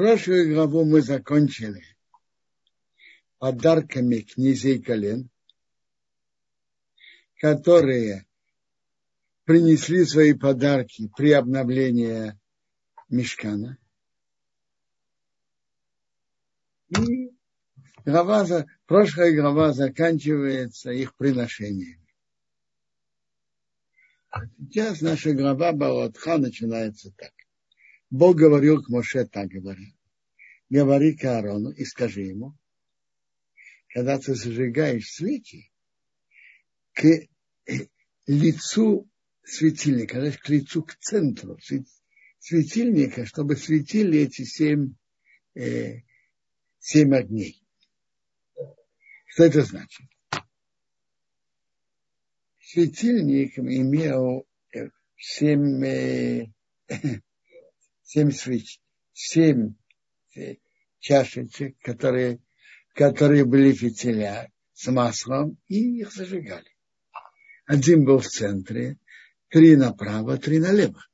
Прошлую 0.00 0.54
главу 0.54 0.86
мы 0.86 1.02
закончили 1.02 1.84
подарками 3.36 4.20
князей 4.20 4.82
колен, 4.82 5.28
которые 7.38 8.26
принесли 9.44 10.06
свои 10.06 10.32
подарки 10.32 11.10
при 11.18 11.32
обновлении 11.32 12.32
мешкана. 13.10 13.76
И 16.88 17.36
глава, 18.06 18.46
прошлая 18.86 19.38
глава 19.38 19.74
заканчивается 19.74 20.92
их 20.92 21.14
приношением. 21.14 22.00
А 24.30 24.46
сейчас 24.56 25.02
наша 25.02 25.34
глава 25.34 25.72
Балатха 25.72 26.38
начинается 26.38 27.12
так. 27.18 27.39
Бог 28.10 28.36
говорил 28.36 28.82
к 28.82 28.88
Моше 28.88 29.24
так 29.24 29.48
говорит. 29.48 29.94
Говори 30.68 31.16
к 31.16 31.24
Аарону 31.24 31.70
и 31.70 31.84
скажи 31.84 32.22
ему, 32.22 32.56
когда 33.88 34.18
ты 34.18 34.34
зажигаешь 34.34 35.08
свечи, 35.08 35.70
к 36.92 37.04
лицу 38.26 39.08
светильника, 39.42 40.30
к 40.32 40.48
лицу, 40.48 40.82
к 40.82 40.94
центру 40.96 41.58
светильника, 42.38 43.26
чтобы 43.26 43.56
светили 43.56 44.20
эти 44.20 44.42
семь, 44.42 44.94
э, 45.54 46.02
семь 46.78 47.14
огней. 47.14 47.64
Что 49.26 49.44
это 49.44 49.62
значит? 49.62 50.06
Светильник 52.60 53.58
имел 53.58 54.46
э, 54.72 54.90
семь, 55.16 55.84
э, 55.84 56.52
семь 58.10 58.32
свеч, 58.32 58.80
семь 59.12 59.74
э, 60.34 60.56
чашечек, 60.98 61.78
которые, 61.80 62.40
которые 62.92 63.44
были 63.44 63.72
фитиля 63.72 64.50
с 64.72 64.90
маслом, 64.90 65.58
и 65.68 66.00
их 66.00 66.12
зажигали. 66.12 66.74
Один 67.66 68.04
был 68.04 68.18
в 68.18 68.26
центре, 68.26 68.98
три 69.48 69.76
направо, 69.76 70.38
три 70.38 70.58
налево. 70.58 71.06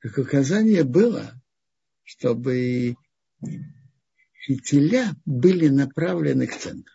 Так 0.00 0.16
указание 0.16 0.82
было, 0.82 1.38
чтобы 2.04 2.96
фитиля 4.46 5.12
были 5.26 5.68
направлены 5.68 6.46
к 6.46 6.56
центру. 6.56 6.94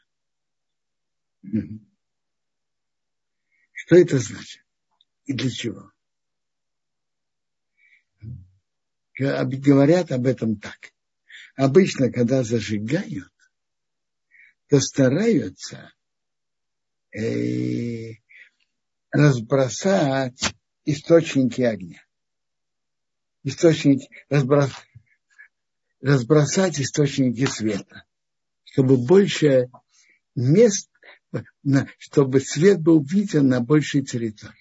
Что 3.73 3.95
это 3.95 4.17
значит? 4.17 4.65
И 5.25 5.33
для 5.33 5.51
чего? 5.51 5.91
Говорят 9.17 10.11
об 10.11 10.27
этом 10.27 10.57
так. 10.57 10.91
Обычно, 11.55 12.11
когда 12.11 12.43
зажигают, 12.43 13.33
то 14.69 14.79
стараются 14.79 15.91
э, 17.17 18.13
разбросать 19.11 20.53
источники 20.85 21.61
огня. 21.61 22.03
Источники, 23.43 24.09
разброс, 24.29 24.71
разбросать 26.01 26.79
источники 26.79 27.45
света, 27.45 28.05
чтобы 28.65 28.97
больше 28.97 29.69
мест, 30.35 30.89
чтобы 31.97 32.41
свет 32.41 32.81
был 32.81 33.03
виден 33.03 33.47
на 33.47 33.61
большей 33.61 34.03
территории. 34.03 34.53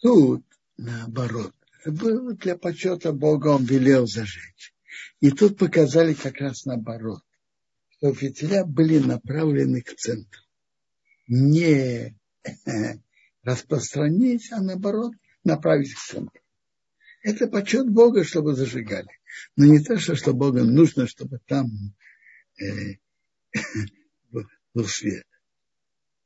Тут, 0.00 0.44
наоборот, 0.76 1.54
было 1.86 2.34
для 2.34 2.56
почета 2.56 3.12
Бога, 3.12 3.48
он 3.48 3.64
велел 3.64 4.06
зажечь. 4.06 4.74
И 5.20 5.30
тут 5.30 5.58
показали 5.58 6.14
как 6.14 6.38
раз 6.38 6.64
наоборот, 6.64 7.22
что 7.90 8.14
фитиля 8.14 8.64
были 8.64 8.98
направлены 8.98 9.82
к 9.82 9.94
центру 9.94 10.40
не 11.26 12.16
распространить, 13.42 14.50
а 14.52 14.60
наоборот 14.62 15.14
направить 15.44 15.94
к 15.94 15.98
центру. 15.98 16.40
Это 17.22 17.46
почет 17.46 17.90
Бога, 17.90 18.24
чтобы 18.24 18.54
зажигали. 18.54 19.08
Но 19.56 19.64
не 19.64 19.82
то, 19.82 19.98
что, 19.98 20.14
что 20.14 20.34
Богу 20.34 20.62
нужно, 20.64 21.06
чтобы 21.06 21.40
там 21.46 21.68
э, 22.60 22.96
был 24.74 24.86
свет. 24.86 25.26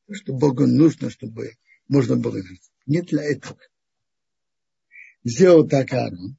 То, 0.07 0.15
что 0.15 0.33
Богу 0.33 0.67
нужно, 0.67 1.11
чтобы 1.11 1.55
можно 1.87 2.17
было 2.17 2.43
жить. 2.43 2.71
Не 2.87 3.03
для 3.03 3.23
этого. 3.23 3.59
Сделал 5.25 5.67
так 5.69 5.93
Аарон. 5.93 6.37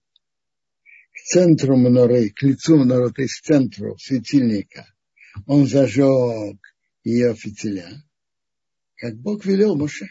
К 1.11 1.17
центру 1.25 1.77
мноры, 1.77 2.29
к 2.29 2.41
лицу 2.43 2.77
мноры, 2.77 3.11
то 3.11 3.21
есть 3.21 3.39
к 3.41 3.45
центру 3.45 3.97
светильника, 3.97 4.85
он 5.45 5.67
зажег 5.67 6.57
ее 7.03 7.35
фитиля 7.35 8.03
как 8.99 9.15
Бог 9.15 9.45
велел 9.45 9.75
Моше. 9.75 10.07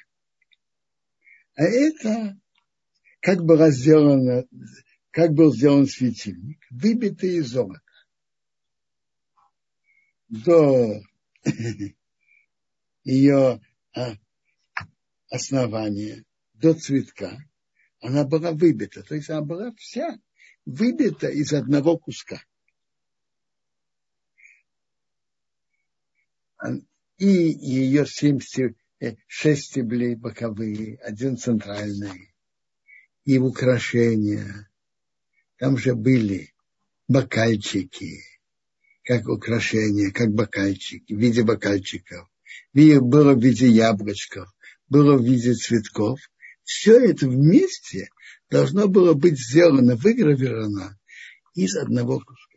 А 1.54 1.62
это 1.62 2.40
как 3.20 3.44
бы 3.44 3.56
разделано, 3.56 4.44
как 5.10 5.32
был 5.32 5.54
сделан 5.54 5.86
светильник, 5.86 6.58
выбитый 6.70 7.36
из 7.36 7.48
золота. 7.48 7.82
До 10.28 11.02
ее 13.04 13.60
а, 13.94 14.14
основания, 15.30 16.24
до 16.54 16.74
цветка, 16.74 17.38
она 18.00 18.24
была 18.24 18.52
выбита. 18.52 19.02
То 19.02 19.14
есть 19.14 19.30
она 19.30 19.42
была 19.42 19.72
вся 19.76 20.18
выбита 20.64 21.28
из 21.28 21.52
одного 21.52 21.98
куска. 21.98 22.42
и 27.18 27.26
ее 27.26 28.06
семь, 28.06 28.38
э, 29.00 29.16
шесть 29.26 29.70
стеблей 29.70 30.14
боковые, 30.14 30.96
один 30.98 31.36
центральный, 31.36 32.32
и 33.24 33.38
украшения. 33.38 34.70
Там 35.58 35.76
же 35.76 35.94
были 35.94 36.54
бокальчики, 37.08 38.22
как 39.02 39.28
украшения, 39.28 40.12
как 40.12 40.30
бокальчики, 40.30 41.12
в 41.12 41.18
виде 41.18 41.42
бокальчиков. 41.42 42.28
Было 42.72 43.34
в 43.34 43.42
виде 43.42 43.68
яблочков, 43.68 44.48
было 44.88 45.16
в 45.16 45.24
виде 45.24 45.54
цветков. 45.54 46.20
Все 46.68 46.98
это 46.98 47.26
вместе 47.26 48.10
должно 48.50 48.88
было 48.88 49.14
быть 49.14 49.40
сделано, 49.40 49.96
выгравировано 49.96 50.98
из 51.54 51.74
одного 51.74 52.20
куска. 52.20 52.48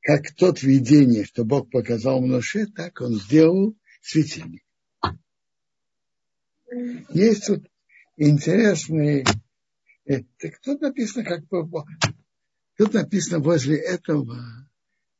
как 0.00 0.32
тот 0.32 0.62
видение, 0.62 1.24
что 1.24 1.44
Бог 1.44 1.70
показал 1.70 2.20
Моше, 2.20 2.66
так 2.66 3.00
он 3.00 3.14
сделал 3.14 3.76
светильник. 4.00 4.62
Есть 7.10 7.46
тут 7.46 7.68
интересный... 8.16 9.24
Э, 10.04 10.22
так 10.38 10.60
тут 10.60 10.80
написано, 10.80 11.24
как 11.24 11.44
Тут 12.76 12.94
написано 12.94 13.38
возле 13.38 13.76
этого 13.76 14.68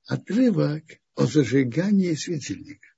отрывок 0.06 0.84
о 1.14 1.26
зажигании 1.26 2.14
светильника. 2.14 2.91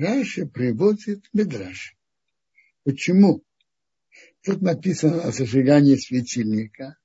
Раньше 0.00 0.46
приводит 0.46 1.28
Медраж. 1.34 1.94
Почему? 2.84 3.44
Тут 4.42 4.62
написано 4.62 5.24
о 5.24 5.30
зажигании 5.30 5.96
светильника, 5.96 6.96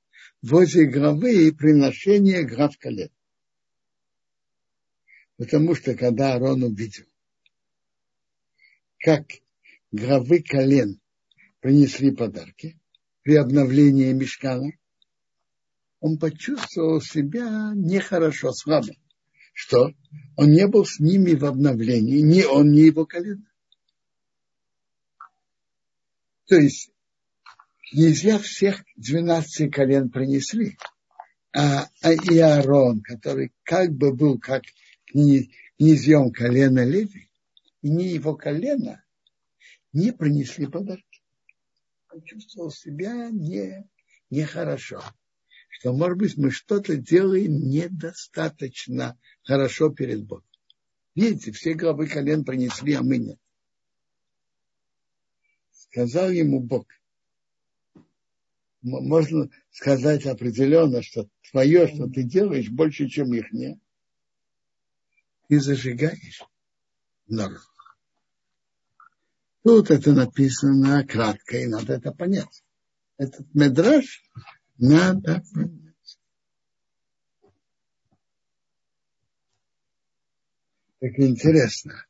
возле 0.41 0.85
главы 0.85 1.49
и 1.49 1.51
приношение 1.51 2.45
глав 2.45 2.77
колен. 2.77 3.09
Потому 5.35 5.75
что 5.75 5.93
когда 5.95 6.35
Арон 6.35 6.63
увидел, 6.63 7.03
как 8.99 9.25
главы 9.91 10.41
колен 10.41 11.01
принесли 11.59 12.11
подарки 12.11 12.79
при 13.23 13.35
обновлении 13.35 14.13
мешкана, 14.13 14.71
он 15.99 16.17
почувствовал 16.17 17.01
себя 17.01 17.73
нехорошо, 17.75 18.53
слабо. 18.53 18.93
Что? 19.55 19.93
Он 20.35 20.51
не 20.51 20.67
был 20.67 20.85
с 20.85 20.99
ними 20.99 21.33
в 21.33 21.45
обновлении, 21.45 22.19
ни 22.19 22.43
он, 22.43 22.71
ни 22.71 22.81
его 22.81 23.05
колено. 23.05 23.49
То 26.45 26.57
есть 26.57 26.91
князья 27.89 28.37
всех 28.37 28.83
12 28.97 29.73
колен 29.73 30.09
принесли. 30.09 30.77
А, 31.55 31.87
а 32.01 32.11
и 32.11 32.37
Аарон, 32.37 33.01
который 33.01 33.53
как 33.63 33.93
бы 33.93 34.13
был 34.13 34.37
как 34.39 34.63
князьем 35.07 36.33
колена 36.33 36.83
Леви, 36.83 37.29
и 37.81 37.89
не 37.89 38.09
его 38.09 38.35
колено, 38.35 39.05
не 39.93 40.11
принесли 40.11 40.67
подарки. 40.67 41.23
Он 42.11 42.21
чувствовал 42.23 42.71
себя 42.71 43.29
не, 43.29 43.89
нехорошо. 44.29 45.01
Что, 45.79 45.93
может 45.93 46.17
быть, 46.17 46.37
мы 46.37 46.51
что-то 46.51 46.95
делаем 46.95 47.69
недостаточно 47.69 49.17
хорошо 49.43 49.89
перед 49.89 50.25
Богом. 50.25 50.45
Видите, 51.15 51.51
все 51.51 51.73
главы 51.73 52.07
колен 52.07 52.43
принесли, 52.43 52.93
а 52.93 53.01
мы 53.01 53.17
нет. 53.17 53.39
Сказал 55.71 56.29
ему 56.29 56.59
Бог– 56.59 56.87
можно 58.85 59.49
сказать 59.71 60.27
определенно, 60.27 61.01
что 61.01 61.27
твое, 61.49 61.87
что 61.87 62.07
ты 62.07 62.21
делаешь, 62.21 62.69
больше, 62.69 63.07
чем 63.07 63.33
их 63.33 63.51
не. 63.51 63.79
Ты 65.49 65.59
зажигаешь 65.59 66.43
народ. 67.27 67.61
Тут 69.63 69.89
это 69.89 70.13
написано 70.13 71.03
кратко, 71.03 71.57
и 71.57 71.65
надо 71.65 71.93
это 71.93 72.11
понять. 72.11 72.63
Этот 73.17 73.51
медраж 73.55 74.21
надо 74.77 75.43
понять. 75.53 76.19
Так 80.99 81.19
интересно. 81.19 82.05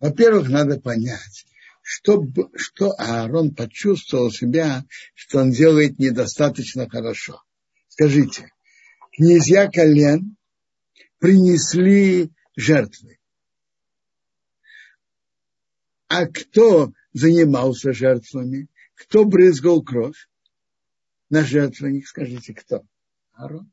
Во-первых, 0.00 0.48
надо 0.48 0.78
понять, 0.80 1.46
что, 1.82 2.22
что 2.56 2.92
Аарон 2.98 3.54
почувствовал 3.54 4.30
себя, 4.30 4.84
что 5.14 5.38
он 5.38 5.50
делает 5.50 5.98
недостаточно 5.98 6.88
хорошо. 6.88 7.42
Скажите, 7.88 8.52
князья 9.12 9.68
колен 9.68 10.36
принесли 11.18 12.30
жертвы. 12.56 13.18
А 16.08 16.26
кто 16.26 16.92
занимался 17.12 17.92
жертвами? 17.92 18.68
Кто 18.94 19.24
брызгал 19.24 19.82
кровь 19.82 20.28
на 21.30 21.44
жертвенник? 21.44 22.06
Скажите, 22.06 22.54
кто? 22.54 22.86
Аарон. 23.32 23.70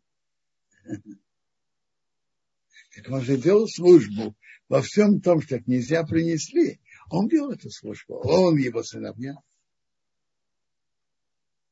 Так 2.96 3.10
он 3.10 3.22
же 3.22 3.38
делал 3.38 3.68
службу 3.68 4.36
во 4.70 4.82
всем 4.82 5.22
том, 5.22 5.42
что 5.42 5.60
князья 5.60 6.04
принесли. 6.04 6.80
Он 7.10 7.28
вел 7.28 7.52
эту 7.52 7.70
службу. 7.70 8.16
Он 8.16 8.58
его 8.58 8.84
сыновья. 8.84 9.36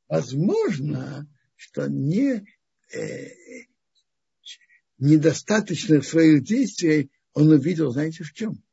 Возможно, 0.08 1.28
что 1.56 1.88
не, 1.88 2.46
э, 2.94 3.30
недостаточных 4.98 6.06
своих 6.06 6.44
действий 6.44 7.10
он 7.34 7.50
увидел, 7.50 7.92
знаете, 7.92 8.24
в 8.24 8.34
чем? 8.34 8.64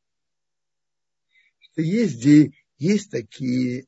что 1.71 1.81
есть, 1.81 2.53
есть 2.77 3.11
такие 3.11 3.87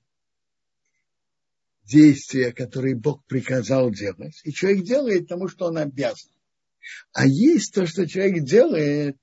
действия, 1.84 2.52
которые 2.52 2.96
Бог 2.96 3.26
приказал 3.26 3.92
делать, 3.92 4.40
и 4.44 4.52
человек 4.52 4.84
делает 4.84 5.28
тому, 5.28 5.48
что 5.48 5.66
он 5.68 5.78
обязан. 5.78 6.32
А 7.14 7.26
есть 7.26 7.74
то, 7.74 7.86
что 7.86 8.08
человек 8.08 8.44
делает 8.44 9.18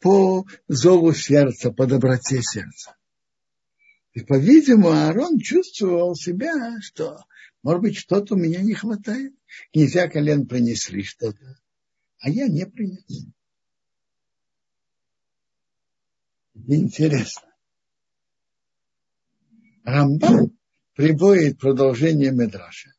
по 0.00 0.46
зову 0.68 1.12
сердца, 1.12 1.70
по 1.72 1.86
доброте 1.86 2.42
сердца. 2.42 2.96
И, 4.12 4.20
по-видимому, 4.20 4.90
Аарон 4.90 5.38
чувствовал 5.38 6.14
себя, 6.16 6.80
что, 6.80 7.18
может 7.62 7.82
быть, 7.82 7.96
что-то 7.96 8.34
у 8.34 8.38
меня 8.38 8.60
не 8.60 8.74
хватает. 8.74 9.34
Князья 9.72 10.08
колен 10.08 10.46
принесли 10.46 11.02
что-то, 11.02 11.60
а 12.18 12.28
я 12.30 12.48
не 12.48 12.66
принес. 12.66 13.04
Интересно. 16.54 17.48
Рамбам 19.84 20.59
приводит 20.94 21.58
продолжение 21.58 22.32
Медраша 22.32 22.92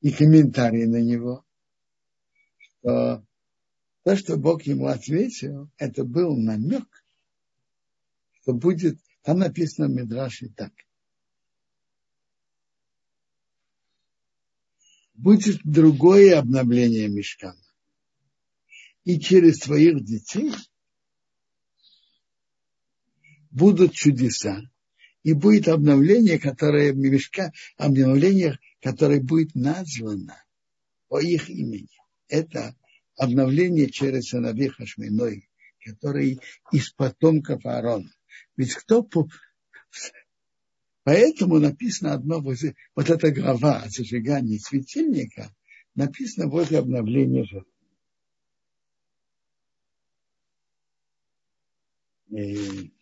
и 0.00 0.10
комментарий 0.10 0.86
на 0.86 1.00
него, 1.00 1.44
что 2.58 3.24
то, 4.02 4.16
что 4.16 4.36
Бог 4.36 4.62
ему 4.64 4.86
ответил, 4.86 5.70
это 5.76 6.04
был 6.04 6.36
намек, 6.36 7.04
что 8.40 8.52
будет, 8.52 8.98
там 9.22 9.38
написано 9.38 9.86
в 9.86 9.92
Медраше 9.92 10.48
так. 10.48 10.72
Будет 15.14 15.60
другое 15.62 16.38
обновление 16.38 17.08
мешкана. 17.08 17.62
И 19.04 19.20
через 19.20 19.60
твоих 19.60 20.04
детей 20.04 20.52
будут 23.50 23.92
чудеса, 23.92 24.62
и 25.22 25.32
будет 25.32 25.68
обновление, 25.68 26.38
которое 26.38 26.92
мешка, 26.92 27.52
обновление, 27.76 28.58
которое 28.80 29.20
будет 29.20 29.54
названо 29.54 30.42
по 31.08 31.20
их 31.20 31.48
имени. 31.48 31.88
Это 32.28 32.74
обновление 33.16 33.90
через 33.90 34.28
сыновей 34.28 34.68
Хашминой, 34.68 35.48
который 35.84 36.40
из 36.72 36.90
потомков 36.90 37.64
Аарона. 37.66 38.10
Ведь 38.56 38.74
кто 38.74 39.02
по... 39.02 39.28
Поэтому 41.04 41.58
написано 41.58 42.14
одно 42.14 42.40
возле, 42.40 42.76
вот 42.94 43.10
эта 43.10 43.30
глава 43.30 43.82
о 43.82 43.88
зажигании 43.88 44.58
светильника 44.58 45.54
написано 45.94 46.48
возле 46.48 46.78
обновления 46.78 47.44
жертвы. 47.44 47.70
И 52.30 52.92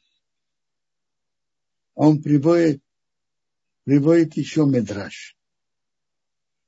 он 2.02 2.22
приводит, 2.22 2.82
приводит 3.84 4.34
еще 4.38 4.64
медраж. 4.64 5.36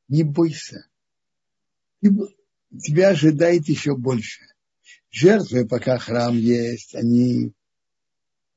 Не 0.08 0.24
бойся. 0.24 0.86
Тебя 2.02 3.08
ожидает 3.08 3.66
еще 3.66 3.96
больше. 3.96 4.42
Жертвы, 5.08 5.66
пока 5.66 5.96
храм 5.96 6.36
есть, 6.36 6.94
они 6.94 7.54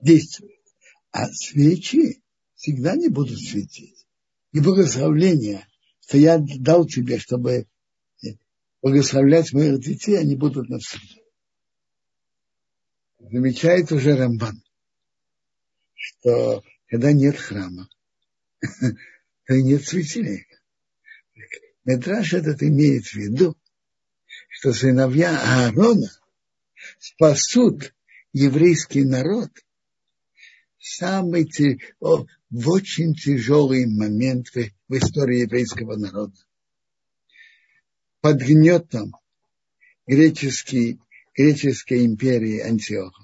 действуют. 0.01 0.60
А 1.12 1.27
свечи 1.31 2.22
всегда 2.56 2.98
не 2.98 3.07
будут 3.07 3.39
светить. 3.39 4.06
И 4.51 4.60
благословления, 4.60 5.66
что 6.01 6.18
я 6.18 6.38
дал 6.39 6.86
тебе, 6.86 7.19
чтобы 7.19 7.68
благословлять 8.81 9.54
моих 9.54 9.80
детей, 9.80 10.19
они 10.19 10.36
будут 10.36 10.68
навсегда. 10.68 11.22
Замечает 13.19 13.94
уже 13.94 14.18
Рамбан 14.18 14.64
что 16.05 16.63
когда 16.87 17.11
нет 17.11 17.37
храма, 17.37 17.89
то 18.61 19.53
нет 19.53 19.83
светильника. 19.83 20.59
Метраж 21.83 22.33
этот 22.33 22.61
имеет 22.61 23.05
в 23.05 23.15
виду, 23.15 23.57
что 24.49 24.71
сыновья 24.73 25.37
Аарона 25.37 26.09
спасут 26.99 27.93
еврейский 28.33 29.03
народ 29.03 29.49
самый 30.77 31.49
в 31.99 32.69
очень 32.69 33.15
тяжелый 33.15 33.87
момент 33.87 34.49
в, 34.49 34.71
в 34.87 34.97
истории 34.97 35.41
еврейского 35.41 35.95
народа. 35.95 36.38
Под 38.21 38.38
гнетом 38.38 39.13
греческой, 40.05 41.00
греческой 41.35 42.05
империи 42.05 42.59
Антиоха. 42.59 43.24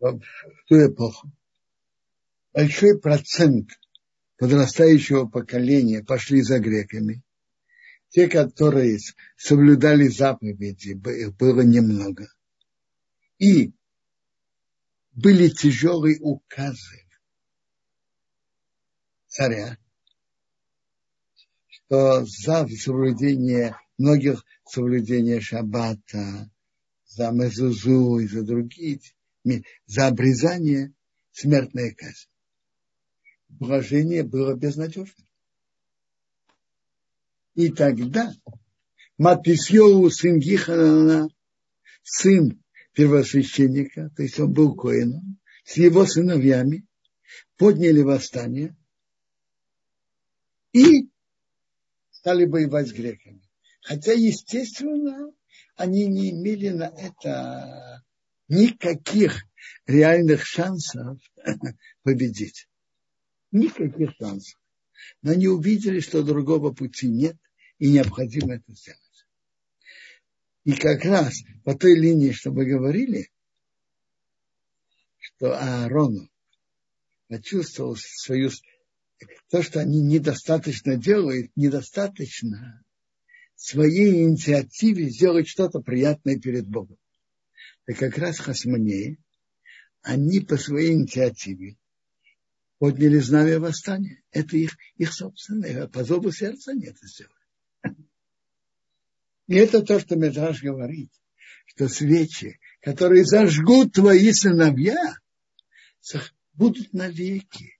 В 0.00 0.20
ту 0.66 0.86
эпоху 0.86 1.30
большой 2.52 2.98
процент 2.98 3.70
подрастающего 4.36 5.26
поколения 5.26 6.02
пошли 6.02 6.42
за 6.42 6.58
греками. 6.58 7.22
Те, 8.08 8.26
которые 8.28 8.98
соблюдали 9.36 10.08
заповеди, 10.08 10.94
было 10.94 11.60
немного. 11.60 12.28
И 13.38 13.72
были 15.12 15.48
тяжелые 15.48 16.18
указы 16.20 17.06
царя, 19.28 19.78
что 21.68 22.24
за 22.24 22.66
соблюдение 22.66 23.76
многих 23.96 24.44
соблюдения 24.66 25.40
шаббата, 25.40 26.50
за 27.06 27.30
мезузу 27.30 28.18
и 28.18 28.26
за 28.26 28.42
другие 28.42 29.00
за 29.86 30.06
обрезание 30.06 30.92
смертная 31.32 31.94
казнь. 31.94 32.28
Положение 33.58 34.22
было 34.22 34.54
безнадежным. 34.54 35.26
И 37.54 37.70
тогда 37.70 38.32
Матисьеву, 39.18 40.08
сын 40.10 40.38
Гиханана, 40.38 41.28
сын 42.02 42.62
первосвященника, 42.92 44.10
то 44.16 44.22
есть 44.22 44.38
он 44.38 44.52
был 44.52 44.74
коином, 44.74 45.38
с 45.64 45.76
его 45.76 46.06
сыновьями 46.06 46.86
подняли 47.56 48.02
восстание 48.02 48.76
и 50.72 51.10
стали 52.10 52.46
воевать 52.46 52.88
с 52.88 52.92
греками. 52.92 53.42
Хотя, 53.82 54.12
естественно, 54.12 55.32
они 55.76 56.06
не 56.06 56.30
имели 56.30 56.68
на 56.68 56.84
это 56.84 58.04
никаких 58.50 59.46
реальных 59.86 60.44
шансов 60.44 61.18
победить. 62.02 62.68
Никаких 63.52 64.10
шансов. 64.18 64.60
Но 65.22 65.32
они 65.32 65.48
увидели, 65.48 66.00
что 66.00 66.22
другого 66.22 66.72
пути 66.72 67.08
нет, 67.08 67.36
и 67.78 67.90
необходимо 67.90 68.54
это 68.54 68.72
сделать. 68.74 69.00
И 70.64 70.72
как 70.72 71.04
раз 71.04 71.42
по 71.64 71.74
той 71.74 71.98
линии, 71.98 72.32
что 72.32 72.50
мы 72.50 72.66
говорили, 72.66 73.30
что 75.18 75.58
Аарону 75.58 76.28
почувствовал 77.28 77.96
свою... 77.96 78.50
То, 79.48 79.62
что 79.62 79.80
они 79.80 80.00
недостаточно 80.00 80.96
делают, 80.96 81.50
недостаточно 81.54 82.82
своей 83.54 84.24
инициативе 84.24 85.10
сделать 85.10 85.46
что-то 85.46 85.80
приятное 85.80 86.38
перед 86.38 86.66
Богом. 86.66 86.96
И 87.90 87.92
как 87.92 88.18
раз 88.18 88.38
Хасманеи, 88.38 89.18
они 90.02 90.38
по 90.38 90.56
своей 90.56 90.92
инициативе 90.92 91.76
подняли 92.78 93.18
знамя 93.18 93.58
восстания. 93.58 94.22
Это 94.30 94.56
их, 94.56 94.76
их 94.94 95.12
собственное. 95.12 95.88
По 95.88 96.04
зову 96.04 96.30
сердца 96.30 96.70
они 96.70 96.86
это 96.86 97.04
сделали. 97.08 98.06
И 99.48 99.56
это 99.56 99.82
то, 99.82 99.98
что 99.98 100.14
Медраж 100.14 100.62
говорит, 100.62 101.10
что 101.66 101.88
свечи, 101.88 102.60
которые 102.80 103.24
зажгут 103.24 103.94
твои 103.94 104.32
сыновья, 104.34 105.16
будут 106.52 106.92
навеки. 106.92 107.76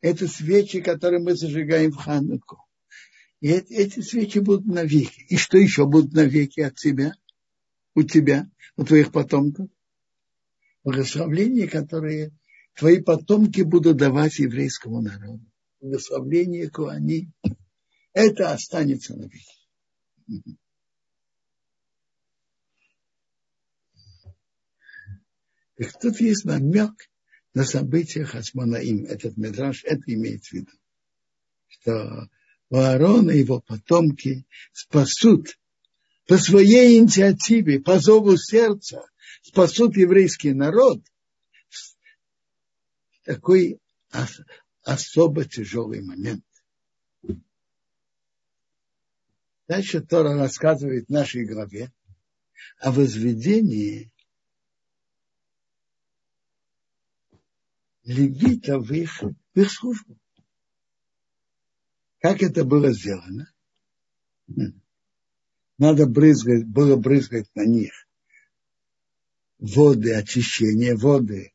Это 0.00 0.28
свечи, 0.28 0.80
которые 0.80 1.20
мы 1.20 1.34
зажигаем 1.34 1.90
в 1.90 1.96
Хануку. 1.96 2.64
И 3.40 3.48
эти, 3.48 3.72
эти 3.72 4.00
свечи 4.02 4.38
будут 4.38 4.66
навеки. 4.66 5.26
И 5.28 5.36
что 5.36 5.58
еще 5.58 5.84
будут 5.84 6.12
навеки 6.12 6.60
от 6.60 6.76
тебя? 6.76 7.12
У 7.98 8.04
тебя, 8.04 8.48
у 8.76 8.84
твоих 8.84 9.10
потомков? 9.10 9.68
Благословления, 10.84 11.66
которые 11.66 12.30
твои 12.76 13.02
потомки 13.02 13.62
будут 13.62 13.96
давать 13.96 14.38
еврейскому 14.38 15.00
народу. 15.00 15.44
Благословление 15.80 16.70
Куани. 16.70 17.32
Это 18.12 18.52
останется 18.52 19.16
навеки. 19.16 19.58
Так 25.74 25.98
тут 26.00 26.20
есть 26.20 26.44
намек 26.44 26.92
на 27.52 27.64
события 27.64 28.24
Хасманаим. 28.24 29.06
Этот 29.06 29.36
медраж 29.36 29.82
это 29.82 30.04
имеет 30.06 30.44
в 30.44 30.52
виду. 30.52 30.70
Что 31.66 32.28
у 32.70 32.76
Аарона 32.76 33.32
и 33.32 33.40
его 33.40 33.60
потомки 33.60 34.46
спасут 34.72 35.58
по 36.28 36.36
своей 36.36 36.98
инициативе, 36.98 37.80
по 37.80 37.98
зову 37.98 38.36
сердца, 38.36 39.08
спасут 39.40 39.96
еврейский 39.96 40.52
народ 40.52 41.02
в 41.70 43.24
такой 43.24 43.80
особо 44.82 45.46
тяжелый 45.46 46.02
момент. 46.02 46.44
Дальше 49.66 50.02
Тора 50.02 50.34
рассказывает 50.36 51.06
в 51.06 51.10
нашей 51.10 51.46
главе 51.46 51.90
о 52.78 52.92
возведении 52.92 54.12
левитов 58.04 58.86
в 58.86 58.92
их, 58.92 59.22
в 59.22 59.58
их 59.58 59.72
службу. 59.72 60.18
Как 62.20 62.42
это 62.42 62.66
было 62.66 62.92
сделано? 62.92 63.50
Надо 65.78 66.06
брызгать, 66.06 66.66
было 66.66 66.96
брызгать 66.96 67.48
на 67.54 67.64
них 67.64 67.92
воды 69.58 70.14
очищения, 70.14 70.96
воды 70.96 71.52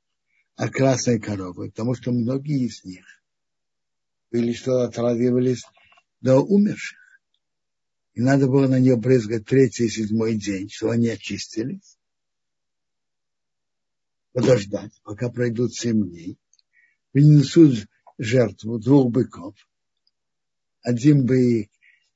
от 0.56 0.72
красной 0.72 1.20
коровы, 1.20 1.70
потому 1.70 1.94
что 1.94 2.12
многие 2.12 2.66
из 2.66 2.84
них 2.84 3.06
были, 4.32 4.54
что 4.54 4.82
отравливались 4.84 5.64
до 6.22 6.40
умерших. 6.40 7.00
И 8.14 8.22
надо 8.22 8.48
было 8.48 8.68
на 8.68 8.80
нее 8.80 8.96
брызгать 8.96 9.46
третий 9.46 9.86
и 9.86 9.90
седьмой 9.90 10.36
день, 10.36 10.70
что 10.70 10.90
они 10.90 11.10
очистились. 11.10 11.98
Подождать, 14.32 14.92
пока 15.04 15.30
пройдут 15.30 15.74
семь 15.74 16.10
дней. 16.10 16.38
Принесут 17.12 17.88
жертву 18.18 18.80
двух 18.80 19.12
быков 19.12 19.56
один 20.84 21.26
бык– 21.26 21.70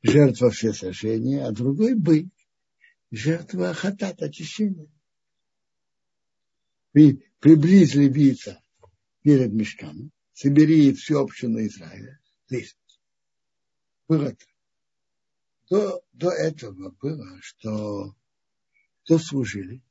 жертва 0.07 0.49
всесожжения, 0.51 1.45
а 1.45 1.51
другой 1.51 1.95
бык– 1.95 2.27
жертва 3.11 3.73
хатат, 3.73 4.21
очищения. 4.21 4.89
При, 6.91 7.23
приблизь 7.39 7.93
левита 7.93 8.61
перед 9.21 9.51
мешками, 9.53 10.09
собери 10.33 10.93
всю 10.93 11.19
общину 11.19 11.65
Израиля. 11.65 12.19
Здесь. 12.47 12.77
Было 14.07 14.35
до, 15.69 16.01
до 16.13 16.31
этого 16.31 16.91
было, 16.91 17.39
что 17.41 18.15
кто 19.03 19.19
служили? 19.19 19.81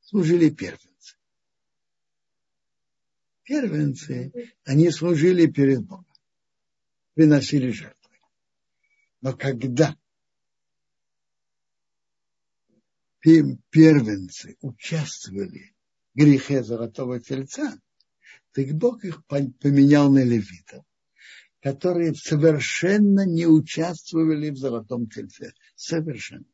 Служили 0.00 0.50
первенцы. 0.50 1.16
Первенцы, 3.44 4.32
они 4.64 4.90
служили 4.90 5.46
перед 5.46 5.84
Богом, 5.84 6.06
приносили 7.14 7.70
жертву. 7.70 7.95
Но 9.26 9.36
когда 9.36 9.98
первенцы 13.18 14.56
участвовали 14.60 15.74
в 16.14 16.18
грехе 16.18 16.62
золотого 16.62 17.18
тельца, 17.18 17.76
так 18.52 18.72
Бог 18.74 19.04
их 19.04 19.26
поменял 19.26 20.12
на 20.12 20.22
левитов, 20.22 20.84
которые 21.60 22.14
совершенно 22.14 23.26
не 23.26 23.46
участвовали 23.46 24.50
в 24.50 24.58
золотом 24.58 25.08
тельце. 25.08 25.54
Совершенно. 25.74 26.46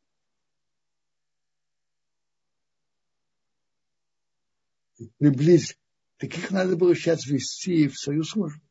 Приблизь, 5.19 5.77
так 6.17 6.35
их 6.35 6.49
надо 6.49 6.75
было 6.75 6.95
сейчас 6.95 7.27
вести 7.27 7.87
в 7.87 7.99
свою 7.99 8.23
службу. 8.23 8.65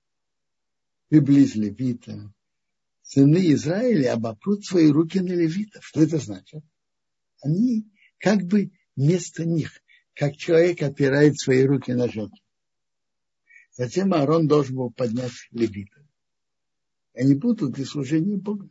Приблизь 1.08 1.54
левита, 1.54 2.34
сыны 3.12 3.52
Израиля 3.52 4.14
обопрут 4.14 4.64
свои 4.64 4.90
руки 4.90 5.20
на 5.20 5.32
левитов. 5.32 5.84
Что 5.84 6.02
это 6.02 6.18
значит? 6.18 6.64
Они 7.42 7.86
как 8.18 8.42
бы 8.44 8.70
вместо 8.96 9.44
них, 9.44 9.82
как 10.14 10.36
человек 10.36 10.82
опирает 10.82 11.38
свои 11.38 11.64
руки 11.64 11.92
на 11.92 12.08
жертву. 12.08 12.38
Затем 13.72 14.14
Аарон 14.14 14.48
должен 14.48 14.76
был 14.76 14.90
поднять 14.90 15.32
левитов. 15.50 16.02
Они 17.14 17.34
будут 17.34 17.72
для 17.72 17.84
служения 17.84 18.36
Богу. 18.36 18.70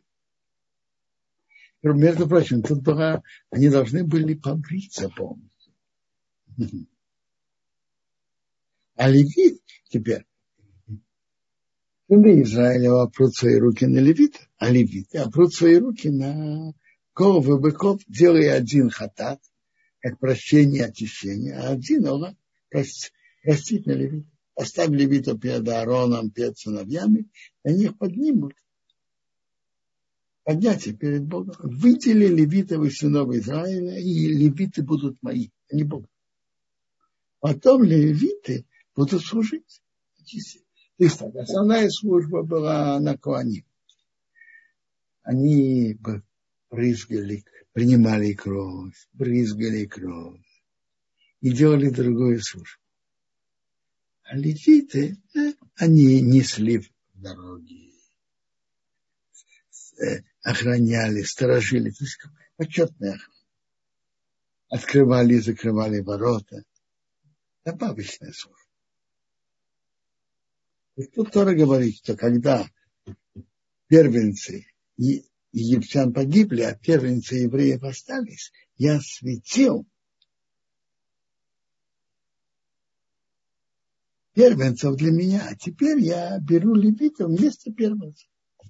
Между 1.82 2.28
прочим, 2.28 2.62
тут 2.62 2.82
была, 2.82 3.22
они 3.50 3.68
должны 3.68 4.04
были 4.04 4.34
побриться 4.34 5.08
полностью. 5.08 5.74
А 8.94 9.08
левит 9.08 9.60
теперь 9.88 10.26
Сыны 12.12 12.42
Израиля 12.42 13.04
опрут 13.04 13.34
свои 13.34 13.56
руки 13.56 13.86
на 13.86 13.96
левита, 13.96 14.38
а 14.58 14.68
левиты 14.68 15.16
опрут 15.16 15.54
свои 15.54 15.78
руки 15.78 16.10
на 16.10 16.74
коров 17.14 17.48
и 17.48 17.58
быков, 17.58 18.02
делая 18.06 18.52
один 18.52 18.90
хатат, 18.90 19.40
как 19.98 20.18
прощение 20.18 20.82
и 20.82 20.84
очищение, 20.84 21.54
а 21.54 21.70
один 21.70 22.06
он 22.06 22.36
простить 22.68 23.86
на 23.86 23.92
левита. 23.92 24.28
Оставь 24.54 24.90
левита 24.90 25.38
перед 25.38 25.66
Аароном, 25.66 26.30
перед 26.30 26.58
сыновьями, 26.58 27.30
и 27.64 27.70
они 27.70 27.84
их 27.84 27.96
поднимут. 27.96 28.56
Поднятие 30.44 30.94
перед 30.94 31.24
Богом. 31.24 31.54
Выдели 31.60 32.26
левитов 32.26 32.84
из 32.84 32.98
сынов 32.98 33.30
Израиля, 33.30 33.98
и 33.98 34.28
левиты 34.28 34.82
будут 34.82 35.16
мои, 35.22 35.48
а 35.70 35.76
не 35.76 35.84
Бог. 35.84 36.04
Потом 37.40 37.82
левиты 37.84 38.66
будут 38.94 39.22
служить. 39.22 39.80
И 41.02 41.08
так, 41.08 41.34
основная 41.34 41.90
служба 41.90 42.44
была 42.44 43.00
на 43.00 43.18
Куане. 43.18 43.64
Они 45.24 45.98
брызгали, 46.70 47.44
принимали 47.72 48.34
кровь, 48.34 49.08
брызгали 49.12 49.86
кровь 49.86 50.46
и 51.40 51.50
делали 51.50 51.88
другую 51.88 52.40
службу. 52.40 52.80
А 54.22 54.36
левиты, 54.36 55.20
э, 55.34 55.54
они 55.74 56.20
несли 56.20 56.78
в 56.78 56.88
дороге, 57.14 57.90
э, 60.00 60.22
охраняли, 60.44 61.22
сторожили, 61.22 61.90
то 61.90 62.04
есть 62.04 62.20
почетная 62.56 63.14
охрана. 63.14 63.38
Открывали 64.68 65.34
и 65.34 65.40
закрывали 65.40 65.98
ворота. 65.98 66.62
Добавочная 67.64 68.30
служба. 68.30 68.61
И 70.96 71.04
тут 71.04 71.32
Тора 71.32 71.54
говорит, 71.54 71.96
что 71.96 72.16
когда 72.16 72.66
первенцы 73.86 74.66
египтян 74.96 76.12
погибли, 76.12 76.62
а 76.62 76.74
первенцы 76.74 77.36
евреев 77.36 77.82
остались, 77.82 78.52
я 78.76 79.00
светил 79.00 79.86
первенцев 84.34 84.96
для 84.96 85.12
меня, 85.12 85.46
а 85.48 85.56
теперь 85.56 86.00
я 86.00 86.38
беру 86.40 86.74
левитов 86.74 87.28
вместо 87.28 87.72
первенцев. 87.72 88.28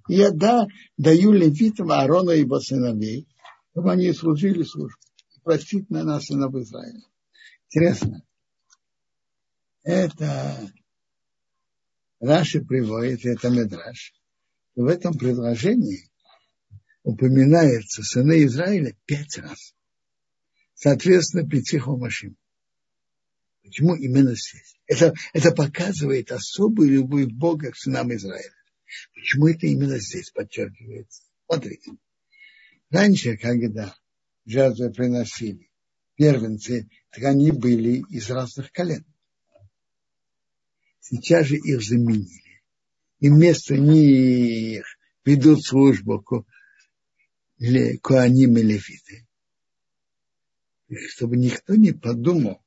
Я 0.08 0.30
да, 0.30 0.66
даю 0.96 1.32
левитам 1.32 1.90
Аарона 1.92 2.32
и 2.32 2.40
его 2.40 2.60
сыновей, 2.60 3.28
чтобы 3.70 3.92
они 3.92 4.12
служили 4.12 4.62
службу. 4.62 4.98
Простить 5.42 5.90
на 5.90 6.04
нас 6.04 6.26
сынов 6.26 6.54
Израиля. 6.54 7.02
Интересно. 7.68 8.22
Это 9.82 10.70
Раши 12.22 12.60
приводит, 12.60 13.26
это 13.26 13.50
Медраш. 13.50 14.14
В 14.76 14.86
этом 14.86 15.18
предложении 15.18 16.08
упоминается 17.02 18.04
сыны 18.04 18.44
Израиля 18.44 18.96
пять 19.06 19.38
раз. 19.38 19.74
Соответственно, 20.72 21.48
пяти 21.48 21.78
хомашим. 21.78 22.36
Почему 23.64 23.96
именно 23.96 24.36
здесь? 24.36 24.78
Это, 24.86 25.14
это 25.32 25.50
показывает 25.50 26.30
особую 26.30 26.90
любовь 26.90 27.26
Бога 27.26 27.72
к 27.72 27.76
сынам 27.76 28.14
Израиля. 28.14 28.54
Почему 29.14 29.48
это 29.48 29.66
именно 29.66 29.98
здесь 29.98 30.30
подчеркивается? 30.30 31.24
Смотрите. 31.46 31.90
Раньше, 32.90 33.36
когда 33.36 33.96
жертвы 34.46 34.92
приносили 34.92 35.70
первенцы, 36.14 36.88
так 37.10 37.24
они 37.24 37.50
были 37.50 38.04
из 38.10 38.30
разных 38.30 38.70
колен. 38.70 39.04
Сейчас 41.02 41.46
же 41.46 41.56
их 41.56 41.82
заменили. 41.82 42.62
И 43.18 43.28
вместо 43.28 43.76
них 43.76 44.84
ведут 45.24 45.64
службу 45.64 46.24
Куаним 48.00 48.56
и 48.56 48.62
Левиты. 48.62 49.26
Чтобы 51.08 51.36
никто 51.36 51.74
не 51.74 51.90
подумал, 51.90 52.62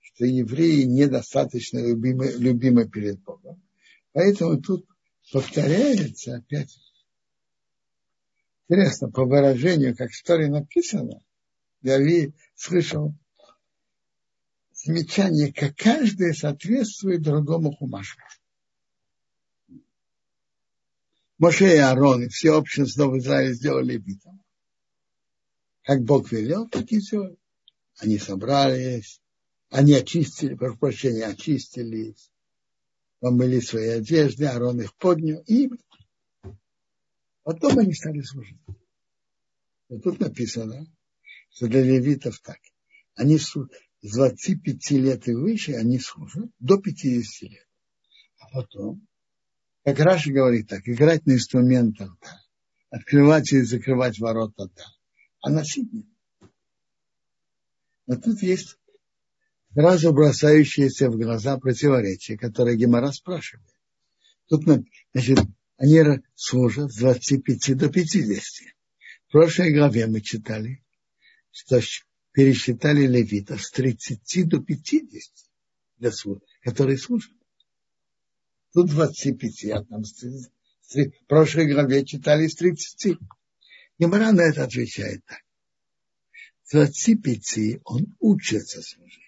что 0.00 0.24
евреи 0.24 0.82
недостаточно 0.82 1.78
любимы, 1.78 2.32
любимы 2.32 2.88
перед 2.88 3.22
Богом. 3.22 3.62
Поэтому 4.12 4.60
тут 4.60 4.88
повторяется 5.30 6.36
опять. 6.36 6.76
Интересно, 8.68 9.08
по 9.10 9.24
выражению, 9.24 9.96
как 9.96 10.10
в 10.10 10.14
истории 10.14 10.46
написано, 10.46 11.22
я 11.82 11.98
слышал 12.56 13.14
замечание, 14.88 15.52
как 15.52 15.76
каждое 15.76 16.32
соответствует 16.32 17.20
другому 17.20 17.72
хумашу. 17.72 18.16
Моше 21.36 21.74
и 21.74 21.78
Аарон 21.78 22.24
и 22.24 22.28
все 22.28 22.52
общество 22.52 23.06
в 23.06 23.18
Израиле 23.18 23.52
сделали 23.52 23.98
битву. 23.98 24.42
Как 25.82 26.02
Бог 26.02 26.32
велел, 26.32 26.68
так 26.68 26.90
и 26.90 27.00
все. 27.00 27.36
Они 27.98 28.18
собрались, 28.18 29.20
они 29.68 29.92
очистили, 29.92 30.54
прошу 30.54 30.78
прощения, 30.78 31.26
очистились, 31.26 32.30
помыли 33.20 33.60
свои 33.60 33.88
одежды, 33.88 34.46
Аарон 34.46 34.80
их 34.80 34.94
поднял, 34.96 35.42
и 35.42 35.68
потом 37.42 37.78
они 37.78 37.92
стали 37.92 38.22
служить. 38.22 38.58
И 39.90 39.98
тут 39.98 40.18
написано, 40.18 40.86
что 41.50 41.66
для 41.66 41.82
левитов 41.82 42.40
так. 42.40 42.58
Они 43.14 43.38
с 44.02 44.14
25 44.14 44.90
лет 44.92 45.28
и 45.28 45.34
выше, 45.34 45.72
они 45.72 45.98
служат 45.98 46.50
до 46.58 46.78
50 46.78 47.50
лет. 47.50 47.66
А 48.38 48.50
потом, 48.52 49.06
как 49.84 49.98
Раша 50.00 50.32
говорит 50.32 50.68
так, 50.68 50.88
играть 50.88 51.26
на 51.26 51.32
инструментах, 51.32 52.16
да, 52.22 52.40
открывать 52.90 53.52
и 53.52 53.62
закрывать 53.62 54.18
ворота, 54.18 54.70
да, 54.74 54.84
а 55.40 55.50
носить 55.50 55.92
нет. 55.92 56.06
Но 58.06 58.16
тут 58.16 58.42
есть 58.42 58.78
сразу 59.74 60.12
бросающиеся 60.12 61.10
в 61.10 61.16
глаза 61.16 61.58
противоречия, 61.58 62.38
которые 62.38 62.76
Гемора 62.76 63.12
спрашивает. 63.12 63.68
Тут, 64.48 64.64
значит, 65.12 65.40
они 65.76 66.22
служат 66.34 66.90
с 66.92 66.96
25 66.96 67.76
до 67.76 67.90
50. 67.90 68.42
В 69.28 69.32
прошлой 69.32 69.74
главе 69.74 70.06
мы 70.06 70.20
читали, 70.22 70.82
что 71.50 71.80
пересчитали 72.38 73.04
левитов 73.04 73.60
с 73.60 73.72
30 73.72 74.48
до 74.48 74.60
50, 74.60 75.10
для 75.96 76.12
служ... 76.12 76.38
которые 76.62 76.96
служат. 76.96 77.32
Тут 78.72 78.90
25, 78.90 79.64
а 79.72 79.84
там 79.84 80.04
с 80.04 80.12
30. 80.12 80.52
В 81.20 81.26
прошлой 81.26 81.66
главе 81.66 82.04
читали 82.04 82.46
с 82.46 82.54
30. 82.54 83.18
Гемора 83.98 84.30
на 84.30 84.42
это 84.42 84.62
отвечает 84.62 85.24
так. 85.26 85.40
С 86.62 86.70
25 86.70 87.80
он 87.82 88.16
учится 88.20 88.82
служить 88.82 89.24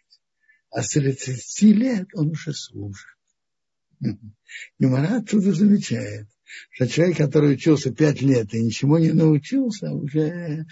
а 0.71 0.85
с 0.85 0.91
30 0.91 1.63
лет 1.63 2.07
он 2.15 2.29
уже 2.29 2.53
служит. 2.55 3.09
Юмора 4.79 5.17
оттуда 5.17 5.53
замечает, 5.53 6.29
что 6.71 6.87
человек, 6.87 7.17
который 7.17 7.55
учился 7.55 7.93
5 7.93 8.23
лет 8.23 8.55
и 8.55 8.63
ничего 8.63 9.01
не 9.01 9.11
научился, 9.11 9.91
уже, 9.91 10.65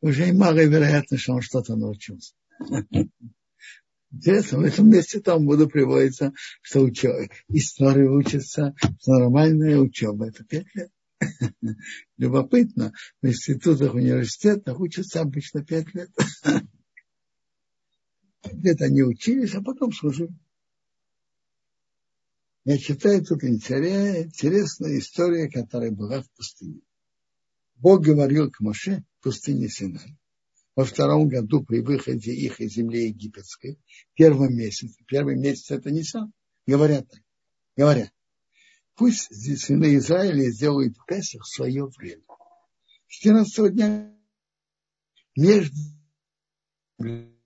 уже 0.00 0.28
и 0.28 0.32
малая 0.32 0.66
вероятность, 0.66 1.22
что 1.22 1.34
он 1.34 1.40
что-то 1.40 1.76
научился. 1.76 2.34
Интересно, 4.12 4.58
в 4.58 4.62
этом 4.62 4.88
месте 4.88 5.20
там 5.20 5.44
буду 5.44 5.68
приводиться, 5.68 6.32
что 6.62 6.80
учеба, 6.80 7.28
история 7.48 8.08
учится, 8.08 8.74
нормальная 9.06 9.78
учеба, 9.78 10.28
это 10.28 10.44
5 10.44 10.66
лет. 10.74 10.90
Любопытно, 12.16 12.92
в 13.20 13.26
институтах, 13.26 13.94
университетах 13.94 14.78
учатся 14.80 15.20
обычно 15.20 15.64
5 15.64 15.94
лет. 15.94 16.10
Где-то 18.44 18.84
они 18.84 19.02
учились, 19.02 19.54
а 19.54 19.62
потом 19.62 19.92
служили. 19.92 20.32
Я 22.64 22.78
читаю 22.78 23.24
тут 23.24 23.44
интересная 23.44 24.98
история, 24.98 25.48
которая 25.50 25.90
была 25.90 26.22
в 26.22 26.30
пустыне. 26.30 26.80
Бог 27.76 28.02
говорил 28.02 28.50
к 28.50 28.60
Моше 28.60 29.04
пустыне 29.26 29.68
Синай. 29.68 30.16
Во 30.76 30.84
втором 30.84 31.26
году 31.26 31.64
при 31.64 31.80
выходе 31.80 32.32
их 32.32 32.60
из 32.60 32.74
земли 32.74 33.08
египетской, 33.08 33.76
первый 34.14 34.54
месяц, 34.54 34.94
первый 35.08 35.34
месяц 35.34 35.72
это 35.72 35.90
не 35.90 36.04
сам, 36.04 36.32
говорят 36.64 37.10
так, 37.10 37.20
говорят, 37.76 38.12
пусть 38.94 39.34
сыны 39.60 39.96
Израиля 39.96 40.48
сделают 40.52 40.96
Песах 41.08 41.44
свое 41.44 41.86
время. 41.98 42.22
14 43.08 43.74
дня 43.74 44.16
между 45.34 45.76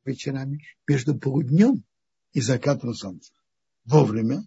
вечерами 0.05 0.63
между 0.87 1.19
полуднем 1.19 1.83
и 2.35 2.43
закатом 2.43 2.93
солнца. 2.93 3.33
Вовремя, 3.87 4.47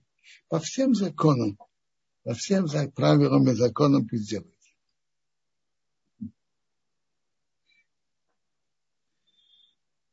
по 0.50 0.60
всем 0.60 0.94
законам, 0.94 1.58
по 2.22 2.36
всем 2.36 2.68
правилам 2.94 3.50
и 3.50 3.56
законам 3.56 4.08
пусть 4.08 4.30
делайте. 4.30 4.53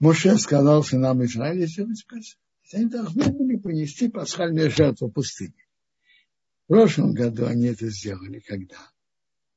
Моше 0.00 0.38
сказал 0.38 0.82
сынам 0.82 1.22
Израиля 1.24 1.66
сделать 1.66 2.04
Песах. 2.06 2.38
Они 2.72 2.86
должны 2.86 3.30
были 3.32 3.56
принести 3.56 4.08
пасхальную 4.08 4.70
жертву 4.70 5.10
пустыне. 5.10 5.66
В 6.64 6.68
прошлом 6.68 7.12
году 7.12 7.46
они 7.46 7.66
это 7.66 7.90
сделали, 7.90 8.40
когда? 8.40 8.90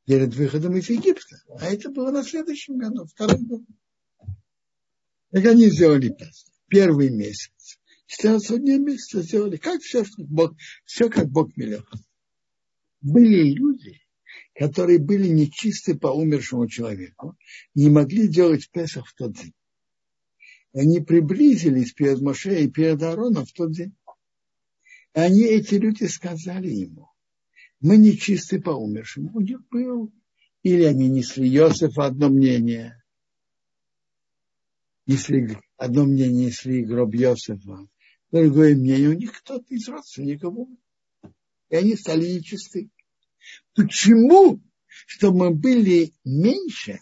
Перед 0.05 0.35
выходом 0.35 0.75
из 0.75 0.89
Египта. 0.89 1.37
А 1.59 1.67
это 1.67 1.89
было 1.89 2.11
на 2.11 2.23
следующем 2.23 2.77
году, 2.77 3.05
второй 3.05 3.39
год. 3.39 3.61
Так 5.31 5.45
они 5.45 5.69
сделали 5.69 6.09
Песах. 6.09 6.53
Первый 6.67 7.09
месяц. 7.09 7.79
14 8.07 8.59
дней 8.59 8.79
месяца 8.79 9.21
сделали. 9.21 9.55
Как 9.55 9.81
все, 9.81 10.03
что 10.03 10.23
Бог, 10.23 10.55
все 10.85 11.09
как 11.09 11.29
Бог 11.29 11.55
велел. 11.55 11.85
Были 12.99 13.53
люди, 13.53 14.01
которые 14.55 14.99
были 14.99 15.29
нечисты 15.29 15.95
по 15.95 16.07
умершему 16.07 16.67
человеку, 16.67 17.37
не 17.75 17.89
могли 17.89 18.27
делать 18.27 18.69
Песах 18.71 19.07
в 19.07 19.15
тот 19.15 19.33
день. 19.33 19.53
И 20.73 20.79
они 20.79 20.99
приблизились 20.99 21.93
перед 21.93 22.21
Моше 22.21 22.63
и 22.63 22.69
перед 22.69 23.01
Аароном 23.01 23.45
в 23.45 23.53
тот 23.53 23.71
день. 23.71 23.95
И 25.15 25.19
они, 25.19 25.43
эти 25.43 25.75
люди, 25.75 26.05
сказали 26.05 26.69
ему, 26.69 27.09
мы 27.79 27.97
нечисты 27.97 28.61
по 28.61 28.71
умершему. 28.71 29.31
У 29.33 29.41
них 29.41 29.59
был. 29.69 30.11
Или 30.63 30.83
они 30.83 31.09
несли 31.09 31.47
Иосифа 31.53 32.05
одно 32.05 32.29
мнение, 32.29 33.03
если 35.05 35.59
одно 35.75 36.05
мнение 36.05 36.47
несли 36.47 36.85
гроб 36.85 37.13
Йосифа, 37.13 37.87
другое 38.31 38.75
мнение, 38.75 39.09
у 39.09 39.13
них 39.13 39.33
кто-то 39.33 39.65
из 39.73 39.87
родственников. 39.89 40.55
И 41.69 41.75
они 41.75 41.95
стали 41.95 42.25
нечисты. 42.25 42.89
Почему? 43.75 44.61
Чтобы 45.05 45.39
мы 45.39 45.55
были 45.55 46.13
меньше, 46.23 46.99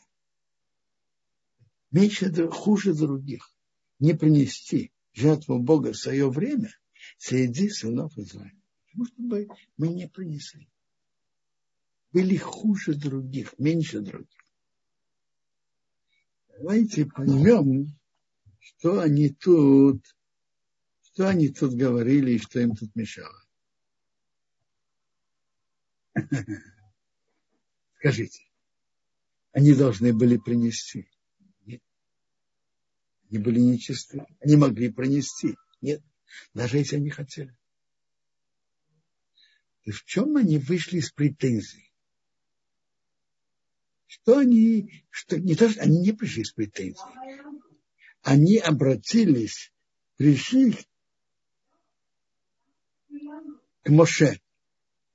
меньше, 1.92 2.32
хуже 2.48 2.96
других, 2.96 3.51
не 4.02 4.14
принести 4.14 4.92
жертву 5.14 5.60
Бога 5.60 5.94
в 5.94 5.98
свое 5.98 6.30
время 6.30 6.76
среди 7.18 7.70
сынов 7.70 8.18
Израиля. 8.18 8.60
Потому 8.88 9.06
что 9.06 9.22
мы, 9.22 9.48
мы 9.78 9.88
не 9.90 10.10
принесли. 10.10 10.68
Были 12.12 12.36
хуже 12.36 12.96
других, 12.96 13.58
меньше 13.58 14.02
других. 14.02 14.28
Давайте 16.50 17.06
поймем, 17.06 17.98
что 18.60 19.00
они 19.00 19.30
тут, 19.30 20.04
что 21.04 21.30
они 21.30 21.50
тут 21.50 21.74
говорили 21.76 22.34
и 22.34 22.40
что 22.40 22.60
им 22.60 22.76
тут 22.76 22.94
мешало. 22.96 23.42
Скажите, 28.00 28.44
они 29.52 29.74
должны 29.74 30.12
были 30.14 30.38
принести? 30.38 31.08
Они 33.32 33.40
были 33.40 33.60
нечисты. 33.62 34.26
Они 34.42 34.58
могли 34.58 34.90
принести? 34.90 35.56
Нет. 35.80 36.04
даже 36.54 36.78
если 36.78 36.98
они 36.98 37.10
хотели. 37.10 37.56
И 39.84 39.92
в 39.92 40.04
чем 40.04 40.36
они 40.36 40.58
вышли 40.58 41.00
с 41.00 41.12
претензией? 41.12 41.92
Что 44.06 44.40
они, 44.40 45.06
что 45.10 45.40
не 45.40 45.56
то, 45.56 45.70
что 45.70 45.82
они 45.82 46.00
не 46.00 46.12
пришли 46.12 46.44
с 46.44 46.52
претензией, 46.52 47.08
они 48.22 48.58
обратились, 48.58 49.74
пришли 50.18 50.78
к 53.84 53.90
Моше. 53.90 54.42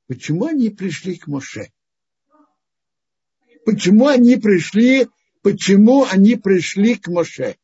Почему 0.07 0.47
они 0.47 0.71
пришли 0.71 1.17
к 1.17 1.27
Моше? 1.27 1.71
Почему 3.67 4.09
они 4.09 4.37
пришли, 4.37 5.09
почему 5.43 6.05
они 6.05 6.37
пришли 6.37 6.97
к 6.97 7.09
Моше? 7.09 7.59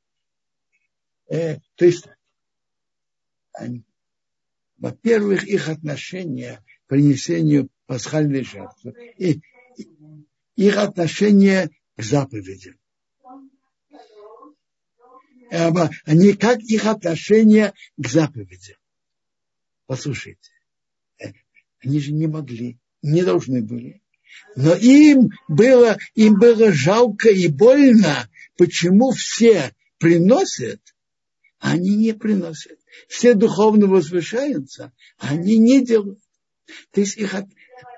Э, 1.32 1.60
то 1.76 1.86
есть, 1.86 2.04
во-первых, 4.76 5.44
их 5.44 5.70
отношение 5.70 6.62
к 6.84 6.88
принесению 6.88 7.70
пасхальной 7.86 8.44
жертвы 8.44 9.14
и, 9.16 9.40
и 9.76 9.88
их 10.56 10.76
отношение 10.76 11.70
к 11.96 12.02
заповедям. 12.02 12.78
Они 16.04 16.34
как 16.34 16.60
их 16.60 16.84
отношение 16.84 17.72
к 17.96 18.06
заповедям. 18.06 18.76
Послушайте, 19.86 20.50
э, 21.18 21.32
они 21.80 21.98
же 21.98 22.12
не 22.12 22.26
могли, 22.26 22.78
не 23.00 23.22
должны 23.22 23.62
были. 23.62 24.02
Но 24.54 24.74
им 24.74 25.30
было, 25.48 25.96
им 26.14 26.38
было 26.38 26.72
жалко 26.72 27.30
и 27.30 27.48
больно, 27.48 28.28
почему 28.58 29.12
все 29.12 29.72
приносят, 29.98 30.80
а 30.80 30.92
они 31.62 31.94
не 31.94 32.12
приносят. 32.12 32.76
Все 33.08 33.34
духовно 33.34 33.86
возвышаются, 33.86 34.92
они 35.16 35.58
не 35.58 35.84
делают. 35.84 36.18
То 36.90 37.00
есть 37.00 37.16
их, 37.16 37.34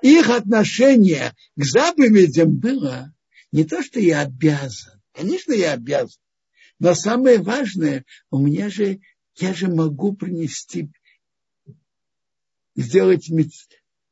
их 0.03 0.29
отношение 0.29 1.33
к 1.57 1.63
заповедям 1.63 2.55
было 2.55 3.11
не 3.51 3.63
то, 3.63 3.81
что 3.81 3.99
я 3.99 4.21
обязан. 4.21 5.01
Конечно, 5.13 5.51
я 5.53 5.73
обязан. 5.73 6.21
Но 6.77 6.93
самое 6.93 7.39
важное, 7.39 8.05
у 8.29 8.37
меня 8.37 8.69
же, 8.69 8.99
я 9.37 9.53
же 9.53 9.67
могу 9.67 10.13
принести, 10.13 10.91
сделать 12.75 13.31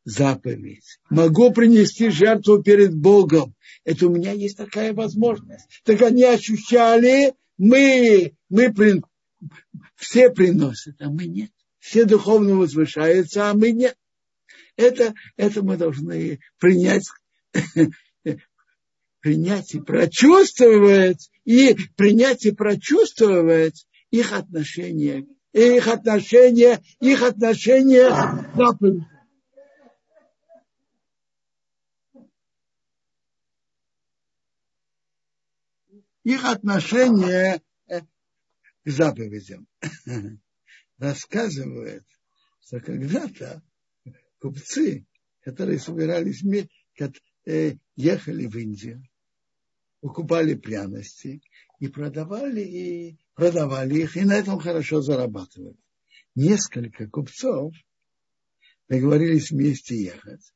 заповедь. 0.03 0.97
Могу 1.11 1.51
принести 1.51 2.09
жертву 2.09 2.63
перед 2.63 2.95
Богом. 2.95 3.53
Это 3.83 4.07
у 4.07 4.09
меня 4.09 4.31
есть 4.31 4.57
такая 4.57 4.93
возможность. 4.93 5.67
Так 5.83 6.01
они 6.01 6.23
ощущали, 6.23 7.35
мы, 7.57 8.33
мы 8.49 8.73
все 9.95 10.29
приносят, 10.29 11.01
а 11.01 11.10
мы 11.10 11.25
нет. 11.25 11.51
Все 11.79 12.06
духовно 12.06 12.56
возвышаются, 12.56 13.49
а 13.49 13.53
мы 13.53 13.71
нет. 13.71 13.97
Это, 14.75 15.13
это 15.36 15.62
мы 15.63 15.77
должны 15.77 16.39
принять, 16.58 17.08
принять 19.19 19.75
и 19.75 19.79
прочувствовать, 19.79 21.29
и 21.45 21.75
принять 21.95 22.45
и 22.45 22.51
прочувствовать 22.51 23.88
их 24.12 24.32
отношения, 24.32 25.25
их 25.51 25.88
отношения, 25.88 26.82
их 26.99 27.21
отношения 27.21 28.10
к 28.10 28.58
их 36.23 36.45
отношение 36.45 37.62
заповедям. 38.85 39.67
Рассказывает, 40.97 42.05
что 42.61 42.79
когда-то 42.79 43.61
купцы, 44.39 45.05
которые 45.41 45.79
собирались, 45.79 46.43
э, 47.45 47.75
ехали 47.95 48.45
в 48.45 48.55
Индию, 48.57 49.03
покупали 50.01 50.53
пряности 50.53 51.41
и 51.79 51.87
продавали, 51.87 52.61
и 52.61 53.17
продавали 53.35 54.01
их, 54.01 54.17
и 54.17 54.21
на 54.21 54.35
этом 54.35 54.59
хорошо 54.59 55.01
зарабатывали. 55.01 55.77
Несколько 56.35 57.07
купцов 57.07 57.73
договорились 58.89 59.51
вместе 59.51 60.01
ехать 60.01 60.53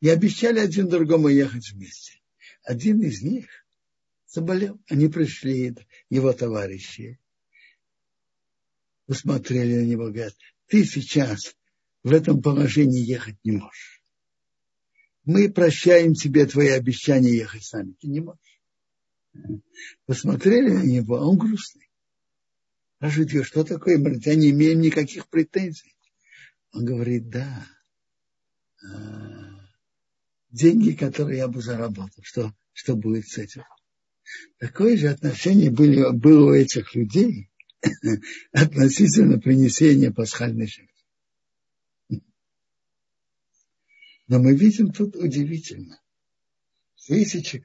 и 0.00 0.08
обещали 0.08 0.60
один 0.60 0.88
другому 0.88 1.28
ехать 1.28 1.70
вместе. 1.72 2.20
Один 2.62 3.00
из 3.00 3.22
них 3.22 3.46
заболел. 4.26 4.80
Они 4.88 5.08
пришли, 5.08 5.74
его 6.10 6.32
товарищи, 6.32 7.18
посмотрели 9.06 9.76
на 9.76 9.86
него, 9.86 10.04
говорят, 10.04 10.34
ты 10.66 10.84
сейчас 10.84 11.56
в 12.02 12.12
этом 12.12 12.42
положении 12.42 13.04
ехать 13.04 13.36
не 13.44 13.52
можешь. 13.52 14.02
Мы 15.24 15.50
прощаем 15.50 16.14
тебе 16.14 16.46
твои 16.46 16.68
обещания 16.68 17.34
ехать 17.34 17.64
с 17.64 17.72
нами. 17.72 17.94
Ты 18.00 18.06
не 18.06 18.20
можешь. 18.20 18.62
Посмотрели 20.06 20.70
на 20.70 20.82
него, 20.82 21.16
а 21.16 21.26
он 21.26 21.36
грустный. 21.36 21.90
Спрашивают 22.96 23.46
что 23.46 23.64
такое? 23.64 23.98
Говорит, 23.98 24.24
я 24.24 24.34
не 24.36 24.50
имею 24.50 24.78
никаких 24.78 25.28
претензий. 25.28 25.96
Он 26.72 26.84
говорит, 26.84 27.28
да, 27.28 27.66
а, 28.82 29.68
деньги, 30.50 30.92
которые 30.92 31.38
я 31.38 31.48
бы 31.48 31.60
заработал, 31.60 32.22
что, 32.22 32.54
что 32.72 32.96
будет 32.96 33.26
с 33.28 33.38
этим? 33.38 33.64
Такое 34.58 34.96
же 34.96 35.08
отношение 35.08 35.70
были, 35.70 36.10
было 36.12 36.50
у 36.50 36.54
этих 36.54 36.94
людей 36.94 37.50
относительно 38.52 39.38
принесения 39.38 40.10
пасхальной 40.10 40.66
жертвы. 40.66 40.92
Но 44.28 44.40
мы 44.40 44.56
видим 44.56 44.92
тут 44.92 45.14
удивительно, 45.14 46.00
если, 47.06 47.64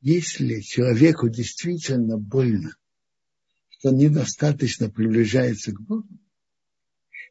если 0.00 0.60
человеку 0.60 1.28
действительно 1.28 2.16
больно, 2.16 2.74
что 3.68 3.90
недостаточно 3.90 4.90
приближается 4.90 5.72
к 5.72 5.80
Богу, 5.80 6.08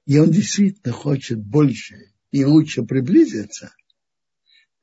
и 0.05 0.17
он 0.19 0.31
действительно 0.31 0.93
хочет 0.93 1.39
больше 1.39 2.13
и 2.31 2.43
лучше 2.43 2.83
приблизиться, 2.83 3.73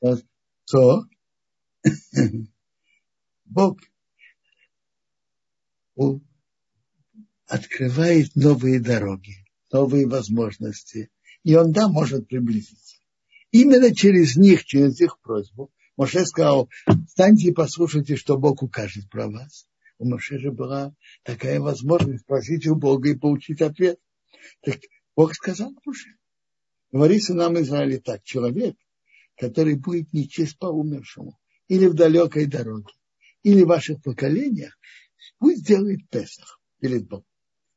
то, 0.01 0.21
то 0.65 1.05
Бог 3.47 3.81
открывает 7.47 8.35
новые 8.35 8.81
дороги, 8.81 9.45
новые 9.73 10.07
возможности, 10.07 11.11
и 11.43 11.55
он, 11.55 11.73
да, 11.73 11.89
может 11.89 12.29
приблизиться. 12.29 12.97
Именно 13.53 13.95
через 13.95 14.37
них, 14.37 14.65
через 14.65 15.01
их 15.01 15.19
просьбу, 15.21 15.71
Моше 15.97 16.27
сказал, 16.27 16.69
встаньте 17.09 17.49
и 17.49 17.53
послушайте, 17.53 18.17
что 18.17 18.37
Бог 18.37 18.63
укажет 18.63 19.09
про 19.09 19.29
вас. 19.29 19.67
У 19.99 20.07
Моше 20.07 20.39
же 20.39 20.53
была 20.53 20.95
такая 21.23 21.59
возможность 21.61 22.23
спросить 22.23 22.67
у 22.67 22.75
Бога 22.75 23.09
и 23.09 23.15
получить 23.17 23.63
ответ. 23.63 23.99
Так 24.63 24.81
Бог 25.15 25.35
сказал 25.35 25.73
Моше, 25.87 26.11
говори 26.93 27.21
нам 27.31 27.59
Израиле 27.61 27.99
так, 27.99 28.23
человек, 28.25 28.77
который 29.37 29.77
будет 29.77 30.13
нечист 30.13 30.59
по 30.59 30.67
умершему 30.67 31.39
или 31.69 31.87
в 31.87 31.95
далекой 31.95 32.47
дороге, 32.47 32.93
или 33.47 33.63
ваших 33.63 34.03
поколениях, 34.03 34.77
пусть 35.39 35.65
делает 35.65 36.01
Песах 36.11 36.61
перед 36.81 37.07
Богом. 37.07 37.25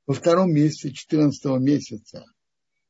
Во 0.07 0.15
втором 0.15 0.51
месяце, 0.51 0.91
14 0.91 1.45
месяца, 1.61 2.25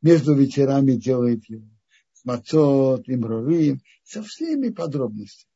между 0.02 0.34
вечерами 0.34 0.94
делает 0.94 1.44
его. 1.50 1.68
С 2.13 2.24
мацот, 2.24 3.06
имрорим, 3.10 3.82
со 4.06 4.24
всеми 4.24 4.70
подробностями. 4.70 5.52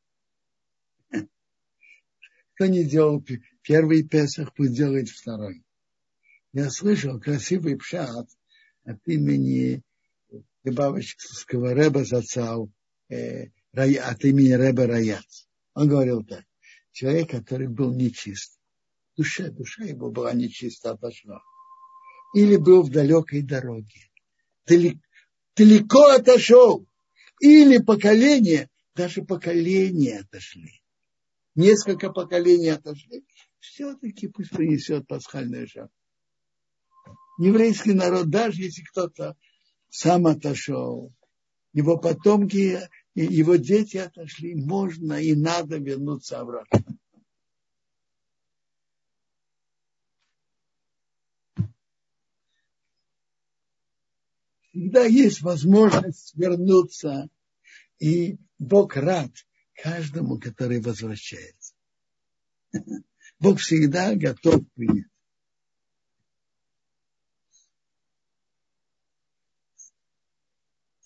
Кто 2.56 2.66
не 2.66 2.84
делал 2.84 3.24
первый 3.62 4.06
Песах, 4.06 4.52
пусть 4.54 4.76
делает 4.76 5.08
второй. 5.08 5.64
Я 6.52 6.68
слышал 6.68 7.18
красивый 7.18 7.78
пшат 7.78 8.28
от 8.84 8.98
имени 9.08 9.82
Любавочского 10.62 11.72
Рэба 11.72 12.04
Зацау, 12.04 12.70
э, 13.08 13.46
от 13.72 14.24
имени 14.26 14.52
Рэба 14.52 14.86
Раяц. 14.86 15.48
Он 15.72 15.88
говорил 15.88 16.22
так 16.22 16.44
человек, 16.94 17.30
который 17.30 17.66
был 17.66 17.92
нечист. 17.92 18.58
Душа, 19.16 19.50
душа 19.50 19.84
его 19.84 20.10
была 20.10 20.32
нечиста, 20.32 20.92
отошла. 20.92 21.42
Или 22.34 22.56
был 22.56 22.82
в 22.82 22.90
далекой 22.90 23.42
дороге. 23.42 24.10
Далеко, 24.66 25.00
далеко 25.56 26.02
отошел. 26.10 26.86
Или 27.40 27.78
поколение, 27.78 28.70
даже 28.94 29.22
поколения 29.22 30.20
отошли. 30.20 30.82
Несколько 31.56 32.10
поколений 32.10 32.70
отошли. 32.70 33.24
Все-таки 33.58 34.28
пусть 34.28 34.50
принесет 34.50 35.06
пасхальную 35.06 35.66
жертву. 35.66 35.94
Еврейский 37.38 37.92
народ, 37.92 38.30
даже 38.30 38.62
если 38.62 38.82
кто-то 38.82 39.36
сам 39.88 40.26
отошел, 40.28 41.12
его 41.72 41.98
потомки 41.98 42.80
и 43.14 43.24
его 43.24 43.56
дети 43.56 43.96
отошли, 43.96 44.54
можно 44.54 45.14
и 45.14 45.34
надо 45.34 45.78
вернуться 45.78 46.40
обратно. 46.40 46.84
Всегда 54.70 55.04
есть 55.04 55.40
возможность 55.42 56.34
вернуться, 56.34 57.28
и 58.00 58.38
Бог 58.58 58.96
рад 58.96 59.30
каждому, 59.74 60.40
который 60.40 60.80
возвращается. 60.80 61.74
Бог 63.38 63.60
всегда 63.60 64.16
готов 64.16 64.68
принять. 64.74 65.13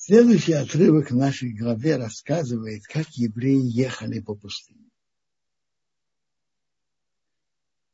Следующий 0.09 0.55
отрывок 0.55 1.11
в 1.11 1.17
нашей 1.17 1.53
главе 1.53 1.97
рассказывает, 1.97 2.83
как 2.87 3.07
евреи 3.11 3.61
ехали 3.61 4.21
по 4.21 4.35
пустыне. 4.35 4.89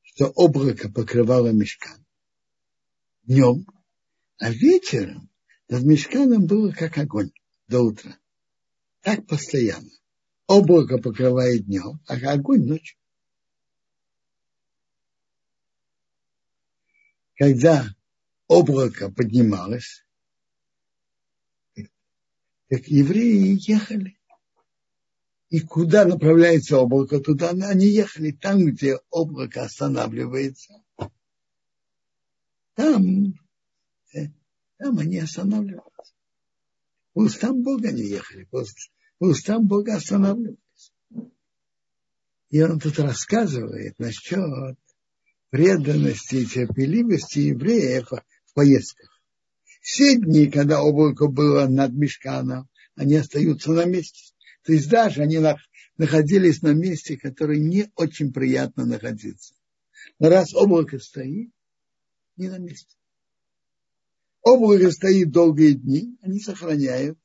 Что 0.02 0.26
облако 0.26 0.88
покрывало 0.88 1.48
мешкан 1.48 2.06
днем, 3.24 3.66
а 4.38 4.52
вечером 4.52 5.28
над 5.68 5.82
мешканом 5.82 6.46
было 6.46 6.70
как 6.70 6.98
огонь 6.98 7.32
до 7.66 7.80
утра. 7.80 8.16
Так 9.00 9.26
постоянно. 9.26 9.90
Облако 10.46 10.98
покрывает 10.98 11.64
днем, 11.64 11.98
а 12.06 12.14
огонь 12.30 12.64
ночью. 12.64 12.96
Когда 17.34 17.88
облако 18.46 19.10
поднималось, 19.10 20.03
так 22.74 22.88
евреи 22.88 23.56
ехали. 23.70 24.18
И 25.48 25.60
куда 25.60 26.04
направляется 26.04 26.78
облако, 26.78 27.20
туда 27.20 27.50
они 27.50 27.86
ехали. 27.86 28.32
Там, 28.32 28.66
где 28.66 28.98
облако 29.10 29.62
останавливается, 29.62 30.82
там, 32.74 33.34
э, 34.12 34.26
там 34.78 34.98
они 34.98 35.18
останавливаются. 35.18 36.14
По 37.12 37.20
устам 37.20 37.62
Бога 37.62 37.90
они 37.90 38.02
ехали, 38.02 38.44
по 38.50 38.64
устам 39.20 39.68
Бога 39.68 39.94
останавливались. 39.94 40.92
И 42.50 42.60
он 42.60 42.80
тут 42.80 42.98
рассказывает 42.98 43.96
насчет 44.00 44.76
преданности 45.50 46.36
и 46.36 46.46
терпеливости 46.46 47.38
евреев 47.38 48.08
в 48.10 48.54
поездках. 48.54 49.13
Все 49.84 50.16
дни, 50.16 50.50
когда 50.50 50.82
облако 50.82 51.26
было 51.26 51.66
над 51.66 51.92
Мешканом, 51.92 52.70
они 52.94 53.16
остаются 53.16 53.70
на 53.70 53.84
месте. 53.84 54.32
То 54.62 54.72
есть 54.72 54.88
даже 54.88 55.20
они 55.20 55.38
находились 55.98 56.62
на 56.62 56.72
месте, 56.72 57.18
которое 57.18 57.58
не 57.58 57.92
очень 57.94 58.32
приятно 58.32 58.86
находиться. 58.86 59.54
Но 60.18 60.30
раз 60.30 60.54
облако 60.54 60.98
стоит, 60.98 61.52
не 62.36 62.48
на 62.48 62.56
месте. 62.56 62.96
Облако 64.40 64.90
стоит 64.90 65.30
долгие 65.30 65.74
дни, 65.74 66.16
они 66.22 66.40
сохраняют 66.40 67.18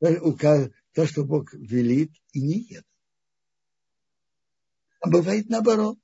то, 0.00 1.06
что 1.06 1.24
Бог 1.26 1.52
велит, 1.52 2.10
и 2.32 2.40
не 2.40 2.60
едут. 2.60 2.86
А 5.00 5.10
бывает 5.10 5.50
наоборот. 5.50 5.98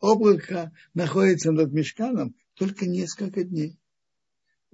Облако 0.00 0.72
находится 0.92 1.52
над 1.52 1.72
мешканом 1.72 2.34
только 2.56 2.86
несколько 2.86 3.44
дней 3.44 3.79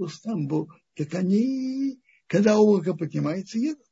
устам 0.05 0.47
Бога, 0.47 0.81
так 0.95 1.15
они, 1.15 2.01
когда 2.27 2.59
облако 2.59 2.95
поднимается, 2.95 3.59
едут. 3.59 3.87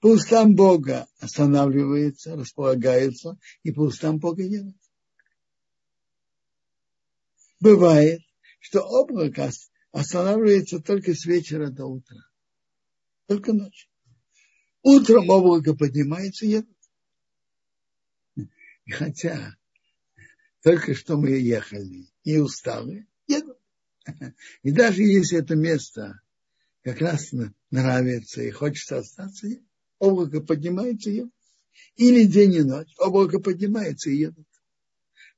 По 0.00 0.08
устам 0.08 0.54
Бога 0.54 1.06
останавливается, 1.18 2.36
располагается, 2.36 3.38
и 3.62 3.72
по 3.72 3.80
устам 3.80 4.18
Бога 4.18 4.42
едут. 4.42 4.76
Бывает, 7.60 8.20
что 8.60 8.80
облако 8.80 9.50
останавливается 9.92 10.80
только 10.80 11.14
с 11.14 11.24
вечера 11.24 11.70
до 11.70 11.86
утра. 11.86 12.20
Только 13.26 13.52
ночью. 13.52 13.88
Утром 14.82 15.30
облако 15.30 15.74
поднимается 15.74 16.44
и 16.44 16.50
едут. 16.50 16.76
И 18.36 18.90
хотя 18.90 19.56
только 20.62 20.94
что 20.94 21.16
мы 21.16 21.30
ехали 21.30 22.06
и 22.22 22.38
устали. 22.38 23.06
И 24.62 24.70
даже 24.70 25.02
если 25.02 25.38
это 25.38 25.56
место 25.56 26.20
как 26.82 27.00
раз 27.00 27.32
нравится 27.70 28.42
и 28.42 28.50
хочется 28.50 28.98
остаться, 28.98 29.48
облако 29.98 30.40
поднимается 30.40 31.10
и 31.10 31.14
едут. 31.14 31.32
Или 31.96 32.24
день 32.24 32.54
и 32.54 32.62
ночь, 32.62 32.94
облако 32.98 33.40
поднимается 33.40 34.10
и 34.10 34.16
едут. 34.16 34.46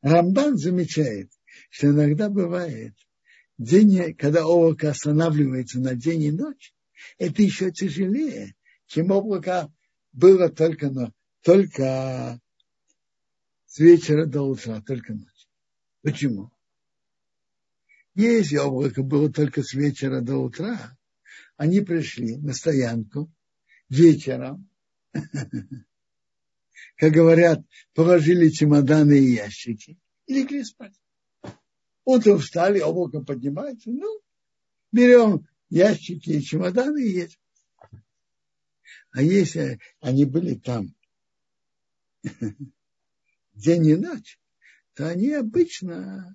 Рамбан 0.03 0.59
замечает, 0.59 1.31
что 1.71 1.89
иногда 1.89 2.29
бывает, 2.29 2.95
день, 3.59 4.15
когда 4.15 4.47
облако 4.47 4.91
останавливается 4.91 5.81
на 5.81 5.95
день 5.95 6.23
и 6.25 6.31
ночь, 6.33 6.75
это 7.19 7.43
еще 7.43 7.71
тяжелее, 7.71 8.55
чем 8.87 9.11
облако 9.11 9.73
было 10.13 10.49
только, 10.49 10.91
на, 10.91 11.13
только 11.43 12.41
с 13.67 13.79
вечера 13.79 14.27
до 14.27 14.43
утра, 14.43 14.83
только 14.83 15.15
ночь. 15.15 15.49
Почему? 16.03 16.51
Если 18.17 18.57
облако 18.57 19.03
было 19.03 19.31
только 19.31 19.63
с 19.63 19.75
вечера 19.75 20.23
до 20.23 20.37
утра, 20.39 20.97
они 21.59 21.83
пришли 21.83 22.39
на 22.39 22.55
стоянку 22.55 23.31
вечером, 23.91 24.71
как 26.97 27.13
говорят, 27.13 27.61
положили 27.93 28.49
чемоданы 28.49 29.19
и 29.19 29.35
ящики 29.35 29.99
и 30.27 30.33
легли 30.33 30.65
спать. 30.65 30.99
Утром 32.07 32.39
встали, 32.39 32.81
облако 32.81 33.21
поднимается, 33.21 33.91
ну, 33.91 34.23
берем 34.93 35.47
ящики 35.69 36.31
и 36.31 36.43
чемоданы 36.43 37.05
и 37.05 37.13
едем. 37.13 37.39
А 39.11 39.21
если 39.21 39.79
они 40.01 40.25
были 40.25 40.55
там 40.55 40.95
день 43.53 43.87
и 43.87 43.95
ночь, 43.95 44.41
то 44.95 45.07
они 45.07 45.33
обычно 45.33 46.35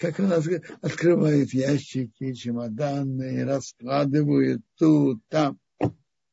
как 0.00 0.18
раз 0.18 0.48
открывают 0.80 1.52
ящики, 1.52 2.32
чемоданы, 2.32 3.44
раскладывают 3.44 4.62
тут, 4.76 5.20
там. 5.28 5.60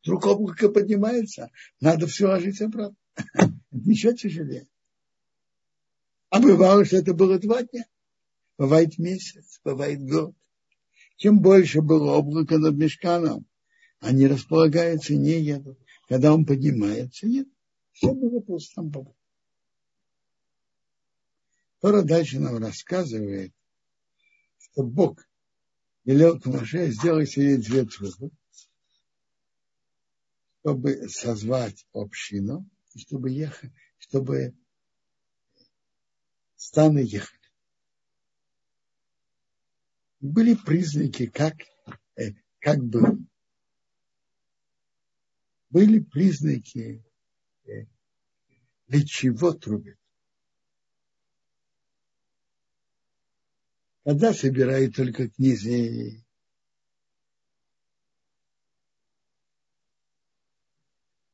Вдруг 0.03 0.25
облако 0.25 0.69
поднимается, 0.69 1.51
надо 1.81 2.07
все 2.07 2.27
ложить 2.27 2.61
обратно. 2.61 2.95
Еще 3.71 4.15
тяжелее. 4.15 4.67
А 6.29 6.39
бывало, 6.39 6.85
что 6.85 6.95
это 6.95 7.13
было 7.13 7.39
два 7.39 7.61
дня. 7.63 7.85
Бывает 8.57 8.97
месяц, 8.97 9.59
бывает 9.65 10.01
год. 10.01 10.33
Чем 11.17 11.41
больше 11.41 11.81
было 11.81 12.13
облако 12.13 12.57
над 12.57 12.75
мешканом, 12.77 13.45
они 13.99 14.27
располагаются 14.27 15.13
не 15.13 15.41
едут. 15.41 15.77
Когда 16.07 16.33
он 16.33 16.45
поднимается, 16.45 17.27
нет. 17.27 17.47
Все 17.91 18.13
было 18.13 18.39
Богу. 18.77 19.17
Тора 21.79 22.01
дальше 22.01 22.39
нам 22.39 22.57
рассказывает, 22.57 23.53
что 24.77 24.83
Бог 24.83 25.27
велел 26.03 26.39
к 26.39 26.45
Моше 26.45 26.91
сделать 26.91 27.31
себе 27.31 27.57
две 27.57 27.83
трубы, 27.83 28.29
чтобы 30.59 31.09
созвать 31.09 31.87
общину, 31.93 32.69
и 32.93 32.99
чтобы 32.99 33.31
ехать, 33.31 33.71
чтобы 33.97 34.55
станы 36.57 36.99
ехали. 36.99 37.41
Были 40.19 40.53
признаки, 40.53 41.25
как, 41.25 41.55
э, 42.15 42.33
как 42.59 42.77
бы 42.77 43.17
были 45.71 46.01
признаки, 46.01 47.03
э, 47.65 47.87
для 48.85 49.03
чего 49.03 49.53
трубят. 49.53 49.97
Когда 54.07 54.33
собирают 54.33 54.95
только 54.95 55.27
князей, 55.27 56.23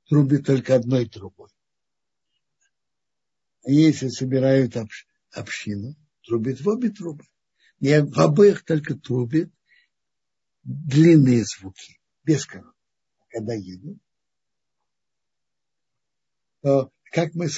трубит 0.09 0.47
только 0.47 0.77
одной 0.77 1.07
трубой. 1.07 1.51
А 3.63 3.69
если 3.69 4.07
собирают 4.07 4.75
общ, 4.75 5.05
общину, 5.33 5.95
трубит 6.23 6.61
в 6.61 6.67
обе 6.67 6.89
трубы. 6.89 7.25
И 7.77 7.95
в 7.99 8.19
обоих 8.19 8.65
только 8.65 8.95
трубит 8.95 9.53
длинные 10.63 11.43
звуки, 11.45 12.01
без 12.23 12.43
коротких. 12.43 12.73
Когда 13.29 13.53
едут, 13.53 13.99
то 16.61 16.91
как 17.11 17.35
мы, 17.35 17.49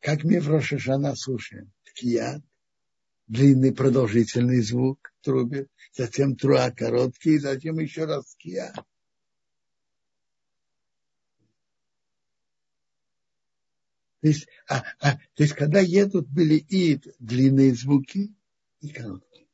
как 0.00 0.24
мы 0.24 0.40
в 0.40 0.48
Рошашана 0.50 1.16
слушаем, 1.16 1.72
ткият, 1.84 2.44
длинный 3.30 3.72
продолжительный 3.72 4.60
звук 4.60 5.12
в 5.20 5.24
трубе, 5.24 5.68
затем 5.92 6.34
труа 6.34 6.72
короткий, 6.72 7.38
затем 7.38 7.78
еще 7.78 8.04
раз 8.04 8.34
кия. 8.36 8.72
То 14.20 14.28
есть, 14.28 14.48
а, 14.68 14.82
а, 15.00 15.16
то 15.34 15.42
есть 15.44 15.54
когда 15.54 15.78
едут, 15.78 16.28
были 16.28 16.56
и 16.56 17.00
длинные 17.20 17.72
звуки, 17.72 18.34
и 18.80 18.88
короткие. 18.88 19.46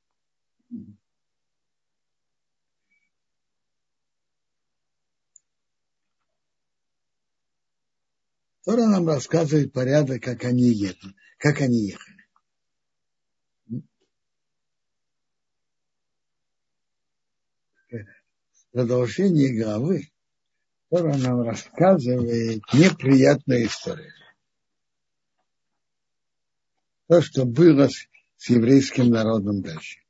Тора 8.65 8.87
нам 8.87 9.07
рассказывает 9.07 9.73
порядок, 9.73 10.23
как 10.23 10.45
они 10.45 10.65
едут, 10.65 11.15
как 11.39 11.61
они 11.61 11.91
ехали. 11.91 12.16
Продолжение 18.77 19.59
главы 19.59 20.11
Тора 20.91 21.17
нам 21.17 21.41
рассказывает 21.41 22.63
неприятную 22.75 23.65
историю. 23.65 24.13
То, 27.09 27.23
что 27.23 27.47
было 27.47 27.89
с, 27.89 28.07
с 28.37 28.51
еврейским 28.51 29.09
народом 29.09 29.63
дальше. 29.63 30.01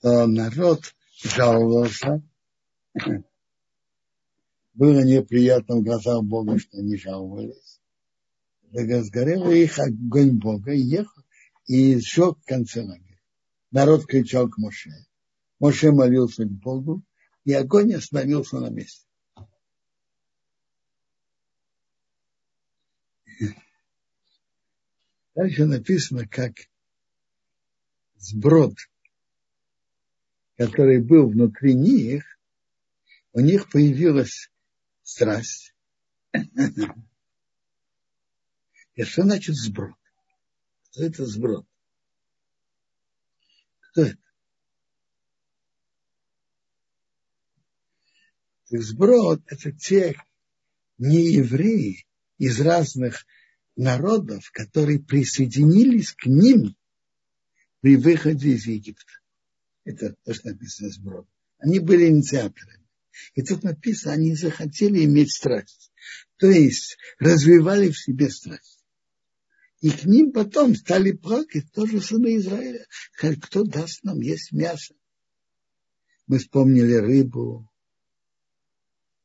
То 0.00 0.26
народ 0.26 0.80
жаловался, 1.22 2.20
было 4.74 5.04
неприятно 5.04 5.76
в 5.76 5.84
глазах 5.84 6.24
Бога, 6.24 6.58
что 6.58 6.76
они 6.78 6.96
жаловались. 6.96 7.80
Сгорел 8.72 9.48
их 9.52 9.78
огонь 9.78 10.40
Бога 10.40 10.72
и 10.72 10.80
ехал, 10.80 11.22
и 11.66 12.00
сжег 12.00 12.36
в 12.40 12.46
конце 12.46 12.82
лагеря. 12.82 13.20
Народ 13.70 14.06
кричал 14.06 14.48
к 14.48 14.58
Моше. 14.58 14.90
Моше 15.60 15.92
молился 15.92 16.44
к 16.44 16.50
Богу, 16.50 17.04
и 17.44 17.52
огонь 17.52 17.94
остановился 17.94 18.58
на 18.58 18.70
месте. 18.70 19.06
Дальше 25.34 25.66
написано, 25.66 26.26
как 26.26 26.54
сброд, 28.16 28.74
который 30.56 31.02
был 31.02 31.28
внутри 31.28 31.74
них, 31.74 32.24
у 33.32 33.40
них 33.40 33.70
появилась 33.70 34.50
страсть. 35.02 35.74
И 38.94 39.04
что 39.04 39.22
значит 39.22 39.54
сброд? 39.56 39.96
Что 40.90 41.04
это 41.04 41.24
сброд? 41.26 41.66
Кто 43.90 44.02
это? 44.02 44.29
Сброд– 48.70 49.42
это 49.46 49.72
те 49.72 50.14
неевреи 50.98 52.06
из 52.38 52.60
разных 52.60 53.26
народов, 53.76 54.50
которые 54.52 55.00
присоединились 55.00 56.12
к 56.12 56.26
ним 56.26 56.76
при 57.80 57.96
выходе 57.96 58.50
из 58.50 58.66
Египта. 58.66 59.12
Это 59.84 60.14
то, 60.24 60.34
что 60.34 60.50
написано 60.50 60.90
сброд. 60.90 61.26
Они 61.58 61.78
были 61.78 62.08
инициаторами. 62.08 62.86
И 63.34 63.42
тут 63.42 63.64
написано, 63.64 64.14
они 64.14 64.34
захотели 64.34 65.04
иметь 65.04 65.32
страсть. 65.32 65.92
То 66.36 66.48
есть 66.48 66.96
развивали 67.18 67.90
в 67.90 67.98
себе 67.98 68.30
страсть. 68.30 68.84
И 69.80 69.90
к 69.90 70.04
ним 70.04 70.32
потом 70.32 70.74
стали 70.74 71.12
плакать 71.12 71.72
тоже 71.72 72.00
сыны 72.00 72.36
Израиля. 72.36 72.86
Сказали, 73.14 73.40
кто 73.40 73.64
даст 73.64 74.04
нам 74.04 74.20
есть 74.20 74.52
мясо? 74.52 74.94
Мы 76.26 76.38
вспомнили 76.38 76.94
рыбу, 76.94 77.70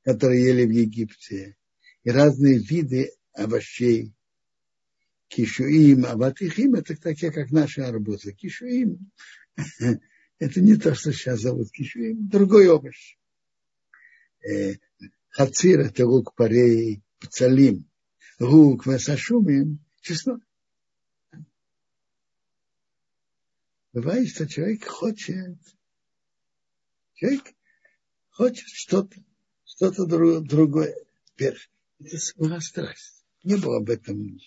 которые 0.05 0.45
ели 0.45 0.65
в 0.65 0.69
Египте, 0.69 1.57
и 2.03 2.11
разные 2.11 2.59
виды 2.59 3.11
овощей. 3.33 4.13
Кишуим, 5.27 6.05
а 6.05 6.15
батихим 6.15 6.75
это 6.75 6.95
такие, 6.95 7.31
как 7.31 7.49
наши 7.49 7.81
арбузы. 7.81 8.31
Кишуим 8.31 9.11
это 10.39 10.61
не 10.61 10.75
то, 10.75 10.93
что 10.93 11.11
сейчас 11.11 11.41
зовут 11.41 11.71
кишуим, 11.71 12.29
другой 12.29 12.69
овощ. 12.69 13.17
Э, 14.47 14.75
хацир 15.29 15.79
это 15.79 16.05
лук 16.05 16.35
парей, 16.35 17.01
пцалим, 17.19 17.89
лук 18.39 18.85
васашумим, 18.85 19.83
чеснок. 20.01 20.41
Бывает, 23.91 24.29
что 24.29 24.47
человек 24.47 24.85
хочет, 24.85 25.57
человек 27.15 27.55
хочет 28.29 28.67
что-то 28.67 29.19
что-то 29.75 30.05
другое. 30.41 30.95
Теперь, 31.25 31.57
это 31.99 32.17
была 32.37 32.59
страсть. 32.59 33.25
Не 33.43 33.57
было 33.57 33.77
об 33.77 33.89
этом 33.89 34.37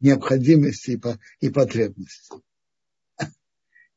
необходимости 0.00 0.92
и, 0.92 0.96
по, 0.96 1.18
и 1.40 1.48
потребности. 1.50 2.34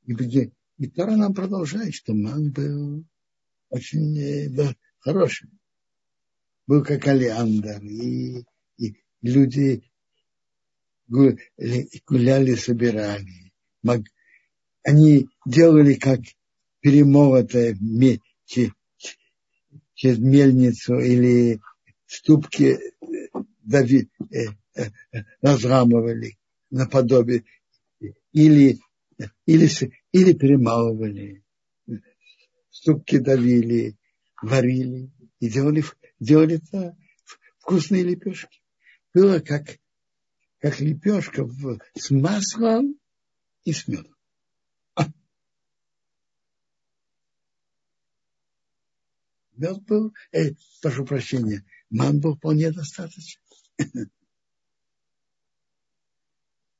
И, 0.05 0.51
и 0.77 0.87
Тора 0.87 1.15
нам 1.15 1.33
продолжает, 1.33 1.93
что 1.93 2.13
ман 2.13 2.51
был 2.51 3.05
очень 3.69 4.17
э, 4.17 4.49
да, 4.49 4.75
хорошим. 4.99 5.59
Был 6.67 6.83
как 6.83 7.07
Алиандр, 7.07 7.83
и, 7.83 8.43
и 8.77 8.95
люди 9.21 9.83
гуляли, 11.07 12.55
собирали. 12.55 13.51
Они 14.83 15.27
делали 15.45 15.95
как 15.95 16.21
перемолотое 16.81 17.75
через 19.99 20.17
мельницу 20.17 20.97
или 20.97 21.59
ступки 22.05 22.79
э, 23.01 23.43
дави, 23.63 24.09
э, 24.31 24.45
э, 24.75 24.91
разрамывали 25.41 26.37
наподобие 26.69 27.43
или, 28.31 28.79
или, 29.45 29.69
или 30.13 30.33
перемалывали, 30.33 31.43
ступки 32.69 33.17
давили, 33.17 33.97
варили 34.41 35.11
и 35.41 35.49
делали, 35.49 35.83
делали 36.17 36.61
это 36.63 36.95
вкусные 37.57 38.03
лепешки. 38.03 38.61
Было 39.13 39.39
как, 39.39 39.79
как 40.59 40.79
лепешка 40.79 41.43
в, 41.43 41.77
с 41.97 42.09
маслом 42.09 42.97
и 43.65 43.73
с 43.73 43.85
медом. 43.85 44.15
Мед 49.59 49.83
был, 49.83 50.13
э, 50.31 50.53
прошу 50.81 51.05
прощения, 51.05 51.65
ман 51.89 52.21
был 52.21 52.37
вполне 52.37 52.71
достаточно. 52.71 53.41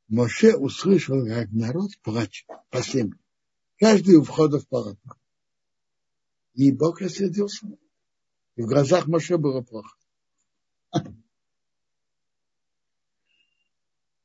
Моше 0.08 0.56
услышал, 0.56 1.26
как 1.28 1.52
народ 1.52 1.92
плачет 2.02 2.48
по 2.70 2.82
земле. 2.82 3.20
Каждый 3.78 4.16
у 4.16 4.24
входа 4.24 4.60
в 4.60 4.68
палатку. 4.70 5.18
И 6.54 6.72
Бог 6.72 7.02
рассердился. 7.02 7.68
И 8.56 8.62
в 8.62 8.66
глазах 8.66 9.08
Моше 9.08 9.38
было 9.38 9.62
плохо. 9.62 9.98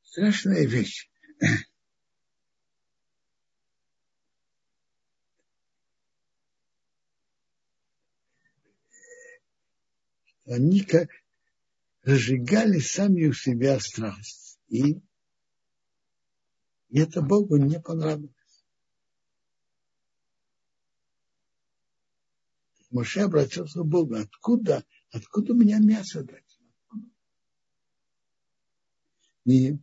Страшная 0.04 0.64
вещь. 0.64 1.10
они 10.46 10.80
как 10.82 11.08
разжигали 12.02 12.78
сами 12.78 13.26
у 13.26 13.32
себя 13.32 13.80
страсть. 13.80 14.58
И, 14.68 15.00
это 16.92 17.22
Богу 17.22 17.56
не 17.56 17.80
понравилось. 17.80 18.30
Моше 22.90 23.22
обратился 23.22 23.80
к 23.80 23.86
Богу. 23.86 24.14
Откуда, 24.14 24.84
откуда 25.10 25.52
у 25.52 25.56
меня 25.56 25.78
мясо 25.78 26.22
дать? 26.22 26.60
И, 29.44 29.76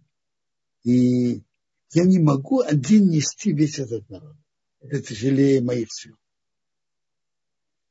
и 0.84 1.43
я 1.91 2.05
не 2.05 2.20
могу 2.20 2.62
один 2.62 3.09
нести 3.09 3.51
весь 3.51 3.80
этот 3.80 4.07
народ. 4.09 4.38
Это 4.80 5.01
тяжелее 5.03 5.62
моих 5.62 5.88
сил. 5.91 6.16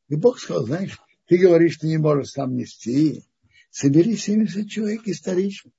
И 0.08 0.16
Бог 0.16 0.40
сказал, 0.40 0.66
знаешь, 0.66 0.98
ты 1.30 1.38
говоришь, 1.38 1.76
ты 1.76 1.86
не 1.86 1.96
можешь 1.96 2.32
сам 2.32 2.56
нести. 2.56 3.24
Собери 3.70 4.16
70 4.16 4.68
человек 4.68 5.06
и 5.06 5.14
старейшин. 5.14 5.72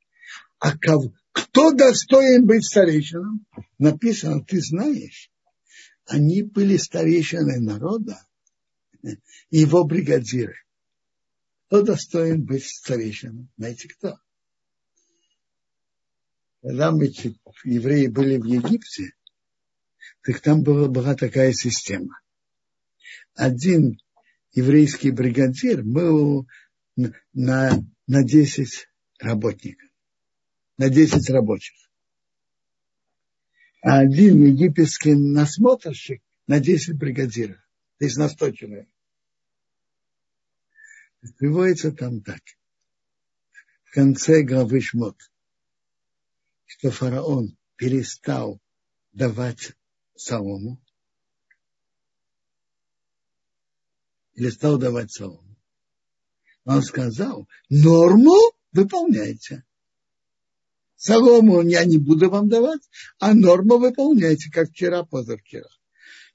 А 0.60 0.78
кого, 0.78 1.14
кто 1.34 1.74
достоин 1.74 2.46
быть 2.46 2.66
старейшином? 2.66 3.46
Написано, 3.78 4.46
ты 4.46 4.62
знаешь, 4.62 5.30
они 6.06 6.44
были 6.44 6.78
старейшины 6.78 7.60
народа, 7.60 8.26
его 9.50 9.84
бригадиры. 9.84 10.56
Кто 11.68 11.82
достоин 11.82 12.46
быть 12.46 12.66
старейшином? 12.66 13.50
Знаете 13.58 13.90
кто? 13.90 14.18
Когда 16.62 16.94
мы, 16.94 17.12
евреи, 17.66 18.08
были 18.08 18.38
в 18.38 18.46
Египте, 18.46 19.12
так 20.24 20.40
там 20.40 20.64
была, 20.64 20.88
была 20.88 21.14
такая 21.16 21.52
система. 21.52 22.22
Один 23.36 23.98
еврейский 24.54 25.12
бригадир 25.12 25.84
был 25.84 26.48
на, 27.34 27.72
на 28.08 28.24
10 28.24 28.88
работников, 29.20 29.90
на 30.78 30.90
10 30.90 31.30
рабочих. 31.30 31.76
А 33.82 34.00
один 34.00 34.46
египетский 34.46 35.16
насмотрщик 35.16 36.22
на 36.48 36.60
10 36.60 36.98
бригадиров. 36.98 37.58
То 37.98 38.06
есть 38.06 38.18
на 38.18 38.30
100 38.30 38.52
человек. 38.52 38.90
Приводится 41.38 41.92
там 41.92 42.22
так. 42.22 42.42
в 43.84 43.94
конце 43.94 44.42
главы 44.42 44.82
Шмот, 44.82 45.18
что 46.66 46.92
фараон 46.92 47.58
перестал 47.76 48.60
давать 49.12 49.74
солому, 50.16 50.82
или 54.42 54.50
стал 54.50 54.80
давать 54.80 55.12
солому. 55.12 55.56
Он 56.66 56.82
сказал, 56.82 57.48
норму 57.70 58.36
выполняйте. 58.72 59.64
Солому 60.96 61.62
я 61.62 61.86
не 61.86 62.00
буду 62.00 62.28
вам 62.32 62.50
давать, 62.50 62.82
а 63.20 63.36
норму 63.36 63.78
выполняйте, 63.78 64.50
как 64.52 64.72
вчера, 64.72 65.04
позавчера. 65.04 65.70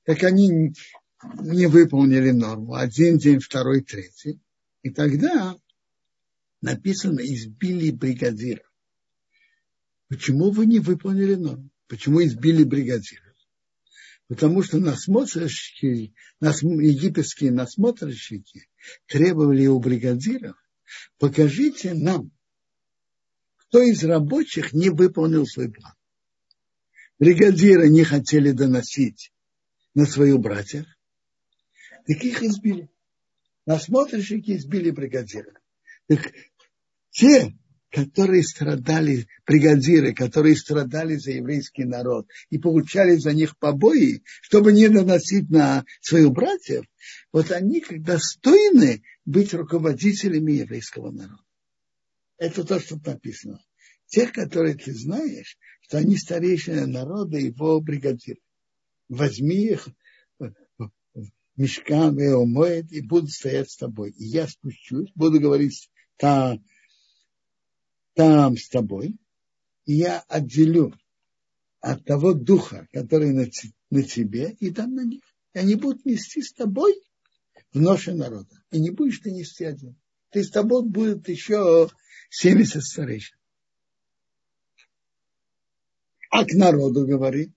Так 0.04 0.22
они 0.22 0.72
не 1.40 1.66
выполнили 1.66 2.30
норму. 2.30 2.74
Один 2.74 3.18
день, 3.18 3.40
второй, 3.40 3.82
третий. 3.82 4.40
И 4.82 4.90
тогда 4.90 5.57
написано, 6.61 7.18
избили 7.18 7.90
бригадира. 7.90 8.62
Почему 10.07 10.52
вы 10.52 10.66
не 10.66 10.78
выполнили 10.78 11.34
норму? 11.34 11.70
Почему 11.88 12.22
избили 12.22 12.62
бригадира? 12.62 13.26
Потому 14.29 14.62
что 14.62 14.79
насмотрщики, 14.79 16.12
нас, 16.41 16.62
египетские 16.62 17.53
насмотрщики 17.53 18.68
требовали 19.07 19.66
у 19.66 19.79
бригадиров, 19.79 20.57
покажите 21.18 21.95
нам, 21.95 22.33
кто 23.57 23.83
из 23.83 24.03
рабочих 24.05 24.72
не 24.72 24.91
выполнил 24.91 25.47
свой 25.47 25.70
план. 25.70 25.95
Бригадиры 27.18 27.89
не 27.89 28.05
хотели 28.05 28.51
доносить 28.51 29.33
на 29.95 30.07
своих 30.07 30.39
братьев, 30.39 30.87
так 32.07 32.22
их 32.22 32.43
избили. 32.43 32.91
Насмотрщики 33.64 34.57
избили 34.57 34.91
бригадира. 34.91 35.59
Так 36.09 36.33
те, 37.11 37.57
которые 37.91 38.43
страдали, 38.43 39.26
бригадиры, 39.47 40.14
которые 40.14 40.57
страдали 40.57 41.16
за 41.16 41.32
еврейский 41.32 41.84
народ 41.84 42.26
и 42.51 42.59
получали 42.59 43.16
за 43.16 43.32
них 43.32 43.57
побои, 43.59 44.22
чтобы 44.43 44.72
не 44.72 44.89
наносить 44.89 45.49
на 45.51 45.84
своих 46.01 46.30
братьев, 46.30 46.84
вот 47.32 47.51
они 47.53 47.82
достойны 47.91 49.03
быть 49.24 49.55
руководителями 49.55 50.53
еврейского 50.53 51.11
народа. 51.11 51.43
Это 52.39 52.64
то, 52.64 52.80
что 52.80 52.97
написано. 53.05 53.61
Тех, 54.07 54.32
которые 54.32 54.74
ты 54.74 54.93
знаешь, 54.93 55.57
что 55.80 55.99
они 55.99 56.16
старейшины 56.16 56.87
народа, 56.87 57.39
его 57.39 57.80
бригадиры. 57.80 58.41
Возьми 59.09 59.68
их 59.68 59.89
в 60.39 60.53
мешкан 61.57 62.18
и 62.18 62.97
и 62.97 63.01
будут 63.01 63.30
стоять 63.30 63.70
с 63.70 63.76
тобой. 63.76 64.11
И 64.11 64.24
я 64.24 64.47
спущусь, 64.47 65.11
буду 65.14 65.41
говорить 65.41 65.91
там, 66.16 66.62
там 68.16 68.56
с 68.56 68.68
тобой, 68.68 69.14
и 69.84 69.92
я 69.92 70.20
отделю 70.26 70.98
от 71.80 72.04
того 72.06 72.32
духа, 72.32 72.88
который 72.90 73.32
на, 73.32 73.46
на 73.90 74.02
тебе, 74.02 74.56
и 74.58 74.70
дам 74.70 74.94
на 74.94 75.04
них. 75.04 75.22
И 75.52 75.58
они 75.58 75.74
будут 75.74 76.06
нести 76.06 76.40
с 76.40 76.54
тобой 76.54 76.98
в 77.72 77.80
ноше 77.80 78.14
народа. 78.14 78.64
И 78.70 78.80
не 78.80 78.90
будешь 78.90 79.18
ты 79.18 79.30
нести 79.30 79.64
один. 79.64 80.00
Ты 80.30 80.42
с 80.42 80.50
тобой 80.50 80.82
будет 80.82 81.28
еще 81.28 81.90
70 82.30 82.82
старейшин. 82.82 83.36
А 86.30 86.44
к 86.46 86.52
народу 86.54 87.06
говорит, 87.06 87.52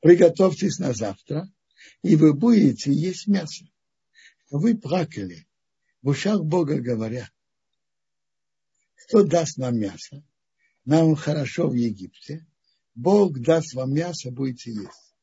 приготовьтесь 0.00 0.78
на 0.78 0.92
завтра, 0.92 1.52
и 2.02 2.14
вы 2.14 2.34
будете 2.34 2.92
есть 2.92 3.26
мясо. 3.26 3.64
Вы 4.48 4.76
плакали 4.76 5.46
в 6.02 6.10
ушах 6.10 6.44
Бога 6.44 6.80
говоря, 6.80 7.28
кто 9.06 9.22
даст 9.22 9.56
нам 9.56 9.78
мясо? 9.78 10.22
Нам 10.84 11.14
хорошо 11.14 11.68
в 11.68 11.74
Египте. 11.74 12.44
Бог 12.94 13.38
даст 13.38 13.74
вам 13.74 13.94
мясо, 13.94 14.30
будете 14.30 14.72
есть. 14.72 15.14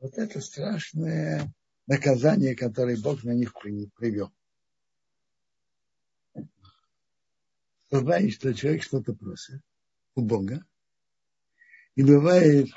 Вот 0.00 0.14
это 0.14 0.40
страшное 0.40 1.52
наказание, 1.86 2.56
которое 2.56 3.00
Бог 3.00 3.22
на 3.22 3.32
них 3.32 3.52
привел. 3.54 4.32
Бывает, 7.90 8.32
что 8.32 8.54
человек 8.54 8.82
что-то 8.82 9.14
просит 9.14 9.60
у 10.14 10.22
Бога, 10.22 10.64
и 11.96 12.02
бывает, 12.02 12.68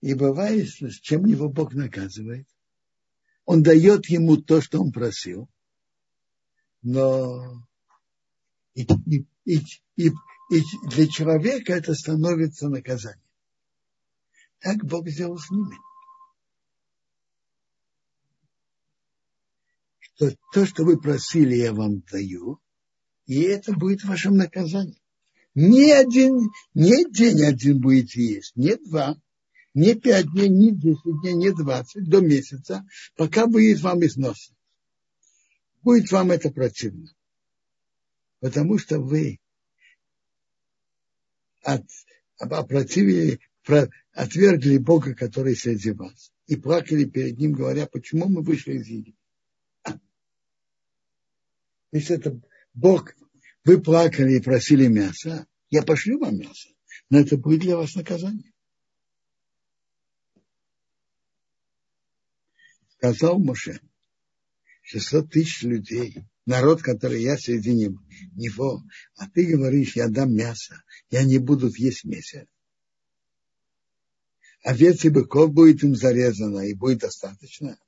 и 0.00 0.14
бывает, 0.14 0.68
с 0.68 1.00
чем 1.00 1.26
его 1.26 1.48
Бог 1.48 1.74
наказывает. 1.74 2.48
Он 3.44 3.62
дает 3.62 4.06
ему 4.06 4.38
то, 4.38 4.60
что 4.60 4.80
он 4.80 4.92
просил, 4.92 5.48
но 6.80 7.66
и, 8.74 8.82
и, 9.06 9.26
и, 9.44 9.58
и, 9.96 10.08
и 10.08 10.62
для 10.88 11.08
человека 11.08 11.72
это 11.74 11.94
становится 11.94 12.68
наказанием. 12.68 13.20
Так 14.60 14.84
Бог 14.84 15.08
сделал 15.08 15.38
с 15.38 15.50
ними. 15.50 15.76
Что 20.00 20.36
то, 20.52 20.66
что 20.66 20.84
вы 20.84 21.00
просили, 21.00 21.56
я 21.56 21.72
вам 21.72 22.00
даю, 22.00 22.60
и 23.26 23.40
это 23.40 23.72
будет 23.72 24.04
вашим 24.04 24.36
наказанием. 24.36 24.98
Ни 25.54 25.90
один, 25.90 26.50
не 26.74 27.10
день 27.10 27.42
один 27.42 27.80
будете 27.80 28.22
есть, 28.22 28.56
не 28.56 28.76
два, 28.76 29.20
не 29.74 29.94
пять 29.94 30.30
дней, 30.32 30.48
не 30.48 30.70
десять 30.70 31.20
дней, 31.22 31.34
не 31.34 31.50
двадцать, 31.50 32.08
до 32.08 32.20
месяца, 32.20 32.86
пока 33.16 33.46
будет 33.46 33.80
вам 33.80 34.04
износ. 34.04 34.52
Будет 35.82 36.10
вам 36.12 36.30
это 36.30 36.50
противно. 36.50 37.12
Потому 38.42 38.76
что 38.76 38.98
вы 38.98 39.38
от, 41.62 41.86
опротивили, 42.38 43.38
отвергли 44.10 44.78
Бога, 44.78 45.14
который 45.14 45.54
среди 45.54 45.92
вас, 45.92 46.32
и 46.46 46.56
плакали 46.56 47.04
перед 47.04 47.38
Ним, 47.38 47.52
говоря, 47.52 47.86
почему 47.86 48.28
мы 48.28 48.42
вышли 48.42 48.72
из 48.72 48.88
Египта. 48.88 50.00
Если 51.92 52.16
это 52.16 52.40
Бог, 52.74 53.14
вы 53.64 53.80
плакали 53.80 54.38
и 54.38 54.42
просили 54.42 54.88
мяса, 54.88 55.46
я 55.70 55.84
пошлю 55.84 56.18
вам 56.18 56.38
мясо, 56.38 56.68
но 57.10 57.20
это 57.20 57.36
будет 57.36 57.60
для 57.60 57.76
вас 57.76 57.94
наказание. 57.94 58.52
Сказал 62.96 63.38
Моше, 63.38 63.80
600 64.80 65.30
тысяч 65.30 65.62
людей, 65.62 66.24
народ, 66.46 66.82
который 66.82 67.22
я 67.22 67.36
среди 67.36 67.74
него, 68.34 68.82
а 69.16 69.28
ты 69.28 69.46
говоришь, 69.46 69.96
я 69.96 70.08
дам 70.08 70.34
мясо, 70.34 70.82
и 71.10 71.16
они 71.16 71.38
будут 71.38 71.78
есть 71.78 72.04
месяц. 72.04 72.46
Овец 74.64 75.04
и 75.04 75.08
быков 75.08 75.52
будет 75.52 75.82
им 75.82 75.94
зарезано, 75.94 76.60
и 76.60 76.74
будет 76.74 77.00
достаточно. 77.00 77.78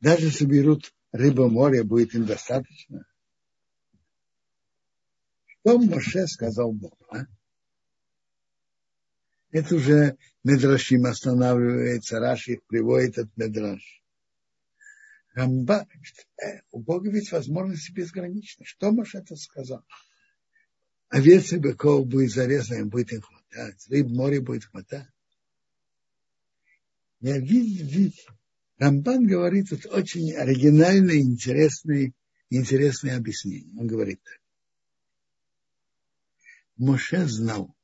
Даже 0.00 0.30
соберут 0.30 0.94
рыбу 1.10 1.48
моря, 1.48 1.82
будет 1.82 2.14
им 2.14 2.26
достаточно. 2.26 3.04
Что 5.46 5.78
Моше 5.78 6.26
сказал 6.28 6.72
Бог? 6.72 6.96
А? 7.10 7.26
Это 9.50 9.74
уже 9.74 10.16
Медрашим 10.44 11.06
останавливается, 11.06 12.20
Раши 12.20 12.60
приводит 12.68 13.18
этот 13.18 13.36
Медраш. 13.36 14.02
Рамба, 15.34 15.86
э, 16.42 16.60
у 16.70 16.80
Бога 16.80 17.10
ведь 17.10 17.30
возможности 17.30 17.92
безграничны. 17.92 18.64
Что 18.64 18.90
Моше 18.90 19.18
это 19.18 19.36
сказал? 19.36 19.84
Овец 21.08 21.52
и 21.52 21.58
быков 21.58 22.06
будет 22.06 22.32
зарезано, 22.32 22.80
им 22.80 22.88
будет 22.88 23.12
им 23.12 23.22
хватать. 23.22 23.86
Рыб 23.88 24.08
море 24.08 24.40
будет 24.40 24.64
хватать. 24.64 25.08
Я 27.20 27.38
вид, 27.38 27.80
вид. 27.80 28.14
Рамбан 28.76 29.26
говорит 29.26 29.70
тут 29.70 29.86
очень 29.86 30.32
оригинальное, 30.34 31.16
интересное, 31.16 32.12
интересное 32.48 33.16
объяснение. 33.16 33.72
Он 33.78 33.86
говорит 33.86 34.22
так. 34.22 34.40
Моше 36.76 37.26
знал 37.26 37.74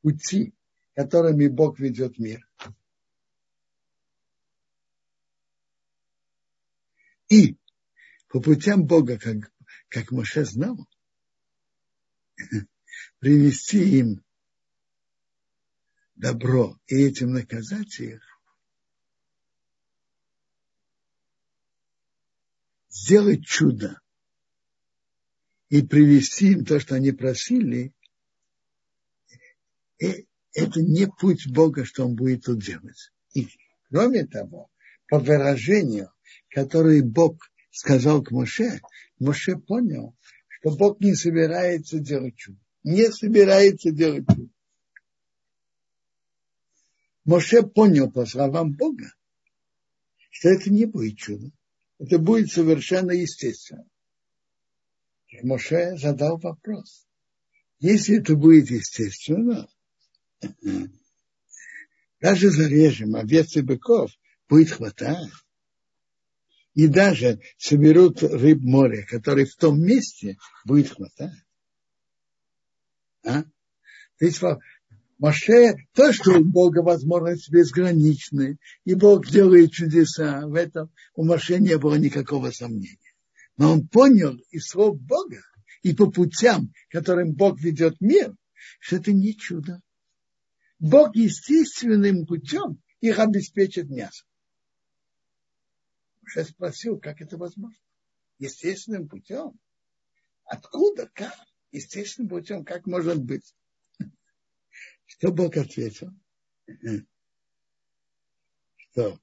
пути, 0.00 0.54
которыми 0.94 1.48
Бог 1.48 1.78
ведет 1.78 2.18
мир. 2.18 2.48
И 7.32 7.56
по 8.28 8.42
путям 8.42 8.84
Бога, 8.84 9.18
как, 9.18 9.50
как 9.88 10.10
Моше 10.10 10.44
знал, 10.44 10.86
привести 13.20 14.00
им 14.00 14.22
добро 16.14 16.78
и 16.88 16.94
этим 16.94 17.32
наказать 17.32 17.98
их, 18.00 18.22
сделать 22.90 23.46
чудо 23.46 23.98
и 25.70 25.80
привести 25.80 26.52
им 26.52 26.66
то, 26.66 26.78
что 26.80 26.96
они 26.96 27.12
просили, 27.12 27.94
и 29.96 30.28
это 30.52 30.82
не 30.82 31.06
путь 31.06 31.50
Бога, 31.50 31.86
что 31.86 32.04
Он 32.04 32.14
будет 32.14 32.44
тут 32.44 32.62
делать. 32.62 33.10
И 33.32 33.48
кроме 33.88 34.26
того, 34.26 34.70
по 35.12 35.18
выражению, 35.18 36.10
которое 36.48 37.02
Бог 37.02 37.36
сказал 37.70 38.22
к 38.22 38.30
Моше, 38.30 38.80
Моше 39.18 39.58
понял, 39.58 40.16
что 40.48 40.74
Бог 40.74 41.00
не 41.00 41.14
собирается 41.14 41.98
делать 41.98 42.34
чудо. 42.36 42.58
Не 42.82 43.12
собирается 43.12 43.90
делать 43.90 44.24
чудо. 44.26 44.48
Моше 47.26 47.62
понял 47.62 48.10
по 48.10 48.24
словам 48.24 48.72
Бога, 48.72 49.12
что 50.30 50.48
это 50.48 50.70
не 50.70 50.86
будет 50.86 51.18
чудо. 51.18 51.50
Это 51.98 52.18
будет 52.18 52.50
совершенно 52.50 53.10
естественно. 53.10 53.86
Моше 55.42 55.98
задал 55.98 56.38
вопрос. 56.38 57.06
Если 57.80 58.16
это 58.16 58.34
будет 58.34 58.70
естественно, 58.70 59.68
даже 62.18 62.48
зарежем 62.48 63.14
овец 63.14 63.54
и 63.56 63.60
быков, 63.60 64.10
будет 64.52 64.70
хватать. 64.70 65.30
И 66.74 66.86
даже 66.86 67.40
соберут 67.56 68.22
рыб 68.22 68.60
моря, 68.60 69.06
который 69.08 69.46
в 69.46 69.56
том 69.56 69.80
месте 69.80 70.36
будет 70.66 70.90
хватать. 70.90 71.42
А? 73.24 73.44
То 74.18 74.26
есть 74.26 74.42
Моше, 75.16 75.76
то, 75.94 76.12
что 76.12 76.32
у 76.32 76.44
Бога 76.44 76.82
возможность 76.82 77.50
безграничная, 77.50 78.58
и 78.84 78.94
Бог 78.94 79.26
делает 79.26 79.72
чудеса, 79.72 80.46
в 80.46 80.54
этом 80.54 80.90
у 81.14 81.24
Моше 81.24 81.58
не 81.58 81.78
было 81.78 81.94
никакого 81.94 82.50
сомнения. 82.50 82.98
Но 83.56 83.72
он 83.72 83.88
понял 83.88 84.36
из 84.50 84.66
слов 84.66 85.00
Бога, 85.00 85.40
и 85.82 85.94
по 85.94 86.10
путям, 86.10 86.74
которым 86.90 87.32
Бог 87.32 87.58
ведет 87.58 87.98
мир, 88.02 88.34
что 88.80 88.96
это 88.96 89.14
не 89.14 89.34
чудо. 89.34 89.80
Бог 90.78 91.16
естественным 91.16 92.26
путем 92.26 92.82
их 93.00 93.18
обеспечит 93.18 93.88
мясом. 93.88 94.26
Моше 96.22 96.44
спросил, 96.44 96.98
как 96.98 97.20
это 97.20 97.36
возможно? 97.36 97.78
Естественным 98.38 99.08
путем? 99.08 99.58
Откуда? 100.44 101.10
Как? 101.12 101.36
Естественным 101.70 102.28
путем, 102.28 102.64
как 102.64 102.86
может 102.86 103.22
быть? 103.22 103.54
Что 105.06 105.32
Бог 105.32 105.56
ответил? 105.56 106.10
Что? 108.76 109.20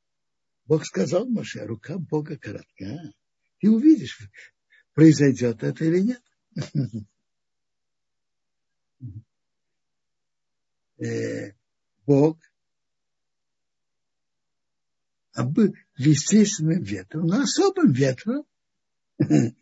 Бог 0.65 0.85
сказал 0.85 1.27
Моше, 1.27 1.65
рука 1.65 1.97
Бога 1.97 2.37
коротка. 2.37 3.13
Ты 3.59 3.69
увидишь, 3.69 4.19
произойдет 4.93 5.63
это 5.63 5.85
или 5.85 5.99
нет. 5.99 6.23
Э, 11.01 11.53
Бог 12.05 12.37
был 15.43 15.73
естественным 15.97 16.81
ветром, 16.81 17.27
но 17.27 17.41
особым 17.41 17.91
ветром 17.91 18.45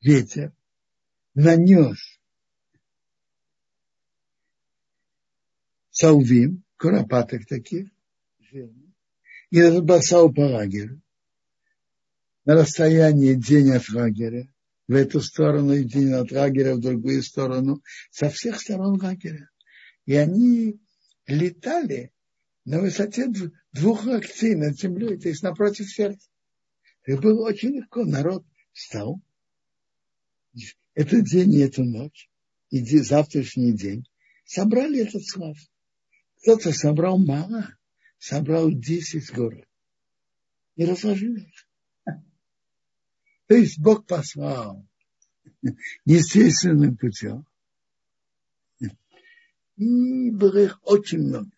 ветер 0.00 0.52
нанес 1.34 1.98
салвим, 5.90 6.64
куропаток 6.76 7.46
таких, 7.46 7.88
и 9.50 9.62
разбросал 9.62 10.32
по 10.32 10.40
лагерю 10.40 11.00
на 12.44 12.54
расстоянии 12.54 13.34
день 13.34 13.70
от 13.70 13.88
лагеря, 13.90 14.52
в 14.88 14.94
эту 14.94 15.20
сторону 15.20 15.74
и 15.74 15.84
день 15.84 16.12
от 16.12 16.32
лагеря, 16.32 16.74
в 16.74 16.80
другую 16.80 17.22
сторону, 17.22 17.82
со 18.10 18.28
всех 18.30 18.60
сторон 18.60 19.00
лагеря. 19.00 19.48
И 20.06 20.14
они 20.14 20.80
летали 21.26 22.12
на 22.64 22.80
высоте 22.80 23.28
двух 23.72 24.04
локтей 24.04 24.54
над 24.54 24.78
землей, 24.78 25.18
то 25.18 25.28
есть 25.28 25.42
напротив 25.42 25.90
сердца. 25.90 26.28
И 27.06 27.14
было 27.14 27.48
очень 27.48 27.70
легко. 27.70 28.04
Народ 28.04 28.44
встал. 28.72 29.20
Этот 30.94 31.24
день 31.24 31.54
и 31.54 31.60
эту 31.60 31.84
ночь, 31.84 32.30
и 32.70 32.82
завтрашний 32.98 33.72
день, 33.72 34.06
собрали 34.44 35.00
этот 35.00 35.26
слав. 35.26 35.56
Кто-то 36.42 36.72
собрал 36.72 37.18
мало, 37.18 37.76
собрал 38.18 38.70
10 38.70 39.32
город 39.32 39.66
и 40.76 40.84
разложил 40.84 41.34
их. 41.36 41.68
То 43.46 43.54
есть 43.54 43.78
Бог 43.78 44.06
послал 44.06 44.86
естественным 46.04 46.96
путем. 46.96 47.46
И 49.76 50.30
было 50.30 50.58
их 50.58 50.78
очень 50.82 51.20
много. 51.20 51.50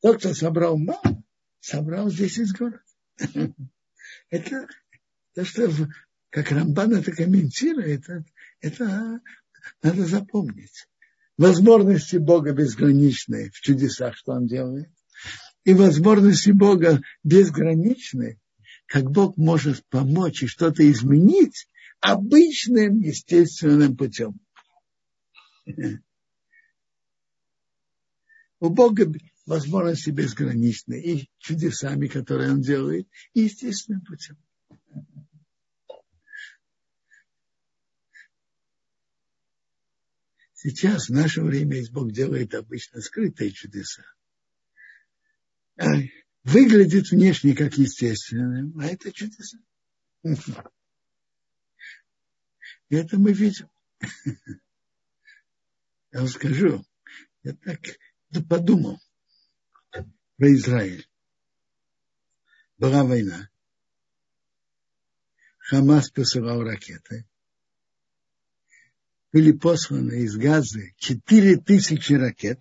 Тот, 0.00 0.18
кто 0.18 0.34
собрал 0.34 0.78
мало, 0.78 1.22
собрал 1.66 2.10
10 2.10 2.56
город. 2.56 2.80
Это 4.30 4.68
то, 5.34 5.44
что 5.44 5.68
как 6.30 6.50
Рамбан 6.50 6.94
это 6.94 7.12
комментирует, 7.12 8.08
это, 8.08 8.24
это 8.60 9.20
надо 9.82 10.04
запомнить 10.04 10.86
возможности 11.38 12.16
Бога 12.16 12.52
безграничные 12.52 13.50
в 13.50 13.60
чудесах, 13.60 14.16
что 14.16 14.32
Он 14.32 14.46
делает, 14.46 14.90
и 15.64 15.72
возможности 15.72 16.50
Бога 16.50 17.00
безграничные, 17.24 18.38
как 18.86 19.10
Бог 19.10 19.36
может 19.36 19.86
помочь 19.88 20.42
и 20.42 20.46
что-то 20.46 20.88
изменить 20.90 21.68
обычным 22.00 23.00
естественным 23.00 23.96
путем. 23.96 24.38
У 28.60 28.68
Бога 28.70 29.12
возможности 29.46 30.10
безграничные 30.10 31.02
и 31.02 31.30
чудесами, 31.38 32.08
которые 32.08 32.50
Он 32.50 32.60
делает, 32.60 33.08
и 33.32 33.42
естественным 33.42 34.02
путем. 34.02 34.36
Сейчас, 40.52 41.08
в 41.08 41.12
наше 41.12 41.42
время, 41.42 41.80
Бог 41.92 42.10
делает 42.12 42.54
обычно 42.54 43.00
скрытые 43.00 43.52
чудеса. 43.52 44.02
Выглядит 46.42 47.10
внешне 47.10 47.54
как 47.54 47.74
естественное, 47.78 48.72
а 48.80 48.86
это 48.86 49.12
чудеса. 49.12 49.58
Это 52.88 53.18
мы 53.18 53.32
видим. 53.32 53.68
Я 56.12 56.20
вам 56.20 56.28
скажу, 56.28 56.84
я 57.42 57.52
так 57.54 57.80
подумал 58.48 58.98
про 60.36 60.52
Израиль. 60.54 61.08
Была 62.78 63.04
война. 63.04 63.48
Хамас 65.58 66.10
посылал 66.10 66.62
ракеты 66.62 67.26
были 69.36 69.52
посланы 69.52 70.22
из 70.22 70.34
Газы 70.38 70.94
4 70.96 71.58
тысячи 71.58 72.14
ракет. 72.14 72.58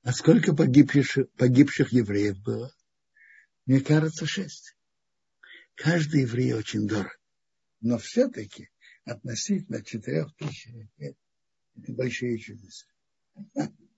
А 0.00 0.14
сколько 0.14 0.56
погибших, 0.56 1.30
погибших 1.32 1.92
евреев 1.92 2.38
было? 2.40 2.74
Мне 3.66 3.82
кажется, 3.82 4.24
шесть. 4.24 4.74
Каждый 5.74 6.22
еврей 6.22 6.54
очень 6.54 6.88
дорог. 6.88 7.20
Но 7.82 7.98
все-таки 7.98 8.70
относительно 9.04 9.84
четырех 9.84 10.34
тысяч 10.36 10.68
это 10.96 11.16
большие 11.92 12.38
чудеса. 12.38 12.86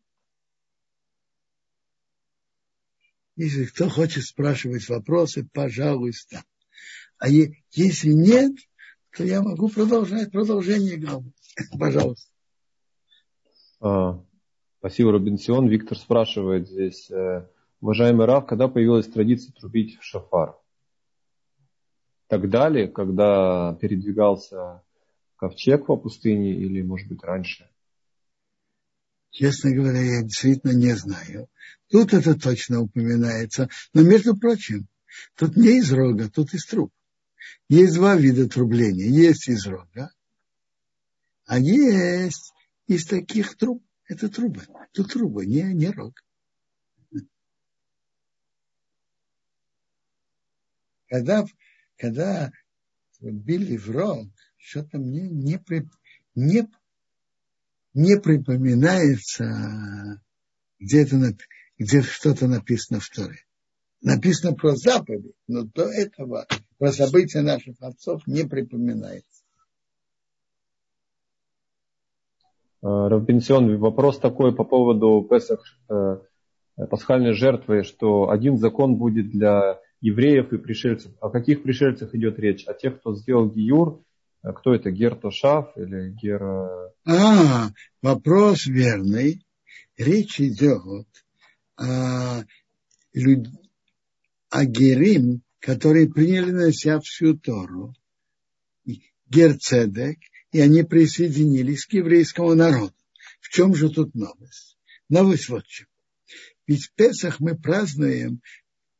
Если 3.36 3.64
кто 3.64 3.88
хочет 3.88 4.24
спрашивать 4.24 4.88
вопросы, 4.88 5.48
пожалуйста. 5.52 6.42
А 7.18 7.28
если 7.28 8.10
нет, 8.10 8.52
то 9.16 9.24
я 9.24 9.42
могу 9.42 9.68
продолжать 9.68 10.32
продолжение 10.32 10.96
главы. 10.96 11.32
Пожалуйста. 11.78 12.30
А, 13.80 14.22
спасибо, 14.78 15.12
Робинсион. 15.12 15.68
Виктор 15.68 15.98
спрашивает 15.98 16.68
здесь, 16.68 17.10
э, 17.10 17.46
уважаемый 17.80 18.26
Рав, 18.26 18.46
когда 18.46 18.68
появилась 18.68 19.06
традиция 19.06 19.52
трубить 19.52 19.98
в 19.98 20.04
шафар? 20.04 20.56
Тогда 22.26 22.68
ли, 22.68 22.88
когда 22.88 23.76
передвигался 23.80 24.82
ковчег 25.36 25.86
по 25.86 25.96
пустыне 25.96 26.52
или, 26.54 26.80
может 26.82 27.08
быть, 27.08 27.22
раньше? 27.22 27.68
Честно 29.32 29.70
говоря, 29.72 30.00
я 30.00 30.22
действительно 30.22 30.72
не 30.72 30.94
знаю. 30.94 31.48
Тут 31.88 32.12
это 32.12 32.38
точно 32.38 32.82
упоминается. 32.82 33.70
Но, 33.94 34.02
между 34.02 34.36
прочим, 34.36 34.86
тут 35.36 35.56
не 35.56 35.78
из 35.78 35.90
рога, 35.90 36.28
тут 36.28 36.52
из 36.52 36.66
труб. 36.66 36.92
Есть 37.68 37.94
два 37.94 38.14
вида 38.14 38.46
трубления. 38.46 39.06
Есть 39.06 39.48
из 39.48 39.66
рога, 39.66 40.12
а 41.46 41.58
есть 41.58 42.52
из 42.86 43.06
таких 43.06 43.56
труб. 43.56 43.82
Это 44.06 44.28
трубы. 44.28 44.66
Это 44.92 45.04
трубы, 45.04 45.46
не, 45.46 45.62
не 45.62 45.88
рог. 45.88 46.22
Когда, 51.08 51.46
когда 51.96 52.52
били 53.20 53.78
в 53.78 53.90
рог, 53.90 54.28
что-то 54.58 54.98
мне 54.98 55.26
не, 55.30 55.58
при, 55.58 55.88
не, 56.34 56.68
не 57.94 58.18
припоминается, 58.18 60.20
где, 60.78 61.02
это, 61.02 61.36
где 61.78 62.02
что-то 62.02 62.46
написано 62.46 63.00
в 63.00 63.08
Торе. 63.08 63.44
Написано 64.00 64.54
про 64.54 64.74
заповедь, 64.74 65.36
но 65.46 65.62
до 65.62 65.84
этого 65.84 66.46
про 66.78 66.92
события 66.92 67.40
наших 67.40 67.76
отцов 67.80 68.26
не 68.26 68.44
припоминается. 68.44 69.42
Равбенсион, 72.82 73.78
вопрос 73.78 74.18
такой 74.18 74.52
по 74.52 74.64
поводу 74.64 75.24
Песах, 75.30 75.62
э, 75.88 76.18
пасхальной 76.90 77.32
жертвы, 77.32 77.84
что 77.84 78.30
один 78.30 78.58
закон 78.58 78.96
будет 78.96 79.30
для 79.30 79.78
евреев 80.00 80.52
и 80.52 80.58
пришельцев. 80.58 81.12
О 81.20 81.30
каких 81.30 81.62
пришельцах 81.62 82.12
идет 82.12 82.40
речь? 82.40 82.66
О 82.66 82.74
тех, 82.74 82.98
кто 82.98 83.14
сделал 83.14 83.48
гиюр? 83.48 84.02
Кто 84.42 84.74
это, 84.74 84.90
Гер 84.90 85.14
Тошав 85.14 85.76
или 85.76 86.10
Гер... 86.10 86.42
А, 87.04 87.70
вопрос 88.02 88.66
верный. 88.66 89.46
Речь 89.96 90.40
идет 90.40 91.06
о, 91.76 92.42
люд... 93.12 93.46
о 94.50 94.64
Герим, 94.64 95.42
которые 95.60 96.08
приняли 96.08 96.50
на 96.50 96.72
себя 96.72 96.98
всю 97.00 97.38
Тору. 97.38 97.94
Герцедек, 99.28 100.18
и 100.50 100.60
они 100.60 100.82
присоединились 100.82 101.86
к 101.86 101.92
еврейскому 101.94 102.54
народу. 102.54 102.94
В 103.40 103.48
чем 103.48 103.74
же 103.74 103.90
тут 103.90 104.14
новость? 104.14 104.76
Новость 105.08 105.48
вот 105.48 105.64
в 105.64 105.68
чем. 105.68 105.86
Ведь 106.66 106.86
в 106.86 106.94
Песах 106.94 107.40
мы 107.40 107.56
празднуем 107.56 108.42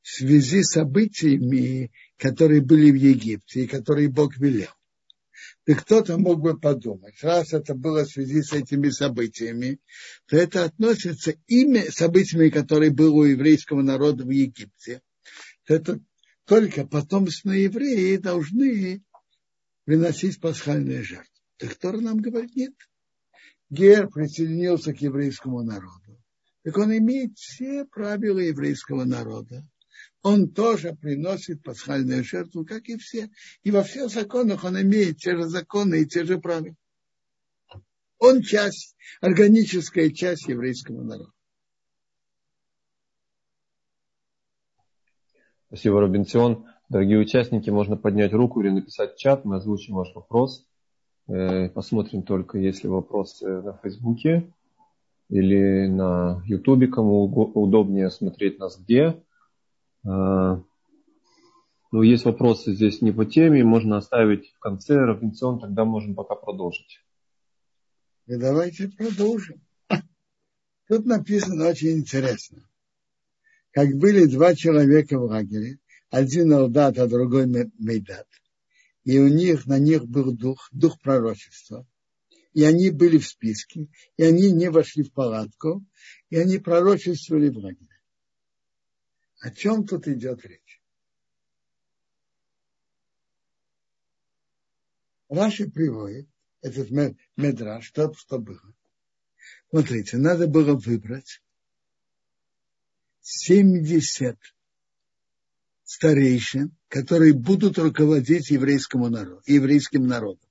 в 0.03 0.09
связи 0.09 0.63
с 0.63 0.73
событиями, 0.73 1.93
которые 2.17 2.63
были 2.63 2.91
в 2.91 2.95
Египте 2.95 3.65
и 3.65 3.67
которые 3.67 4.09
Бог 4.09 4.37
велел. 4.39 4.71
И 5.65 5.75
кто-то 5.75 6.19
мог 6.19 6.41
бы 6.41 6.59
подумать, 6.59 7.23
раз 7.23 7.53
это 7.53 7.75
было 7.75 8.05
в 8.05 8.11
связи 8.11 8.43
с 8.43 8.53
этими 8.53 8.89
событиями, 8.91 9.79
то 10.27 10.37
это 10.37 10.65
относится 10.65 11.35
имя 11.47 11.91
событиями, 11.93 12.49
которые 12.49 12.91
были 12.91 13.09
у 13.09 13.23
еврейского 13.23 13.83
народа 13.83 14.25
в 14.25 14.31
Египте. 14.31 15.03
То 15.65 15.75
это 15.75 16.01
только 16.47 16.85
потомственные 16.85 17.65
евреи 17.65 18.17
должны 18.17 19.05
приносить 19.85 20.41
пасхальные 20.41 21.05
жертвы. 21.05 21.29
Так 21.59 21.77
Тора 21.77 22.01
нам 22.01 22.19
говорит, 22.19 22.57
нет. 22.57 22.75
Гер 23.71 24.09
присоединился 24.09 24.93
к 24.93 25.01
еврейскому 25.01 25.63
народу. 25.63 26.21
Так 26.65 26.77
он 26.77 26.97
имеет 26.97 27.39
все 27.39 27.85
правила 27.85 28.39
еврейского 28.39 29.05
народа. 29.05 29.65
Он 30.23 30.49
тоже 30.49 30.95
приносит 30.95 31.63
пасхальную 31.63 32.23
жертву, 32.23 32.65
как 32.65 32.89
и 32.89 32.97
все. 32.97 33.29
И 33.65 33.71
во 33.71 33.83
всех 33.83 34.09
законах 34.09 34.65
он 34.65 34.81
имеет 34.81 35.19
те 35.19 35.37
же 35.37 35.49
законы 35.49 36.03
и 36.03 36.07
те 36.07 36.25
же 36.25 36.39
правила. 36.39 36.77
Он 38.19 38.41
часть, 38.41 38.97
органическая 39.21 40.11
часть 40.11 40.47
еврейского 40.47 41.03
народа. 41.03 41.33
Спасибо, 45.67 46.01
Робинсон. 46.01 46.67
Дорогие 46.89 47.19
участники, 47.19 47.71
можно 47.71 47.97
поднять 47.97 48.33
руку 48.33 48.61
или 48.61 48.69
написать 48.69 49.15
в 49.15 49.19
чат, 49.19 49.45
мы 49.45 49.57
озвучим 49.57 49.95
ваш 49.95 50.15
вопрос. 50.15 50.69
Э, 51.27 51.69
посмотрим 51.71 52.23
только, 52.23 52.59
есть 52.59 52.85
ли 52.85 52.91
вопросы 52.91 53.63
на 53.63 53.73
Фейсбуке 53.79 54.53
или 55.31 55.87
на 55.87 56.43
Ютубе, 56.45 56.89
кому 56.89 57.25
удобнее 57.25 58.11
смотреть 58.11 58.59
нас 58.59 58.79
где. 58.79 59.21
А, 60.05 60.63
ну, 61.93 62.03
есть 62.03 62.25
вопросы 62.25 62.75
здесь 62.75 63.03
не 63.03 63.13
по 63.13 63.25
теме, 63.25 63.65
можно 63.65 63.97
оставить 63.97 64.51
в 64.53 64.59
конце, 64.59 64.97
Равенцион, 64.97 65.61
тогда 65.61 65.85
можем 65.85 66.15
пока 66.15 66.35
продолжить. 66.35 67.01
И 68.27 68.37
давайте 68.37 68.89
продолжим. 68.89 69.61
Тут 70.89 71.07
написано 71.07 71.69
очень 71.69 71.99
интересно. 71.99 72.69
Как 73.71 73.95
были 73.95 74.27
два 74.27 74.55
человека 74.55 75.19
в 75.19 75.25
лагере, 75.25 75.79
один 76.11 76.53
Алдат, 76.53 76.99
а 76.99 77.07
другой 77.07 77.47
Мейдат– 77.79 78.27
и 79.05 79.19
у 79.19 79.29
них, 79.29 79.67
на 79.67 79.79
них 79.79 80.07
был 80.07 80.33
дух, 80.33 80.69
дух 80.73 81.01
пророчества. 81.01 81.87
И 82.53 82.65
они 82.65 82.91
были 82.91 83.19
в 83.19 83.27
списке, 83.27 83.89
и 84.17 84.23
они 84.23 84.53
не 84.53 84.71
вошли 84.71 85.03
в 85.03 85.13
палатку, 85.13 85.85
и 86.29 86.37
они 86.37 86.59
пророчествовали 86.59 87.49
в 87.49 87.59
лагере. 87.59 87.92
О 89.43 89.51
чем 89.51 89.85
тут 89.85 90.07
идет 90.07 90.45
речь? 90.47 90.81
Раши 95.29 95.69
приводит 95.69 96.29
этот 96.61 96.91
медраж, 97.37 97.85
что, 97.85 98.15
что 98.15 98.39
было. 98.39 98.73
Смотрите, 99.69 100.17
надо 100.19 100.47
было 100.47 100.77
выбрать 100.77 101.43
70 103.23 104.39
старейшин, 105.83 106.77
которые 106.87 107.35
будут 107.35 107.79
руководить 107.79 108.51
еврейскому 108.51 109.09
народу, 109.09 109.43
еврейским 109.47 110.07
народом. 110.07 110.49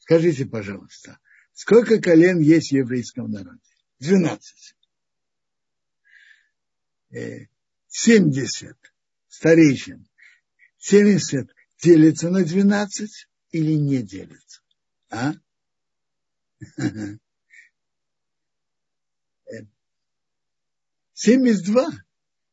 Скажите, 0.00 0.46
пожалуйста, 0.46 1.20
сколько 1.52 2.00
колен 2.00 2.40
есть 2.40 2.70
в 2.70 2.74
еврейском 2.74 3.30
народе? 3.30 3.60
Двенадцать. 4.00 4.74
Э, 7.94 7.96
семьдесят 7.96 8.76
старейшин. 9.28 10.08
Семьдесят 10.78 11.54
делится 11.80 12.28
на 12.28 12.44
двенадцать 12.44 13.28
или 13.52 13.74
не 13.74 14.02
делится? 14.02 14.62
А? 15.10 15.32
Семьдесят 21.12 21.66
два 21.66 21.88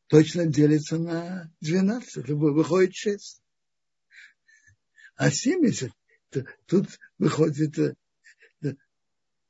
точно 0.06 0.46
делится 0.46 0.98
на 0.98 1.52
12, 1.60 2.28
выходит 2.28 2.94
6. 2.94 3.42
А 5.16 5.30
70 5.30 5.90
тут 6.66 6.86
выходит 7.18 7.78
э, 7.78 7.94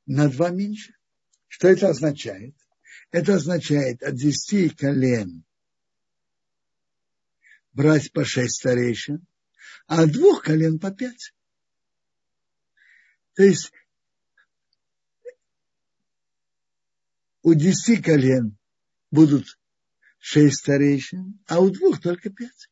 на 0.05 0.29
2 0.29 0.49
меньше. 0.49 0.95
Что 1.47 1.67
это 1.67 1.89
означает? 1.89 2.55
Это 3.11 3.35
означает 3.35 4.01
от 4.01 4.15
10 4.15 4.75
колен 4.75 5.45
брать 7.73 8.11
по 8.11 8.23
6 8.23 8.53
старейшин, 8.53 9.25
а 9.87 10.03
от 10.03 10.11
двух 10.11 10.43
колен 10.43 10.79
по 10.79 10.91
5. 10.91 11.33
То 13.35 13.43
есть 13.43 13.71
у 17.41 17.53
10 17.53 18.03
колен 18.03 18.57
будут 19.11 19.59
шесть 20.19 20.59
старейшин, 20.59 21.39
а 21.47 21.59
у 21.59 21.69
двух 21.69 21.99
только 22.01 22.29
пять. 22.29 22.69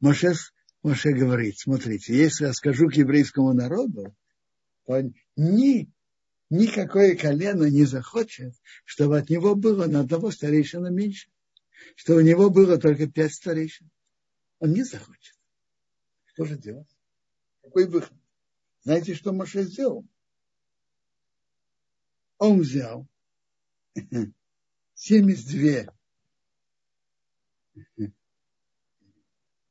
Моше, 0.00 0.32
Моше 0.82 1.12
говорит, 1.12 1.58
смотрите, 1.58 2.16
если 2.16 2.46
я 2.46 2.52
скажу 2.52 2.88
к 2.88 2.94
еврейскому 2.94 3.52
народу, 3.52 4.16
то 4.86 5.00
ни, 5.36 5.92
никакое 6.50 7.16
колено 7.16 7.64
не 7.64 7.84
захочет, 7.84 8.54
чтобы 8.84 9.18
от 9.18 9.28
него 9.28 9.54
было 9.54 9.86
на 9.86 10.00
одного 10.00 10.30
старейшина 10.30 10.88
меньше, 10.88 11.28
что 11.96 12.14
у 12.14 12.20
него 12.20 12.50
было 12.50 12.78
только 12.78 13.06
пять 13.06 13.34
старейшин. 13.34 13.90
Он 14.58 14.72
не 14.72 14.82
захочет. 14.82 15.36
Что 16.26 16.44
же 16.44 16.56
делать? 16.56 16.88
Какой 17.62 17.86
выход? 17.86 18.16
Знаете, 18.82 19.14
что 19.14 19.32
Моше 19.32 19.64
сделал? 19.64 20.06
Он 22.38 22.60
взял 22.60 23.06
72 24.94 25.92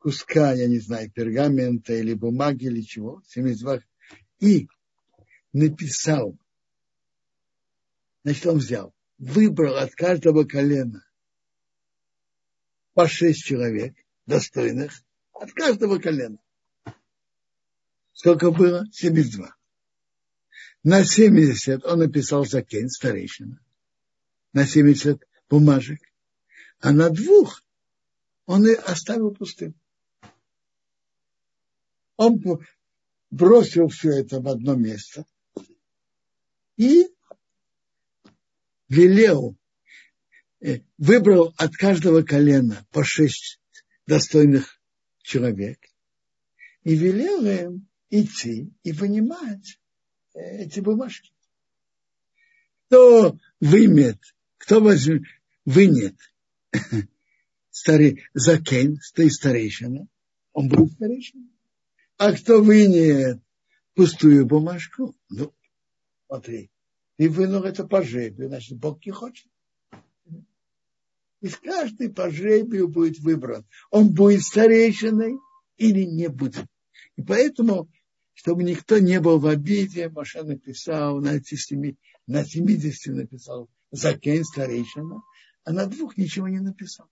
куска, 0.01 0.53
я 0.53 0.67
не 0.67 0.79
знаю, 0.79 1.11
пергамента 1.11 1.93
или 1.93 2.13
бумаги 2.13 2.65
или 2.65 2.81
чего, 2.81 3.21
72, 3.27 3.81
и 4.39 4.67
написал, 5.53 6.37
значит, 8.23 8.45
он 8.47 8.57
взял, 8.57 8.95
выбрал 9.19 9.77
от 9.77 9.93
каждого 9.93 10.43
колена 10.43 11.05
по 13.01 13.07
шесть 13.07 13.43
человек 13.45 13.95
достойных, 14.27 14.93
от 15.33 15.51
каждого 15.53 15.97
колена. 15.97 16.37
Сколько 18.13 18.51
было? 18.51 18.85
72. 18.91 19.55
На 20.83 21.03
70 21.03 21.83
он 21.83 21.97
написал 21.97 22.45
закен, 22.45 22.89
старейшина. 22.89 23.59
На 24.53 24.67
70 24.67 25.19
бумажек. 25.49 25.99
А 26.79 26.91
на 26.91 27.09
двух 27.09 27.63
он 28.45 28.67
и 28.67 28.75
оставил 28.75 29.33
пустым. 29.33 29.73
Он 32.17 32.39
бросил 33.31 33.87
все 33.87 34.11
это 34.19 34.39
в 34.41 34.47
одно 34.47 34.75
место 34.75 35.25
и 36.77 37.07
велел, 38.89 39.57
выбрал 40.97 41.53
от 41.57 41.75
каждого 41.75 42.21
колена 42.21 42.85
по 42.91 43.03
шесть 43.03 43.59
достойных 44.05 44.79
человек 45.21 45.79
и 46.83 46.95
велел 46.95 47.45
им 47.45 47.87
идти 48.09 48.73
и 48.83 48.91
вынимать 48.91 49.79
э, 50.33 50.63
эти 50.63 50.79
бумажки. 50.79 51.31
Кто 52.87 53.37
вымет, 53.59 54.19
кто 54.57 54.81
возьмет, 54.81 55.23
вынет 55.65 56.17
старый 57.69 58.23
закен, 58.33 58.99
ты 59.13 59.29
старейшина, 59.29 60.07
он 60.53 60.67
был 60.67 60.89
старейшина. 60.89 61.47
А 62.17 62.33
кто 62.33 62.61
вынет 62.61 63.41
пустую 63.93 64.45
бумажку, 64.45 65.15
ну, 65.29 65.53
Смотри, 66.31 66.71
ты 67.17 67.29
вынул 67.29 67.65
это 67.65 67.85
по 67.85 68.03
жребию, 68.03 68.47
значит, 68.47 68.77
Бог 68.77 69.05
не 69.05 69.11
хочет. 69.11 69.51
Из 71.41 71.57
каждой 71.57 72.13
по 72.13 72.29
жребию 72.29 72.87
будет 72.87 73.19
выбран. 73.19 73.65
Он 73.89 74.13
будет 74.13 74.43
старейшиной 74.43 75.39
или 75.77 76.03
не 76.03 76.29
будет. 76.29 76.65
И 77.15 77.23
поэтому, 77.23 77.89
чтобы 78.33 78.63
никто 78.63 78.99
не 78.99 79.19
был 79.19 79.39
в 79.39 79.47
обиде, 79.47 80.09
Маша 80.09 80.43
написал 80.43 81.19
на, 81.19 81.37
эти 81.37 81.55
семи, 81.55 81.97
на 82.27 82.45
70 82.45 83.15
написал 83.15 83.69
Закен 83.89 84.43
старейшина, 84.43 85.23
а 85.63 85.73
на 85.73 85.87
двух 85.87 86.15
ничего 86.15 86.47
не 86.47 86.59
написал. 86.59 87.09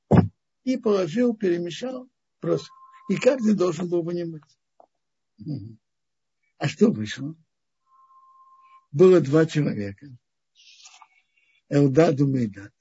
И 0.63 0.77
положил, 0.77 1.35
перемешал 1.35 2.07
просто. 2.39 2.69
И 3.09 3.15
каждый 3.15 3.55
должен 3.55 3.89
был 3.89 4.05
понимать. 4.05 4.43
А 6.59 6.67
что 6.67 6.91
вышло? 6.91 7.35
Было 8.91 9.21
два 9.21 9.47
человека. 9.47 10.07
Элдад 11.69 12.19
и 12.19 12.23
Мейдад 12.23 12.71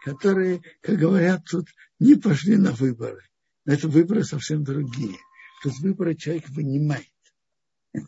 которые, 0.00 0.62
как 0.80 0.98
говорят 0.98 1.44
тут, 1.44 1.68
не 1.98 2.14
пошли 2.14 2.56
на 2.56 2.72
выборы. 2.72 3.22
Но 3.64 3.74
это 3.74 3.88
выборы 3.88 4.24
совсем 4.24 4.64
другие. 4.64 5.18
Тут 5.62 5.78
выборы 5.80 6.14
человек 6.14 6.48
вынимает. 6.48 7.06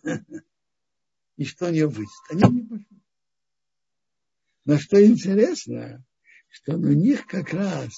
И 1.36 1.44
что 1.44 1.66
они 1.66 1.82
выйдет? 1.82 2.10
Они 2.30 2.42
не 2.42 2.62
пошли. 2.62 3.02
Но 4.64 4.78
что 4.78 5.04
интересно, 5.04 6.04
что 6.48 6.76
у 6.76 6.92
них 6.92 7.26
как 7.26 7.52
раз 7.52 7.92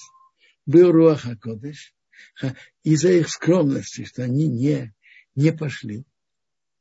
был 0.65 0.91
Руаха 0.91 1.37
Кодыш, 1.37 1.95
из-за 2.83 3.11
их 3.11 3.29
скромности, 3.29 4.05
что 4.05 4.23
они 4.23 4.47
не, 4.47 4.93
не 5.35 5.51
пошли 5.51 6.05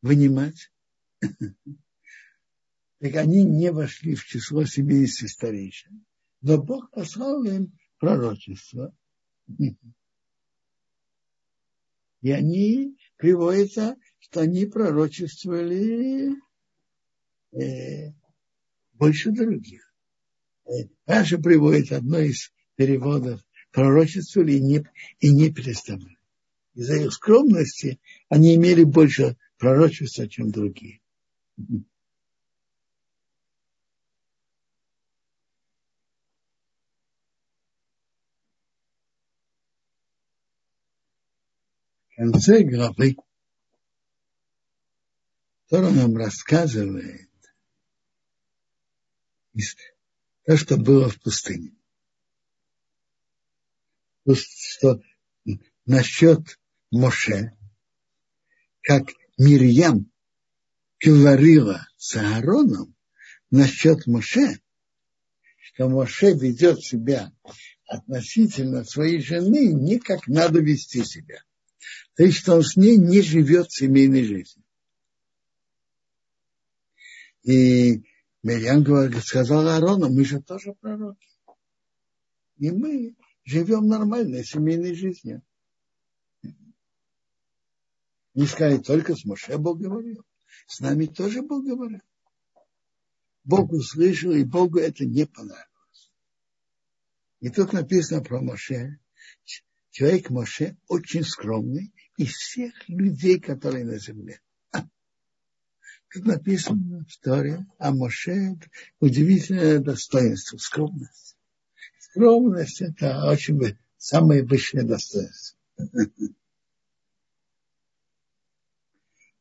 вынимать, 0.00 0.70
так 1.20 3.14
они 3.16 3.44
не 3.44 3.70
вошли 3.72 4.14
в 4.14 4.24
число 4.24 4.64
70 4.64 5.28
старейшин. 5.28 6.04
Но 6.44 6.62
Бог 6.62 6.90
послал 6.90 7.42
им 7.44 7.72
пророчество. 7.98 8.94
И 12.20 12.30
они 12.30 12.98
приводятся, 13.16 13.96
что 14.18 14.42
они 14.42 14.66
пророчествовали 14.66 16.34
э, 17.52 18.12
больше 18.92 19.30
других. 19.32 19.90
Э, 20.66 20.70
Раша 21.06 21.38
приводит 21.38 21.92
одно 21.92 22.18
из 22.18 22.52
переводов 22.76 23.40
пророчествовали 23.70 24.52
и 24.52 24.60
не, 24.60 24.84
и 25.20 25.32
не 25.32 25.50
переставляли. 25.50 26.18
Из-за 26.74 26.96
их 26.96 27.12
скромности 27.14 28.00
они 28.28 28.54
имели 28.54 28.84
больше 28.84 29.38
пророчества, 29.56 30.28
чем 30.28 30.50
другие. 30.50 31.00
Конце 42.16 42.62
главы, 42.62 43.16
который 45.68 45.92
нам 45.92 46.16
рассказывает 46.16 47.28
то, 50.44 50.56
что 50.56 50.76
было 50.76 51.08
в 51.08 51.20
пустыне. 51.20 51.74
Что 54.26 55.00
насчет 55.86 56.58
Моше, 56.90 57.56
как 58.82 59.08
Мирьям 59.36 60.10
говорила 61.00 61.86
с 61.96 62.16
Аароном 62.16 62.94
насчет 63.50 64.06
Моше, 64.06 64.60
что 65.58 65.88
Моше 65.88 66.32
ведет 66.32 66.80
себя 66.82 67.32
относительно 67.86 68.84
своей 68.84 69.20
жены 69.20 69.72
не 69.72 69.98
как 69.98 70.26
надо 70.26 70.60
вести 70.60 71.04
себя– 71.04 71.42
то 72.16 72.30
что 72.30 72.56
он 72.56 72.62
с 72.62 72.76
ней 72.76 72.96
не 72.96 73.20
живет 73.22 73.70
семейной 73.70 74.24
жизнью. 74.24 74.64
И 77.42 78.02
Мирьям 78.42 78.84
сказала 79.20 79.76
Аарону, 79.76 80.10
мы 80.10 80.24
же 80.24 80.40
тоже 80.40 80.74
пророки. 80.74 81.28
И 82.56 82.70
мы 82.70 83.16
живем 83.44 83.88
нормальной 83.88 84.44
семейной 84.44 84.94
жизнью. 84.94 85.42
Не 88.34 88.46
сказать, 88.46 88.86
только 88.86 89.14
с 89.14 89.24
Моше 89.24 89.58
Бог 89.58 89.80
говорил. 89.80 90.24
С 90.66 90.80
нами 90.80 91.06
тоже 91.06 91.42
Бог 91.42 91.64
говорил. 91.64 92.00
Бог 93.44 93.72
услышал, 93.72 94.32
и 94.32 94.44
Богу 94.44 94.78
это 94.78 95.04
не 95.04 95.26
понравилось. 95.26 96.12
И 97.40 97.50
тут 97.50 97.72
написано 97.72 98.22
про 98.22 98.40
Моше. 98.40 98.98
Человек 99.90 100.30
Моше 100.30 100.76
очень 100.88 101.24
скромный, 101.24 101.93
из 102.16 102.34
всех 102.34 102.72
людей, 102.88 103.40
которые 103.40 103.84
на 103.84 103.98
земле. 103.98 104.40
Тут 106.12 106.26
написано 106.26 107.04
история 107.08 107.66
о 107.78 107.92
Моше, 107.92 108.56
удивительное 109.00 109.80
достоинство, 109.80 110.58
скромность. 110.58 111.36
Скромность– 111.98 112.80
это 112.82 113.26
очень 113.26 113.76
самое 113.96 114.44
высшее 114.44 114.84
достоинство. 114.84 115.58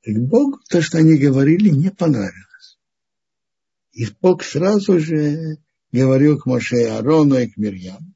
Так 0.03 0.15
Богу 0.17 0.59
то, 0.67 0.81
что 0.81 0.97
они 0.97 1.17
говорили, 1.17 1.69
не 1.69 1.91
понравилось. 1.91 2.79
И 3.91 4.07
Бог 4.19 4.43
сразу 4.43 4.99
же 4.99 5.59
говорил 5.91 6.39
к 6.39 6.47
Моше 6.47 6.87
Арону 6.87 7.37
и 7.37 7.47
к 7.47 7.55
Мирьям, 7.57 8.15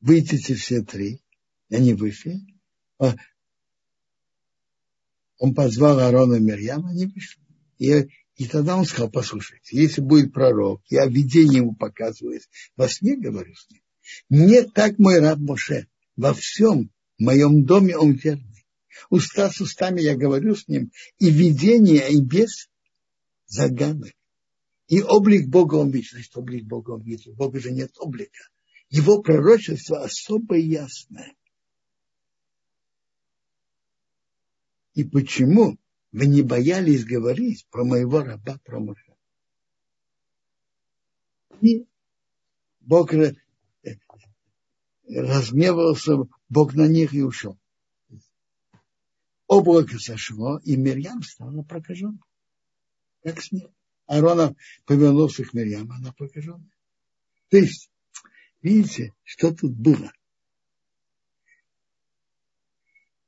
выйдите 0.00 0.54
все 0.54 0.82
три, 0.82 1.20
они 1.70 1.94
вышли. 1.94 2.40
А 2.98 3.14
он 5.38 5.54
позвал 5.54 5.98
Аарона 6.00 6.36
Мирьям, 6.36 6.86
они 6.86 7.06
вышли. 7.06 7.42
И, 7.78 8.08
и 8.36 8.46
тогда 8.46 8.76
он 8.76 8.84
сказал, 8.84 9.10
послушайте, 9.10 9.76
если 9.76 10.00
будет 10.00 10.32
пророк, 10.32 10.82
я 10.88 11.06
видение 11.06 11.58
ему 11.58 11.74
показываю, 11.74 12.40
во 12.76 12.88
сне 12.88 13.16
говорю 13.16 13.54
с 13.54 13.70
ним. 13.70 13.82
Не 14.30 14.62
так 14.62 14.98
мой 14.98 15.18
раб 15.18 15.38
Моше. 15.38 15.88
Во 16.16 16.32
всем 16.32 16.90
моем 17.18 17.64
доме 17.64 17.96
он 17.96 18.12
верный. 18.12 18.64
Уста 19.10 19.50
с 19.50 19.60
устами 19.60 20.00
я 20.00 20.16
говорю 20.16 20.56
с 20.56 20.68
ним, 20.68 20.90
и 21.18 21.30
видение, 21.30 22.10
и 22.10 22.20
без 22.20 22.70
загадок. 23.46 24.12
И 24.88 25.02
облик 25.02 25.48
Бога 25.48 25.74
он 25.74 25.90
видит. 25.90 26.10
Значит, 26.12 26.36
облик 26.36 26.64
Бога 26.64 26.92
он 26.92 27.02
видит. 27.02 27.26
У 27.26 27.34
Бога 27.34 27.60
же 27.60 27.72
нет 27.72 27.92
облика. 27.98 28.48
Его 28.88 29.20
пророчество 29.20 30.02
особо 30.02 30.56
ясное. 30.56 31.34
И 34.96 35.04
почему 35.04 35.78
вы 36.10 36.26
не 36.26 36.40
боялись 36.40 37.04
говорить 37.04 37.66
про 37.70 37.84
моего 37.84 38.22
раба, 38.22 38.58
про 38.64 38.80
Моше? 38.80 39.14
И 41.60 41.86
Бог 42.80 43.12
разгневался, 45.06 46.14
Бог 46.48 46.72
на 46.72 46.88
них 46.88 47.12
и 47.12 47.22
ушел. 47.22 47.58
Облако 49.46 49.98
сошло, 49.98 50.58
и 50.64 50.76
Мирьям 50.76 51.22
стала 51.22 51.62
прокаженной. 51.62 52.18
Как 53.22 53.42
снег. 53.42 53.70
Арона 54.06 54.56
повернулся 54.86 55.44
к 55.44 55.52
Мирьям, 55.52 55.92
она 55.92 56.14
прокаженная. 56.14 56.72
То 57.50 57.58
есть, 57.58 57.90
видите, 58.62 59.12
что 59.24 59.54
тут 59.54 59.74
было? 59.74 60.10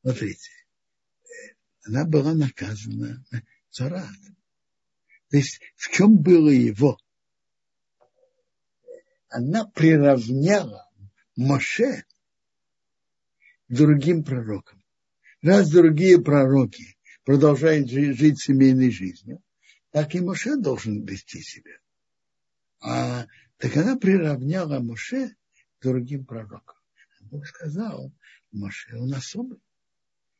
Смотрите 0.00 0.50
она 1.88 2.04
была 2.04 2.34
наказана 2.34 3.24
царат. 3.70 4.14
То 5.30 5.36
есть 5.36 5.60
в 5.76 5.90
чем 5.90 6.18
было 6.18 6.50
его? 6.50 6.98
Она 9.28 9.66
приравняла 9.66 10.88
Моше 11.36 12.04
другим 13.68 14.22
пророкам. 14.22 14.82
Раз 15.42 15.70
другие 15.70 16.20
пророки 16.20 16.96
продолжают 17.24 17.88
жить 17.90 18.40
семейной 18.40 18.90
жизнью, 18.90 19.42
так 19.90 20.14
и 20.14 20.20
Моше 20.20 20.56
должен 20.56 21.04
вести 21.04 21.40
себя. 21.40 21.78
А, 22.80 23.26
так 23.56 23.76
она 23.76 23.96
приравняла 23.96 24.80
Моше 24.80 25.36
другим 25.80 26.24
пророкам. 26.26 26.76
Бог 27.20 27.46
сказал, 27.46 28.12
Моше 28.50 28.96
он 28.96 29.14
особый. 29.14 29.60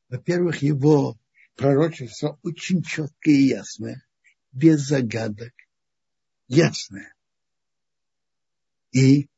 Во-первых, 0.08 0.62
его 0.62 1.18
пророчество 1.58 2.38
очень 2.44 2.82
четкое 2.82 3.34
и 3.34 3.48
ясное, 3.48 4.06
без 4.52 4.80
загадок, 4.80 5.52
ясное. 6.46 7.14
И 8.92 9.28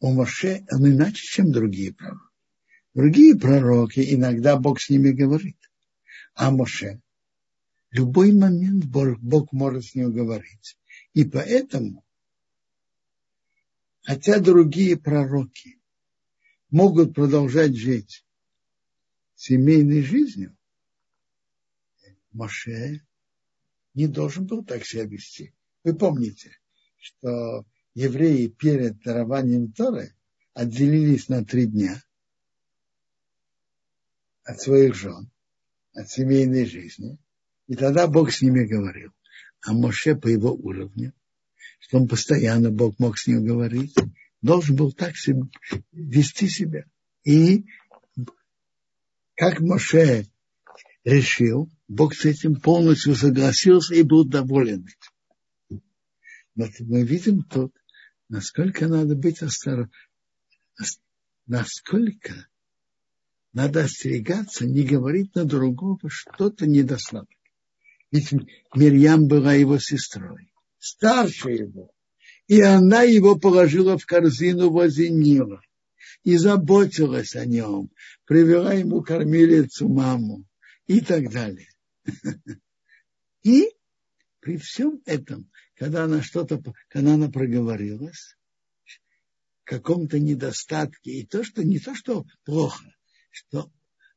у 0.00 0.12
Моше 0.14 0.64
он 0.72 0.88
иначе, 0.88 1.22
чем 1.22 1.52
другие 1.52 1.92
пророки. 1.92 2.24
Другие 2.94 3.38
пророки, 3.38 4.14
иногда 4.14 4.56
Бог 4.56 4.80
с 4.80 4.88
ними 4.88 5.10
говорит. 5.10 5.58
А 6.34 6.50
Моше, 6.50 7.02
любой 7.90 8.32
момент 8.32 8.86
Бог, 8.86 9.18
Бог 9.18 9.52
может 9.52 9.84
с 9.84 9.94
ним 9.94 10.10
говорить. 10.10 10.78
И 11.12 11.24
поэтому, 11.24 12.02
хотя 14.02 14.40
другие 14.40 14.96
пророки 14.96 15.78
могут 16.70 17.14
продолжать 17.14 17.76
жить 17.76 18.24
семейной 19.34 20.02
жизнью, 20.02 20.57
Моше 22.32 23.00
не 23.94 24.06
должен 24.06 24.46
был 24.46 24.64
так 24.64 24.84
себя 24.84 25.04
вести. 25.04 25.54
Вы 25.84 25.94
помните, 25.94 26.56
что 26.98 27.64
евреи 27.94 28.46
перед 28.48 29.00
дарованием 29.02 29.72
Торы 29.72 30.14
отделились 30.54 31.28
на 31.28 31.44
три 31.44 31.66
дня 31.66 32.02
от 34.44 34.60
своих 34.60 34.94
жен, 34.94 35.30
от 35.94 36.08
семейной 36.10 36.64
жизни. 36.64 37.18
И 37.66 37.74
тогда 37.74 38.06
Бог 38.06 38.32
с 38.32 38.40
ними 38.42 38.64
говорил. 38.66 39.12
А 39.60 39.72
Моше 39.72 40.14
по 40.14 40.28
его 40.28 40.52
уровню, 40.52 41.12
что 41.80 41.98
он 41.98 42.08
постоянно, 42.08 42.70
Бог 42.70 42.98
мог 42.98 43.18
с 43.18 43.26
ним 43.26 43.44
говорить, 43.44 43.94
должен 44.40 44.76
был 44.76 44.92
так 44.92 45.16
себе, 45.16 45.42
вести 45.92 46.48
себя. 46.48 46.84
И 47.24 47.66
как 49.34 49.60
Моше 49.60 50.26
решил, 51.04 51.70
Бог 51.88 52.14
с 52.14 52.26
этим 52.26 52.60
полностью 52.60 53.14
согласился 53.14 53.94
и 53.94 54.02
был 54.02 54.24
доволен 54.26 54.86
этим. 54.86 55.82
Но 56.54 56.66
мы 56.80 57.02
видим 57.02 57.42
тут, 57.42 57.74
насколько 58.28 58.88
надо 58.88 59.16
быть 59.16 59.40
осторожным, 59.42 59.90
насколько 61.46 62.46
надо 63.54 63.84
остерегаться, 63.84 64.66
не 64.66 64.82
говорить 64.82 65.34
на 65.34 65.44
другого 65.44 65.98
что-то 66.08 66.66
недостаток. 66.66 67.28
Ведь 68.10 68.32
Мирьям 68.74 69.26
была 69.26 69.54
его 69.54 69.78
сестрой, 69.78 70.52
старше 70.78 71.50
его. 71.50 71.90
И 72.46 72.60
она 72.60 73.02
его 73.02 73.38
положила 73.38 73.96
в 73.96 74.04
корзину 74.04 74.70
возле 74.70 75.10
Нила 75.10 75.60
и 76.22 76.36
заботилась 76.36 77.34
о 77.34 77.46
нем, 77.46 77.90
привела 78.26 78.74
ему 78.74 79.02
кормилицу 79.02 79.88
маму 79.88 80.44
и 80.86 81.00
так 81.00 81.30
далее. 81.30 81.68
И 83.42 83.70
при 84.40 84.56
всем 84.56 85.00
этом, 85.06 85.50
когда 85.74 86.04
она 86.04 86.22
что-то, 86.22 86.62
когда 86.88 87.14
она 87.14 87.28
проговорилась, 87.30 88.38
каком-то 89.68 90.18
недостатке, 90.18 91.10
и 91.10 91.26
то, 91.26 91.44
что 91.44 91.62
не 91.62 91.78
то, 91.78 91.94
что 91.94 92.24
плохо, 92.44 92.84
что 93.30 93.70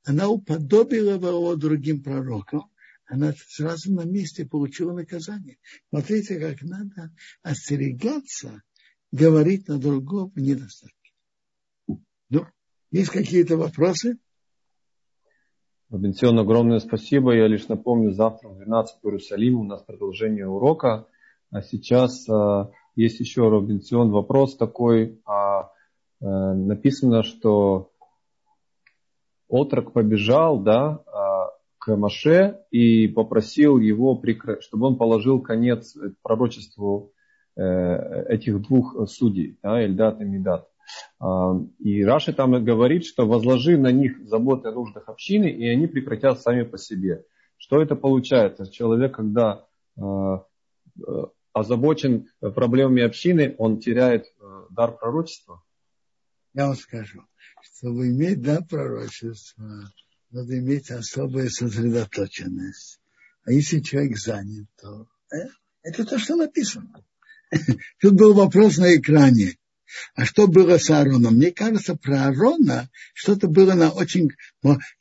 она 0.04 0.30
уподобила 0.30 1.16
его 1.16 1.56
другим 1.58 2.02
пророкам, 2.02 2.72
она 3.06 3.34
сразу 3.50 3.94
на 3.94 4.06
месте 4.06 4.46
получила 4.46 4.94
наказание. 4.94 5.58
Смотрите, 5.90 6.40
как 6.40 6.62
надо 6.62 7.14
остерегаться 7.42 8.64
говорить 9.12 9.68
на 9.68 9.78
другого 9.78 10.32
недостатке. 10.36 11.12
Ну, 12.30 12.48
есть 12.92 13.12
какие-то 13.12 13.58
вопросы? 13.58 14.18
Бенсион, 15.98 16.40
огромное 16.40 16.80
спасибо. 16.80 17.34
Я 17.34 17.48
лишь 17.48 17.68
напомню, 17.68 18.14
завтра 18.14 18.48
в 18.48 18.56
12 18.56 19.02
в 19.02 19.06
Иерусалиме 19.06 19.58
у 19.58 19.64
нас 19.64 19.84
продолжение 19.84 20.48
урока. 20.48 21.06
А 21.52 21.62
сейчас 21.62 22.30
а, 22.30 22.72
есть 22.96 23.20
еще, 23.20 23.50
Робинсион, 23.50 24.10
вопрос 24.10 24.56
такой. 24.56 25.20
А, 25.26 25.70
а, 26.22 26.54
написано, 26.54 27.24
что 27.24 27.92
отрок 29.50 29.92
побежал, 29.92 30.60
да, 30.60 31.04
а, 31.08 31.50
к 31.78 31.94
Маше 31.98 32.62
и 32.72 33.10
попросил 33.10 33.78
его, 33.78 34.16
прекра... 34.16 34.62
чтобы 34.62 34.88
он 34.88 34.96
положил 34.96 35.42
конец 35.42 35.98
пророчеству 36.22 37.12
э, 37.58 38.26
этих 38.30 38.62
двух 38.62 39.10
судей, 39.10 39.58
да, 39.62 39.84
Эльдат 39.84 40.22
и 40.22 40.24
Медат. 40.24 40.71
А, 41.20 41.54
и 41.80 42.04
Раши 42.04 42.34
там 42.34 42.64
говорит, 42.64 43.06
что 43.06 43.28
возложи 43.28 43.78
на 43.78 43.92
них 43.92 44.28
заботы 44.28 44.70
о 44.70 44.72
нуждах 44.74 45.08
общины, 45.08 45.50
и 45.50 45.68
они 45.68 45.88
прекратят 45.88 46.42
сами 46.42 46.64
по 46.64 46.78
себе. 46.78 47.26
Что 47.58 47.82
это 47.82 47.96
получается? 47.96 48.70
Человек, 48.72 49.16
когда 49.16 49.66
а, 49.98 50.04
а, 50.04 50.46
озабочен 51.54 52.30
проблемами 52.40 53.04
общины, 53.04 53.56
он 53.58 53.80
теряет 53.80 54.26
дар 54.70 54.98
пророчества? 54.98 55.62
Я 56.54 56.68
вам 56.68 56.76
скажу, 56.76 57.24
чтобы 57.62 58.08
иметь 58.08 58.42
дар 58.42 58.64
пророчества, 58.66 59.92
надо 60.32 60.58
иметь 60.58 60.90
особую 60.92 61.50
сосредоточенность. 61.50 63.02
А 63.44 63.52
если 63.52 63.80
человек 63.80 64.18
занят, 64.18 64.68
то 64.80 65.08
э, 65.34 65.48
это 65.84 66.06
то, 66.06 66.18
что 66.20 66.36
написано. 66.36 67.04
Тут 68.00 68.14
был 68.14 68.34
вопрос 68.34 68.78
на 68.78 68.96
экране. 68.96 69.58
А 70.16 70.26
что 70.26 70.48
было 70.48 70.78
с 70.78 70.90
Аароном? 70.90 71.36
Мне 71.36 71.52
кажется, 71.52 71.96
про 71.96 72.26
Аарона 72.26 72.90
что-то 73.14 73.48
было 73.48 73.74
на 73.74 73.90
очень... 73.92 74.30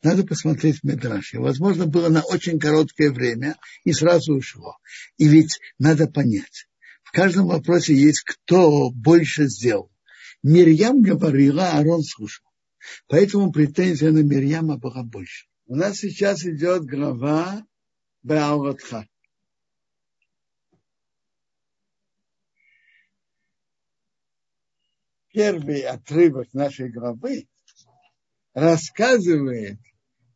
Надо 0.02 0.24
посмотреть 0.24 0.80
в 0.80 0.84
Медраше. 0.84 1.38
Возможно, 1.38 1.86
было 1.86 2.08
на 2.08 2.22
очень 2.22 2.58
короткое 2.58 3.10
время 3.10 3.56
и 3.84 3.92
сразу 3.92 4.34
ушло. 4.34 4.76
И 5.16 5.26
ведь 5.26 5.60
надо 5.78 6.06
понять. 6.06 6.66
В 7.02 7.12
каждом 7.12 7.48
вопросе 7.48 7.94
есть 7.94 8.22
кто 8.22 8.90
больше 8.90 9.46
сделал. 9.46 9.90
Мирьям 10.42 11.02
говорила, 11.02 11.70
а 11.70 11.78
Аарон 11.78 12.02
слушал. 12.02 12.44
Поэтому 13.08 13.52
претензия 13.52 14.10
на 14.10 14.22
Мирьяма 14.22 14.78
была 14.78 15.02
больше. 15.02 15.46
У 15.66 15.76
нас 15.76 15.98
сейчас 15.98 16.44
идет 16.44 16.84
глава 16.84 17.64
Баалатха. 18.22 19.06
Первый 25.32 25.82
отрывок 25.82 26.52
нашей 26.52 26.90
главы 26.90 27.48
рассказывает 28.52 29.78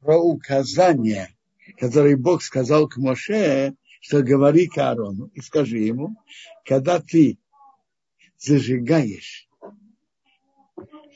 про 0.01 0.19
указания, 0.19 1.35
которые 1.79 2.17
Бог 2.17 2.43
сказал 2.43 2.89
к 2.89 2.97
Моше, 2.97 3.75
что 4.01 4.23
говори 4.23 4.69
к 4.69 4.79
Аарону 4.79 5.27
и 5.35 5.41
скажи 5.41 5.79
ему, 5.79 6.15
когда 6.65 7.01
ты 7.01 7.39
зажигаешь 8.39 9.49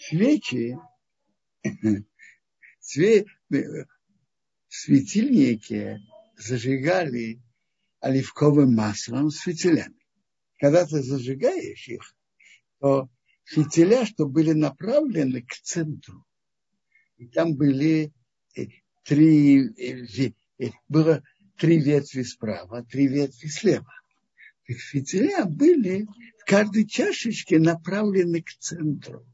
свечи, 0.09 0.77
све, 2.81 3.27
светильники 4.69 5.99
зажигали 6.37 7.43
оливковым 8.01 8.75
маслом 8.75 9.31
с. 9.31 9.45
Когда 10.59 10.87
ты 10.87 11.03
зажигаешь 11.03 11.89
их, 11.89 12.17
то 12.81 13.09
фитиля, 13.49 14.05
что 14.05 14.27
были 14.27 14.53
направлены 14.53 15.43
к 15.43 15.55
центру. 15.63 16.25
И 17.17 17.27
там 17.27 17.57
были 17.57 18.13
э, 18.55 18.67
три, 19.05 19.69
э, 19.69 20.33
э, 20.59 20.71
было 20.89 21.23
три 21.57 21.81
ветви 21.81 22.23
справа, 22.23 22.85
три 22.85 23.09
ветви 23.09 23.49
слева. 23.49 23.93
И 24.67 24.75
фитиля 24.75 25.47
были 25.47 26.07
в 26.39 26.45
каждой 26.45 26.87
чашечке 26.87 27.59
направлены 27.59 28.43
к 28.43 28.51
центру. 28.59 29.27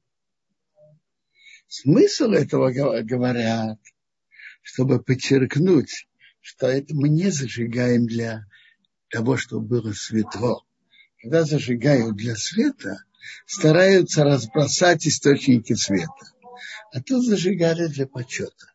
Смысл 1.67 2.31
этого 2.31 2.71
говорят, 3.03 3.81
чтобы 4.63 5.03
подчеркнуть, 5.03 6.07
что 6.41 6.69
это 6.69 6.95
мы 6.95 7.09
не 7.09 7.31
зажигаем 7.31 8.07
для 8.07 8.45
того, 9.09 9.37
чтобы 9.37 9.67
было 9.67 9.93
светло. 9.93 10.65
Когда 11.25 11.45
зажигают 11.45 12.17
для 12.17 12.37
света, 12.37 13.03
стараются 13.47 14.25
разбросать 14.25 15.07
источники 15.07 15.73
света. 15.73 16.13
А 16.93 17.01
тут 17.01 17.25
зажигали 17.25 17.87
для 17.87 18.07
почета. 18.07 18.67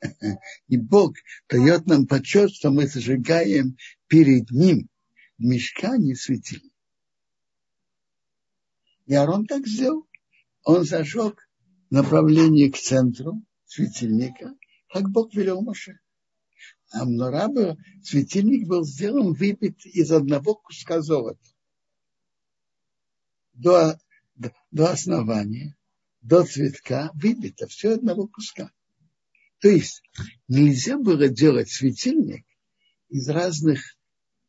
И 0.68 0.76
Бог 0.76 1.16
дает 1.48 1.86
нам 1.86 2.06
почет, 2.06 2.52
что 2.52 2.70
мы 2.70 2.86
зажигаем 2.86 3.76
перед 4.06 4.52
Ним 4.52 4.88
в 5.38 5.42
мешкане 5.42 6.14
светильник. 6.14 6.72
И 9.06 9.14
Арон 9.14 9.46
так 9.46 9.66
сделал. 9.66 10.06
Он 10.62 10.84
зажег 10.84 11.48
направление 11.90 12.70
к 12.70 12.78
центру 12.78 13.42
светильника, 13.64 14.54
как 14.88 15.10
Бог 15.10 15.34
велел 15.34 15.62
Моше. 15.62 15.98
А 16.92 17.04
Мнораба 17.04 17.76
светильник 18.04 18.68
был 18.68 18.84
сделан, 18.84 19.32
выбит 19.32 19.84
из 19.84 20.12
одного 20.12 20.54
куска 20.54 21.00
золота 21.00 21.40
до, 23.54 23.98
до, 24.70 24.90
основания, 24.90 25.76
до 26.20 26.44
цветка 26.44 27.10
выбито 27.14 27.66
все 27.66 27.94
одного 27.94 28.28
куска. 28.28 28.70
То 29.60 29.68
есть 29.68 30.02
нельзя 30.48 30.98
было 30.98 31.28
делать 31.28 31.70
светильник 31.70 32.44
из 33.08 33.28
разных 33.28 33.96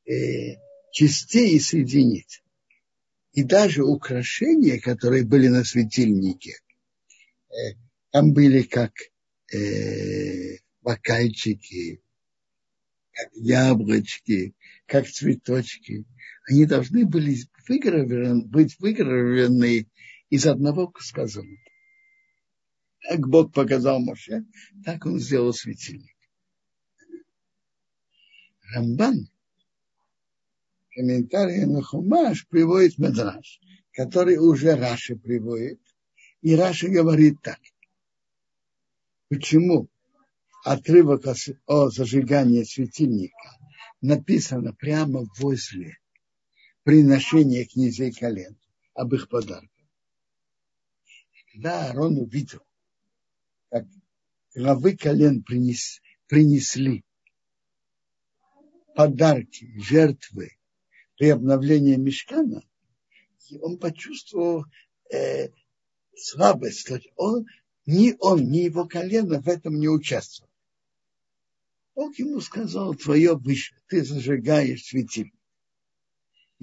э, 0.06 0.56
частей 0.92 1.56
и 1.56 1.60
соединить. 1.60 2.42
И 3.34 3.44
даже 3.44 3.84
украшения, 3.84 4.80
которые 4.80 5.26
были 5.26 5.48
на 5.48 5.64
светильнике, 5.64 6.60
э, 7.50 7.76
там 8.12 8.34
были 8.34 8.62
как 8.64 8.94
э, 9.52 10.58
бокальчики, 10.82 12.02
как 13.12 13.30
яблочки, 13.34 14.56
как 14.86 15.08
цветочки. 15.08 16.06
Они 16.48 16.66
должны 16.66 17.06
были 17.06 17.38
выгравированы, 17.68 18.46
быть 18.46 18.80
выгравированы 18.80 19.88
из 20.30 20.46
одного 20.46 20.88
куска 20.88 21.28
золота. 21.28 21.72
Как 23.02 23.28
Бог 23.28 23.54
показал 23.54 24.00
Моше, 24.00 24.46
так 24.86 25.06
он 25.06 25.20
сделал 25.20 25.54
светильник. 25.54 26.16
Рамбан 28.74 29.28
комментарий 30.94 31.66
на 31.66 31.82
Хумаш 31.82 32.48
приводит 32.48 32.98
Медраж, 32.98 33.60
который 33.92 34.38
уже 34.38 34.76
Раши 34.76 35.16
приводит. 35.16 35.80
И 36.42 36.56
Раши 36.56 36.88
говорит 36.88 37.42
так. 37.42 37.60
Почему 39.30 39.90
отрывок 40.64 41.26
о 41.66 41.90
зажигании 41.90 42.64
светильника 42.64 43.58
написано 44.02 44.74
прямо 44.74 45.26
возле 45.40 45.98
приношения 46.84 47.66
князей 47.66 48.12
колен 48.12 48.58
об 48.94 49.14
их 49.14 49.30
подарках? 49.30 49.70
Когда 51.52 51.88
Аарон 51.88 52.18
увидел, 52.18 52.62
как 53.70 53.86
главы 54.56 54.96
колен 54.96 55.44
принес, 55.44 56.02
принесли 56.28 57.04
подарки, 58.96 59.72
жертвы 59.80 60.58
при 61.18 61.30
обновлении 61.30 61.96
мешкана, 61.96 62.64
он 63.62 63.78
почувствовал 63.78 64.66
э, 65.12 65.50
слабость. 66.16 66.90
Он, 67.16 67.46
ни 67.86 68.16
он, 68.20 68.50
ни 68.50 68.60
его 68.60 68.88
колено 68.88 69.42
в 69.42 69.48
этом 69.48 69.80
не 69.80 69.88
участвовал. 69.88 70.50
Бог 71.96 72.18
ему 72.18 72.42
сказал, 72.42 72.96
твое 72.96 73.36
выше, 73.36 73.76
ты 73.88 74.04
зажигаешь 74.04 74.86
светильник. 74.86 75.36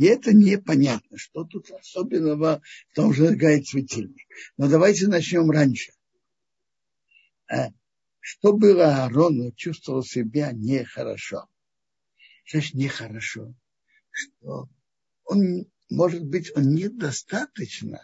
И 0.01 0.05
это 0.07 0.33
непонятно, 0.33 1.19
что 1.19 1.45
тут 1.45 1.71
особенного 1.73 2.63
в 2.91 2.95
том, 2.95 3.13
что 3.13 3.27
зажигает 3.27 3.67
светильник. 3.67 4.27
Но 4.57 4.67
давайте 4.67 5.09
начнем 5.09 5.51
раньше. 5.51 5.93
А, 7.51 7.69
что 8.19 8.55
было 8.55 9.05
Аарону, 9.05 9.53
чувствовал 9.53 10.03
себя 10.03 10.53
нехорошо. 10.53 11.51
Значит, 12.51 12.77
нехорошо 12.77 13.55
что 14.11 14.71
он, 15.25 15.67
может 15.91 16.25
быть, 16.25 16.51
он 16.57 16.75
недостаточно 16.75 18.01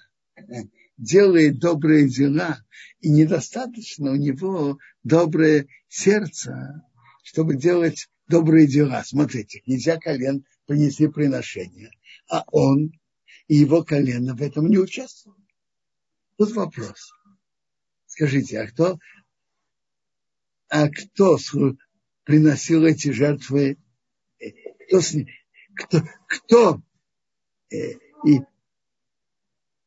делает 0.99 1.59
добрые 1.59 2.11
дела, 2.11 2.63
и 3.01 3.09
недостаточно 3.09 4.11
у 4.11 4.17
него 4.17 4.79
доброе 5.03 5.67
сердце, 5.89 6.83
чтобы 7.23 7.57
делать 7.57 8.11
добрые 8.29 8.67
дела. 8.67 9.03
Смотрите, 9.03 9.63
нельзя 9.65 9.97
колен 9.97 10.45
принесли 10.67 11.09
приношение, 11.09 11.91
а 12.29 12.45
он 12.53 12.93
и 13.49 13.57
его 13.57 13.85
колено 13.85 14.35
в 14.35 14.43
этом 14.43 14.67
не 14.67 14.79
участвовал. 14.79 15.39
Тут 16.37 16.53
вопрос. 16.53 17.12
Скажите, 18.07 18.61
а 18.61 18.67
кто, 18.67 18.99
а 20.69 20.89
кто 20.89 21.39
приносил 22.25 22.85
эти 22.85 23.11
жертвы? 23.11 23.79
Кто, 24.89 25.01
кто, 25.75 26.03
кто 26.29 26.83
э, 27.71 27.93
и 28.25 28.41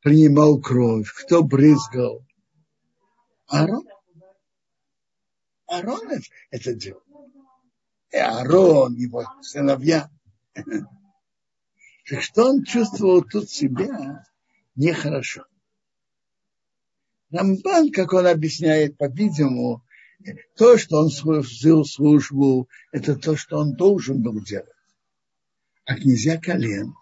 принимал 0.01 0.59
кровь, 0.59 1.11
кто 1.11 1.43
брызгал. 1.43 2.25
Аарон. 3.47 3.87
Аарон 5.67 6.09
это 6.51 6.73
делал. 6.73 7.03
И 8.11 8.17
Аарон, 8.17 8.95
его 8.95 9.25
сыновья. 9.41 10.09
Так 12.07 12.21
что 12.21 12.49
он 12.49 12.63
чувствовал 12.63 13.23
тут 13.23 13.49
себя 13.49 14.23
нехорошо. 14.75 15.45
Рамбан, 17.31 17.91
как 17.91 18.13
он 18.13 18.25
объясняет, 18.25 18.97
по-видимому, 18.97 19.83
то, 20.55 20.77
что 20.77 20.97
он 20.97 21.09
служил 21.09 21.85
службу, 21.85 22.67
это 22.91 23.15
то, 23.15 23.35
что 23.35 23.57
он 23.59 23.75
должен 23.75 24.21
был 24.21 24.41
делать 24.43 24.73
а 25.89 25.95
князья 25.95 26.39
колен 26.39 26.93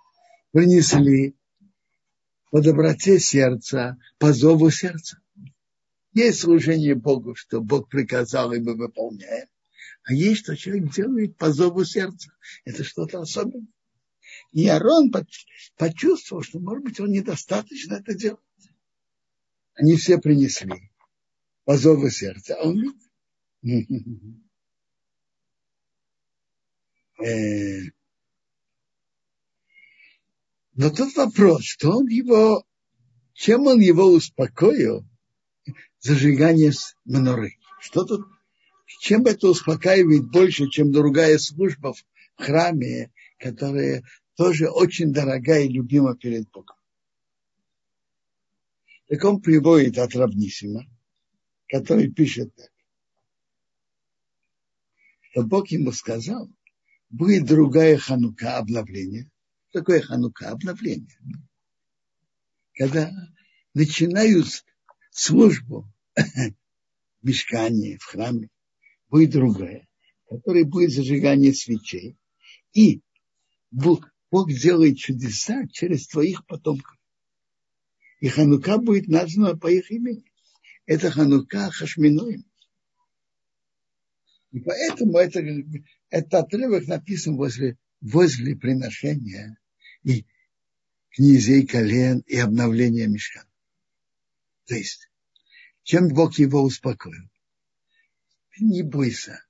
принесли 0.54 1.36
по 2.52 2.62
доброте 2.62 3.20
сердца, 3.20 3.98
по 4.18 4.32
зову 4.32 4.70
сердца. 4.70 5.20
Есть 6.14 6.40
служение 6.40 6.96
Богу, 6.96 7.36
что 7.36 7.60
Бог 7.60 7.90
приказал, 7.90 8.54
и 8.54 8.62
мы 8.62 8.76
выполняем. 8.76 9.50
А 10.08 10.14
есть, 10.14 10.44
что 10.44 10.56
человек 10.56 10.94
делает 10.94 11.36
по 11.36 11.52
зову 11.52 11.84
сердца. 11.84 12.32
Это 12.64 12.86
что-то 12.86 13.20
особенное. 13.20 13.68
И 14.54 14.66
Арон 14.66 15.12
почувствовал, 15.76 16.44
что, 16.44 16.60
может 16.62 16.86
быть, 16.86 17.02
он 17.02 17.12
недостаточно 17.12 17.96
это 17.96 18.14
делает. 18.14 18.40
Они 19.74 19.98
все 19.98 20.18
принесли 20.18 20.90
по 21.66 21.78
зову 21.78 22.10
сердца, 22.10 22.56
а 22.56 22.70
он 22.70 22.98
э, 27.22 27.82
но 30.74 30.90
тут 30.90 31.14
вопрос, 31.18 31.64
что 31.66 31.98
он 31.98 32.08
его, 32.08 32.64
чем 33.34 33.68
он 33.68 33.82
его 33.82 34.06
успокоил? 34.06 35.06
Зажигание 36.00 36.72
маноры. 37.04 37.58
Что 37.82 38.06
тут, 38.06 38.26
чем 38.88 39.26
это 39.26 39.50
успокаивает 39.50 40.30
больше, 40.30 40.70
чем 40.70 40.92
другая 40.92 41.38
служба 41.38 41.94
в 41.94 42.04
храме, 42.36 43.12
которая 43.38 44.04
тоже 44.36 44.70
очень 44.70 45.12
дорогая 45.12 45.64
и 45.64 45.70
любима 45.70 46.16
перед 46.16 46.50
Богом. 46.50 46.78
Так 49.08 49.24
он 49.24 49.42
приводит 49.42 49.98
от 49.98 50.16
Равнисима, 50.16 50.86
который 51.68 52.12
пишет 52.12 52.54
так, 52.56 52.72
что 55.32 55.44
Бог 55.44 55.68
ему 55.70 55.92
сказал, 55.92 56.50
будет 57.10 57.46
другая 57.46 57.98
ханука 57.98 58.58
обновления, 58.58 59.30
такое 59.72 60.02
ханука? 60.02 60.50
Обновление. 60.50 61.18
Когда 62.74 63.12
начинают 63.74 64.66
службу 65.12 65.88
в 66.16 66.54
мешкании, 67.22 67.98
в 67.98 68.04
храме, 68.04 68.50
будет 69.10 69.32
другое, 69.32 69.88
которое 70.30 70.66
будет 70.66 70.92
зажигание 70.92 71.54
свечей. 71.54 72.18
И 72.74 73.02
Бог, 73.72 74.10
делает 74.48 74.98
чудеса 74.98 75.66
через 75.72 76.08
твоих 76.08 76.46
потомков. 76.46 76.98
И 78.20 78.28
Ханука 78.28 78.78
будет 78.78 79.08
названа 79.08 79.58
по 79.58 79.68
их 79.68 79.90
имени. 79.92 80.26
Это 80.86 81.12
Ханука 81.12 81.70
Хашминоим. 81.72 82.46
И 84.52 84.60
поэтому 84.60 85.18
это, 85.18 85.42
этот 86.10 86.34
отрывок 86.34 86.88
написан 86.88 87.36
возле, 87.36 87.78
возле 88.02 88.56
приношения 88.56 89.58
и 90.04 90.26
князей 91.12 91.66
колен 91.66 92.20
и 92.28 92.38
обновления 92.38 93.08
мешка. 93.08 93.46
То 94.66 94.76
есть, 94.76 95.10
чем 95.84 96.10
Бог 96.10 96.38
его 96.40 96.62
успокоил? 96.62 97.30
Не 98.60 98.84
бойся. 98.84 99.44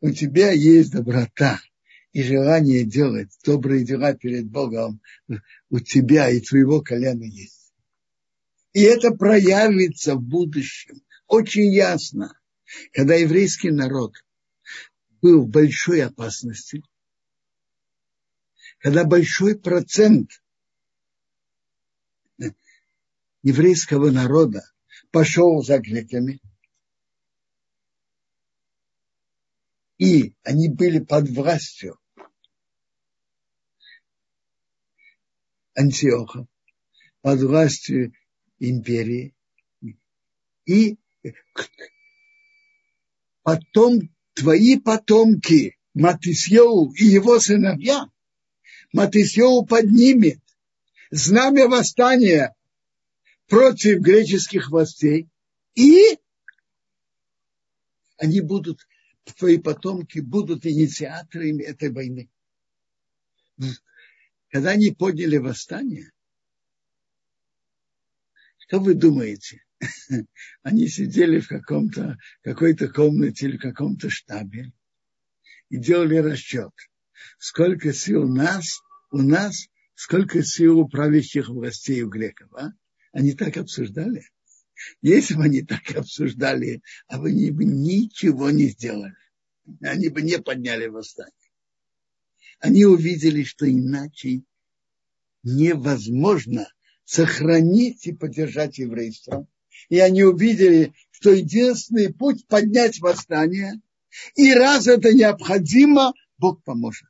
У 0.00 0.10
тебя 0.10 0.50
есть 0.52 0.92
доброта 0.92 1.60
и 2.12 2.22
желание 2.22 2.84
делать 2.84 3.30
добрые 3.44 3.84
дела 3.84 4.14
перед 4.14 4.46
Богом. 4.46 5.00
У 5.70 5.80
тебя 5.80 6.30
и 6.30 6.40
твоего 6.40 6.80
колена 6.80 7.24
есть. 7.24 7.72
И 8.72 8.82
это 8.82 9.12
проявится 9.12 10.14
в 10.14 10.22
будущем 10.22 11.02
очень 11.26 11.72
ясно, 11.72 12.38
когда 12.92 13.14
еврейский 13.14 13.70
народ 13.70 14.14
был 15.22 15.42
в 15.42 15.48
большой 15.48 16.02
опасности– 16.02 16.82
когда 18.84 19.04
большой 19.04 19.58
процент 19.58 20.42
еврейского 23.42 24.10
народа 24.10 24.62
пошел 25.10 25.62
за 25.62 25.78
греками, 25.78 26.42
и 29.98 30.34
они 30.42 30.68
были 30.68 30.98
под 30.98 31.28
властью. 31.28 31.98
Антиоха, 35.76 36.46
под 37.20 37.40
властью 37.40 38.12
империи, 38.58 39.34
и 40.66 40.96
потом 43.42 44.00
твои 44.34 44.78
потомки, 44.78 45.76
Матисьеу 45.94 46.92
и 46.92 47.04
его 47.04 47.38
сыновья, 47.38 48.10
Матисьеву 48.92 49.64
поднимет 49.66 50.40
знамя 51.10 51.68
восстания 51.68 52.54
против 53.46 54.00
греческих 54.00 54.70
властей, 54.70 55.28
и 55.74 56.18
они 58.16 58.40
будут 58.40 58.86
твои 59.32 59.58
потомки 59.58 60.18
будут 60.18 60.66
инициаторами 60.66 61.62
этой 61.62 61.90
войны. 61.90 62.30
Когда 64.50 64.70
они 64.70 64.90
подняли 64.90 65.38
восстание, 65.38 66.10
что 68.58 68.80
вы 68.80 68.94
думаете? 68.94 69.62
Они 70.62 70.88
сидели 70.88 71.38
в 71.38 71.48
каком-то, 71.48 72.16
какой-то 72.42 72.88
комнате 72.88 73.46
или 73.46 73.58
в 73.58 73.60
каком-то 73.60 74.08
штабе 74.08 74.72
и 75.68 75.78
делали 75.78 76.16
расчет, 76.16 76.72
сколько 77.38 77.92
сил 77.92 78.22
у 78.22 78.34
нас, 78.34 78.80
у 79.10 79.18
нас, 79.18 79.68
сколько 79.94 80.42
сил 80.42 80.78
у 80.78 80.88
правящих 80.88 81.48
властей 81.48 82.02
у 82.02 82.08
греков. 82.08 82.52
А? 82.54 82.70
Они 83.12 83.32
так 83.32 83.56
обсуждали. 83.56 84.28
Если 85.02 85.34
бы 85.34 85.44
они 85.44 85.62
так 85.62 85.90
обсуждали, 85.96 86.82
а 87.08 87.22
они 87.22 87.50
бы 87.50 87.64
ничего 87.64 88.50
не 88.50 88.68
сделали, 88.68 89.14
они 89.80 90.08
бы 90.08 90.22
не 90.22 90.38
подняли 90.38 90.86
восстание. 90.86 91.32
Они 92.60 92.84
увидели, 92.84 93.44
что 93.44 93.70
иначе 93.70 94.42
невозможно 95.42 96.66
сохранить 97.04 98.06
и 98.06 98.12
поддержать 98.12 98.78
еврейство. 98.78 99.46
И 99.88 99.98
они 99.98 100.22
увидели, 100.22 100.94
что 101.10 101.30
единственный 101.30 102.12
путь 102.12 102.46
поднять 102.46 103.00
восстание, 103.00 103.80
и 104.34 104.52
раз 104.54 104.86
это 104.86 105.12
необходимо, 105.12 106.14
Бог 106.38 106.62
поможет. 106.62 107.08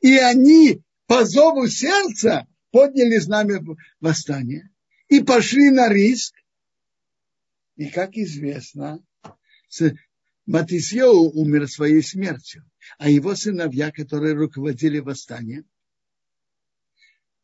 И 0.00 0.16
они 0.16 0.82
по 1.06 1.24
зову 1.24 1.66
сердца 1.66 2.46
подняли 2.70 3.18
знамя 3.18 3.62
восстания 4.00 4.70
и 5.08 5.20
пошли 5.20 5.70
на 5.70 5.88
риск. 5.88 6.34
И, 7.78 7.90
как 7.90 8.16
известно, 8.16 9.00
Матисьеу 10.46 11.30
умер 11.30 11.68
своей 11.68 12.02
смертью, 12.02 12.68
а 12.98 13.08
его 13.08 13.36
сыновья, 13.36 13.92
которые 13.92 14.34
руководили 14.34 14.98
восстанием, 14.98 15.64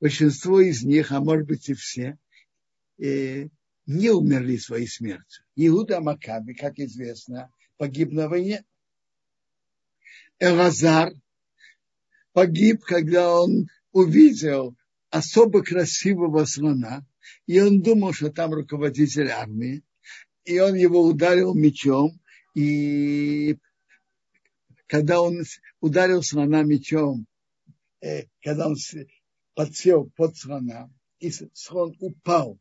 большинство 0.00 0.60
из 0.60 0.82
них, 0.82 1.12
а 1.12 1.20
может 1.20 1.46
быть 1.46 1.68
и 1.68 1.74
все, 1.74 2.18
э, 2.98 3.46
не 3.86 4.10
умерли 4.10 4.56
своей 4.56 4.88
смертью. 4.88 5.44
Иуда 5.54 6.00
Макаби, 6.00 6.54
как 6.54 6.80
известно, 6.80 7.48
погиб 7.76 8.10
на 8.10 8.28
войне. 8.28 8.64
Элазар 10.40 11.12
погиб, 12.32 12.82
когда 12.82 13.40
он 13.40 13.68
увидел 13.92 14.76
особо 15.10 15.62
красивого 15.62 16.44
слона, 16.44 17.06
и 17.46 17.60
он 17.60 17.82
думал, 17.82 18.12
что 18.12 18.32
там 18.32 18.52
руководитель 18.52 19.28
армии, 19.28 19.84
и 20.44 20.58
он 20.58 20.74
его 20.74 21.02
ударил 21.02 21.54
мечом, 21.54 22.20
и 22.54 23.58
когда 24.86 25.20
он 25.20 25.42
ударил 25.80 26.22
слона 26.22 26.62
мечом, 26.62 27.26
э, 28.00 28.26
когда 28.42 28.68
он 28.68 28.76
подсел 29.54 30.10
под 30.16 30.36
слона, 30.36 30.90
и 31.18 31.30
слон 31.30 31.96
упал, 32.00 32.58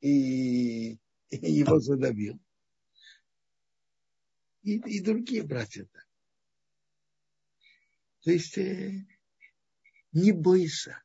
и, 0.00 0.92
и 0.92 0.98
его 1.30 1.78
задавил. 1.80 2.38
И, 4.62 4.76
и 4.76 5.00
другие 5.00 5.42
братья 5.42 5.84
так. 5.84 6.06
То 8.22 8.30
есть 8.32 8.58
э, 8.58 9.06
не 10.12 10.32
бойся, 10.32 11.02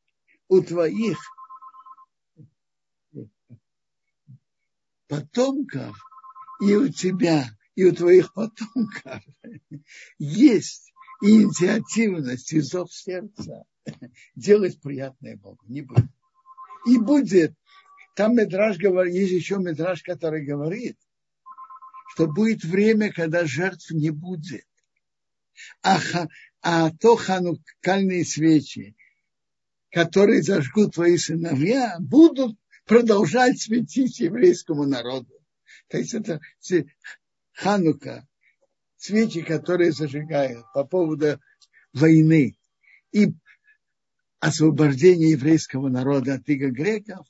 у 0.49 0.61
твоих 0.61 1.17
потомков 5.07 5.95
и 6.62 6.76
у 6.76 6.89
тебя, 6.89 7.49
и 7.76 7.86
у 7.86 7.91
твоих 7.93 8.34
потомков 8.34 9.22
есть 10.18 10.93
инициативность 11.22 12.53
и 12.53 12.60
зов 12.60 12.93
сердца 12.93 13.66
делать 14.36 14.80
приятное 14.82 15.38
Богу. 15.38 15.64
Не 15.68 15.82
будет. 15.82 16.10
И 16.88 16.97
будет, 16.97 17.53
там 18.16 18.36
Медраж 18.36 18.78
говорит, 18.78 19.14
есть 19.14 19.34
еще 19.34 19.58
Медраж, 19.58 20.01
который 20.03 20.45
говорит, 20.45 20.97
что 22.14 22.28
будет 22.28 22.64
время, 22.64 23.12
когда 23.12 23.45
жертв 23.45 23.91
не 23.91 24.10
будет. 24.10 24.66
А, 25.82 25.99
а 26.62 26.91
то 26.91 27.16
ханукальные 27.16 28.26
свечи, 28.26 28.95
которые 29.91 30.43
зажгут 30.43 30.95
твои 30.95 31.18
сыновья, 31.18 31.97
будут 31.99 32.58
продолжать 32.86 33.62
светить 33.62 34.20
еврейскому 34.20 34.86
народу. 34.86 35.34
То 35.88 35.97
есть 35.97 36.13
это 36.13 36.39
ханука, 37.53 38.28
свечи, 38.97 39.41
которые 39.41 39.91
зажигают 39.91 40.65
по 40.73 40.84
поводу 40.84 41.39
войны 41.93 42.57
и 43.11 43.34
освобождения 44.39 45.32
еврейского 45.32 45.89
народа 45.89 46.36
от 46.36 46.47
иго 46.49 46.69
греков, 46.69 47.28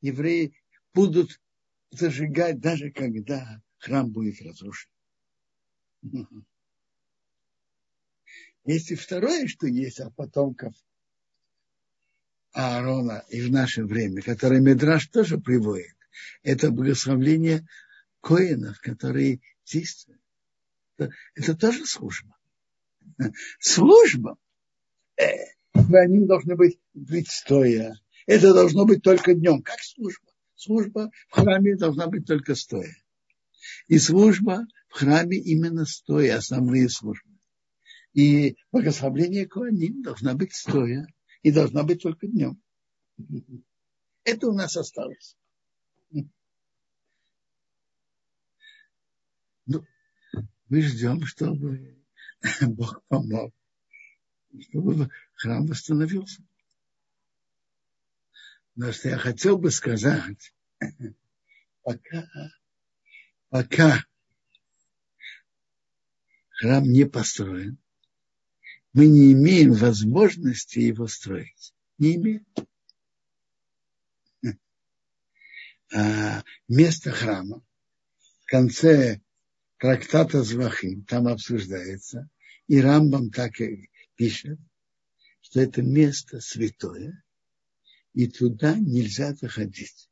евреи 0.00 0.54
будут 0.92 1.40
зажигать 1.90 2.60
даже 2.60 2.90
когда 2.90 3.60
храм 3.78 4.10
будет 4.10 4.40
разрушен. 4.42 4.90
Есть 8.64 8.90
и 8.92 8.94
второе, 8.94 9.48
что 9.48 9.66
есть 9.66 9.98
от 9.98 10.14
потомков 10.14 10.72
Аарона 12.52 13.24
и 13.28 13.40
в 13.40 13.50
наше 13.50 13.84
время, 13.84 14.22
которое 14.22 14.60
Медраж 14.60 15.08
тоже 15.08 15.38
приводит. 15.38 15.96
Это 16.42 16.70
благословление 16.70 17.66
коинов, 18.20 18.80
которые 18.80 19.40
действуют. 19.64 20.20
Это, 20.96 21.12
это 21.34 21.56
тоже 21.56 21.86
служба. 21.86 22.36
Служба. 23.58 24.36
Э, 25.16 25.24
они 25.74 26.26
должны 26.26 26.56
быть, 26.56 26.78
быть 26.94 27.30
стоя. 27.30 27.94
Это 28.26 28.52
должно 28.52 28.84
быть 28.84 29.02
только 29.02 29.34
днем. 29.34 29.62
Как 29.62 29.80
служба? 29.80 30.28
Служба 30.54 31.10
в 31.28 31.34
храме 31.34 31.76
должна 31.76 32.06
быть 32.06 32.26
только 32.26 32.54
стоя. 32.54 32.94
И 33.88 33.98
служба 33.98 34.66
в 34.88 34.94
храме 34.94 35.38
именно 35.38 35.84
стоя, 35.86 36.36
основные 36.36 36.88
службы. 36.88 37.30
И 38.12 38.56
благословление 38.70 39.46
Коаним 39.46 40.02
должна 40.02 40.34
быть 40.34 40.54
стоя 40.54 41.06
и 41.42 41.50
должна 41.50 41.82
быть 41.82 42.02
только 42.02 42.26
днем. 42.26 42.60
Это 44.24 44.48
у 44.48 44.52
нас 44.52 44.76
осталось. 44.76 45.36
Ну, 49.66 49.86
мы 50.68 50.82
ждем, 50.82 51.24
чтобы 51.24 52.02
Бог 52.60 53.02
помог, 53.08 53.54
чтобы 54.60 55.10
храм 55.34 55.66
восстановился. 55.66 56.42
Но 58.74 58.90
что 58.92 59.10
я 59.10 59.18
хотел 59.18 59.58
бы 59.58 59.70
сказать, 59.70 60.54
пока, 61.82 62.28
пока 63.50 64.04
храм 66.48 66.84
не 66.84 67.04
построен, 67.04 67.78
мы 68.92 69.06
не 69.06 69.32
имеем 69.32 69.72
возможности 69.72 70.80
его 70.80 71.06
строить. 71.06 71.74
Не 71.98 72.16
имеем. 72.16 72.46
А 74.44 74.48
место 76.68 77.10
храма 77.10 77.62
в 78.42 78.46
конце 78.46 79.20
трактата 79.78 80.42
Звахим, 80.42 81.04
там 81.04 81.28
обсуждается, 81.28 82.30
и 82.68 82.80
Рамбам 82.80 83.30
так 83.30 83.60
и 83.60 83.90
пишет, 84.16 84.58
что 85.40 85.60
это 85.60 85.82
место 85.82 86.40
святое, 86.40 87.22
и 88.14 88.28
туда 88.28 88.76
нельзя 88.78 89.34
заходить. 89.34 90.08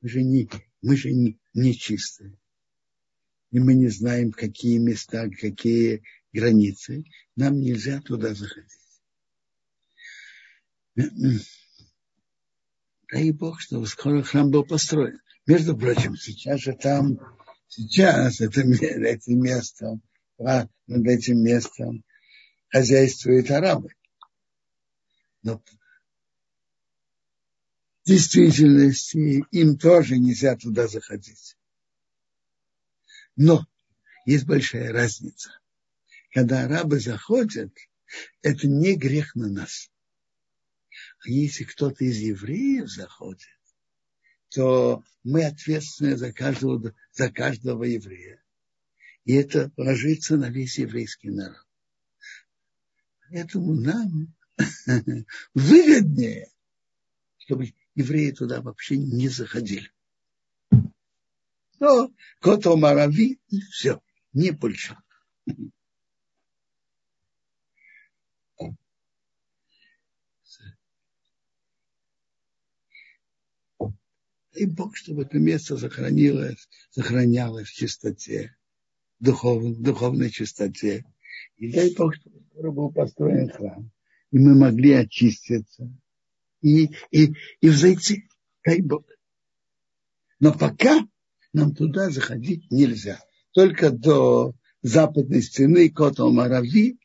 Мы 0.00 0.08
же 0.08 0.22
не, 0.22 0.48
мы 0.80 0.96
же 0.96 1.12
не, 1.12 1.38
не 1.54 1.74
чистые. 1.74 2.38
И 3.50 3.58
мы 3.58 3.74
не 3.74 3.88
знаем, 3.88 4.32
какие 4.32 4.78
места, 4.78 5.28
какие 5.28 6.02
границы, 6.32 7.04
нам 7.36 7.60
нельзя 7.60 8.00
туда 8.00 8.34
заходить. 8.34 8.80
Дай 13.12 13.30
Бог, 13.30 13.60
чтобы 13.60 13.86
скоро 13.86 14.22
храм 14.22 14.50
был 14.50 14.64
построен. 14.64 15.20
Между 15.46 15.76
прочим, 15.76 16.16
сейчас 16.16 16.60
же 16.60 16.72
там, 16.72 17.18
сейчас 17.68 18.40
это, 18.40 18.62
это 18.82 19.32
место, 19.32 20.00
над 20.38 21.06
этим 21.06 21.42
местом 21.42 22.04
хозяйствуют 22.68 23.50
арабы. 23.50 23.90
Но 25.42 25.62
в 28.02 28.08
действительности 28.08 29.44
им 29.52 29.78
тоже 29.78 30.18
нельзя 30.18 30.56
туда 30.56 30.88
заходить. 30.88 31.56
Но 33.36 33.64
есть 34.26 34.46
большая 34.46 34.90
разница 34.92 35.50
когда 36.32 36.64
арабы 36.64 36.98
заходят, 36.98 37.72
это 38.40 38.66
не 38.66 38.96
грех 38.96 39.34
на 39.34 39.48
нас. 39.48 39.90
А 41.24 41.28
если 41.28 41.64
кто-то 41.64 42.04
из 42.04 42.18
евреев 42.18 42.90
заходит, 42.90 43.48
то 44.48 45.02
мы 45.22 45.44
ответственны 45.44 46.16
за 46.16 46.32
каждого, 46.32 46.94
за 47.12 47.30
каждого 47.30 47.84
еврея. 47.84 48.42
И 49.24 49.34
это 49.34 49.70
ложится 49.76 50.36
на 50.36 50.50
весь 50.50 50.78
еврейский 50.78 51.30
народ. 51.30 51.64
Поэтому 53.30 53.74
нам 53.74 54.34
выгоднее, 55.54 56.50
чтобы 57.38 57.72
евреи 57.94 58.32
туда 58.32 58.60
вообще 58.60 58.96
не 58.96 59.28
заходили. 59.28 59.90
Но 61.78 62.12
Кото 62.40 62.76
Марави 62.76 63.40
и 63.48 63.60
все, 63.60 64.02
не 64.32 64.50
больше. 64.50 64.96
И 74.54 74.66
Бог, 74.66 74.96
чтобы 74.96 75.22
это 75.22 75.38
место 75.38 75.78
сохранилось, 75.78 76.68
сохранялось 76.90 77.68
в 77.68 77.74
чистоте, 77.74 78.54
духовной, 79.18 79.74
духовной 79.76 80.30
чистоте. 80.30 81.04
И 81.56 81.72
дай 81.72 81.94
Бог, 81.94 82.14
чтобы 82.14 82.42
скоро 82.50 82.70
был 82.70 82.92
построен 82.92 83.48
храм. 83.48 83.90
И 84.30 84.38
мы 84.38 84.54
могли 84.54 84.92
очиститься 84.92 85.90
и, 86.60 86.90
и, 87.10 87.34
и 87.60 87.68
взойти. 87.68 88.28
Дай 88.64 88.80
Бог. 88.80 89.04
Но 90.38 90.52
пока 90.52 91.06
нам 91.52 91.74
туда 91.74 92.10
заходить 92.10 92.70
нельзя. 92.70 93.20
Только 93.52 93.90
до 93.90 94.54
западной 94.82 95.42
стены 95.42 95.90
Кота 95.90 96.26
Марави 96.28 96.98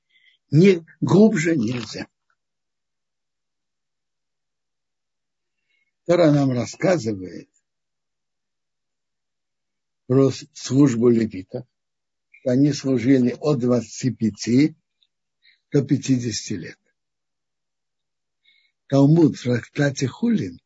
не, 0.51 0.85
глубже 1.01 1.55
нельзя. 1.55 2.07
Тора 6.07 6.31
нам 6.31 6.51
рассказывает 6.51 7.49
про 10.07 10.31
службу 10.53 11.09
левитов, 11.09 11.67
что 12.31 12.51
они 12.51 12.71
служили 12.71 13.35
от 13.37 13.59
25 13.59 14.73
до 15.73 15.83
50 15.83 16.57
лет. 16.59 16.79
Талмуд 18.87 19.35
в 19.35 19.43
трактате 19.43 20.07
Хулин 20.07 20.61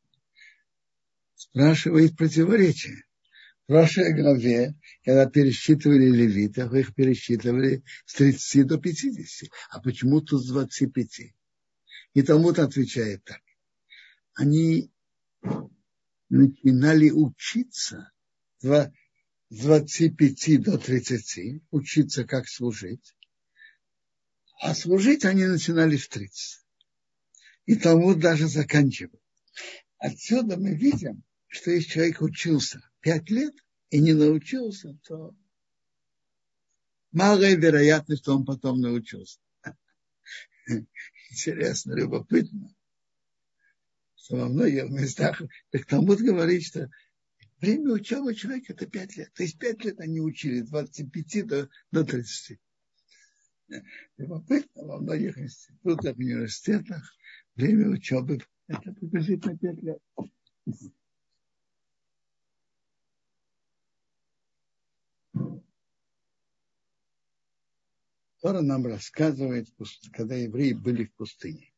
спрашивает 1.34 2.16
противоречие. 2.16 3.04
В 3.64 3.72
прошлой 3.72 4.14
главе, 4.14 4.76
когда 5.04 5.26
пересчитывали 5.26 6.06
левитов, 6.06 6.72
их 6.76 6.94
пересчитывали 6.94 7.84
с 8.06 8.14
30 8.14 8.68
до 8.68 8.78
50. 8.78 9.50
А 9.72 9.82
почему 9.82 10.22
тут 10.22 10.44
с 10.44 10.50
25? 10.50 11.34
И 12.14 12.22
Талмуд 12.22 12.60
отвечает 12.60 13.24
так. 13.24 13.42
Они 14.36 14.91
начинали 16.30 17.10
учиться 17.10 18.12
с 18.60 18.92
25 19.50 20.62
до 20.62 20.78
30, 20.78 21.64
учиться, 21.72 22.24
как 22.24 22.48
служить. 22.48 23.16
А 24.62 24.74
служить 24.74 25.26
они 25.26 25.46
начинали 25.46 25.98
в 25.98 26.08
30. 26.08 26.66
И 27.66 27.76
тому 27.76 28.16
даже 28.16 28.48
заканчивал. 28.48 29.20
Отсюда 29.98 30.58
мы 30.58 30.76
видим, 30.76 31.24
что 31.48 31.72
если 31.72 31.90
человек 31.90 32.22
учился 32.22 32.82
5 33.02 33.30
лет 33.30 33.54
и 33.90 34.00
не 34.00 34.14
научился, 34.14 34.98
то 35.04 35.36
малая 37.12 37.56
вероятность, 37.56 38.22
что 38.24 38.36
он 38.36 38.46
потом 38.46 38.80
научился. 38.80 39.40
Интересно, 41.30 41.94
любопытно 41.94 42.74
что 44.22 44.38
во 44.38 44.50
многих 44.50 44.90
местах 44.90 45.42
так 45.72 45.86
Талмуд 45.86 46.20
говорит, 46.20 46.64
что 46.64 46.90
время 47.60 47.94
учебы 47.94 48.36
человека 48.36 48.74
это 48.74 48.86
5 48.86 49.18
лет. 49.18 49.34
То 49.34 49.44
есть 49.44 49.58
5 49.58 49.86
лет 49.86 50.00
они 50.00 50.22
учили, 50.22 50.62
25 50.62 51.48
до, 51.48 51.70
до 51.92 52.04
30. 52.04 52.60
Любопытно, 54.18 54.84
во 54.84 55.00
многих 55.00 55.38
институтах, 55.38 56.18
университетах 56.18 57.16
время 57.56 57.90
учебы 57.90 58.40
это 58.68 58.94
приблизительно 58.94 59.58
5 59.58 59.84
лет. 59.84 60.00
Тора 68.42 68.62
нам 68.62 68.86
рассказывает, 68.88 69.68
когда 70.14 70.36
евреи 70.36 70.74
были 70.74 71.06
в 71.06 71.14
пустыне. 71.14 71.71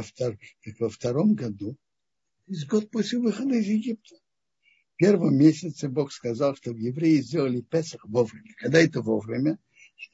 Во, 0.00 0.02
втор, 0.02 0.38
во 0.78 0.88
втором 0.88 1.34
году, 1.34 1.76
из 2.46 2.64
год 2.66 2.90
после 2.90 3.18
выхода 3.18 3.54
из 3.54 3.66
Египта. 3.66 4.16
В 4.94 4.96
первом 4.96 5.36
месяце 5.36 5.88
Бог 5.88 6.12
сказал, 6.12 6.56
чтобы 6.56 6.80
евреи 6.80 7.20
сделали 7.20 7.60
Песах 7.60 8.04
вовремя. 8.06 8.52
Когда 8.56 8.80
это 8.80 9.02
вовремя? 9.02 9.58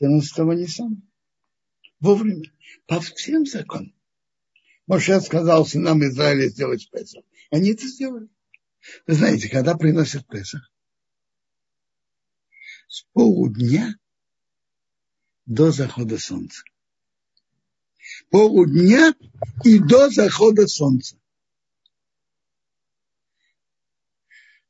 14-го 0.00 0.52
Ниссана. 0.52 1.00
Вовремя. 2.00 2.52
По 2.86 3.00
всем 3.00 3.46
законам. 3.46 3.94
Моше 4.86 5.20
сказал 5.20 5.66
сынам 5.66 6.04
Израиля 6.04 6.48
сделать 6.48 6.88
Песах. 6.90 7.24
Они 7.50 7.70
это 7.70 7.86
сделали. 7.86 8.28
Вы 9.06 9.14
знаете, 9.14 9.48
когда 9.48 9.76
приносят 9.76 10.26
Песах? 10.26 10.70
С 12.88 13.02
полудня 13.12 13.98
до 15.46 15.70
захода 15.72 16.18
солнца 16.18 16.62
полудня 18.30 19.14
и 19.64 19.78
до 19.78 20.10
захода 20.10 20.66
солнца. 20.66 21.18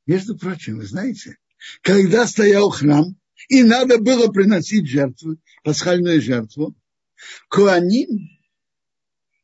Между 0.07 0.39
прочим, 0.39 0.79
вы 0.79 0.87
знаете, 0.87 1.37
когда 1.83 2.27
стоял 2.27 2.71
храм, 2.71 3.17
и 3.49 3.63
надо 3.63 3.99
было 3.99 4.29
приносить 4.29 4.89
жертву, 4.89 5.37
пасхальную 5.63 6.21
жертву, 6.21 6.75
Куаним 7.49 8.29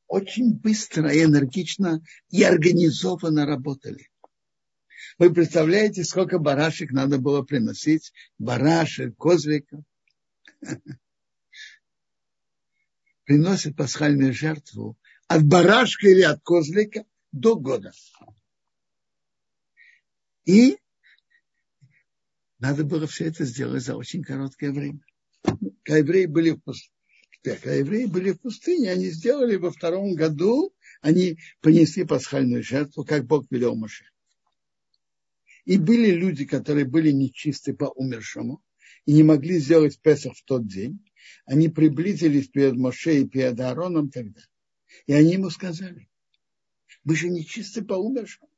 очень 0.07 0.55
быстро 0.55 1.11
и 1.11 1.25
энергично 1.25 2.03
и 2.31 2.43
организованно 2.43 3.47
работали. 3.47 4.11
Вы 5.19 5.33
представляете, 5.33 6.05
сколько 6.05 6.39
барашек 6.39 6.91
надо 6.93 7.19
было 7.19 7.43
приносить? 7.43 8.13
Барашек, 8.39 9.17
козликов 9.17 9.81
приносит 13.33 13.77
пасхальную 13.77 14.35
жертву 14.35 14.99
от 15.27 15.43
барашка 15.43 16.07
или 16.07 16.21
от 16.21 16.43
козлика 16.43 17.07
до 17.33 17.57
года. 17.57 17.91
И 20.45 20.77
надо 22.59 22.85
было 22.85 23.07
все 23.07 23.29
это 23.29 23.47
сделать 23.47 23.85
за 23.85 23.97
очень 23.97 24.23
короткое 24.23 24.71
время. 24.71 25.01
Когда 25.83 25.97
евреи 25.97 26.27
были 26.27 26.51
в 26.51 26.61
пустыне, 26.61 26.93
когда 27.43 27.73
евреи 27.73 28.05
были 28.05 28.33
в 28.33 28.41
пустыне, 28.43 28.91
они 28.91 29.09
сделали 29.09 29.57
во 29.57 29.71
втором 29.71 30.15
году, 30.15 30.75
они 31.01 31.39
принесли 31.63 32.05
пасхальную 32.05 32.63
жертву, 32.63 33.03
как 33.03 33.25
Бог 33.25 33.47
велел 33.49 33.75
Моше. 33.77 34.05
И 35.65 35.79
были 35.79 36.11
люди, 36.11 36.45
которые 36.45 36.85
были 36.85 37.13
нечисты 37.13 37.73
по 37.73 37.87
умершему 37.87 38.63
и 39.07 39.15
не 39.15 39.23
могли 39.23 39.59
сделать 39.59 39.99
Песах 40.03 40.37
в 40.37 40.45
тот 40.45 40.67
день 40.67 41.03
они 41.45 41.69
приблизились 41.69 42.49
перед 42.49 42.77
Моше 42.77 43.21
и 43.21 43.29
перед 43.29 43.59
Аароном 43.61 44.11
тогда. 44.11 44.41
И 45.07 45.13
они 45.13 45.33
ему 45.33 45.51
сказали, 45.51 46.09
вы 47.05 47.17
же 47.17 47.29
не 47.29 47.45
чисты 47.45 47.83
по 47.83 47.95
умершим. 47.95 48.49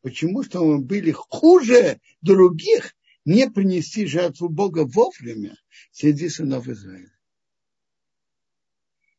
Почему 0.00 0.42
что 0.42 0.64
мы 0.64 0.78
были 0.78 1.12
хуже 1.12 2.00
других 2.20 2.94
не 3.24 3.50
принести 3.50 4.06
жертву 4.06 4.48
Бога 4.48 4.84
вовремя 4.86 5.56
среди 5.90 6.28
сынов 6.28 6.68
Израиля? 6.68 7.16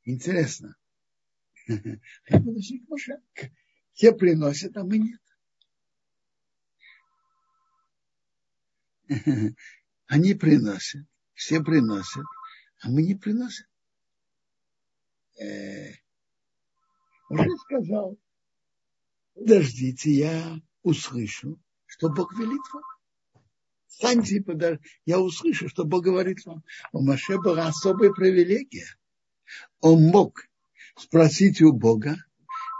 Интересно. 0.03 0.75
Подошли 1.67 2.79
к 2.79 2.89
Моше. 2.89 3.21
Те 3.93 4.13
приносят, 4.13 4.77
а 4.77 4.83
мы 4.83 4.97
нет. 4.97 5.19
Они 10.07 10.33
приносят, 10.33 11.05
все 11.33 11.61
приносят, 11.61 12.25
а 12.81 12.89
мы 12.89 13.03
не 13.03 13.15
приносим. 13.15 13.65
Э, 15.39 15.91
уже 17.29 17.49
сказал, 17.65 18.17
подождите, 19.33 20.11
я 20.11 20.61
услышу, 20.81 21.59
что 21.85 22.09
Бог 22.09 22.37
велит 22.37 22.61
вам. 22.73 22.83
Станьте 23.87 24.37
и 24.37 24.39
подождите, 24.39 24.89
я 25.05 25.19
услышу, 25.19 25.69
что 25.69 25.85
Бог 25.85 26.03
говорит 26.03 26.45
вам. 26.45 26.63
У 26.91 27.01
Маше 27.01 27.37
была 27.37 27.67
особая 27.67 28.11
привилегия. 28.11 28.87
Он 29.81 30.03
мог 30.03 30.47
спросить 30.95 31.61
у 31.61 31.73
Бога 31.73 32.17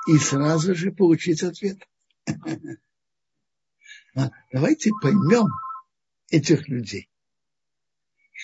и 0.08 0.18
сразу 0.18 0.76
же 0.76 0.92
получить 0.92 1.44
ответ. 1.44 1.80
А 4.16 4.32
давайте 4.52 4.90
поймем 5.02 5.46
этих 6.30 6.68
людей. 6.68 7.10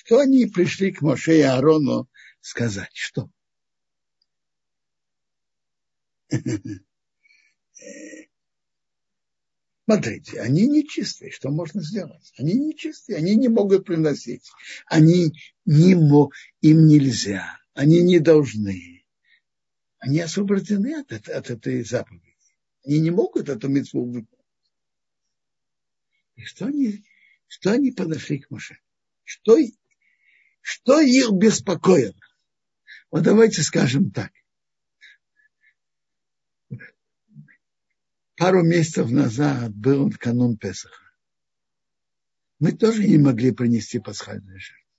Что 0.06 0.20
они 0.20 0.46
пришли 0.46 0.92
к 0.92 1.02
Моше 1.02 1.40
и 1.40 1.42
Аарону 1.42 2.08
сказать? 2.40 2.92
Что? 2.94 3.28
Смотрите, 9.86 10.42
они 10.42 10.68
нечистые, 10.68 11.32
что 11.32 11.50
можно 11.50 11.82
сделать? 11.82 12.32
Они 12.38 12.54
нечистые, 12.54 13.18
они 13.18 13.36
не 13.36 13.48
могут 13.48 13.86
приносить. 13.86 14.48
Они 14.86 15.34
не 15.66 15.96
мо, 15.96 16.30
им 16.62 16.86
нельзя, 16.86 17.58
они 17.74 18.04
не 18.04 18.20
должны. 18.20 19.04
Они 19.98 20.20
освобождены 20.20 21.00
от, 21.00 21.14
от 21.14 21.50
этой 21.50 21.84
заповеди. 21.84 22.36
Они 22.86 23.00
не 23.00 23.10
могут 23.10 23.50
эту 23.50 23.70
митцву 23.70 24.06
выполнить. 24.06 24.30
И 26.36 26.44
что 26.44 26.68
они, 26.68 27.04
что 27.48 27.72
они 27.72 27.90
подошли 27.90 28.38
к 28.38 28.52
Моше? 28.52 28.78
Что, 29.24 29.58
что 30.66 31.00
их 31.00 31.32
беспокоило? 31.32 32.20
Вот 33.12 33.22
давайте 33.22 33.62
скажем 33.62 34.10
так. 34.10 34.32
Пару 38.36 38.64
месяцев 38.64 39.12
назад 39.12 39.76
был 39.76 40.12
канун 40.20 40.58
Песаха. 40.58 41.14
Мы 42.58 42.72
тоже 42.72 43.06
не 43.06 43.20
могли 43.20 43.52
принести 43.52 44.00
пасхальную 44.00 44.60
жертву. 44.60 44.90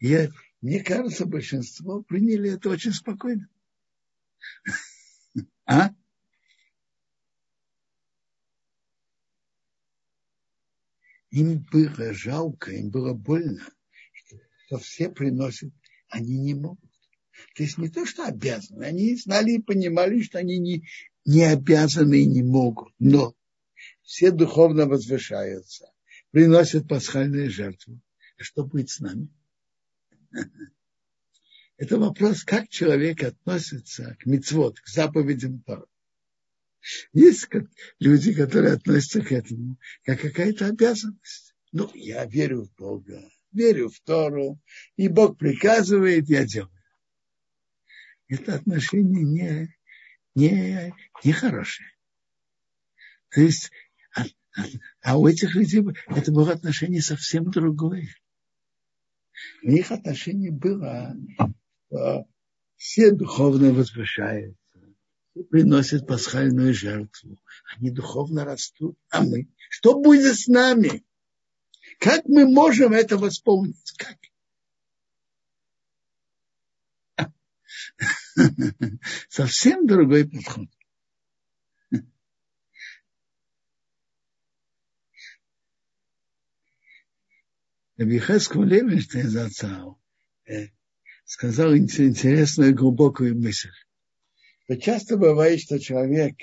Я, 0.00 0.28
мне 0.60 0.84
кажется, 0.84 1.24
большинство 1.24 2.02
приняли 2.02 2.50
это 2.50 2.68
очень 2.68 2.92
спокойно. 2.92 3.48
А? 5.64 5.94
Им 11.30 11.60
было 11.72 12.12
жалко, 12.12 12.70
им 12.70 12.90
было 12.90 13.14
больно, 13.14 13.66
что 14.68 14.78
все 14.78 15.08
приносят, 15.08 15.72
они 16.08 16.38
не 16.38 16.54
могут. 16.54 16.90
То 17.54 17.62
есть 17.62 17.78
не 17.78 17.88
то, 17.88 18.04
что 18.04 18.26
обязаны, 18.26 18.84
они 18.84 19.16
знали 19.16 19.52
и 19.52 19.62
понимали, 19.62 20.20
что 20.20 20.38
они 20.38 20.58
не, 20.58 20.86
не 21.24 21.44
обязаны 21.44 22.20
и 22.20 22.26
не 22.26 22.42
могут, 22.42 22.92
но 22.98 23.34
все 24.02 24.30
духовно 24.30 24.86
возвышаются, 24.86 25.90
приносят 26.32 26.86
пасхальные 26.86 27.48
жертвы. 27.48 28.00
А 28.38 28.42
что 28.42 28.64
будет 28.64 28.90
с 28.90 29.00
нами? 29.00 29.28
Это 31.78 31.96
вопрос, 31.96 32.44
как 32.44 32.68
человек 32.68 33.22
относится 33.22 34.16
к 34.20 34.26
мицвод, 34.26 34.80
к 34.80 34.88
заповедям 34.88 35.62
Тора. 35.62 35.86
Есть 37.14 37.48
люди, 38.00 38.34
которые 38.34 38.74
относятся 38.74 39.22
к 39.22 39.32
этому 39.32 39.78
как 40.04 40.20
какая-то 40.20 40.66
обязанность. 40.66 41.54
Ну, 41.72 41.90
я 41.94 42.26
верю 42.26 42.64
в 42.64 42.74
Бога, 42.74 43.30
верю 43.52 43.88
в 43.88 44.00
Тору, 44.00 44.58
и 44.96 45.08
Бог 45.08 45.38
приказывает, 45.38 46.28
я 46.28 46.44
делаю. 46.44 46.72
Это 48.28 48.56
отношение 48.56 49.24
не, 49.24 49.76
не, 50.34 50.94
не 51.24 51.32
хорошее. 51.32 51.88
То 53.30 53.40
есть, 53.40 53.70
а, 54.14 54.24
а, 54.56 54.64
а 55.02 55.18
у 55.18 55.26
этих 55.26 55.54
людей 55.54 55.82
это 56.08 56.30
было 56.30 56.52
отношение 56.52 57.00
совсем 57.00 57.50
другое. 57.50 58.08
У 59.62 59.68
них 59.68 59.90
отношение 59.90 60.50
было, 60.50 61.16
что 61.88 62.26
все 62.76 63.10
духовно 63.10 63.72
возвышаются 63.72 64.68
приносят 65.44 66.06
пасхальную 66.06 66.74
жертву. 66.74 67.38
Они 67.76 67.90
духовно 67.90 68.44
растут. 68.44 68.98
А 69.10 69.22
мы? 69.22 69.48
Что 69.70 69.98
будет 69.98 70.36
с 70.36 70.46
нами? 70.46 71.04
Как 71.98 72.24
мы 72.26 72.46
можем 72.46 72.92
это 72.92 73.18
восполнить? 73.18 73.92
Как? 73.96 74.16
Совсем 79.28 79.86
другой 79.86 80.28
подход. 80.28 80.68
Рабихескому 87.96 88.64
Левинштейн 88.64 89.28
зацал 89.28 90.00
э, 90.46 90.68
сказал 91.24 91.76
интересную 91.76 92.74
глубокую 92.74 93.36
мысль 93.36 93.70
то 94.68 94.76
часто 94.76 95.16
бывает, 95.16 95.60
что 95.60 95.80
человек, 95.80 96.36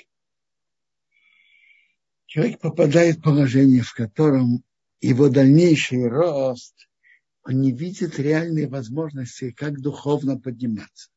человек 2.26 2.58
попадает 2.60 3.18
в 3.18 3.22
положение, 3.22 3.82
в 3.82 3.94
котором 3.94 4.64
его 5.00 5.28
дальнейший 5.28 6.08
рост, 6.08 6.88
он 7.42 7.60
не 7.60 7.72
видит 7.72 8.18
реальной 8.18 8.66
возможности, 8.66 9.52
как 9.52 9.80
духовно 9.80 10.38
подниматься. 10.38 11.10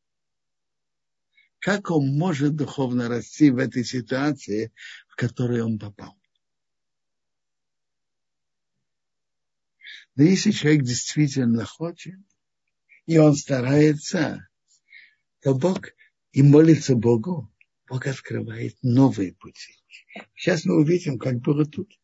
Как 1.60 1.92
он 1.92 2.18
может 2.18 2.56
духовно 2.56 3.10
расти 3.10 3.50
в 3.52 3.58
этой 3.58 3.84
ситуации, 3.84 4.72
в 5.08 5.16
которой 5.16 5.62
он 5.62 5.78
попал? 5.78 6.18
Но 10.16 10.24
если 10.24 10.52
человек 10.52 10.84
действительно 10.84 11.66
хочет, 11.66 12.20
и 13.06 13.18
он 13.18 13.36
старается, 13.36 14.48
то 15.42 15.56
Бог 15.56 15.90
и 16.32 16.44
молится 16.44 16.96
Богу, 16.96 17.52
Бог 17.88 18.06
открывает 18.06 18.78
новые 18.82 19.34
пути. 19.34 19.74
Сейчас 20.36 20.66
мы 20.66 20.80
увидим, 20.80 21.18
как 21.18 21.40
было 21.40 21.66
тут. 21.66 21.99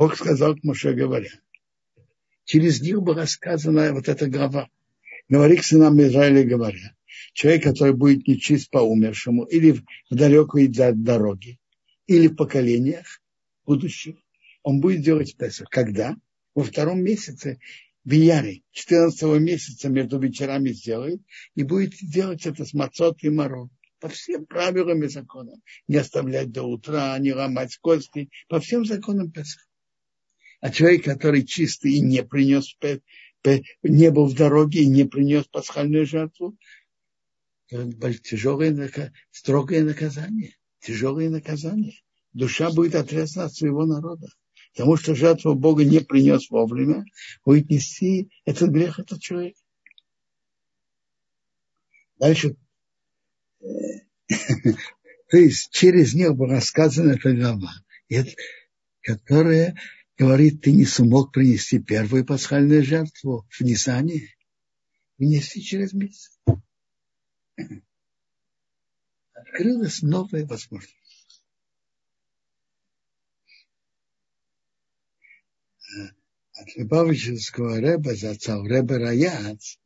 Бог 0.00 0.16
сказал 0.16 0.56
к 0.56 0.64
Моше, 0.64 0.94
говоря, 0.94 1.28
через 2.46 2.80
них 2.80 3.02
была 3.02 3.26
сказана 3.26 3.92
вот 3.92 4.08
эта 4.08 4.28
глава. 4.28 4.70
Говори 5.28 5.58
к 5.58 5.62
сынам 5.62 6.00
Израиля, 6.00 6.42
говоря, 6.42 6.96
человек, 7.34 7.64
который 7.64 7.92
будет 7.92 8.26
нечист 8.26 8.70
по 8.70 8.78
умершему, 8.78 9.44
или 9.44 9.72
в 9.72 9.84
далекой 10.08 10.68
дороге, 10.68 11.58
или 12.06 12.28
в 12.28 12.36
поколениях 12.36 13.20
будущих, 13.66 14.16
он 14.62 14.80
будет 14.80 15.02
делать 15.02 15.36
Песах. 15.36 15.68
Когда? 15.68 16.16
Во 16.54 16.64
втором 16.64 17.02
месяце 17.02 17.58
в 18.02 18.12
Яре, 18.12 18.62
14 18.70 19.22
месяца 19.38 19.90
между 19.90 20.18
вечерами 20.18 20.70
сделает, 20.70 21.20
и 21.54 21.62
будет 21.62 21.92
делать 22.00 22.46
это 22.46 22.64
с 22.64 22.72
мацот 22.72 23.22
и 23.22 23.28
мором. 23.28 23.68
По 24.00 24.08
всем 24.08 24.46
правилам 24.46 25.04
и 25.04 25.08
законам. 25.08 25.60
Не 25.88 25.96
оставлять 25.96 26.50
до 26.52 26.62
утра, 26.62 27.18
не 27.18 27.34
ломать 27.34 27.76
кости. 27.82 28.30
По 28.48 28.60
всем 28.60 28.86
законам 28.86 29.30
Песах. 29.30 29.66
А 30.60 30.70
человек, 30.70 31.04
который 31.04 31.44
чистый 31.44 31.94
и 31.94 32.00
не 32.00 32.22
принес, 32.22 32.76
не 33.82 34.10
был 34.10 34.26
в 34.26 34.34
дороге 34.34 34.82
и 34.82 34.86
не 34.86 35.04
принес 35.04 35.46
пасхальную 35.46 36.06
жертву, 36.06 36.56
тяжелое, 37.70 39.12
строгое 39.30 39.84
наказание. 39.84 40.56
Тяжелое 40.80 41.30
наказание. 41.30 41.94
Душа 42.32 42.70
будет 42.70 42.94
отрезана 42.94 43.46
от 43.46 43.54
своего 43.54 43.86
народа. 43.86 44.28
Потому 44.72 44.96
что 44.96 45.14
жертву 45.14 45.54
Бога 45.54 45.84
не 45.84 46.00
принес 46.00 46.48
вовремя, 46.50 47.04
будет 47.44 47.70
нести 47.70 48.30
этот 48.44 48.70
грех 48.70 48.98
этот 48.98 49.20
человек. 49.20 49.56
Дальше. 52.18 52.56
То 53.60 55.36
есть 55.36 55.70
через 55.72 56.14
них 56.14 56.34
была 56.34 56.60
сказана 56.60 57.12
эта 57.12 57.32
глава, 57.32 57.72
которая 59.02 59.76
говорит, 60.20 60.60
ты 60.60 60.72
не 60.72 60.84
смог 60.84 61.32
принести 61.32 61.78
первую 61.78 62.26
пасхальную 62.26 62.84
жертву 62.84 63.46
в 63.48 63.62
Нисане, 63.62 64.28
принести 65.16 65.62
через 65.62 65.94
месяц. 65.94 66.38
Открылась 69.32 70.02
новая 70.02 70.44
возможность. 70.44 70.96
от 76.52 76.76
Любавичевского 76.76 77.80
Рэба, 77.80 78.14
зацал 78.14 78.66
Рэба 78.66 78.98
Раяц, 78.98 79.78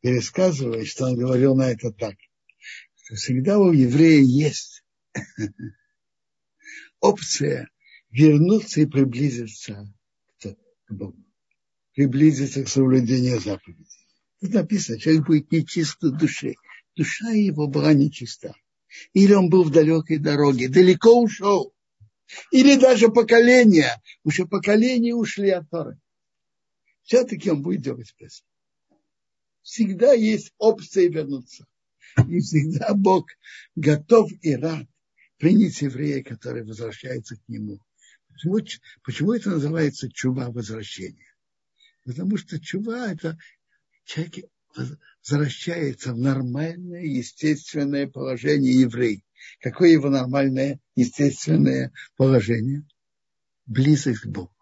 пересказывает, 0.00 0.86
что 0.86 1.08
он 1.08 1.18
говорил 1.18 1.54
на 1.54 1.70
это 1.70 1.92
так, 1.92 2.16
что 2.94 3.16
всегда 3.16 3.58
у 3.58 3.70
еврея 3.70 4.22
есть 4.22 4.82
опция 7.00 7.68
вернуться 8.14 8.80
и 8.80 8.86
приблизиться 8.86 9.92
к 10.40 10.92
Богу, 10.92 11.24
приблизиться 11.94 12.64
к 12.64 12.68
соблюдению 12.68 13.40
заповедей. 13.40 13.86
Тут 14.40 14.52
написано, 14.52 14.98
человек 14.98 15.26
будет 15.26 15.52
нечист 15.52 15.98
в. 16.00 16.54
Душа 16.96 17.30
его 17.30 17.66
была 17.66 17.92
нечиста. 17.92 18.54
Или 19.12 19.32
он 19.32 19.48
был 19.48 19.64
в 19.64 19.70
далекой 19.70 20.18
дороге, 20.18 20.68
далеко 20.68 21.20
ушел. 21.20 21.74
Или 22.52 22.76
даже 22.76 23.08
поколения, 23.08 24.00
уже 24.22 24.46
поколения 24.46 25.14
ушли 25.14 25.50
от 25.50 25.68
Торы 25.68 25.98
все-таки 27.04 27.50
он 27.50 27.62
будет 27.62 27.82
делать 27.82 28.14
Песах. 28.16 28.46
Всегда 29.62 30.12
есть 30.12 30.52
опция 30.58 31.08
вернуться. 31.08 31.66
И 32.28 32.40
всегда 32.40 32.94
Бог 32.94 33.26
готов 33.76 34.30
и 34.42 34.56
рад 34.56 34.86
принять 35.38 35.80
еврея, 35.80 36.22
который 36.22 36.64
возвращается 36.64 37.36
к 37.36 37.48
нему. 37.48 37.80
Почему, 38.34 38.60
почему 39.02 39.32
это 39.32 39.50
называется 39.50 40.10
чува 40.10 40.50
возвращения? 40.50 41.34
Потому 42.04 42.36
что 42.36 42.60
чува– 42.60 43.12
это 43.12 43.38
человек 44.04 44.50
возвращается 45.22 46.12
в 46.12 46.18
нормальное, 46.18 47.02
естественное 47.02 48.06
положение 48.06 48.80
еврей. 48.80 49.24
Какое 49.60 49.90
его 49.90 50.10
нормальное, 50.10 50.80
естественное 50.96 51.92
положение? 52.16 52.84
близость 53.66 54.20
к 54.20 54.26
Богу. 54.26 54.52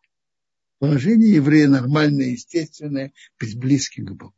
Положение 0.79 1.35
еврея 1.35 1.69
нормальное, 1.69 2.31
естественное, 2.31 3.13
быть 3.39 3.57
близким 3.57 4.07
к 4.07 4.13
Богу. 4.13 4.35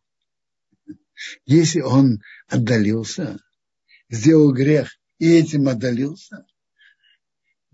Если 1.46 1.80
он 1.80 2.22
отдалился, 2.48 3.38
сделал 4.10 4.52
грех 4.52 4.98
и 5.18 5.32
этим 5.32 5.68
отдалился, 5.68 6.44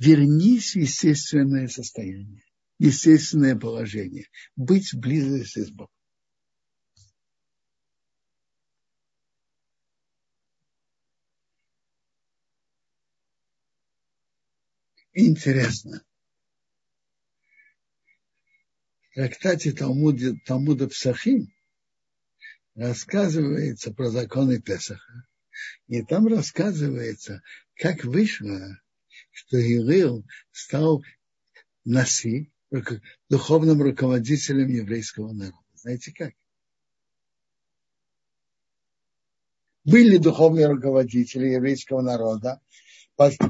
вернись 0.01 0.72
в 0.72 0.78
естественное 0.78 1.68
состояние, 1.68 2.43
естественное 2.78 3.55
положение, 3.55 4.28
быть 4.56 4.93
в 4.93 4.98
близости 4.98 5.60
с 5.60 5.70
Богом. 5.70 5.93
Интересно. 15.12 16.02
В 19.10 19.14
трактате 19.16 19.72
Талмуда, 19.72 20.35
Талмуда 20.47 20.89
Псахим 20.89 21.52
рассказывается 22.74 23.93
про 23.93 24.09
законы 24.09 24.62
Песаха. 24.62 25.27
И 25.89 26.02
там 26.02 26.27
рассказывается, 26.27 27.43
как 27.74 28.05
вышло, 28.05 28.81
что 29.41 29.59
Илил 29.59 30.27
стал 30.53 31.03
Наси, 31.85 32.53
духовным 33.31 33.81
руководителем 33.83 34.69
еврейского 34.69 35.33
народа. 35.33 35.65
Знаете 35.75 36.12
как? 36.12 36.35
Были 39.85 40.19
духовные 40.19 40.67
руководители 40.67 41.47
еврейского 41.47 42.03
народа, 42.03 42.61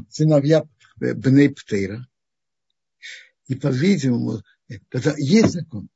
сыновья 0.08 0.64
Бней 0.96 1.50
Птейра. 1.50 2.06
И, 3.48 3.56
по-видимому, 3.56 4.42
есть 5.16 5.50
закон, 5.50 5.88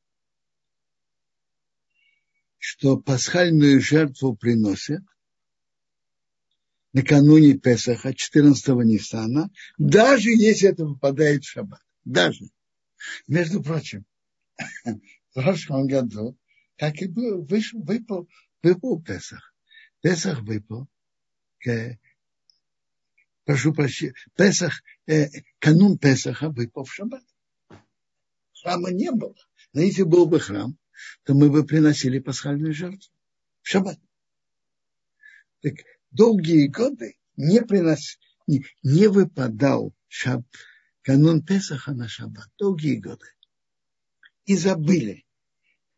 что 2.59 2.97
пасхальную 2.97 3.81
жертву 3.81 4.35
приносят 4.35 5.05
накануне 6.95 7.59
Песаха, 7.59 8.15
14 8.15 8.69
Ниссана, 8.85 9.51
даже 9.77 10.31
если 10.31 10.71
это 10.71 10.87
выпадает 10.87 11.45
в 11.45 11.51
шаббат. 11.51 11.83
Даже. 12.05 12.47
Между 13.27 13.63
прочим, 13.63 14.07
в 14.85 15.35
прошлом 15.35 15.87
году, 15.87 16.39
как 16.79 17.03
и 17.03 17.09
был, 17.09 17.45
вышел, 17.45 17.83
выпал, 17.83 18.29
выпал 18.63 19.03
Песах. 19.03 19.55
Песах 20.01 20.43
выпал, 20.43 20.87
к, 21.59 21.99
прошу 23.45 23.75
прощения, 23.75 24.15
Песах, 24.37 24.81
э, 25.07 25.27
канун 25.59 25.99
Песаха 25.99 26.49
выпал 26.49 26.85
в 26.85 26.95
шаббат. 26.95 27.25
Храма 28.63 28.93
не 28.93 29.11
было. 29.11 29.35
Но 29.73 29.81
если 29.81 30.05
был 30.05 30.27
бы 30.27 30.39
храм, 30.39 30.79
то 31.25 31.35
мы 31.35 31.51
бы 31.51 31.65
приносили 31.67 32.21
пасхальную 32.21 32.73
жертву 32.73 33.13
в 33.63 33.69
шаббат. 33.69 33.99
Так 35.61 35.75
долгие 36.15 36.69
годы 36.69 37.17
не, 37.37 37.61
принос, 37.63 38.19
не, 38.47 38.65
не 38.83 39.09
выпадал 39.09 39.95
шаб, 40.09 40.43
канун 41.03 41.43
Песаха 41.43 41.93
на 41.93 42.09
шаббат. 42.09 42.49
Долгие 42.59 42.97
годы. 42.97 43.27
И 44.47 44.57
забыли. 44.57 45.25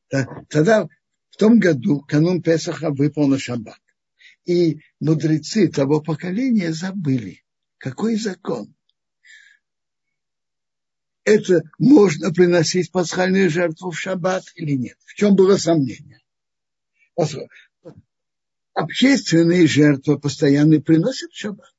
Тогда 0.08 0.88
в 1.30 1.36
том 1.36 1.58
году 1.58 2.00
канун 2.00 2.42
Песаха 2.42 2.90
выпал 2.90 3.28
на 3.28 3.38
шаббат. 3.38 3.80
И 4.44 4.80
мудрецы 5.00 5.68
того 5.68 6.00
поколения 6.00 6.72
забыли, 6.72 7.44
какой 7.78 8.16
закон. 8.16 8.74
Это 11.24 11.62
можно 11.80 12.32
приносить 12.32 12.92
пасхальную 12.92 13.50
жертву 13.50 13.90
в 13.90 13.98
шаббат 13.98 14.44
или 14.54 14.76
нет? 14.76 14.96
В 15.04 15.14
чем 15.14 15.34
было 15.34 15.56
сомнение? 15.56 16.20
Общественные 18.76 19.66
жертвы 19.66 20.20
постоянно 20.20 20.80
приносят 20.80 21.32
в 21.32 21.38
шаббат. 21.38 21.72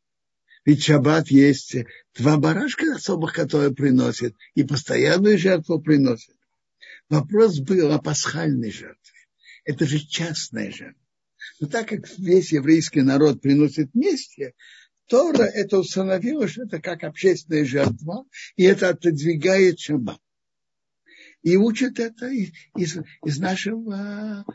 Ведь 0.66 0.84
шаббат 0.84 1.30
есть 1.30 1.76
два 2.18 2.38
барашка 2.38 2.96
особых, 2.96 3.34
которые 3.34 3.74
приносят, 3.74 4.36
и 4.56 4.64
постоянную 4.64 5.38
жертву 5.38 5.80
приносят. 5.80 6.36
Вопрос 7.08 7.60
был 7.60 7.94
о 7.94 8.00
пасхальной 8.00 8.72
жертве. 8.72 9.14
Это 9.64 9.86
же 9.86 10.00
частная 10.00 10.72
жертва. 10.72 11.02
Но 11.60 11.68
так 11.68 11.88
как 11.88 12.10
весь 12.18 12.52
еврейский 12.52 13.02
народ 13.02 13.42
приносит 13.42 13.92
вместе, 13.94 14.54
Тора 15.08 15.44
это 15.44 15.78
установила, 15.78 16.48
что 16.48 16.64
это 16.64 16.82
как 16.82 17.04
общественная 17.04 17.64
жертва, 17.64 18.26
и 18.56 18.64
это 18.64 18.90
отодвигает 18.90 19.80
шаббат. 19.80 20.20
И 21.44 21.56
учат 21.56 22.00
это 22.00 22.28
из, 22.28 22.52
из, 23.24 23.40
нашего, 23.40 24.46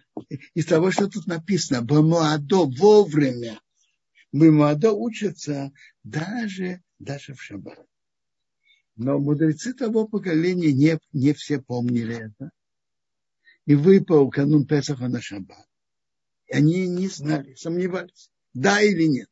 из 0.54 0.66
того, 0.66 0.90
что 0.90 1.08
тут 1.08 1.26
написано. 1.26 1.82
Бамуадо 1.82 2.66
вовремя. 2.66 3.60
Бамуадо 4.32 4.92
учатся 4.92 5.72
даже, 6.02 6.82
даже 6.98 7.34
в 7.34 7.42
шаббат. 7.42 7.86
Но 8.96 9.18
мудрецы 9.18 9.72
того 9.72 10.06
поколения 10.06 10.72
не, 10.72 10.98
не 11.12 11.32
все 11.32 11.60
помнили 11.60 12.16
это. 12.16 12.50
И 13.64 13.74
выпал 13.74 14.28
канун 14.30 14.66
Песаха 14.66 15.08
на 15.08 15.22
шаббат. 15.22 15.66
И 16.48 16.52
они 16.52 16.88
не 16.88 17.08
знали, 17.08 17.54
сомневались, 17.54 18.30
да 18.52 18.82
или 18.82 19.04
нет. 19.04 19.28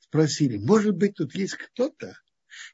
Спросили, 0.00 0.58
может 0.58 0.96
быть, 0.96 1.14
тут 1.14 1.34
есть 1.34 1.54
кто-то, 1.54 2.16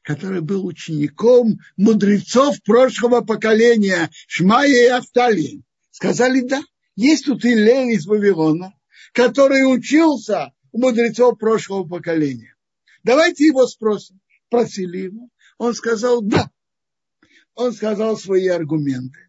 который 0.03 0.41
был 0.41 0.65
учеником 0.65 1.59
мудрецов 1.77 2.61
прошлого 2.63 3.21
поколения 3.21 4.09
Шмая 4.27 4.69
и 4.69 4.87
Авталии. 4.87 5.63
Сказали, 5.91 6.41
да, 6.41 6.61
есть 6.95 7.25
тут 7.25 7.45
Илель 7.45 7.93
из 7.93 8.05
Вавилона, 8.05 8.73
который 9.13 9.63
учился 9.63 10.53
у 10.71 10.79
мудрецов 10.79 11.37
прошлого 11.37 11.87
поколения. 11.87 12.55
Давайте 13.03 13.47
его 13.47 13.67
спросим. 13.67 14.19
Просили 14.49 14.97
его. 14.99 15.29
Он 15.57 15.73
сказал, 15.73 16.21
да. 16.21 16.49
Он 17.55 17.73
сказал 17.73 18.17
свои 18.17 18.47
аргументы. 18.47 19.19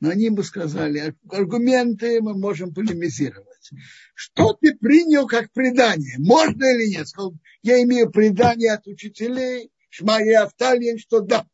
Но 0.00 0.10
они 0.10 0.30
бы 0.30 0.44
сказали, 0.44 1.14
аргументы 1.28 2.20
мы 2.20 2.38
можем 2.38 2.72
полемизировать. 2.72 3.70
Что 4.14 4.52
ты 4.54 4.74
принял 4.74 5.26
как 5.26 5.52
предание? 5.52 6.16
Можно 6.18 6.64
или 6.64 6.90
нет? 6.90 7.08
Сказал, 7.08 7.34
я 7.62 7.82
имею 7.82 8.10
предание 8.10 8.72
от 8.72 8.86
учителей, 8.86 9.70
Шма 9.90 10.20
и 10.22 10.98
что 10.98 11.20
да. 11.20 11.46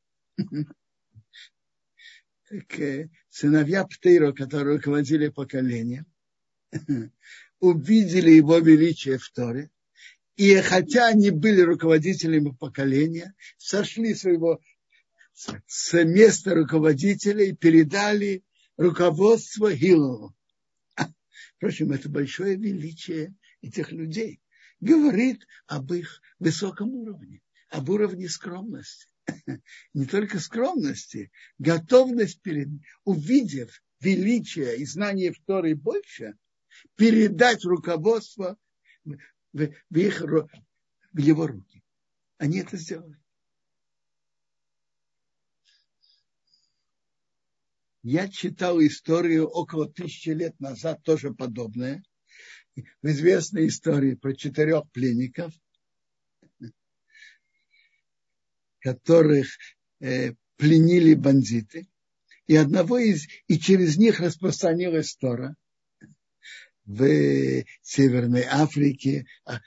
Так, 2.49 2.79
э, 2.79 3.09
сыновья 3.31 3.85
Птейро, 3.85 4.33
которые 4.33 4.77
руководили 4.77 5.29
поколением, 5.29 6.07
увидели 7.61 8.31
его 8.31 8.59
величие 8.59 9.19
в 9.19 9.29
Торе, 9.31 9.71
и 10.37 10.55
хотя 10.57 11.07
они 11.07 11.31
были 11.31 11.63
руководителями 11.63 12.51
поколения, 12.51 13.35
сошли 13.57 14.15
своего 14.15 14.61
с 15.67 16.05
места 16.05 16.55
руководителя 16.55 17.45
и 17.45 17.55
передали 17.55 18.45
руководство 18.77 19.73
Гилову. 19.73 20.35
Впрочем, 21.57 21.93
это 21.93 22.09
большое 22.09 22.57
величие 22.57 23.35
этих 23.63 23.91
людей. 23.91 24.41
Говорит 24.81 25.47
об 25.67 25.93
их 25.93 26.21
высоком 26.39 26.95
уровне 26.95 27.41
об 27.75 27.89
уровне 27.89 28.29
скромности. 28.29 29.09
Не 29.95 30.07
только 30.07 30.39
скромности, 30.39 31.33
готовность, 31.59 32.41
перед, 32.41 32.69
увидев 33.03 33.83
величие 34.01 34.77
и 34.77 34.85
знание 34.87 35.33
в 35.33 35.75
больше, 35.75 36.35
передать 36.95 37.65
руководство 37.65 38.57
в, 39.05 39.17
в, 39.53 39.97
их, 39.97 40.21
в 40.21 41.19
его 41.19 41.47
руки. 41.49 41.83
Они 42.39 42.59
это 42.61 42.77
сделали. 42.77 43.19
Я 48.03 48.29
читал 48.29 48.81
историю 48.81 49.49
около 49.49 49.91
тысячи 49.91 50.29
лет 50.29 50.61
назад, 50.61 51.03
тоже 51.03 51.33
подобное, 51.33 52.05
в 52.77 53.07
известной 53.07 53.67
истории 53.67 54.15
про 54.15 54.35
четырех 54.35 54.89
пленников, 54.93 55.53
которых 58.85 59.47
э, 60.01 60.35
пленили 60.57 61.15
бандиты, 61.15 61.89
и 62.47 62.55
одного 62.55 62.99
из, 62.99 63.27
и 63.49 63.59
через 63.59 63.97
них 63.97 64.21
распространилась 64.21 65.17
Тора 65.17 65.57
в 66.85 67.65
Северной 67.81 68.43
Африке. 68.43 69.27
А, 69.47 69.61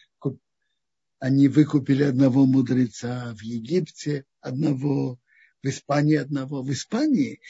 они 1.20 1.48
выкупили 1.48 2.04
одного 2.04 2.46
мудреца 2.46 3.34
в 3.34 3.42
Египте, 3.42 4.26
одного 4.40 5.20
в 5.64 5.68
Испании, 5.68 6.16
одного 6.16 6.62
в 6.62 6.72
Испании. 6.72 7.42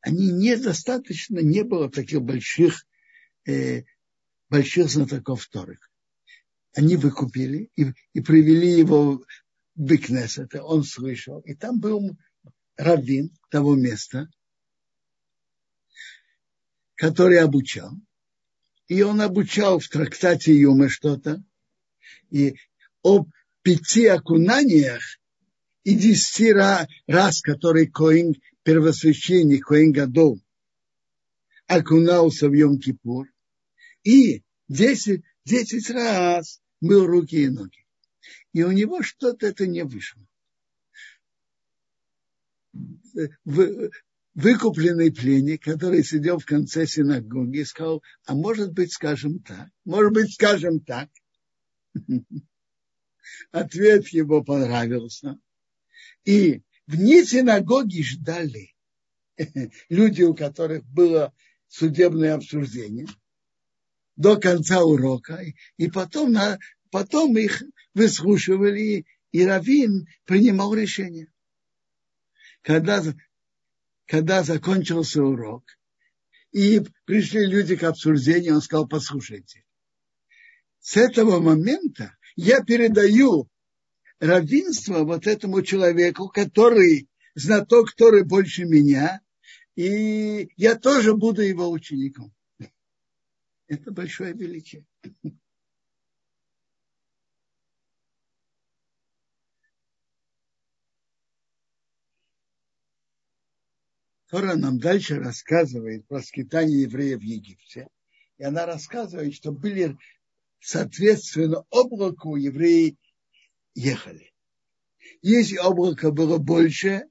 Они 0.00 0.32
недостаточно, 0.32 1.40
не 1.40 1.64
было 1.64 1.90
таких 1.90 2.22
больших, 2.22 2.86
э, 3.46 3.82
больших 4.48 4.88
знатоков 4.88 5.46
Торы. 5.48 5.78
Они 6.74 6.96
выкупили 6.96 7.70
и, 7.76 7.92
и 8.14 8.22
привели 8.22 8.70
его 8.70 9.22
Бикнесета, 9.74 10.62
он 10.62 10.84
слышал, 10.84 11.40
и 11.40 11.54
там 11.54 11.80
был 11.80 12.16
раввин 12.76 13.30
того 13.50 13.74
места, 13.74 14.28
который 16.94 17.40
обучал. 17.40 17.92
И 18.88 19.02
он 19.02 19.20
обучал 19.20 19.78
в 19.78 19.88
трактате 19.88 20.54
Юмы 20.54 20.88
что-то. 20.88 21.42
И 22.30 22.56
об 23.02 23.28
пяти 23.62 24.06
окунаниях 24.06 25.02
и 25.84 25.94
десяти 25.94 26.52
раз, 26.52 27.40
который 27.40 27.86
Коин, 27.86 28.34
первосвященник 28.62 29.66
Коин 29.66 29.92
Гадол, 29.92 30.40
окунался 31.66 32.48
в 32.48 32.52
Йом-Кипур. 32.52 33.24
И 34.04 34.42
десять, 34.68 35.22
десять 35.44 35.88
раз 35.90 36.60
мыл 36.80 37.06
руки 37.06 37.44
и 37.44 37.48
ноги. 37.48 37.81
И 38.52 38.62
у 38.62 38.70
него 38.70 39.02
что-то 39.02 39.46
это 39.46 39.66
не 39.66 39.84
вышло. 39.84 40.22
Выкупленный 44.34 45.12
пленник, 45.12 45.62
который 45.62 46.02
сидел 46.02 46.38
в 46.38 46.46
конце 46.46 46.86
синагоги, 46.86 47.62
сказал, 47.64 48.02
а 48.24 48.34
может 48.34 48.72
быть, 48.72 48.92
скажем 48.92 49.40
так, 49.40 49.68
может 49.84 50.12
быть, 50.12 50.32
скажем 50.32 50.80
так. 50.80 51.10
Ответ 53.50 54.08
его 54.08 54.42
понравился. 54.42 55.38
И 56.24 56.62
вне 56.86 57.24
синагоги 57.24 58.02
ждали 58.02 58.74
люди, 59.90 60.22
у 60.22 60.34
которых 60.34 60.84
было 60.86 61.34
судебное 61.68 62.34
обсуждение 62.34 63.06
до 64.16 64.36
конца 64.36 64.82
урока, 64.82 65.42
и 65.76 65.90
потом, 65.90 66.32
на, 66.32 66.58
потом 66.90 67.36
их 67.36 67.62
выслушивали, 67.94 69.06
и 69.32 69.44
Равин 69.44 70.06
принимал 70.24 70.74
решение. 70.74 71.32
Когда, 72.62 73.02
когда 74.06 74.42
закончился 74.42 75.22
урок, 75.22 75.64
и 76.52 76.82
пришли 77.06 77.46
люди 77.46 77.76
к 77.76 77.82
обсуждению, 77.82 78.56
он 78.56 78.60
сказал, 78.60 78.86
послушайте, 78.86 79.64
с 80.80 80.96
этого 80.96 81.40
момента 81.40 82.16
я 82.36 82.62
передаю 82.62 83.48
равенство 84.20 85.04
вот 85.04 85.26
этому 85.26 85.62
человеку, 85.62 86.28
который 86.28 87.08
знаток, 87.34 87.90
который 87.90 88.24
больше 88.24 88.64
меня, 88.64 89.20
и 89.74 90.50
я 90.56 90.74
тоже 90.76 91.14
буду 91.14 91.42
его 91.42 91.70
учеником. 91.70 92.32
Это 93.66 93.90
большое 93.90 94.34
величие. 94.34 94.84
Тора 104.32 104.56
нам 104.56 104.78
дальше 104.78 105.16
рассказывает 105.16 106.06
про 106.06 106.22
скитание 106.22 106.84
евреев 106.84 107.20
в 107.20 107.22
Египте. 107.22 107.88
И 108.38 108.44
она 108.44 108.64
рассказывает, 108.64 109.34
что 109.34 109.52
были 109.52 109.98
соответственно 110.58 111.66
облаку 111.68 112.36
евреи 112.36 112.96
ехали. 113.74 114.32
Если 115.20 115.58
облако 115.58 116.12
было 116.12 116.38
больше 116.38 117.10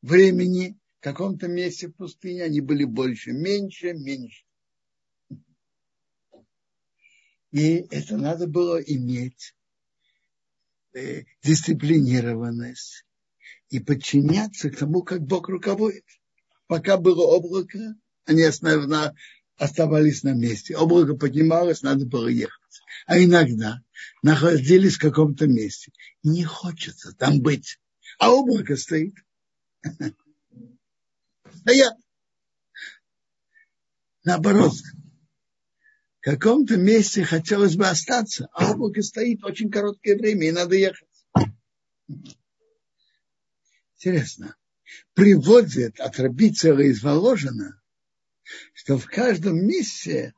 времени, 0.00 0.78
в 1.00 1.02
каком-то 1.02 1.48
месте 1.48 1.88
в 1.88 1.92
пустыне 1.92 2.44
они 2.44 2.62
были 2.62 2.84
больше, 2.84 3.32
меньше, 3.32 3.92
меньше. 3.92 4.46
И 7.50 7.84
это 7.90 8.16
надо 8.16 8.46
было 8.46 8.80
иметь 8.80 9.54
э, 10.94 11.24
дисциплинированность 11.42 13.04
и 13.68 13.80
подчиняться 13.80 14.70
тому, 14.70 15.02
как 15.02 15.20
Бог 15.20 15.50
руководит. 15.50 16.06
Пока 16.72 16.96
было 16.96 17.20
облако, 17.20 17.96
они 18.24 18.44
основно 18.44 19.14
оставались 19.58 20.22
на 20.22 20.32
месте. 20.32 20.74
Облако 20.74 21.14
поднималось, 21.14 21.82
надо 21.82 22.06
было 22.06 22.28
ехать. 22.28 22.80
А 23.04 23.22
иногда 23.22 23.82
находились 24.22 24.94
в 24.94 25.00
каком-то 25.00 25.46
месте. 25.46 25.92
Не 26.22 26.44
хочется 26.44 27.12
там 27.12 27.42
быть. 27.42 27.78
А 28.18 28.32
облако 28.32 28.78
стоит. 28.78 29.14
Стоят. 31.56 31.94
Наоборот, 34.24 34.72
в 34.72 36.20
каком-то 36.20 36.78
месте 36.78 37.22
хотелось 37.22 37.76
бы 37.76 37.86
остаться, 37.86 38.48
а 38.54 38.72
облако 38.72 39.02
стоит 39.02 39.44
очень 39.44 39.70
короткое 39.70 40.16
время, 40.16 40.48
и 40.48 40.52
надо 40.52 40.74
ехать. 40.74 41.26
Интересно. 43.94 44.56
Приводит 45.14 46.00
от 46.00 46.18
Рабицера 46.18 46.84
из 46.86 47.02
Воложина, 47.02 47.80
что 48.74 48.98
в 48.98 49.06
каждом 49.06 49.66
месте 49.66 50.34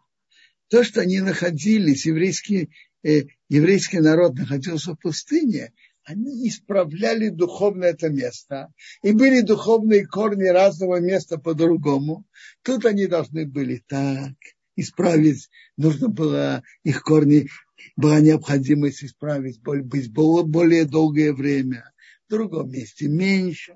то, 0.68 0.82
что 0.82 1.00
они 1.00 1.20
находились, 1.20 2.06
еврейский, 2.06 2.70
э, 3.02 3.22
еврейский 3.48 4.00
народ 4.00 4.34
находился 4.34 4.92
в 4.92 4.98
пустыне, 4.98 5.72
они 6.04 6.48
исправляли 6.48 7.30
духовно 7.30 7.84
это 7.84 8.10
место. 8.10 8.72
И 9.02 9.12
были 9.12 9.40
духовные 9.40 10.06
корни 10.06 10.48
разного 10.48 11.00
места 11.00 11.38
по-другому. 11.38 12.26
Тут 12.62 12.84
они 12.84 13.06
должны 13.06 13.46
были 13.46 13.82
так 13.86 14.34
исправить. 14.76 15.48
Нужно 15.76 16.08
было 16.08 16.62
их 16.82 17.02
корни, 17.02 17.48
была 17.96 18.20
необходимость 18.20 19.04
исправить, 19.04 19.60
быть 19.62 20.12
более 20.12 20.84
долгое 20.84 21.32
время. 21.32 21.90
В 22.26 22.30
другом 22.30 22.70
месте 22.70 23.08
меньше. 23.08 23.74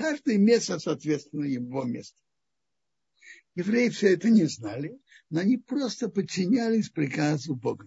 Каждое 0.00 0.38
место, 0.38 0.78
соответственно, 0.78 1.44
его 1.44 1.84
место. 1.84 2.18
Евреи 3.54 3.90
все 3.90 4.14
это 4.14 4.30
не 4.30 4.44
знали, 4.46 4.98
но 5.28 5.40
они 5.40 5.58
просто 5.58 6.08
подчинялись 6.08 6.88
приказу 6.88 7.54
Бога. 7.54 7.86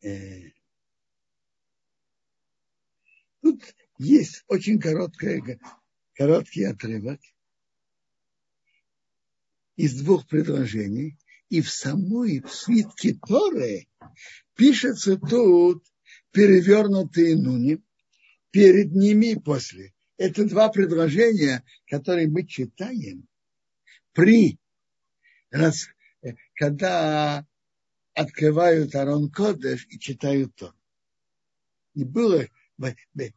Э, 0.00 0.48
тут 3.42 3.62
есть 3.98 4.42
очень 4.46 4.80
короткое, 4.80 5.60
короткий 6.14 6.64
отрывок 6.64 7.20
из 9.76 10.00
двух 10.00 10.26
предложений, 10.26 11.18
и 11.50 11.60
в 11.60 11.70
самой 11.70 12.40
в 12.40 12.54
свитке 12.54 13.14
Торы 13.26 13.88
пишется 14.54 15.18
тут 15.18 15.84
перевернутые 16.30 17.36
нуни 17.36 17.82
перед 18.50 18.92
ними 18.92 19.32
и 19.32 19.38
после. 19.38 19.92
Это 20.16 20.44
два 20.44 20.68
предложения, 20.68 21.64
которые 21.88 22.28
мы 22.28 22.46
читаем 22.46 23.26
при 24.12 24.58
раз, 25.50 25.88
когда 26.54 27.46
открывают 28.14 28.94
Арон 28.94 29.30
Кодеш 29.30 29.86
и 29.90 29.98
читают 29.98 30.54
то. 30.54 30.72
И 31.94 32.04
было, 32.04 32.46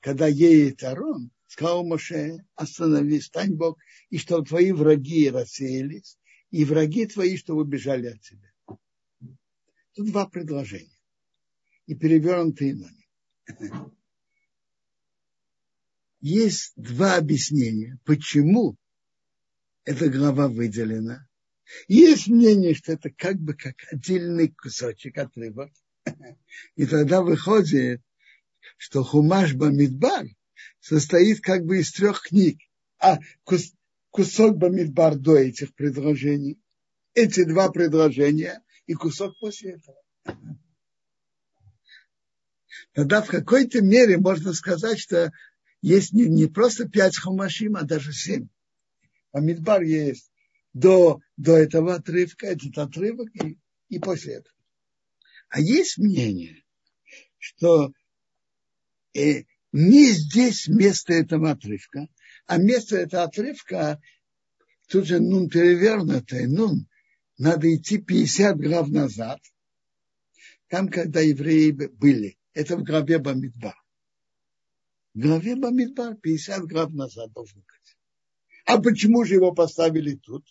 когда 0.02 0.27
едет 0.27 0.84
Арон, 0.84 1.31
сказал 1.48 1.84
Моше, 1.84 2.45
остановись, 2.56 3.26
стань 3.26 3.56
Бог, 3.56 3.80
и 4.10 4.18
чтобы 4.19 4.45
твои 4.45 4.72
враги 4.72 5.30
рассеялись, 5.30 6.18
и 6.54 6.66
враги 6.66 7.08
твои, 7.08 7.36
чтобы 7.36 7.66
бежали 7.66 8.10
от 8.10 8.22
тебя. 8.22 8.54
Тут 9.94 10.12
два 10.12 10.28
предложения. 10.28 11.00
И 11.88 11.96
перевернутые 11.96 12.76
ноги. 12.76 13.08
Есть 16.22 16.74
два 16.76 17.16
объяснения, 17.16 17.98
почему 18.06 18.78
эта 19.84 20.10
глава 20.10 20.48
выделена. 20.48 21.28
Есть 21.88 22.28
мнение, 22.28 22.76
что 22.76 22.92
это 22.92 23.10
как 23.10 23.40
бы 23.40 23.56
как 23.56 23.76
отдельный 23.92 24.50
кусочек 24.50 25.18
отрывок. 25.18 25.72
И 26.76 26.86
тогда 26.86 27.24
выходит, 27.24 28.04
что 28.78 29.04
Хумаш 29.04 29.56
Бамидбар 29.56 30.28
состоит 30.80 31.42
как 31.42 31.66
бы 31.66 31.80
из 31.80 31.92
трех 31.92 32.22
книг. 32.22 32.60
А 33.00 33.18
кусок 34.14 34.57
Бамидбар 34.57 35.15
до 35.15 35.38
этих 35.38 35.73
предложений. 35.73 36.60
Эти 37.15 37.44
два 37.45 37.72
предложения 37.72 38.64
и 38.85 38.94
кусок 38.94 39.38
после 39.40 39.73
этого. 39.73 39.98
Тогда 42.94 43.23
в 43.23 43.27
какой-то 43.27 43.81
мере 43.81 44.19
можно 44.19 44.53
сказать, 44.53 44.99
что 44.99 45.31
есть 45.81 46.14
не, 46.14 46.27
не 46.27 46.45
просто 46.45 46.88
пять 46.88 47.18
хумашим, 47.18 47.76
а 47.76 47.81
даже 47.81 48.14
семь. 48.14 48.49
А 49.31 49.40
Мидбар 49.40 49.81
есть 49.81 50.31
до, 50.73 51.19
до 51.35 51.57
этого 51.57 51.95
отрывка, 51.95 52.45
этот 52.45 52.77
отрывок 52.77 53.30
и, 53.44 53.57
и 53.90 53.98
после 53.98 54.35
этого. 54.35 54.56
А 55.49 55.60
есть 55.60 55.98
мнение, 55.98 56.64
что 57.40 57.91
э, 59.15 59.45
не 59.72 60.11
здесь 60.11 60.68
место 60.68 61.14
этого 61.14 61.49
отрывка, 61.49 62.07
а 62.45 62.57
место 62.57 62.98
этого 62.98 63.24
отрывка, 63.24 64.02
тут 64.88 65.06
же 65.06 65.20
нун 65.20 65.49
перевернутый, 65.49 66.48
нун, 66.48 66.88
надо 67.38 67.74
идти 67.74 67.98
50 67.98 68.57
глав 68.57 68.90
назад, 68.90 69.40
там, 70.68 70.90
когда 70.90 71.20
евреи 71.20 71.72
были. 71.72 72.38
Это 72.53 72.78
в 72.78 72.84
главе 72.84 73.20
Бамидбар. 73.20 73.76
В 75.14 75.20
главе 75.20 75.56
Бамидбар 75.56 76.15
50 76.15 76.64
глав 76.65 76.91
назад 76.94 77.32
должен 77.34 77.60
быть. 77.61 77.98
А 78.65 78.82
почему 78.82 79.24
же 79.24 79.36
его 79.36 79.53
поставили 79.53 80.15
тут? 80.15 80.45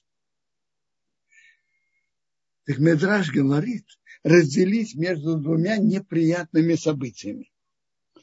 Так 2.65 2.79
Медраж 2.79 3.31
говорит, 3.31 3.87
разделить 4.23 4.95
между 4.95 5.37
двумя 5.37 5.79
неприятными 5.79 6.75
событиями. 6.75 7.51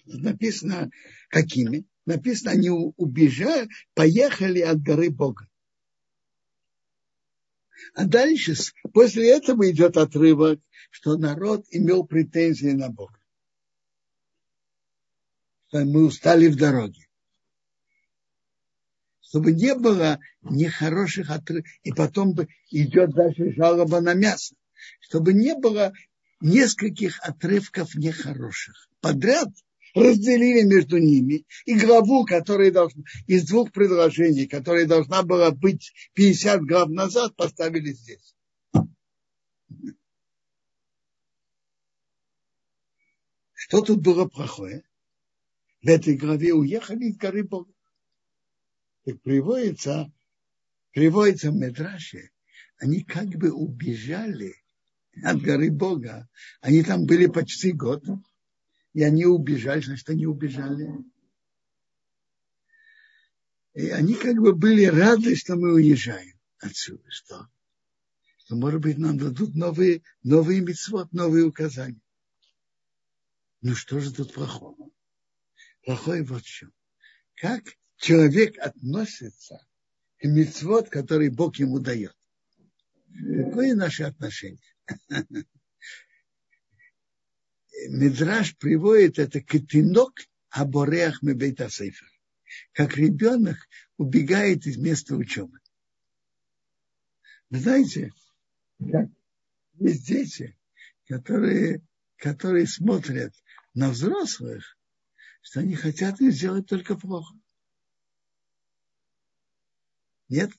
Написано, 0.05 0.89
какими? 1.29 1.85
Написано, 2.09 2.53
они 2.53 2.71
убежали, 2.71 3.69
поехали 3.93 4.61
от 4.61 4.81
горы 4.81 5.11
Бога. 5.11 5.47
А 7.93 8.05
дальше, 8.07 8.55
после 8.95 9.29
этого 9.29 9.69
идет 9.69 9.95
отрывок, 9.95 10.59
что 10.89 11.17
народ 11.17 11.67
имел 11.69 12.03
претензии 12.03 12.71
на 12.71 12.89
Бога. 12.89 13.19
Что 15.67 15.85
мы 15.85 16.07
устали 16.07 16.47
в 16.47 16.55
дороге. 16.55 17.07
Чтобы 19.21 19.51
не 19.51 19.75
было 19.75 20.17
нехороших 20.41 21.29
отрывков. 21.29 21.71
И 21.83 21.91
потом 21.91 22.35
идет 22.71 23.11
дальше 23.11 23.53
жалоба 23.53 24.01
на 24.01 24.15
мясо. 24.15 24.55
Чтобы 24.99 25.33
не 25.33 25.53
было 25.53 25.93
нескольких 26.41 27.19
отрывков 27.21 27.93
нехороших. 27.93 28.89
Подряд 28.99 29.49
разделили 29.93 30.63
между 30.63 30.97
ними 30.97 31.45
и 31.65 31.77
главу, 31.77 32.25
которая 32.25 32.71
должна, 32.71 33.03
из 33.27 33.47
двух 33.47 33.71
предложений, 33.71 34.47
которая 34.47 34.85
должна 34.85 35.23
была 35.23 35.51
быть 35.51 35.91
50 36.13 36.61
глав 36.63 36.89
назад, 36.89 37.35
поставили 37.35 37.93
здесь. 37.93 38.35
Что 43.53 43.81
тут 43.81 44.01
было 44.01 44.25
плохое? 44.25 44.83
В 45.81 45.87
этой 45.87 46.17
главе 46.17 46.53
уехали 46.53 47.05
из 47.05 47.17
горы 47.17 47.43
Бога. 47.43 47.71
Так 49.05 49.21
приводится, 49.21 50.11
приводится 50.91 51.51
в 51.51 51.55
Медраше, 51.55 52.31
они 52.77 53.03
как 53.03 53.27
бы 53.27 53.51
убежали 53.51 54.55
от 55.23 55.41
горы 55.41 55.69
Бога. 55.69 56.27
Они 56.61 56.83
там 56.83 57.05
были 57.05 57.27
почти 57.27 57.71
год 57.71 58.03
и 58.93 59.03
они 59.03 59.25
убежали, 59.25 59.81
значит, 59.81 60.09
они 60.09 60.25
убежали. 60.25 60.89
И 63.73 63.89
они 63.89 64.15
как 64.15 64.35
бы 64.37 64.53
были 64.53 64.85
рады, 64.85 65.35
что 65.35 65.55
мы 65.55 65.73
уезжаем 65.73 66.39
отсюда, 66.59 67.03
что, 67.09 67.47
что 68.37 68.55
может 68.55 68.81
быть, 68.81 68.97
нам 68.97 69.17
дадут 69.17 69.55
новые, 69.55 70.01
новые 70.23 70.61
митцвот, 70.61 71.13
новые 71.13 71.45
указания. 71.45 72.01
Ну 73.61 73.75
что 73.75 73.99
же 73.99 74.13
тут 74.13 74.33
плохого? 74.33 74.89
Плохое 75.83 76.23
вот 76.23 76.43
в 76.43 76.47
чем. 76.47 76.73
Как 77.35 77.63
человек 77.97 78.57
относится 78.57 79.65
к 80.17 80.23
митцвот, 80.25 80.89
который 80.89 81.29
Бог 81.29 81.57
ему 81.57 81.79
дает. 81.79 82.15
Какое 83.07 83.75
наше 83.75 84.03
отношение? 84.03 84.59
Мидраш 87.87 88.57
приводит 88.57 89.19
это 89.19 89.41
катинок 89.41 90.13
абореах 90.49 91.21
мебейта 91.21 91.69
сейфер. 91.69 92.07
Как 92.73 92.97
ребенок 92.97 93.57
убегает 93.97 94.65
из 94.65 94.77
места 94.77 95.15
учебы. 95.15 95.59
Вы 97.49 97.59
знаете, 97.59 98.11
есть 99.79 100.07
дети, 100.07 100.57
которые, 101.07 101.81
которые 102.17 102.67
смотрят 102.67 103.33
на 103.73 103.89
взрослых, 103.89 104.77
что 105.41 105.61
они 105.61 105.75
хотят 105.75 106.19
им 106.21 106.31
сделать 106.31 106.67
только 106.67 106.95
плохо. 106.95 107.35
Нет? 110.27 110.51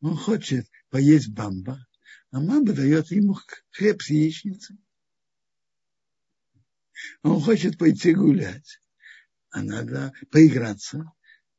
Он 0.00 0.16
хочет 0.16 0.70
поесть 0.90 1.32
бамба, 1.32 1.86
а 2.34 2.40
мама 2.40 2.72
дает 2.72 3.12
ему 3.12 3.36
хлеб 3.70 4.02
с 4.02 4.10
яичницей. 4.10 4.76
Он 7.22 7.40
хочет 7.40 7.78
пойти 7.78 8.12
гулять, 8.12 8.80
а 9.50 9.62
надо 9.62 10.12
поиграться, 10.32 11.12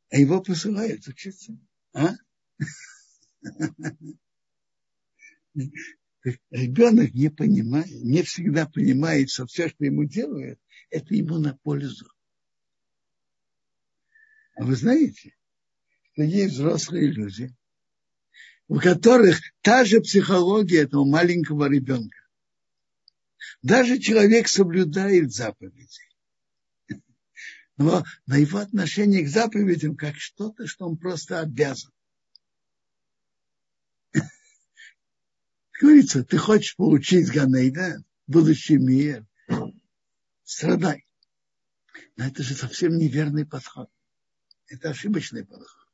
а 0.10 0.18
его 0.18 0.42
посылают 0.42 1.08
учиться. 1.08 1.58
А? 1.94 2.16
Ребенок 6.50 7.14
не 7.14 7.30
понимает, 7.30 7.88
не 8.04 8.24
всегда 8.24 8.68
понимает, 8.68 9.30
что 9.30 9.46
все, 9.46 9.70
что 9.70 9.86
ему 9.86 10.04
делают, 10.04 10.60
это 10.90 11.16
ему 11.16 11.38
на 11.38 11.56
пользу. 11.56 12.06
А 14.58 14.66
вы 14.66 14.76
знаете, 14.76 15.38
что 16.12 16.24
есть 16.24 16.56
взрослые 16.56 17.14
люди, 17.14 17.56
у 18.68 18.80
которых 18.80 19.40
та 19.62 19.86
же 19.86 20.02
психология 20.02 20.82
этого 20.82 21.06
маленького 21.06 21.70
ребенка. 21.70 22.18
Даже 23.62 24.00
человек 24.00 24.48
соблюдает 24.48 25.32
заповеди. 25.34 26.02
Но 27.78 28.04
на 28.26 28.38
его 28.38 28.60
отношение 28.60 29.24
к 29.24 29.30
заповедям 29.30 29.96
как 29.96 30.16
что-то, 30.16 30.68
что 30.68 30.88
он 30.88 30.98
просто 30.98 31.40
обязан. 31.40 31.92
Говорится, 35.80 36.24
ты 36.24 36.38
хочешь 36.38 36.76
получить 36.76 37.32
Ганейда, 37.32 38.04
будущий 38.26 38.78
мир, 38.78 39.26
страдай. 40.44 41.06
Но 42.18 42.26
это 42.26 42.44
же 42.44 42.56
совсем 42.56 42.98
неверный 42.98 43.46
подход. 43.46 43.90
Это 44.68 44.90
ошибочный 44.90 45.46
подход. 45.46 45.85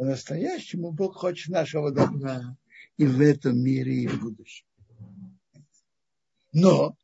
По-настоящему 0.00 0.92
Бог 0.92 1.16
хочет 1.16 1.50
нашего 1.50 1.92
добра 1.92 2.56
и 2.96 3.04
в 3.04 3.20
этом 3.20 3.58
мире, 3.62 4.04
и 4.04 4.06
в 4.08 4.18
будущем. 4.18 4.64
Но, 6.54 6.96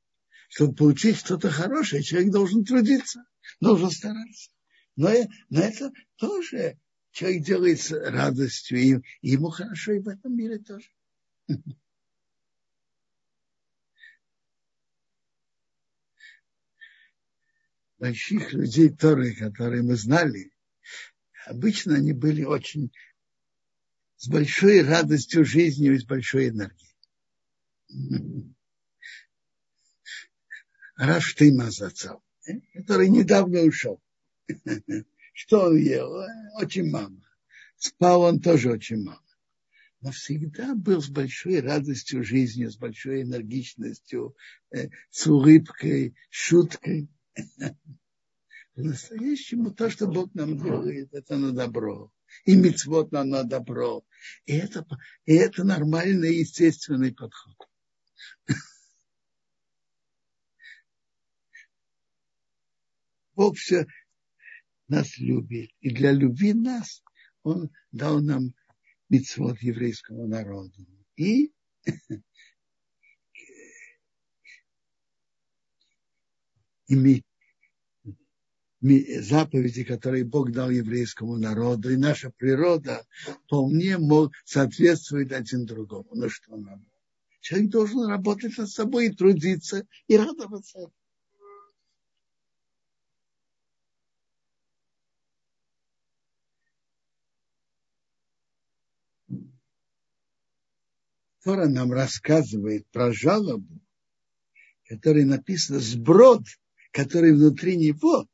чтобы 0.48 0.74
получить 0.74 1.18
что-то 1.18 1.50
хорошее, 1.50 2.02
человек 2.02 2.32
должен 2.32 2.64
трудиться, 2.64 3.22
должен 3.60 3.90
стараться. 3.90 4.50
Но, 4.96 5.10
но 5.50 5.60
это 5.60 5.92
тоже 6.16 6.78
человек 7.10 7.44
делает 7.44 7.82
с 7.82 7.90
радостью, 7.90 8.78
и 8.78 9.02
ему 9.20 9.50
хорошо 9.50 9.92
и 9.92 9.98
в 9.98 10.08
этом 10.08 10.34
мире 10.34 10.58
тоже. 10.60 10.88
Больших 17.98 18.54
людей 18.54 18.88
Торы, 18.88 19.34
которые 19.34 19.82
мы 19.82 19.96
знали, 19.96 20.50
обычно 21.46 21.94
они 21.94 22.12
были 22.12 22.44
очень 22.44 22.92
с 24.16 24.28
большой 24.28 24.82
радостью 24.82 25.44
жизни 25.44 25.88
и 25.88 25.98
с 25.98 26.04
большой 26.04 26.48
энергией. 26.48 26.96
Раштыма 30.96 31.70
зацал, 31.70 32.22
который 32.74 33.08
недавно 33.08 33.60
ушел. 33.60 34.02
Что 35.34 35.66
он 35.66 35.76
ел? 35.76 36.24
Очень 36.58 36.90
мало. 36.90 37.20
Спал 37.76 38.22
он 38.22 38.40
тоже 38.40 38.70
очень 38.70 39.02
мало. 39.02 39.20
Но 40.00 40.10
всегда 40.10 40.74
был 40.74 41.02
с 41.02 41.08
большой 41.08 41.60
радостью 41.60 42.24
жизни, 42.24 42.66
с 42.66 42.76
большой 42.76 43.22
энергичностью, 43.22 44.34
э, 44.70 44.88
с 45.10 45.26
улыбкой, 45.26 46.16
шуткой. 46.30 47.08
По-настоящему 48.76 49.72
то, 49.72 49.88
что 49.88 50.06
Бог 50.06 50.34
нам 50.34 50.58
делает, 50.58 51.08
это 51.14 51.38
на 51.38 51.52
добро. 51.52 52.12
И 52.44 52.54
мецвод 52.54 53.10
нам 53.10 53.30
на 53.30 53.42
добро. 53.42 54.04
И 54.44 54.52
это, 54.52 54.86
и 55.24 55.32
это 55.32 55.64
нормальный, 55.64 56.40
естественный 56.40 57.14
подход. 57.14 57.56
Бог 63.34 63.56
все 63.56 63.86
нас 64.88 65.16
любит. 65.16 65.70
И 65.80 65.88
для 65.94 66.12
любви 66.12 66.52
нас 66.52 67.02
Он 67.44 67.70
дал 67.92 68.20
нам 68.20 68.52
мецвод 69.08 69.58
еврейскому 69.62 70.26
народу. 70.26 70.86
И 71.16 71.50
и 76.88 76.94
заповеди, 79.20 79.84
которые 79.84 80.24
Бог 80.24 80.52
дал 80.52 80.70
еврейскому 80.70 81.36
народу, 81.36 81.90
и 81.90 81.96
наша 81.96 82.30
природа 82.30 83.04
вполне 83.46 83.98
мог, 83.98 84.32
соответствует 84.44 85.32
один 85.32 85.66
другому. 85.66 86.08
Ну 86.12 86.28
что 86.28 86.56
надо? 86.56 86.84
Человек 87.40 87.70
должен 87.70 88.06
работать 88.06 88.56
над 88.58 88.68
собой 88.68 89.06
и 89.06 89.12
трудиться, 89.12 89.86
и 90.08 90.16
радоваться. 90.16 90.90
Тора 101.44 101.68
нам 101.68 101.92
рассказывает 101.92 102.88
про 102.88 103.12
жалобу, 103.12 103.80
которая 104.88 105.24
написана 105.24 105.78
сброд, 105.78 106.42
который 106.90 107.32
внутри 107.32 107.76
него 107.76 108.26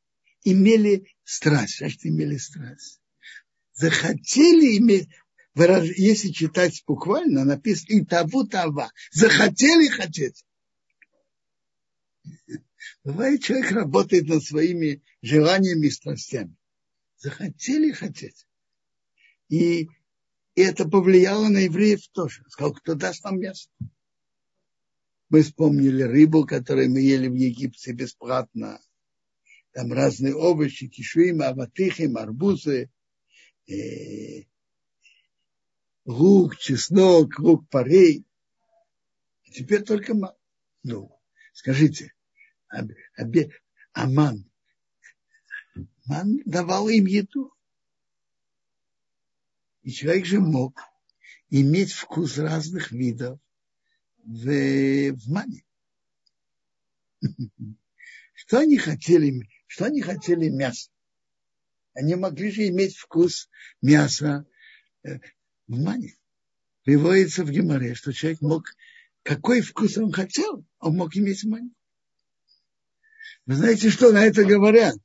имели 0.43 1.07
страсть. 1.23 1.77
Значит, 1.77 2.05
имели 2.05 2.37
страсть. 2.37 3.01
Захотели 3.73 4.77
иметь, 4.77 5.09
если 5.55 6.29
читать 6.29 6.83
буквально, 6.85 7.45
написано 7.45 7.97
и 7.97 8.05
того 8.05 8.45
того. 8.45 8.89
Захотели 9.11 9.87
хотеть. 9.87 10.45
Бывает, 13.03 13.43
человек 13.43 13.71
работает 13.71 14.27
над 14.27 14.43
своими 14.43 15.03
желаниями 15.21 15.87
и 15.87 15.91
страстями. 15.91 16.55
Захотели 17.17 17.91
хотеть. 17.91 18.47
И 19.49 19.89
это 20.55 20.87
повлияло 20.87 21.47
на 21.49 21.59
евреев 21.59 22.07
тоже. 22.09 22.43
Сказал, 22.47 22.73
кто 22.73 22.95
даст 22.95 23.23
нам 23.23 23.39
мясо. 23.39 23.69
Мы 25.29 25.41
вспомнили 25.41 26.03
рыбу, 26.03 26.45
которую 26.45 26.91
мы 26.91 27.01
ели 27.01 27.27
в 27.27 27.33
Египте 27.33 27.91
бесплатно. 27.91 28.79
Там 29.73 29.91
разные 29.91 30.35
овощи, 30.35 30.87
кишуим, 30.87 31.41
аватыхим, 31.41 32.17
арбузы, 32.17 32.89
э, 33.67 34.43
лук, 36.05 36.57
чеснок, 36.57 37.39
лук 37.39 37.67
парей. 37.69 38.25
Теперь 39.51 39.83
только 39.83 40.13
ман. 40.13 40.33
Ну, 40.83 41.11
скажите, 41.53 42.13
обе, 43.17 43.51
Аман, 43.93 44.49
Ман 46.05 46.41
давал 46.45 46.89
им 46.89 47.05
еду. 47.05 47.53
И 49.83 49.91
человек 49.91 50.25
же 50.25 50.39
мог 50.39 50.81
иметь 51.49 51.91
вкус 51.91 52.37
разных 52.37 52.91
видов 52.91 53.39
в, 54.23 55.11
в 55.11 55.29
мане. 55.29 55.63
Что 58.33 58.59
они 58.59 58.77
хотели? 58.77 59.47
Что 59.73 59.85
они 59.85 60.01
хотели 60.01 60.49
мясо? 60.49 60.91
Они 61.95 62.13
могли 62.13 62.51
же 62.51 62.67
иметь 62.67 62.95
вкус 62.95 63.49
мяса 63.81 64.45
э, 65.01 65.17
в 65.65 65.81
мане. 65.81 66.15
Приводится 66.83 67.43
в 67.43 67.49
Геморе, 67.49 67.95
что 67.95 68.13
человек 68.13 68.39
мог, 68.41 68.65
какой 69.23 69.61
вкус 69.61 69.97
он 69.97 70.11
хотел, 70.11 70.63
он 70.77 70.97
мог 70.97 71.17
иметь 71.17 71.41
в 71.41 71.47
мане. 71.47 71.71
Вы 73.47 73.55
знаете, 73.55 73.89
что 73.89 74.11
на 74.11 74.23
это 74.23 74.45
говорят? 74.45 74.95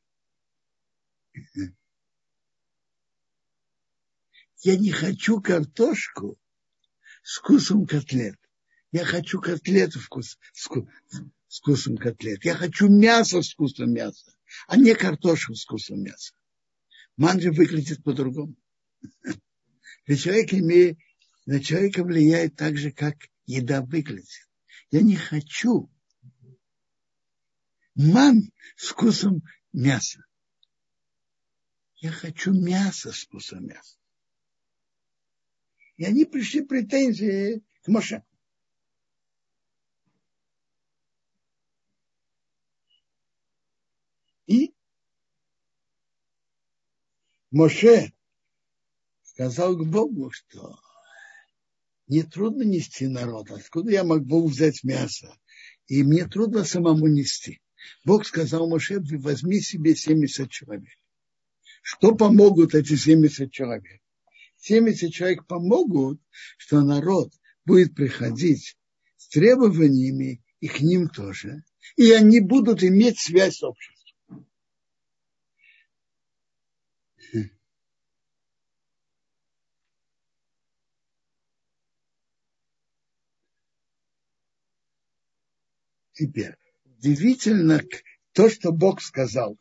Я 4.58 4.76
не 4.76 4.90
хочу 4.90 5.40
картошку 5.40 6.38
с 7.22 7.38
вкусом 7.38 7.86
котлет. 7.86 8.36
Я 8.92 9.06
хочу 9.06 9.40
котлету 9.40 9.98
вкус, 9.98 10.38
с 10.52 10.68
вкусом 11.58 11.96
котлет. 11.96 12.44
Я 12.44 12.54
хочу 12.54 12.90
мясо 12.90 13.40
с 13.40 13.54
вкусом 13.54 13.94
мяса, 13.94 14.37
а 14.66 14.76
не 14.76 14.94
картошку 14.94 15.54
с 15.54 15.64
вкусом 15.64 16.02
мяса. 16.02 16.34
Манджи 17.16 17.50
выглядит 17.50 18.02
по-другому. 18.02 18.54
Для 20.06 20.16
человека 20.16 20.58
имеет, 20.58 20.98
на 21.46 21.62
человека 21.62 22.04
влияет 22.04 22.56
так 22.56 22.76
же, 22.76 22.90
как 22.90 23.16
еда 23.46 23.82
выглядит. 23.82 24.48
Я 24.90 25.02
не 25.02 25.16
хочу 25.16 25.90
ман 27.94 28.52
с 28.76 28.88
вкусом 28.88 29.42
мяса. 29.72 30.24
Я 31.96 32.12
хочу 32.12 32.52
мясо 32.52 33.12
с 33.12 33.24
вкусом 33.24 33.66
мяса. 33.66 33.98
И 35.96 36.04
они 36.04 36.24
пришли 36.24 36.62
претензии 36.62 37.64
к 37.82 37.88
Моше. 37.88 38.22
И 44.46 44.72
Моше 47.50 48.12
сказал 49.22 49.76
к 49.76 49.86
Богу, 49.86 50.30
что 50.30 50.78
не 52.06 52.22
трудно 52.22 52.62
нести 52.62 53.06
народ. 53.06 53.50
Откуда 53.50 53.90
я 53.90 54.04
могу 54.04 54.46
взять 54.46 54.84
мясо? 54.84 55.34
И 55.86 56.02
мне 56.02 56.26
трудно 56.26 56.64
самому 56.64 57.06
нести. 57.06 57.60
Бог 58.04 58.26
сказал 58.26 58.68
Моше, 58.68 59.00
возьми 59.00 59.60
себе 59.60 59.94
70 59.94 60.50
человек. 60.50 60.92
Что 61.82 62.14
помогут 62.14 62.74
эти 62.74 62.96
70 62.96 63.50
человек? 63.50 64.02
70 64.58 65.12
человек 65.12 65.46
помогут, 65.46 66.20
что 66.58 66.82
народ 66.82 67.32
будет 67.64 67.94
приходить 67.94 68.76
с 69.16 69.28
требованиями 69.28 70.42
и 70.60 70.68
к 70.68 70.80
ним 70.80 71.08
тоже. 71.08 71.62
И 71.96 72.10
они 72.12 72.40
будут 72.40 72.82
иметь 72.82 73.18
связь 73.18 73.56
с 73.56 73.62
обществом. 73.62 73.97
Теперь, 86.18 86.56
удивительно 86.84 87.80
то, 88.32 88.50
что 88.50 88.72
Бог 88.72 89.00
сказал. 89.00 89.56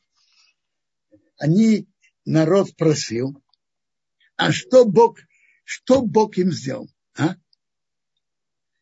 Они, 1.38 1.88
народ 2.26 2.76
просил, 2.76 3.40
а 4.38 4.52
что 4.52 4.86
Бог, 4.86 5.20
что 5.64 6.02
Бог 6.02 6.36
им 6.40 6.52
сделал? 6.52 6.90
А? 7.16 7.36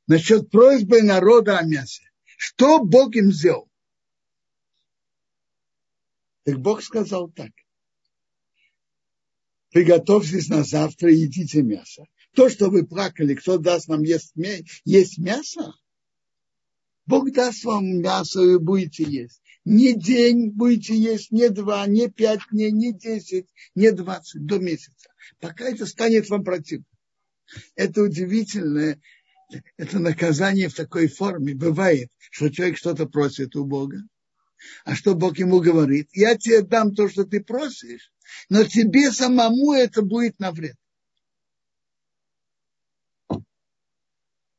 Насчет 0.07 0.49
просьбы 0.49 1.01
народа 1.01 1.59
о 1.59 1.63
мясе. 1.63 2.09
Что 2.37 2.81
Бог 2.81 3.13
им 3.17 3.33
сделал? 3.33 3.69
Так 6.43 6.59
Бог 6.59 6.81
сказал 6.81 7.29
так. 7.29 7.51
Приготовьтесь 9.71 10.47
на 10.47 10.63
завтра 10.63 11.11
и 11.11 11.17
едите 11.17 11.61
мясо. 11.61 12.05
То, 12.35 12.47
что 12.49 12.69
вы 12.69 12.87
плакали, 12.87 13.35
кто 13.35 13.57
даст 13.57 13.89
нам 13.89 14.03
есть, 14.03 14.31
есть 14.85 15.17
мясо, 15.17 15.73
Бог 17.05 17.31
даст 17.31 17.63
вам 17.63 18.01
мясо, 18.01 18.41
и 18.41 18.57
будете 18.57 19.03
есть. 19.03 19.41
Не 19.63 19.93
день 19.93 20.51
будете 20.51 20.95
есть, 20.95 21.31
не 21.31 21.49
два, 21.49 21.85
не 21.87 22.09
пять 22.09 22.41
дней, 22.51 22.71
не 22.71 22.93
десять, 22.93 23.47
не 23.73 23.91
двадцать, 23.91 24.45
до 24.45 24.59
месяца. 24.59 25.09
Пока 25.39 25.65
это 25.65 25.85
станет 25.85 26.29
вам 26.29 26.43
противно. 26.43 26.85
Это 27.75 28.01
удивительное, 28.01 28.99
это 29.77 29.99
наказание 29.99 30.69
в 30.69 30.75
такой 30.75 31.07
форме. 31.07 31.55
Бывает, 31.55 32.09
что 32.31 32.49
человек 32.49 32.77
что-то 32.77 33.05
просит 33.05 33.55
у 33.55 33.65
Бога, 33.65 34.01
а 34.83 34.95
что 34.95 35.15
Бог 35.15 35.37
ему 35.37 35.59
говорит? 35.59 36.09
Я 36.13 36.35
тебе 36.35 36.61
дам 36.61 36.93
то, 36.93 37.09
что 37.09 37.23
ты 37.23 37.43
просишь, 37.43 38.11
но 38.49 38.63
тебе 38.63 39.11
самому 39.11 39.73
это 39.73 40.01
будет 40.01 40.39
на 40.39 40.51
вред. 40.51 40.75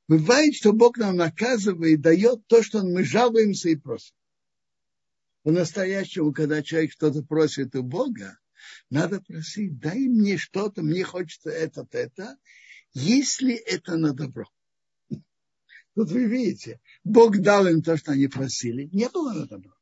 Бывает, 0.09 0.55
что 0.55 0.73
Бог 0.73 0.99
нам 0.99 1.17
наказывает, 1.17 2.01
дает 2.01 2.47
то, 2.47 2.63
что 2.63 2.83
мы 2.83 3.05
жалуемся 3.05 3.71
и 3.71 3.77
просим. 3.77 4.15
По-настоящему, 5.43 6.33
когда 6.33 6.63
человек 6.63 6.93
что-то 6.93 7.23
просит 7.23 7.75
у 7.75 7.83
Бога, 7.83 8.39
надо 8.91 9.21
просить, 9.21 9.79
дай 9.79 9.99
мне 10.09 10.39
что-то, 10.39 10.83
мне 10.83 11.03
хочется 11.03 11.51
это, 11.51 11.87
это, 11.91 12.37
если 12.93 13.55
это 13.55 13.97
на 13.97 14.13
добро. 14.13 14.47
Тут 15.95 16.11
вы 16.11 16.27
видите, 16.27 16.81
Бог 17.05 17.39
дал 17.39 17.67
им 17.67 17.83
то, 17.83 17.97
что 17.97 18.13
они 18.13 18.29
просили, 18.29 18.89
не 18.93 19.09
было 19.09 19.33
на 19.33 19.47
добро. 19.47 19.73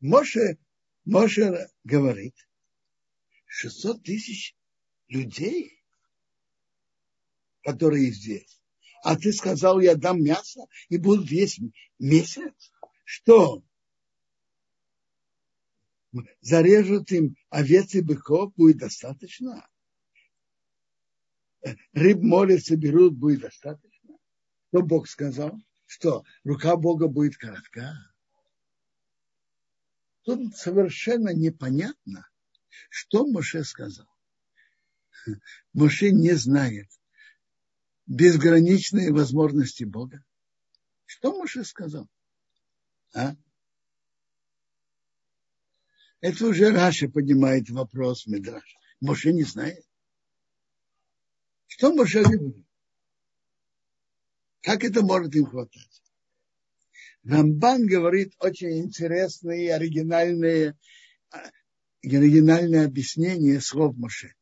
Моше, 0.00 0.58
Моше 1.04 1.68
говорит, 1.84 2.34
600 3.50 4.04
тысяч 4.04 4.56
людей, 5.08 5.82
которые 7.62 8.12
здесь. 8.12 8.62
А 9.02 9.16
ты 9.16 9.32
сказал, 9.32 9.80
я 9.80 9.96
дам 9.96 10.22
мясо 10.22 10.60
и 10.88 10.98
будут 10.98 11.30
есть 11.30 11.60
месяц. 11.98 12.72
Что? 13.04 13.64
Зарежут 16.40 17.10
им 17.10 17.36
овец 17.48 17.94
и 17.94 18.02
быков, 18.02 18.54
будет 18.54 18.78
достаточно. 18.78 19.68
Рыб 21.92 22.22
море 22.22 22.60
соберут, 22.60 23.14
будет 23.16 23.40
достаточно. 23.40 24.16
Что 24.68 24.82
Бог 24.82 25.08
сказал? 25.08 25.58
Что 25.86 26.24
рука 26.44 26.76
Бога 26.76 27.08
будет 27.08 27.36
коротка. 27.36 27.94
Тут 30.22 30.54
совершенно 30.56 31.34
непонятно, 31.34 32.29
что 32.88 33.26
Моше 33.26 33.64
сказал? 33.64 34.08
Моше 35.72 36.10
не 36.10 36.32
знает 36.32 36.88
безграничные 38.06 39.12
возможности 39.12 39.84
Бога. 39.84 40.24
Что 41.04 41.36
Моше 41.36 41.64
сказал? 41.64 42.08
А? 43.14 43.36
Это 46.20 46.46
уже 46.46 46.70
Раша 46.70 47.08
поднимает 47.08 47.70
вопрос 47.70 48.26
Медраш. 48.26 48.76
Моше 49.00 49.32
не 49.32 49.44
знает. 49.44 49.84
Что 51.66 51.94
Моше 51.94 52.22
говорит? 52.22 52.66
Как 54.62 54.84
это 54.84 55.02
может 55.02 55.34
им 55.34 55.46
хватать? 55.46 56.02
Рамбан 57.22 57.86
говорит 57.86 58.34
очень 58.38 58.80
интересные, 58.80 59.74
оригинальные, 59.74 60.76
оригинальное 62.02 62.86
объяснение 62.86 63.60
слов 63.60 63.96
Моше. 63.96 64.34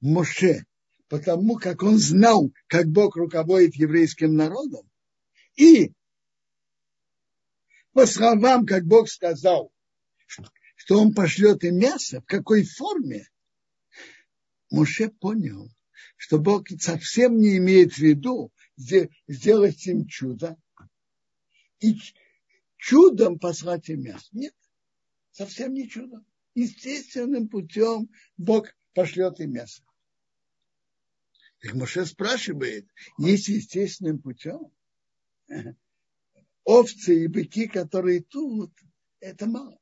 Моше, 0.00 0.64
потому 1.08 1.56
как 1.56 1.82
он 1.82 1.98
знал, 1.98 2.52
как 2.66 2.88
Бог 2.88 3.16
руководит 3.16 3.76
еврейским 3.76 4.34
народом, 4.34 4.88
и 5.56 5.92
по 7.92 8.06
словам, 8.06 8.64
как 8.64 8.84
Бог 8.84 9.08
сказал, 9.08 9.72
что 10.76 11.00
он 11.00 11.14
пошлет 11.14 11.62
им 11.64 11.78
мясо, 11.78 12.20
в 12.20 12.24
какой 12.24 12.64
форме, 12.64 13.28
Моше 14.70 15.10
понял, 15.10 15.70
что 16.16 16.38
Бог 16.38 16.68
совсем 16.80 17.38
не 17.38 17.58
имеет 17.58 17.92
в 17.92 17.98
виду 17.98 18.50
сделать 18.76 19.86
им 19.86 20.06
чудо 20.06 20.56
и 21.80 21.98
чудом 22.78 23.38
послать 23.38 23.90
им 23.90 24.02
мясо. 24.02 24.28
Нет, 24.32 24.54
совсем 25.30 25.74
не 25.74 25.88
чудом. 25.88 26.24
Естественным 26.54 27.48
путем 27.48 28.10
Бог 28.36 28.68
пошлет 28.94 29.40
им 29.40 29.52
мясо. 29.52 29.82
Так 31.60 31.74
Моше 31.74 32.04
спрашивает, 32.04 32.88
есть 33.18 33.48
естественным 33.48 34.20
путем? 34.20 34.72
Овцы 36.64 37.24
и 37.24 37.26
быки, 37.28 37.68
которые 37.68 38.22
тут, 38.22 38.72
это 39.20 39.46
мало. 39.46 39.78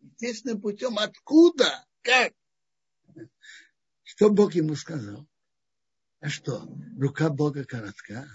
Естественным 0.00 0.60
путем 0.60 0.98
откуда? 0.98 1.84
Как? 2.00 2.32
Что 4.02 4.30
Бог 4.30 4.54
ему 4.54 4.74
сказал? 4.74 5.28
А 6.20 6.28
что, 6.28 6.68
рука 6.96 7.28
Бога 7.30 7.64
коротка? 7.64 8.26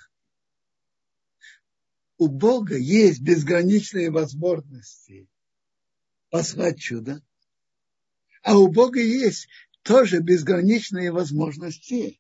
У 2.18 2.28
Бога 2.28 2.76
есть 2.78 3.22
безграничные 3.22 4.12
возможности 4.12 5.30
послать 6.30 6.80
чудо, 6.80 7.22
а 8.44 8.58
у 8.58 8.68
Бога 8.68 9.00
есть 9.00 9.48
тоже 9.84 10.20
безграничные 10.20 11.12
возможности. 11.12 12.20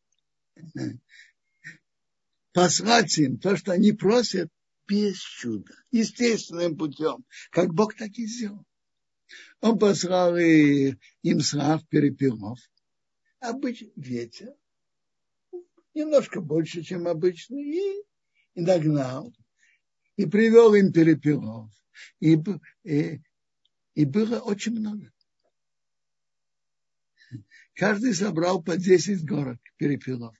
Послать 2.53 3.17
им 3.17 3.37
то, 3.37 3.55
что 3.55 3.71
они 3.71 3.91
просят, 3.91 4.49
без 4.87 5.19
чуда, 5.19 5.73
естественным 5.91 6.77
путем, 6.77 7.25
как 7.51 7.73
Бог 7.73 7.95
так 7.95 8.11
и 8.17 8.25
сделал. 8.25 8.65
Он 9.59 9.77
послал 9.77 10.37
им 10.37 11.39
срав 11.41 11.85
перепелов, 11.89 12.59
обычный 13.39 13.91
ветер, 13.95 14.53
немножко 15.93 16.39
больше, 16.39 16.83
чем 16.83 17.07
обычно, 17.07 17.57
и, 17.57 18.03
и 18.55 18.61
нагнал, 18.61 19.33
и 20.15 20.25
привел 20.25 20.73
им 20.73 20.93
перепелов. 20.93 21.69
И, 22.19 22.37
и, 22.83 23.21
и 23.97 24.05
было 24.05 24.39
очень 24.39 24.71
много. 24.73 25.11
Каждый 27.73 28.13
собрал 28.13 28.61
по 28.61 28.77
10 28.77 29.25
горок 29.25 29.59
перепелов. 29.77 30.37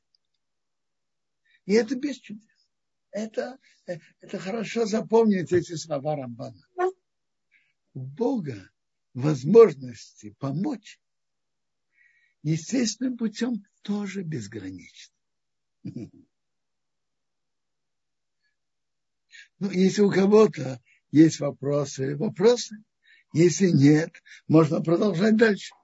И 1.65 1.73
это 1.73 1.95
без 1.95 2.19
чудес. 2.19 2.69
Это, 3.09 3.57
это 3.87 4.37
хорошо 4.37 4.85
запомнить 4.85 5.51
эти 5.51 5.73
слова 5.73 6.15
Рамбана. 6.15 6.63
У 7.95 8.01
Бога 8.01 8.69
возможности 9.15 10.35
помочь 10.37 10.99
естественным 12.43 13.17
путем 13.17 13.65
тоже 13.81 14.21
безгранично. 14.21 15.15
Ну, 15.83 16.11
если 19.71 20.03
у 20.03 20.11
кого-то 20.11 20.79
есть 21.09 21.39
вопросы, 21.39 22.15
вопросы. 22.15 22.83
Если 23.37 23.69
нет, 23.69 24.09
можно 24.47 24.81
продолжать 24.81 25.37
дальше. 25.37 25.75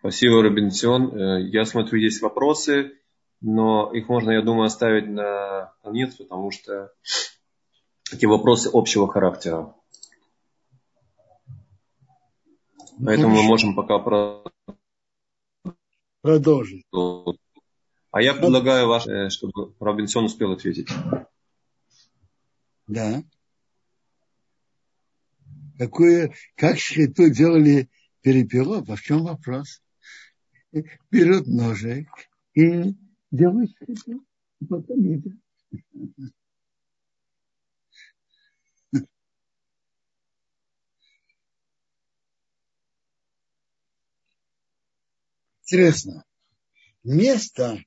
Спасибо, 0.00 0.42
Робинсон. 0.42 1.16
Э, 1.16 1.42
я 1.48 1.64
смотрю, 1.64 1.98
есть 1.98 2.20
вопросы, 2.20 2.92
но 3.40 3.90
их 3.94 4.10
можно, 4.10 4.32
я 4.32 4.42
думаю, 4.42 4.66
оставить 4.66 5.08
на 5.08 5.72
конец, 5.82 6.16
потому 6.16 6.50
что 6.50 6.92
такие 8.10 8.28
вопросы 8.28 8.68
общего 8.70 9.10
характера. 9.10 9.74
Поэтому 13.02 13.36
мы 13.36 13.42
можем 13.42 13.74
пока 13.74 13.98
продолжить. 16.20 16.84
А 18.12 18.20
я 18.20 18.34
предлагаю, 18.34 18.86
ваш, 18.86 19.06
э, 19.06 19.30
чтобы 19.30 19.74
Робинсон 19.80 20.26
успел 20.26 20.52
ответить. 20.52 20.88
Да. 22.90 23.22
Какое, 25.78 26.34
как 26.56 26.76
шхиту 26.76 27.30
делали 27.30 27.88
перепелов, 28.20 28.90
а 28.90 28.96
в 28.96 29.00
чем 29.00 29.22
вопрос? 29.22 29.80
Берут 31.08 31.46
ножик 31.46 32.08
и 32.54 32.96
делают 33.30 33.70
шхиту, 33.76 34.26
и 34.60 34.66
потом 34.66 35.04
едят. 35.04 35.38
Интересно. 45.62 46.24
Место 47.04 47.84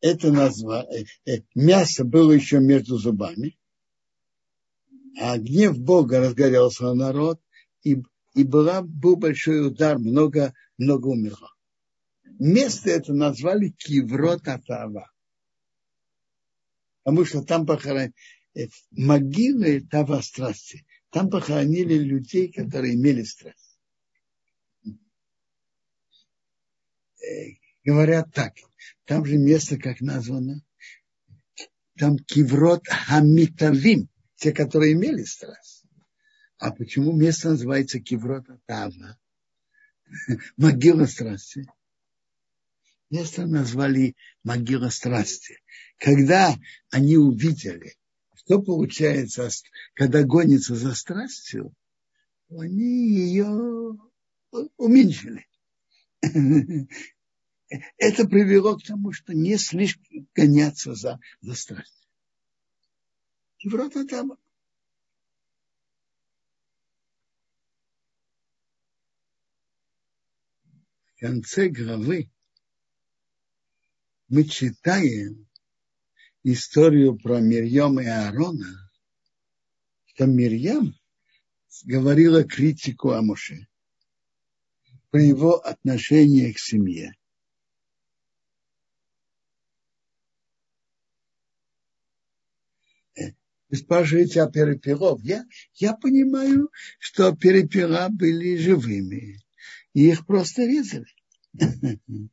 это 0.00 0.32
назва, 0.32 0.84
э, 0.90 1.04
э, 1.26 1.42
мясо 1.54 2.04
было 2.04 2.32
еще 2.32 2.58
между 2.58 2.96
зубами, 2.96 3.56
а 5.18 5.38
гнев 5.38 5.78
Бога 5.78 6.20
разгорелся 6.20 6.84
на 6.84 6.94
народ, 6.94 7.40
и 7.82 8.02
и 8.34 8.44
была, 8.44 8.82
был 8.82 9.16
большой 9.16 9.66
удар, 9.66 9.98
много, 9.98 10.54
много 10.78 11.08
умерло. 11.08 11.52
Место 12.38 12.90
это 12.90 13.12
назвали 13.12 13.70
Киврот 13.70 14.46
Атава. 14.46 15.10
Потому 17.02 17.24
что 17.24 17.42
там 17.42 17.66
похоронили 17.66 18.14
э, 18.54 18.68
могилы 18.92 19.80
Тава 19.80 20.20
страсти. 20.20 20.86
Там 21.10 21.28
похоронили 21.28 21.94
людей, 21.94 22.52
которые 22.52 22.94
имели 22.94 23.24
страсть. 23.24 23.78
Э, 24.86 24.90
говорят 27.84 28.32
так, 28.32 28.54
там 29.06 29.24
же 29.24 29.36
место, 29.36 29.76
как 29.76 30.00
названо, 30.00 30.62
там 31.98 32.16
Киврот 32.18 32.86
Хамитавим, 32.86 34.08
те, 34.40 34.52
которые 34.52 34.94
имели 34.94 35.22
страсть. 35.22 35.84
А 36.56 36.72
почему 36.72 37.12
место 37.12 37.50
называется 37.50 38.00
Киврота 38.00 38.58
Тава? 38.66 39.18
Могила 40.56 41.04
страсти. 41.04 41.66
Место 43.10 43.46
назвали 43.46 44.16
могила 44.44 44.88
страсти. 44.88 45.58
Когда 45.98 46.56
они 46.90 47.16
увидели, 47.16 47.96
что 48.34 48.62
получается, 48.62 49.48
когда 49.94 50.22
гонится 50.22 50.74
за 50.74 50.94
страстью, 50.94 51.74
они 52.48 53.10
ее 53.10 53.98
уменьшили. 54.76 55.46
Это 57.98 58.26
привело 58.28 58.76
к 58.78 58.84
тому, 58.84 59.12
что 59.12 59.34
не 59.34 59.58
слишком 59.58 60.28
гоняться 60.34 60.94
за, 60.94 61.18
за 61.40 61.54
страстью. 63.60 63.70
Киврота 63.70 64.06
Тава. 64.06 64.36
конце 71.18 71.68
главы 71.68 72.30
мы 74.28 74.44
читаем 74.44 75.46
историю 76.44 77.18
про 77.18 77.40
Мирьям 77.40 78.00
и 78.00 78.06
Аарона, 78.06 78.90
что 80.06 80.24
Мирьям 80.24 80.94
говорила 81.84 82.42
критику 82.44 83.10
о 83.10 83.20
Моше, 83.20 83.66
про 85.10 85.22
его 85.22 85.56
отношение 85.56 86.54
к 86.54 86.58
семье. 86.58 87.19
Вы 93.70 93.76
спрашиваете 93.76 94.42
о 94.42 94.50
перепелов. 94.50 95.22
Я, 95.22 95.46
я 95.74 95.94
понимаю, 95.94 96.70
что 96.98 97.34
перепела 97.36 98.08
были 98.08 98.56
живыми 98.56 99.38
и 99.94 100.08
их 100.08 100.26
просто 100.26 100.64
резали. 100.64 101.06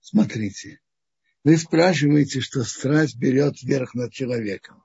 Смотрите, 0.00 0.80
вы 1.44 1.56
спрашиваете, 1.56 2.40
что 2.40 2.64
страсть 2.64 3.16
берет 3.16 3.62
верх 3.62 3.94
над 3.94 4.12
человеком. 4.12 4.82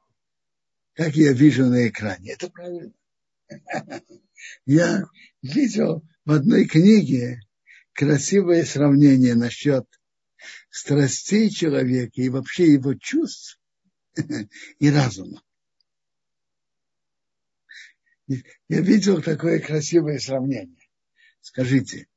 как 0.93 1.15
я 1.15 1.33
вижу 1.33 1.65
на 1.65 1.87
экране. 1.87 2.33
Это 2.33 2.49
правильно. 2.49 2.93
Я 4.65 5.05
видел 5.41 6.05
в 6.25 6.31
одной 6.31 6.65
книге 6.65 7.39
красивое 7.93 8.63
сравнение 8.63 9.35
насчет 9.35 9.85
страстей 10.69 11.49
человека 11.49 12.21
и 12.21 12.29
вообще 12.29 12.73
его 12.73 12.93
чувств 12.93 13.59
и 14.79 14.89
разума. 14.89 15.41
Я 18.27 18.81
видел 18.81 19.21
такое 19.21 19.59
красивое 19.59 20.19
сравнение. 20.19 20.89
Скажите, 21.39 22.07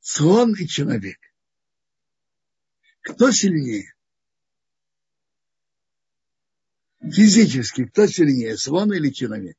слон 0.00 0.54
и 0.54 0.66
человек. 0.66 1.18
Кто 3.00 3.30
сильнее? 3.30 3.94
Физически 7.00 7.84
кто 7.84 8.06
сильнее, 8.06 8.56
слон 8.56 8.92
или 8.92 9.10
человек? 9.10 9.56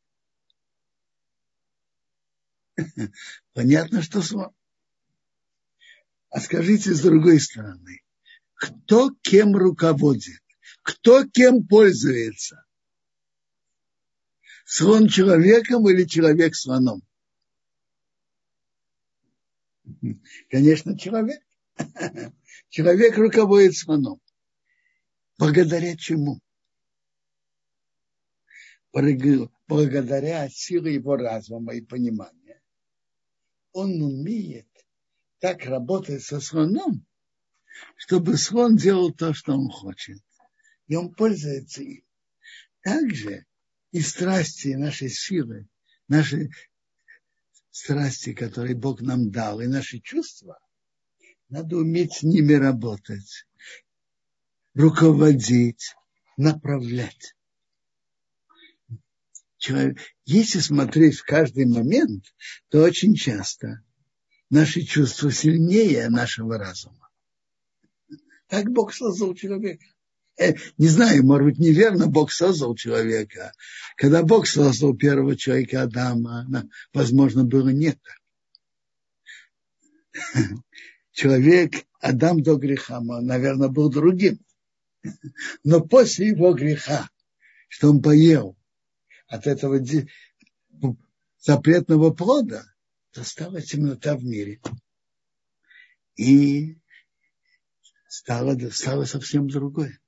Понятно, 3.53 4.01
что 4.01 4.21
слон. 4.21 4.53
А 6.36 6.41
скажите 6.41 6.94
с 6.94 6.99
другой 6.99 7.40
стороны, 7.40 8.02
кто 8.56 9.10
кем 9.22 9.56
руководит? 9.56 10.44
Кто 10.82 11.26
кем 11.26 11.66
пользуется? 11.66 12.66
Слон 14.66 15.07
человеком 15.07 15.88
или 15.90 16.03
человек 16.03 16.53
слоном? 16.53 17.03
Конечно, 20.49 20.99
человек. 20.99 21.41
Человек 22.68 23.18
руководит 23.18 23.78
слоном. 23.78 24.20
Благодаря 25.38 25.95
чему? 25.95 26.41
Благодаря 28.91 30.49
силе 30.49 30.95
его 30.95 31.16
разума 31.16 31.74
и 31.76 31.80
понимания. 31.80 32.62
Он 33.72 34.02
умеет 34.02 34.68
так 35.40 35.66
работать 35.66 36.24
со 36.24 36.40
слоном, 36.40 37.06
чтобы 37.95 38.38
слон 38.38 38.78
делал 38.78 39.14
то, 39.14 39.34
что 39.34 39.53
он 39.53 39.70
хочет. 39.70 40.22
И 40.88 40.95
он 40.95 41.14
пользуется 41.14 41.82
им. 41.84 42.03
Также 42.82 43.45
и 43.91 44.02
страсти 44.02 44.76
нашей 44.76 45.10
силы, 45.10 45.68
наши 46.07 46.49
страсти, 47.72 48.34
которые 48.34 48.76
Бог 48.76 49.02
нам 49.02 49.32
дал, 49.32 49.60
и 49.60 49.68
наши 49.68 49.99
чувства, 49.99 50.60
надо 51.49 51.78
уметь 51.78 52.14
с 52.14 52.24
ними 52.24 52.53
работать, 52.53 53.45
руководить, 54.74 55.95
направлять. 56.38 57.36
Человек, 59.57 59.98
если 60.26 60.60
смотреть 60.60 61.18
в 61.18 61.26
каждый 61.26 61.66
момент, 61.66 62.26
то 62.70 62.84
очень 62.84 63.16
часто 63.16 63.84
наши 64.49 64.81
чувства 64.84 65.31
сильнее 65.31 66.09
нашего 66.09 66.57
разума. 66.57 67.09
Так 68.47 68.69
Бог 68.69 68.93
создал 68.93 69.34
человека. 69.34 69.84
Э, 70.38 70.53
не 70.77 70.88
знаю, 70.88 71.26
может 71.26 71.45
быть, 71.45 71.59
неверно 71.59 72.07
Бог 72.07 72.31
создал 72.31 72.76
человека. 72.76 73.53
Когда 73.95 74.23
Бог 74.23 74.47
создал 74.47 74.95
первого 74.95 75.35
человека 75.35 75.84
Адама, 75.84 76.47
возможно, 76.93 77.43
было 77.43 77.69
не 77.69 77.91
так. 77.91 78.22
Человек, 81.11 81.85
Адам 81.99 82.43
до 82.43 82.55
греха, 82.55 82.99
наверное, 83.01 83.69
был 83.69 83.89
другим. 83.89 84.39
Но 85.63 85.81
после 85.81 86.30
его 86.30 86.53
греха, 86.53 87.09
что 87.69 87.89
он 87.89 88.01
поел 88.01 88.57
от 89.27 89.47
этого 89.47 89.80
запретного 91.39 92.11
плода, 92.11 92.65
то 93.15 93.23
стала 93.23 93.61
темнота 93.61 94.15
в 94.15 94.23
мире. 94.23 94.61
И 96.15 96.77
стало, 98.07 98.57
стало 98.69 99.05
совсем 99.05 99.47
другое 99.47 99.99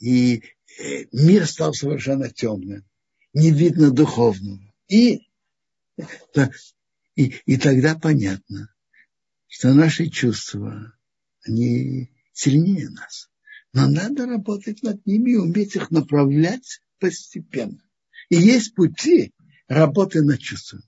и 0.00 0.42
э, 0.78 1.04
мир 1.12 1.46
стал 1.46 1.74
совершенно 1.74 2.28
темным, 2.30 2.84
не 3.32 3.52
видно 3.52 3.92
духовного. 3.92 4.60
И, 4.88 5.28
и, 7.14 7.34
и 7.46 7.56
тогда 7.58 7.94
понятно, 7.96 8.74
что 9.46 9.72
наши 9.74 10.08
чувства, 10.08 10.94
они 11.44 12.10
сильнее 12.32 12.88
нас. 12.88 13.30
Но 13.72 13.88
надо 13.88 14.26
работать 14.26 14.82
над 14.82 15.06
ними 15.06 15.32
и 15.32 15.36
уметь 15.36 15.76
их 15.76 15.90
направлять 15.90 16.82
постепенно. 16.98 17.80
И 18.30 18.36
есть 18.36 18.74
пути 18.74 19.32
работы 19.70 20.20
над 20.22 20.40
чувствами. 20.40 20.82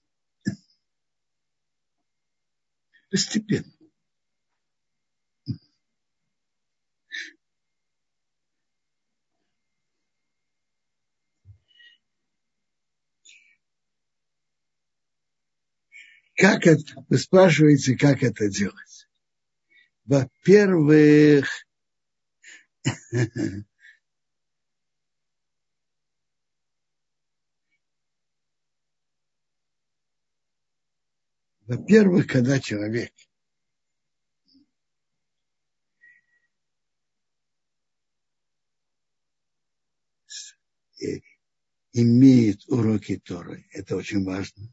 Постепенно. 3.10 3.72
Как 16.34 16.66
это, 16.66 16.82
вы 17.09 17.18
спрашиваете, 17.18 17.96
как 17.96 18.22
это 18.24 18.48
делать? 18.48 19.09
Во-первых, 20.06 21.48
во-первых, 31.72 32.26
когда 32.26 32.60
человек 32.60 33.12
имеет 41.94 42.68
уроки 42.68 43.16
Торы, 43.16 43.66
это 43.72 43.96
очень 43.96 44.22
важно. 44.22 44.70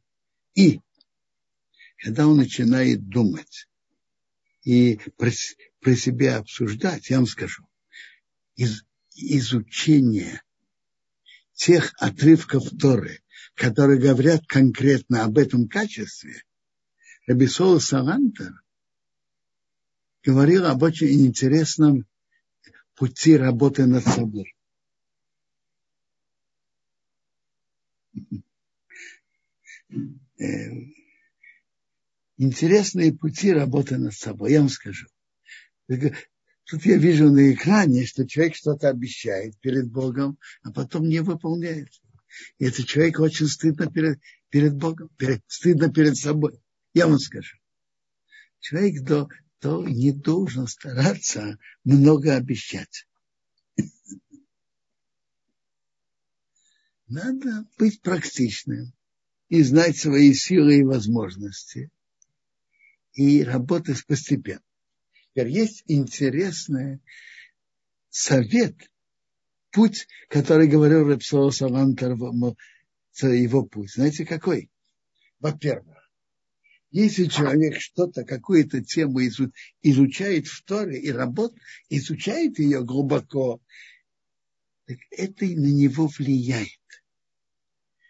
И 0.55 0.81
когда 1.99 2.27
он 2.27 2.35
начинает 2.35 3.07
думать 3.07 3.69
и 4.63 4.99
про, 5.15 5.31
про 5.80 5.95
себя 5.95 6.38
обсуждать, 6.38 7.09
я 7.09 7.17
вам 7.17 7.27
скажу, 7.27 7.65
из, 8.55 8.84
изучение 9.15 10.43
тех 11.53 11.93
отрывков 11.97 12.69
Торы, 12.77 13.21
которые 13.53 14.01
говорят 14.01 14.45
конкретно 14.47 15.23
об 15.23 15.38
этом 15.38 15.69
качестве, 15.69 16.43
Рабисола 17.30 17.77
Салантер 17.77 18.60
говорил 20.23 20.65
об 20.65 20.81
очень 20.81 21.27
интересном 21.27 22.07
пути 22.95 23.38
работы 23.38 23.85
над 23.85 24.03
собой. 24.03 24.56
Э, 30.39 30.45
интересные 32.38 33.14
пути 33.14 33.53
работы 33.53 33.99
над 33.99 34.15
собой, 34.15 34.53
я 34.53 34.61
вам 34.61 34.69
скажу. 34.69 35.06
Тут 35.88 36.84
я 36.84 36.97
вижу 36.97 37.30
на 37.30 37.53
экране, 37.53 38.07
что 38.07 38.27
человек 38.27 38.56
что-то 38.56 38.89
обещает 38.89 39.56
перед 39.60 39.88
Богом, 39.88 40.39
а 40.64 40.72
потом 40.72 41.07
не 41.07 41.19
выполняет. 41.19 41.89
И 42.57 42.65
этот 42.65 42.88
человек 42.88 43.19
очень 43.19 43.45
стыдно 43.45 43.85
перед, 43.85 44.19
перед 44.49 44.76
Богом, 44.76 45.10
перед, 45.15 45.43
стыдно 45.45 45.93
перед 45.93 46.18
собой. 46.18 46.60
Я 46.94 47.07
вам 47.07 47.20
скажу. 47.20 47.57
Человек 48.60 49.07
то, 49.07 49.30
то 49.60 49.86
не 49.88 50.11
должен 50.11 50.68
стараться 50.68 51.57
много 51.84 52.36
обещать. 52.36 53.07
Надо 57.07 57.66
быть 57.78 58.02
практичным 58.02 58.94
и 59.49 59.64
знать 59.64 59.98
свои 59.98 60.34
силы 60.34 60.80
и 60.80 60.84
возможности 60.84 61.91
и 63.14 63.44
работать 63.44 64.06
постепенно. 64.06 64.61
Есть 65.36 65.84
интересный 65.88 67.02
совет, 68.10 68.76
путь, 69.72 70.07
который 70.30 70.68
говорил 70.68 71.10
Репсола 71.10 71.52
Салантер, 71.52 72.14
его 72.14 73.66
путь. 73.66 73.94
Знаете, 73.94 74.26
какой? 74.26 74.70
Во-первых, 75.40 75.98
если 76.91 77.26
человек 77.26 77.80
что-то, 77.80 78.24
какую-то 78.24 78.84
тему 78.84 79.20
изучает 79.22 80.48
в 80.48 80.64
Торе 80.64 80.99
и 80.99 81.11
работает, 81.11 81.61
изучает 81.90 82.60
ее 82.60 82.84
глубоко, 82.84 83.61
так 84.86 84.98
это 85.11 85.45
и 85.45 85.56
на 85.56 85.68
него 85.68 86.07
влияет. 86.07 86.68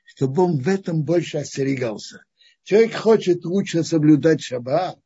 Чтобы 0.05 0.43
он 0.43 0.59
в 0.59 0.67
этом 0.67 1.03
больше 1.03 1.37
остерегался. 1.37 2.23
Человек 2.63 2.95
хочет 2.95 3.45
лучше 3.45 3.83
соблюдать 3.83 4.41
шаббат, 4.41 4.99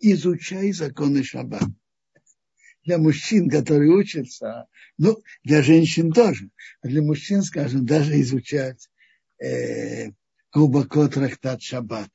изучай 0.00 0.72
законы 0.72 1.22
шаббат. 1.24 1.68
для 2.84 2.98
мужчин, 2.98 3.48
которые 3.48 3.90
учатся, 3.90 4.66
ну, 4.98 5.16
для 5.42 5.62
женщин 5.62 6.12
тоже, 6.12 6.50
а 6.82 6.88
для 6.88 7.02
мужчин, 7.02 7.42
скажем, 7.42 7.86
даже 7.86 8.20
изучать 8.20 8.90
э, 9.42 10.10
глубоко 10.52 11.08
трактат 11.08 11.62
Шаббат. 11.62 12.10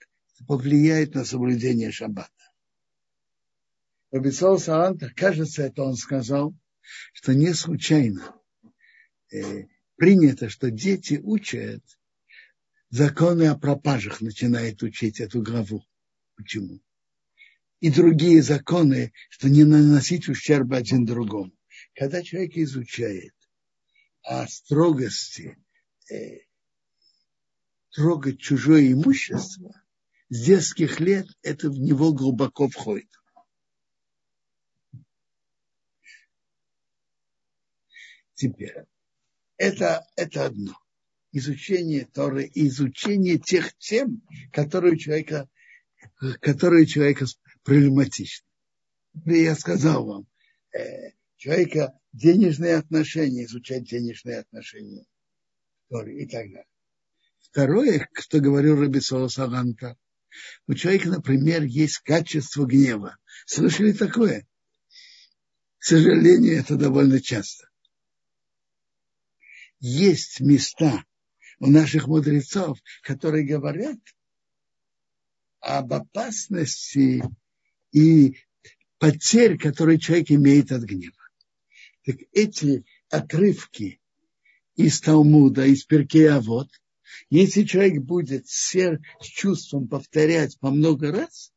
Повлияет 0.47 1.15
на 1.15 1.25
соблюдение 1.25 1.91
Шаббата. 1.91 2.31
Рабицол 4.11 4.57
Саанта, 4.57 5.11
кажется, 5.15 5.63
это 5.63 5.83
он 5.83 5.95
сказал, 5.95 6.55
что 7.13 7.33
не 7.33 7.53
случайно 7.53 8.35
э, 9.31 9.65
принято, 9.95 10.49
что 10.49 10.71
дети 10.71 11.19
учат 11.21 11.83
законы 12.89 13.47
о 13.47 13.57
пропажах, 13.57 14.21
начинает 14.21 14.81
учить 14.81 15.19
эту 15.19 15.43
главу. 15.43 15.85
Почему? 16.35 16.81
И 17.81 17.91
другие 17.91 18.41
законы, 18.41 19.13
что 19.29 19.47
не 19.49 19.63
наносить 19.63 20.27
ущерба 20.27 20.77
один 20.77 21.05
другому. 21.05 21.51
Когда 21.93 22.23
человек 22.23 22.57
изучает 22.57 23.33
о 24.23 24.47
строгости 24.47 25.57
э, 26.11 26.39
трогать 27.91 28.39
чужое 28.39 28.91
имущество, 28.91 29.81
с 30.29 30.45
детских 30.45 30.99
лет 30.99 31.27
это 31.41 31.69
в 31.69 31.79
него 31.79 32.13
глубоко 32.13 32.67
входит. 32.69 33.09
Теперь, 38.35 38.85
это, 39.57 40.05
это 40.15 40.45
одно. 40.45 40.77
Изучение 41.31 42.05
Торы 42.05 42.49
изучение 42.53 43.37
тех 43.37 43.75
тем, 43.77 44.21
которые 44.53 44.93
у 44.93 44.97
человека, 44.97 45.49
которые 46.39 46.83
у 46.83 46.87
человека 46.87 47.25
проблематичны. 47.63 48.47
Я 49.25 49.55
сказал 49.55 50.05
вам, 50.05 50.27
э, 50.71 51.11
человека 51.35 51.99
денежные 52.13 52.75
отношения, 52.75 53.43
изучать 53.43 53.83
денежные 53.83 54.39
отношения 54.39 55.05
Торы 55.89 56.21
и 56.21 56.25
так 56.25 56.47
далее. 56.47 56.65
Второе, 57.41 58.07
что 58.13 58.39
говорил 58.39 58.79
Рабисола 58.79 59.27
Саганта, 59.27 59.97
у 60.67 60.73
человека, 60.73 61.09
например, 61.09 61.63
есть 61.63 61.99
качество 61.99 62.65
гнева. 62.65 63.17
Слышали 63.45 63.91
такое? 63.91 64.47
К 65.77 65.83
сожалению, 65.83 66.57
это 66.57 66.75
довольно 66.75 67.21
часто 67.21 67.69
есть 69.79 70.39
места 70.39 71.03
у 71.59 71.67
наших 71.67 72.07
мудрецов, 72.07 72.79
которые 73.01 73.45
говорят 73.45 73.99
об 75.59 75.93
опасности 75.93 77.23
и 77.91 78.37
потерь, 78.97 79.57
которые 79.57 79.99
человек 79.99 80.31
имеет 80.31 80.71
от 80.71 80.83
гнева. 80.83 81.15
Так 82.05 82.17
эти 82.31 82.85
отрывки 83.09 83.99
из 84.75 85.01
Талмуда, 85.01 85.65
из 85.65 85.83
Перкея 85.83 86.35
если 87.29 87.63
человек 87.63 88.01
будет 88.03 88.47
с 88.47 88.75
чувством 89.21 89.87
повторять 89.87 90.59
по 90.59 90.69
много 90.69 91.11
раз, 91.11 91.53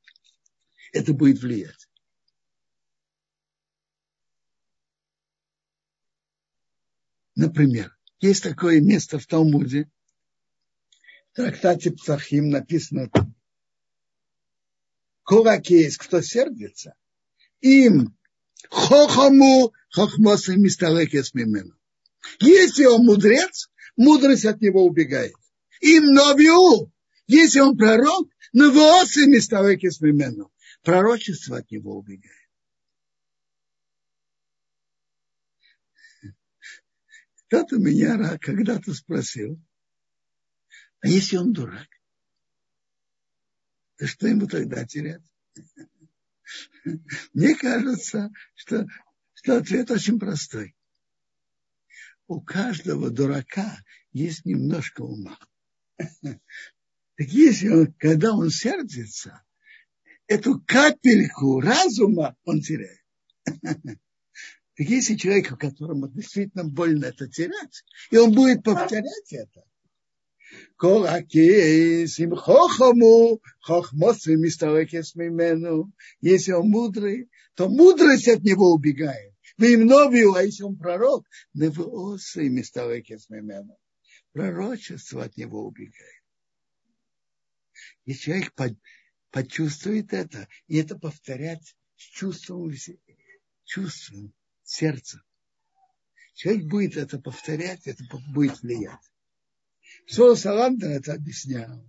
это 0.93 1.13
будет 1.13 1.41
влиять. 1.41 1.89
Например, 7.35 7.97
есть 8.21 8.43
такое 8.43 8.81
место 8.81 9.19
в 9.19 9.27
Талмуде, 9.27 9.91
в 11.33 11.37
трактате 11.37 11.91
Псахим 11.93 12.51
написано 12.51 13.11
Куракейс, 15.23 15.97
кто 15.97 16.21
сердится, 16.21 16.95
им 17.61 18.17
хохому 18.69 19.73
хохмосы 19.91 20.57
мисталекес 20.57 21.33
мимену. 21.33 21.75
Если 22.41 22.85
он 22.85 23.07
мудрец, 23.07 23.71
мудрость 23.97 24.45
от 24.45 24.61
него 24.61 24.85
убегает. 24.85 25.35
Им 25.83 26.13
новью, 26.13 26.93
если 27.27 27.59
он 27.59 27.77
пророк, 27.77 28.31
новоосы 28.53 29.27
мисталекес 29.27 30.01
мимену. 30.01 30.53
Пророчество 30.83 31.59
от 31.59 31.71
него 31.73 31.99
убегает. 31.99 32.49
Кто-то 37.47 37.79
меня 37.79 38.39
когда-то 38.39 38.95
спросил, 38.95 39.61
а 41.01 41.09
если 41.09 41.37
он 41.37 41.53
дурак, 41.53 41.89
то 43.97 44.07
что 44.07 44.29
ему 44.29 44.47
тогда 44.47 44.87
терять? 44.87 45.23
Мне 47.35 47.57
кажется, 47.57 48.31
что, 48.55 48.87
что 49.35 49.57
ответ 49.57 49.91
очень 49.91 50.21
простой. 50.21 50.77
У 52.29 52.41
каждого 52.41 53.11
дурака 53.11 53.79
есть 54.13 54.45
немножко 54.45 55.03
ума. 55.03 55.37
Так 57.19 57.29
если 57.29 57.69
он, 57.69 57.93
когда 57.99 58.33
он 58.33 58.49
сердится, 58.49 59.43
эту 60.27 60.61
капельку 60.67 61.61
разума 61.61 62.37
он 62.45 62.61
теряет. 62.61 63.01
Так 64.75 64.87
если 64.87 65.17
человеку, 65.17 65.59
которому 65.59 66.09
действительно 66.09 66.65
больно 66.65 67.05
это 67.05 67.29
терять, 67.29 67.85
и 68.11 68.17
он 68.17 68.33
будет 68.33 68.65
повторять 68.65 69.31
это, 69.31 69.65
если 76.21 76.53
он 76.53 76.69
мудрый, 76.69 77.31
то 77.55 77.69
мудрость 77.69 78.29
от 78.29 78.43
него 78.43 78.73
убегает. 78.73 79.35
Вы 79.59 79.75
им 79.75 79.87
новию, 79.87 80.35
а 80.35 80.43
если 80.43 80.65
он 80.65 80.77
пророк, 80.77 81.27
невоосы 81.55 82.49
мисталекес 82.49 83.29
мимену. 83.29 83.77
Пророчество 84.33 85.25
от 85.25 85.37
него 85.37 85.67
убегает. 85.67 86.23
И 88.05 88.15
человек 88.15 88.53
почувствует 89.31 90.13
это, 90.13 90.49
и 90.67 90.77
это 90.77 90.99
повторять 90.99 91.77
с 91.97 92.03
чувством, 92.03 92.73
чувством 93.65 94.33
сердца. 94.65 95.23
Человек 96.35 96.65
будет 96.65 96.97
это 96.97 97.21
повторять, 97.21 97.87
это 97.87 98.05
будет 98.33 98.63
влиять. 98.63 99.01
Сол 100.07 100.37
Саландер 100.37 100.91
это 100.91 101.15
объяснял, 101.15 101.87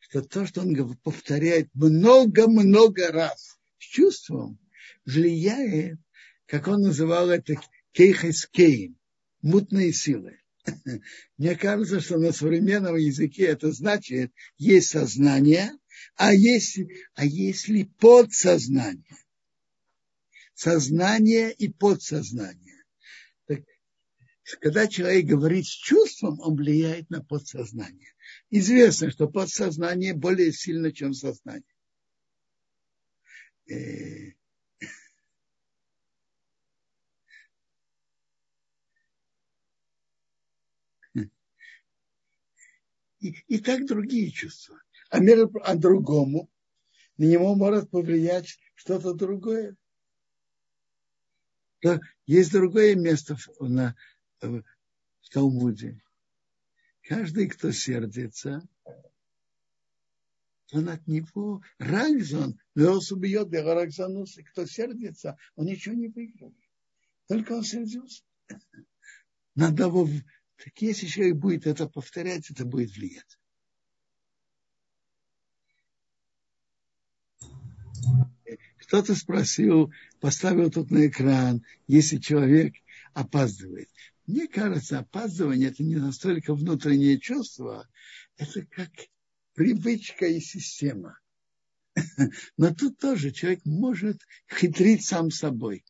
что 0.00 0.22
то, 0.22 0.46
что 0.46 0.62
он 0.62 0.96
повторяет 0.98 1.68
много-много 1.74 3.12
раз 3.12 3.58
с 3.78 3.84
чувством, 3.84 4.58
влияет, 5.04 5.98
как 6.46 6.68
он 6.68 6.80
называл 6.80 7.30
это, 7.30 7.56
кейхескейн, 7.92 8.98
мутные 9.42 9.92
силы. 9.92 10.40
Мне 11.38 11.56
кажется, 11.56 12.00
что 12.00 12.18
на 12.18 12.32
современном 12.32 12.96
языке 12.96 13.46
это 13.46 13.72
значит, 13.72 14.32
есть 14.56 14.88
сознание, 14.90 15.72
а 16.16 16.32
если, 16.32 16.88
а 17.14 17.24
если 17.24 17.84
подсознание 17.84 19.24
сознание 20.54 21.52
и 21.52 21.68
подсознание. 21.68 22.84
Так, 23.46 23.60
когда 24.60 24.86
человек 24.86 25.26
говорит 25.26 25.66
с 25.66 25.70
чувством, 25.70 26.40
он 26.40 26.56
влияет 26.56 27.10
на 27.10 27.22
подсознание. 27.22 28.14
Известно, 28.50 29.10
что 29.10 29.28
подсознание 29.28 30.14
более 30.14 30.52
сильно, 30.52 30.92
чем 30.92 31.12
сознание. 31.12 31.64
И, 43.28 43.44
и 43.48 43.58
так 43.58 43.86
другие 43.86 44.30
чувства. 44.30 44.80
А, 45.10 45.18
мир, 45.20 45.48
а 45.62 45.76
другому 45.76 46.50
на 47.16 47.24
него 47.24 47.54
может 47.54 47.90
повлиять 47.90 48.58
что-то 48.74 49.14
другое 49.14 49.76
то 51.84 52.00
есть 52.24 52.50
другое 52.50 52.94
место 52.94 53.36
на, 53.60 53.94
в 54.40 54.62
Талмуде. 55.30 56.02
Каждый, 57.02 57.46
кто 57.46 57.72
сердится, 57.72 58.66
он 60.72 60.88
от 60.88 61.06
него 61.06 61.62
рагзон, 61.76 62.58
Леос 62.74 63.12
убьет 63.12 63.52
Рагзанус, 63.52 64.38
и 64.38 64.42
кто 64.44 64.64
сердится, 64.64 65.36
он 65.56 65.66
ничего 65.66 65.94
не 65.94 66.08
выиграет. 66.08 66.56
Только 67.28 67.52
он 67.52 67.64
сердился. 67.64 68.22
Надо 69.54 69.84
его, 69.84 70.08
так 70.56 70.80
если 70.80 71.06
человек 71.06 71.36
будет 71.36 71.66
это 71.66 71.88
повторять, 71.88 72.50
это 72.50 72.64
будет 72.64 72.94
влиять. 72.96 73.38
Кто-то 78.78 79.14
спросил, 79.14 79.92
поставил 80.20 80.70
тут 80.70 80.90
на 80.90 81.06
экран, 81.06 81.64
если 81.86 82.18
человек 82.18 82.74
опаздывает. 83.14 83.88
Мне 84.26 84.46
кажется, 84.46 85.00
опаздывание 85.00 85.68
это 85.68 85.82
не 85.82 85.96
настолько 85.96 86.54
внутреннее 86.54 87.18
чувство, 87.18 87.88
это 88.36 88.64
как 88.66 88.90
привычка 89.54 90.26
и 90.26 90.40
система. 90.40 91.18
Но 92.56 92.74
тут 92.74 92.98
тоже 92.98 93.30
человек 93.30 93.64
может 93.64 94.22
хитрить 94.48 95.04
сам 95.04 95.30
собой. 95.30 95.84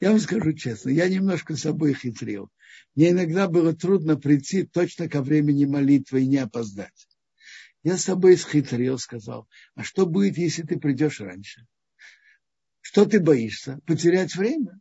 Я 0.00 0.10
вам 0.10 0.20
скажу 0.20 0.52
честно, 0.52 0.90
я 0.90 1.08
немножко 1.08 1.56
собой 1.56 1.94
хитрил. 1.94 2.50
Мне 2.94 3.10
иногда 3.10 3.48
было 3.48 3.74
трудно 3.74 4.16
прийти 4.16 4.64
точно 4.64 5.08
ко 5.08 5.22
времени 5.22 5.64
молитвы 5.64 6.22
и 6.22 6.26
не 6.26 6.38
опоздать. 6.38 7.08
Я 7.82 7.96
с 7.96 8.04
собой 8.04 8.36
схитрил, 8.36 8.98
сказал, 8.98 9.48
а 9.74 9.84
что 9.84 10.06
будет, 10.06 10.38
если 10.38 10.62
ты 10.62 10.78
придешь 10.78 11.20
раньше? 11.20 11.66
Что 12.80 13.04
ты 13.04 13.20
боишься? 13.20 13.80
Потерять 13.86 14.34
время? 14.34 14.80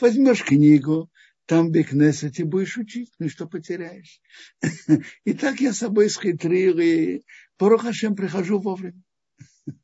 Возьмешь 0.00 0.44
книгу, 0.44 1.10
там 1.46 1.70
Бекнесете 1.70 2.44
будешь 2.44 2.76
учить, 2.76 3.12
ну 3.18 3.26
и 3.26 3.28
что 3.28 3.46
потеряешь? 3.46 4.20
И 5.24 5.32
так 5.32 5.60
я 5.60 5.72
с 5.72 5.78
собой 5.78 6.10
схитрил, 6.10 6.78
и 6.78 7.22
Порохашем 7.56 8.14
прихожу 8.16 8.58
вовремя. 8.58 9.02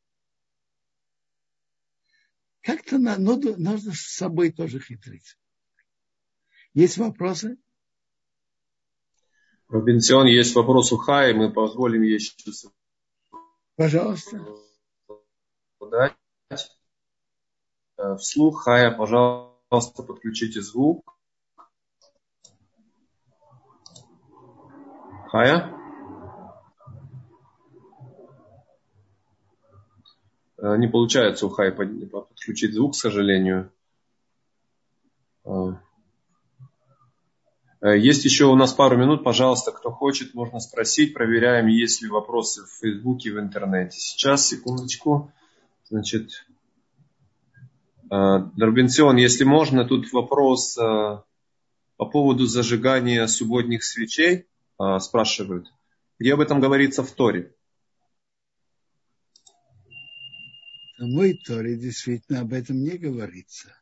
Как-то 2.63 2.99
надо, 2.99 3.57
нужно 3.57 3.93
с 3.93 4.17
собой 4.17 4.51
тоже 4.51 4.81
хитрить. 4.81 5.37
Есть 6.75 6.97
вопросы? 6.97 7.59
Робинсон, 9.69 10.27
есть 10.27 10.55
вопрос 10.55 10.93
у 10.93 10.97
Хаи, 10.97 11.33
мы 11.33 11.53
позволим 11.53 12.03
ей 12.03 12.19
сейчас. 12.19 12.67
Пожалуйста. 13.77 14.39
Э, 17.99 18.17
вслух, 18.17 18.65
Хая, 18.65 18.91
пожалуйста, 18.91 20.03
подключите 20.03 20.61
звук. 20.61 21.17
Хая? 25.29 25.73
Э, 30.59 30.77
не 30.77 30.89
получается 30.89 31.47
у 31.47 31.51
Хая 31.51 31.73
подключить 31.73 32.75
звук, 32.75 32.93
к 32.93 32.97
сожалению. 32.97 33.73
Э, 37.83 37.99
есть 37.99 38.25
еще 38.25 38.47
у 38.47 38.55
нас 38.55 38.73
пару 38.73 38.97
минут, 38.97 39.25
пожалуйста, 39.25 39.73
кто 39.73 39.91
хочет, 39.91 40.35
можно 40.35 40.61
спросить. 40.61 41.13
Проверяем, 41.15 41.67
есть 41.67 42.01
ли 42.01 42.09
вопросы 42.09 42.63
в 42.63 42.71
Фейсбуке, 42.81 43.33
в 43.33 43.39
интернете. 43.39 43.99
Сейчас, 43.99 44.47
секундочку. 44.47 45.33
Значит, 45.85 46.47
Дарбенцион, 48.09 49.17
если 49.17 49.45
можно, 49.45 49.85
тут 49.85 50.11
вопрос 50.13 50.75
по 50.77 51.25
поводу 51.99 52.47
зажигания 52.47 53.27
субботних 53.27 53.85
свечей. 53.85 54.47
Спрашивают, 55.01 55.67
где 56.19 56.35
об 56.35 56.41
этом 56.41 56.61
говорится 56.61 57.03
в 57.03 57.11
Торе? 57.11 57.55
В 60.99 61.35
Торе 61.47 61.77
действительно 61.77 62.41
об 62.41 62.53
этом 62.53 62.83
не 62.83 62.97
говорится. 62.97 63.82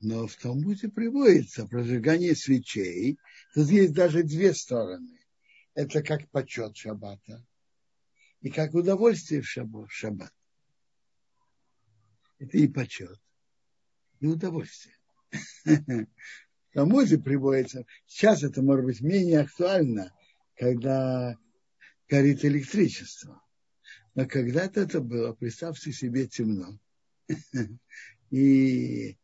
Но 0.00 0.26
в 0.26 0.36
Талмуде 0.36 0.88
приводится 0.88 1.66
прожигание 1.66 2.36
свечей. 2.36 3.18
Тут 3.54 3.68
есть 3.68 3.94
даже 3.94 4.22
две 4.22 4.54
стороны. 4.54 5.18
Это 5.74 6.02
как 6.02 6.28
почет 6.30 6.76
шаббата 6.76 7.44
и 8.40 8.50
как 8.50 8.74
удовольствие 8.74 9.42
в 9.42 9.48
шаббат. 9.90 10.32
Это 12.38 12.56
и 12.56 12.68
почет, 12.68 13.20
и 14.20 14.26
удовольствие. 14.26 14.96
Талмуде 16.72 17.18
приводится, 17.18 17.84
сейчас 18.06 18.44
это 18.44 18.62
может 18.62 18.84
быть 18.84 19.00
менее 19.00 19.40
актуально, 19.40 20.14
когда 20.56 21.36
горит 22.08 22.44
электричество. 22.44 23.42
Но 24.14 24.26
когда-то 24.26 24.80
это 24.80 25.00
было, 25.00 25.32
представьте 25.32 25.92
себе, 25.92 26.26
темно. 26.26 26.78
И 28.30 29.16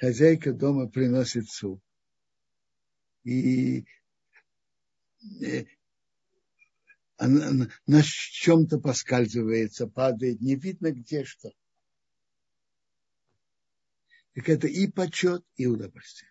хозяйка 0.00 0.52
дома 0.52 0.88
приносит 0.88 1.48
суп. 1.48 1.82
И 3.22 3.84
э, 5.42 5.66
она 7.18 7.68
на 7.86 8.02
чем-то 8.02 8.80
поскальзывается, 8.80 9.86
падает, 9.86 10.40
не 10.40 10.56
видно 10.56 10.90
где 10.90 11.24
что. 11.24 11.50
Так 14.34 14.48
это 14.48 14.68
и 14.68 14.90
почет, 14.90 15.44
и 15.56 15.66
удовольствие. 15.66 16.30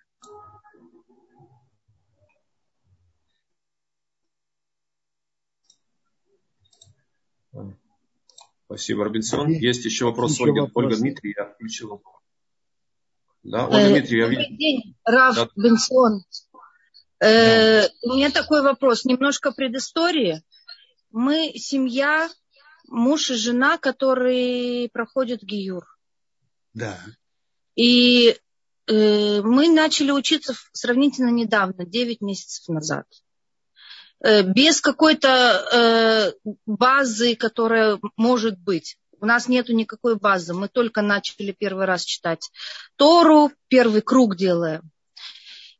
Спасибо, 8.65 9.03
Робинсон. 9.03 9.49
Есть 9.49 9.85
еще 9.85 10.05
вопрос 10.05 10.33
еще 10.33 10.43
Ольга, 10.43 10.71
Ольга 10.73 10.95
Дмитрий, 10.95 11.35
я 11.37 11.45
включил. 11.45 12.01
Да, 13.49 13.65
Ольга 13.65 13.79
э, 13.79 13.89
Дмитрий, 13.89 14.19
я. 14.19 14.25
Добрый 14.27 14.57
день, 14.57 14.95
Раф 15.03 15.35
да. 15.35 15.49
Бенсон. 15.55 16.23
Э, 17.19 17.81
да. 17.81 17.89
У 18.03 18.15
меня 18.15 18.29
такой 18.29 18.61
вопрос, 18.61 19.05
немножко 19.05 19.51
предыстории. 19.51 20.43
Мы 21.09 21.53
семья, 21.55 22.29
муж 22.87 23.31
и 23.31 23.33
жена, 23.33 23.79
которые 23.79 24.87
проходят 24.89 25.41
ГИЮР. 25.41 25.83
Да. 26.75 26.99
И 27.73 28.37
э, 28.85 29.41
мы 29.41 29.69
начали 29.69 30.11
учиться 30.11 30.53
сравнительно 30.71 31.29
недавно, 31.29 31.85
9 31.85 32.21
месяцев 32.21 32.67
назад. 32.67 33.07
Э, 34.23 34.43
без 34.43 34.79
какой-то 34.79 36.35
э, 36.45 36.51
базы, 36.67 37.35
которая 37.35 37.99
может 38.15 38.59
быть. 38.59 38.99
У 39.21 39.25
нас 39.25 39.47
нету 39.47 39.73
никакой 39.73 40.15
базы. 40.15 40.53
Мы 40.53 40.67
только 40.67 41.01
начали 41.01 41.51
первый 41.51 41.85
раз 41.85 42.03
читать 42.03 42.49
Тору, 42.95 43.51
первый 43.67 44.01
круг 44.01 44.35
делаем 44.35 44.91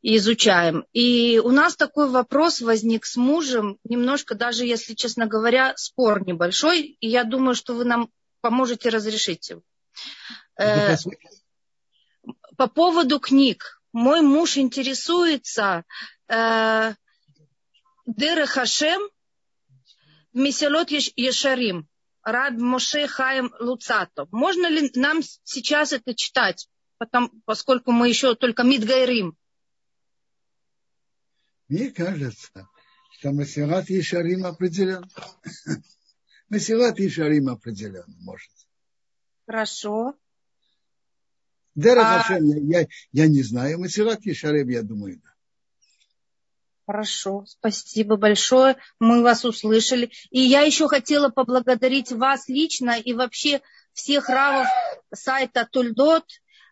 и 0.02 0.18
изучаем. 0.18 0.86
И 0.94 1.40
у 1.44 1.52
нас 1.52 1.76
такой 1.76 2.10
вопрос 2.10 2.62
возник 2.62 3.06
с 3.06 3.18
мужем, 3.18 3.78
немножко 3.84 4.36
даже, 4.36 4.66
если 4.66 4.94
честно 4.94 5.26
говоря, 5.26 5.74
спор 5.76 6.26
небольшой, 6.26 6.98
и 7.00 7.08
я 7.08 7.24
думаю, 7.24 7.56
что 7.56 7.74
вы 7.74 7.86
нам 7.86 8.10
поможете 8.42 8.90
разрешить 8.90 9.50
его. 9.50 9.62
Э, 10.58 10.96
по 12.58 12.68
поводу 12.68 13.20
книг. 13.20 13.82
Мой 13.92 14.22
муж 14.22 14.58
интересуется 14.58 15.84
э, 16.28 16.94
Дера 18.06 18.46
Хашем, 18.46 19.02
Меселот 20.34 20.92
Ешарим, 20.92 21.88
Раб 22.24 22.54
Моше 22.58 23.08
Хаим 23.08 23.54
Луцато. 23.60 24.28
Можно 24.32 24.68
ли 24.68 24.92
нам 24.96 25.22
сейчас 25.44 25.94
это 25.94 26.14
читать, 26.14 26.68
потому, 26.98 27.30
поскольку 27.46 27.92
мы 27.92 28.10
еще 28.10 28.36
только 28.36 28.64
Мидгайрим? 28.64 29.38
Мне 31.68 31.92
кажется, 31.92 32.68
что 33.12 33.32
Масилат 33.32 33.90
Ешарим 33.90 34.46
определен. 34.46 35.06
Масилат 36.50 37.00
Ешарим 37.00 37.50
определен, 37.50 38.06
может. 38.22 38.52
Хорошо. 39.46 40.16
Дера 41.76 42.24
а... 42.28 42.40
Я, 42.40 42.88
я 43.12 43.28
не 43.28 43.44
знаю. 43.44 43.80
Масилат 43.80 44.26
Ешарим, 44.26 44.70
я 44.70 44.84
думаю, 44.84 45.22
да. 45.24 45.30
Хорошо, 46.90 47.44
спасибо 47.46 48.16
большое. 48.16 48.76
Мы 49.00 49.22
вас 49.22 49.46
услышали. 49.46 50.10
И 50.32 50.42
я 50.42 50.62
еще 50.62 50.88
хотела 50.88 51.30
поблагодарить 51.30 52.12
вас 52.12 52.48
лично 52.48 53.00
и 53.00 53.14
вообще 53.14 53.62
всех 53.94 54.28
равов 54.28 54.66
сайта 55.14 55.70
Тульдот 55.72 56.26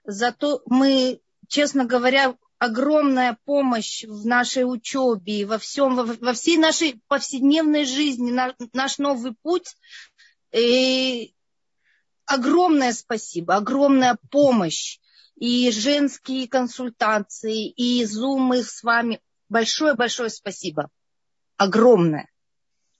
за 0.05 0.31
то, 0.31 0.63
мы, 0.65 1.21
честно 1.47 1.85
говоря, 1.85 2.35
огромная 2.57 3.37
помощь 3.45 4.05
в 4.05 4.25
нашей 4.25 4.63
учебе, 4.63 5.45
во 5.45 5.59
всем, 5.59 5.95
во, 5.95 6.05
во 6.05 6.33
всей 6.33 6.57
нашей 6.57 6.99
повседневной 7.07 7.85
жизни, 7.85 8.31
на, 8.31 8.55
наш 8.73 8.97
новый 8.97 9.35
путь. 9.43 9.75
И 10.51 11.35
огромное 12.25 12.93
спасибо, 12.93 13.57
огромная 13.57 14.17
помощь 14.31 14.97
и 15.35 15.69
женские 15.69 16.47
консультации, 16.47 17.69
и 17.69 18.03
зумы 18.03 18.63
с 18.63 18.81
вами 18.81 19.21
большое-большое 19.49 20.29
спасибо. 20.29 20.89
Огромное. 21.57 22.29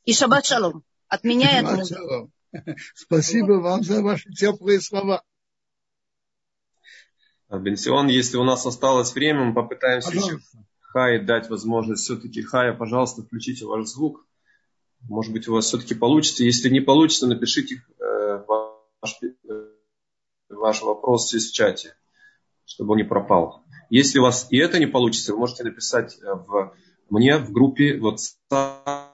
И 0.05 0.13
шаббат 0.13 0.45
шалом. 0.45 0.83
От 1.07 1.23
меня 1.23 1.59
и 1.59 1.63
от 1.63 1.71
мужа. 1.71 2.27
Спасибо 2.95 3.53
вам 3.53 3.83
за 3.83 4.01
ваши 4.01 4.29
теплые 4.31 4.81
слова. 4.81 5.23
Бенсион, 7.49 8.07
если 8.07 8.37
у 8.37 8.43
нас 8.43 8.65
осталось 8.65 9.13
время, 9.13 9.45
мы 9.45 9.53
попытаемся 9.53 10.11
пожалуйста. 10.11 10.35
еще 10.35 10.65
Хай 10.97 11.19
дать 11.19 11.49
возможность 11.49 12.03
все-таки. 12.03 12.41
Хая, 12.41 12.73
пожалуйста, 12.73 13.21
включите 13.21 13.65
ваш 13.65 13.87
звук. 13.87 14.25
Может 15.01 15.31
быть, 15.31 15.47
у 15.47 15.53
вас 15.53 15.65
все-таки 15.65 15.93
получится. 15.93 16.43
Если 16.43 16.69
не 16.69 16.79
получится, 16.79 17.27
напишите 17.27 17.83
э, 17.99 18.43
ваш, 18.47 19.19
э, 19.21 19.27
ваш 20.49 20.81
вопрос 20.81 21.29
здесь 21.29 21.51
в 21.51 21.53
чате, 21.53 21.95
чтобы 22.65 22.93
он 22.93 22.97
не 22.97 23.03
пропал. 23.03 23.63
Если 23.89 24.19
у 24.19 24.23
вас 24.23 24.47
и 24.49 24.57
это 24.57 24.79
не 24.79 24.85
получится, 24.85 25.33
вы 25.33 25.39
можете 25.39 25.63
написать 25.63 26.17
э, 26.21 26.33
в, 26.33 26.73
мне 27.09 27.37
в 27.37 27.51
группе 27.51 27.97
WhatsApp 27.97 29.06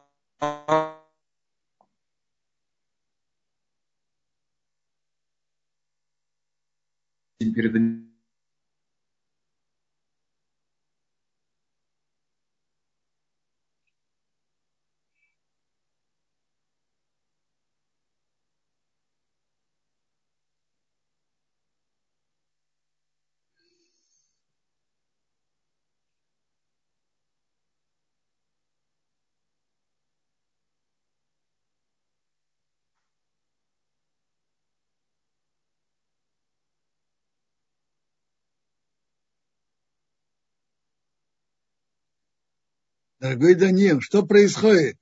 Дорогой 43.23 43.55
Даниил, 43.55 44.01
что 44.01 44.25
происходит? 44.25 44.97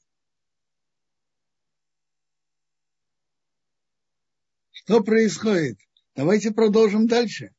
Что 4.70 5.02
происходит? 5.02 5.80
Давайте 6.14 6.52
продолжим 6.52 7.08
дальше. 7.08 7.52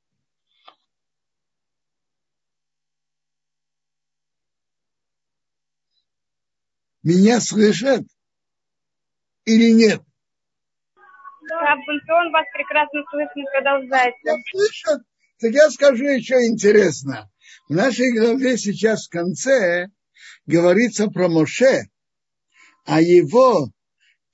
Меня 7.02 7.40
слышат 7.40 8.06
или 9.44 9.72
нет? 9.72 10.00
Да, 10.94 11.74
Бунтон 11.74 12.30
вас 12.30 12.46
прекрасно 12.54 13.02
слышно, 13.10 13.50
продолжайте. 13.50 14.18
Я 14.22 14.36
слышат? 14.52 15.02
Так 15.40 15.50
я 15.50 15.68
скажу 15.70 16.04
еще 16.04 16.46
интересно. 16.46 17.28
В 17.68 17.74
нашей 17.74 18.16
главе 18.16 18.56
сейчас 18.56 19.08
в 19.08 19.10
конце 19.10 19.88
говорится 20.46 21.08
про 21.08 21.28
Моше, 21.28 21.88
о 22.84 23.00
его 23.00 23.70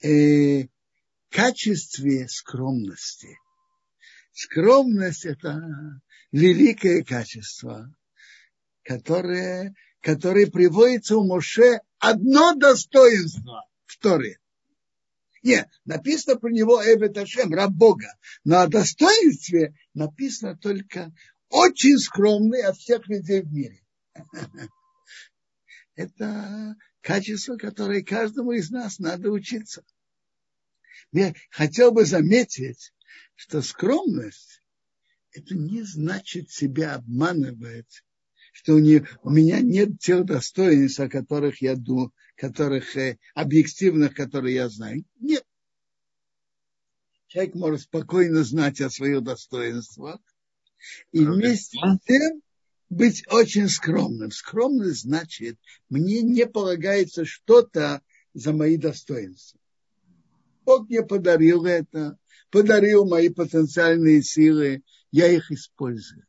э, 0.03 0.65
качестве 1.31 2.29
скромности. 2.29 3.37
Скромность– 4.33 5.25
это 5.27 5.61
великое 6.33 7.03
качество, 7.03 7.93
которое, 8.83 9.75
которое 10.01 10.47
приводится 10.47 11.17
у 11.17 11.27
Моше 11.27 11.81
одно 11.99 12.55
достоинство 12.55 13.67
в 13.87 13.99
Торе. 13.99 14.39
Нет, 15.43 15.69
написано 15.85 16.37
про 16.37 16.51
него 16.51 16.83
Эбет 16.83 17.17
раб 17.51 17.71
Бога. 17.71 18.15
Но 18.45 18.61
о 18.61 18.67
достоинстве 18.67 19.75
написано 19.95 20.57
только 20.57 21.13
очень 21.49 21.99
скромный 21.99 22.63
от 22.63 22.77
всех 22.77 23.07
людей 23.09 23.43
в 23.43 23.53
мире. 23.53 23.83
Это 25.99 26.77
качество, 27.01 27.57
которое 27.57 28.05
каждому 28.05 28.53
из 28.53 28.71
нас 28.71 29.01
надо 29.01 29.33
учиться. 29.33 29.85
Я 31.11 31.35
хотел 31.51 31.91
бы 31.91 32.05
заметить, 32.05 32.95
что 33.35 33.63
скромность 33.63 34.63
это 35.33 35.57
не 35.57 35.83
значит 35.83 36.53
себя 36.53 36.95
обманывать, 36.95 38.05
что 38.53 38.75
у, 38.75 38.79
нее, 38.79 39.09
у 39.25 39.31
меня 39.31 39.61
нет 39.61 39.99
тех 39.99 40.25
достоинств, 40.25 41.01
о 41.01 41.09
которых 41.09 41.63
я 41.63 41.75
думаю, 41.75 42.13
которых 42.37 42.97
э, 42.97 43.19
объективных, 43.35 44.15
которые 44.15 44.55
я 44.55 44.69
знаю. 44.69 45.05
Нет. 45.19 45.45
Человек 47.27 47.57
может 47.57 47.81
спокойно 47.81 48.45
знать 48.45 48.81
о 48.81 48.89
своих 48.89 49.25
достоинствах 49.25 50.21
и 51.11 51.25
вместе 51.25 51.77
с 51.77 52.07
тем 52.07 52.41
быть 52.91 53.25
очень 53.29 53.69
скромным. 53.69 54.31
Скромность 54.31 55.03
значит, 55.03 55.59
мне 55.89 56.23
не 56.23 56.47
полагается 56.47 57.25
что-то 57.25 58.03
за 58.35 58.53
мои 58.53 58.77
достоинства. 58.77 59.59
Бог 60.65 60.89
мне 60.89 61.03
подарил 61.03 61.65
это, 61.65 62.19
подарил 62.51 63.07
мои 63.07 63.29
потенциальные 63.29 64.23
силы, 64.23 64.83
я 65.11 65.29
их 65.29 65.51
использую. 65.51 66.27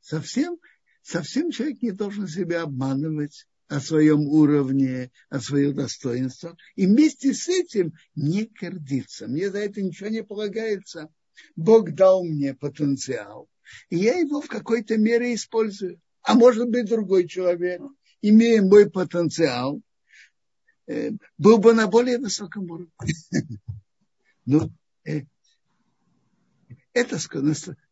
Совсем, 0.00 0.58
совсем 1.02 1.50
человек 1.50 1.82
не 1.82 1.92
должен 1.92 2.26
себя 2.26 2.62
обманывать 2.62 3.46
о 3.68 3.80
своем 3.80 4.22
уровне, 4.22 5.12
о 5.28 5.38
своих 5.38 5.76
достоинствах. 5.76 6.56
И 6.74 6.86
вместе 6.86 7.32
с 7.32 7.48
этим 7.48 7.92
не 8.16 8.44
гордиться. 8.44 9.28
Мне 9.28 9.50
за 9.50 9.58
это 9.58 9.80
ничего 9.80 10.08
не 10.08 10.24
полагается. 10.24 11.08
Бог 11.54 11.92
дал 11.92 12.24
мне 12.24 12.54
потенциал. 12.54 13.48
И 13.88 13.96
я 13.96 14.18
его 14.18 14.40
в 14.40 14.48
какой-то 14.48 14.96
мере 14.96 15.34
использую. 15.34 16.00
А 16.22 16.34
может 16.34 16.68
быть 16.68 16.88
другой 16.88 17.26
человек, 17.26 17.80
имея 18.20 18.62
мой 18.62 18.90
потенциал, 18.90 19.80
э, 20.86 21.12
был 21.38 21.58
бы 21.58 21.72
на 21.74 21.86
более 21.86 22.18
высоком 22.18 22.70
уровне. 22.70 22.92
Ну, 24.46 24.72
это. 25.04 25.28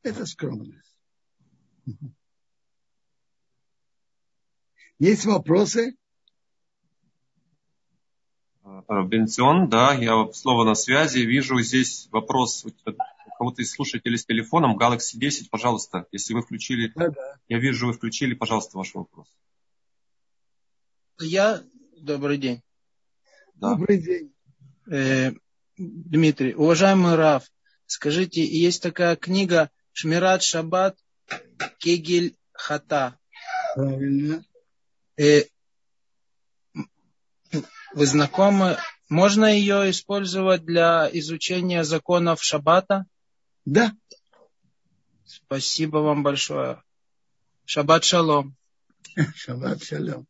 Это 0.02 0.26
скромность. 0.26 0.96
Есть 4.98 5.24
вопросы? 5.26 5.94
Бенцион, 8.88 9.68
да, 9.68 9.94
я 9.94 10.30
слово 10.32 10.64
на 10.64 10.74
связи. 10.74 11.20
Вижу 11.20 11.60
здесь 11.60 12.08
вопрос 12.10 12.66
кого-то 13.38 13.62
из 13.62 13.70
слушателей 13.70 14.18
с 14.18 14.26
телефоном. 14.26 14.76
Galaxy 14.76 15.14
10, 15.14 15.48
пожалуйста, 15.48 16.06
если 16.12 16.34
вы 16.34 16.42
включили. 16.42 16.92
Да, 16.94 17.08
да. 17.08 17.36
Я 17.48 17.58
вижу, 17.58 17.86
вы 17.86 17.92
включили, 17.92 18.34
пожалуйста, 18.34 18.76
ваш 18.76 18.94
вопрос. 18.94 19.28
Я, 21.20 21.62
добрый 21.96 22.36
день. 22.36 22.62
Да. 23.54 23.74
Добрый 23.74 24.02
день. 24.02 24.34
Э, 24.90 25.32
Дмитрий, 25.76 26.54
уважаемый 26.54 27.14
Раф, 27.14 27.44
скажите, 27.86 28.44
есть 28.44 28.82
такая 28.82 29.16
книга 29.16 29.70
Шмират 29.92 30.42
Шаббат 30.42 30.98
Кегель 31.78 32.36
Хата. 32.52 33.18
Правильно. 33.74 34.44
Э, 35.16 35.42
вы 37.94 38.06
знакомы? 38.06 38.76
Можно 39.08 39.46
ее 39.46 39.90
использовать 39.90 40.64
для 40.64 41.08
изучения 41.12 41.82
законов 41.82 42.42
Шаббата? 42.42 43.06
Да. 43.68 43.94
Спасибо 45.26 45.98
вам 45.98 46.22
большое. 46.22 46.82
Шаббат 47.66 48.02
шалом. 48.02 48.56
Шаббат 49.34 49.82
шалом. 49.82 50.26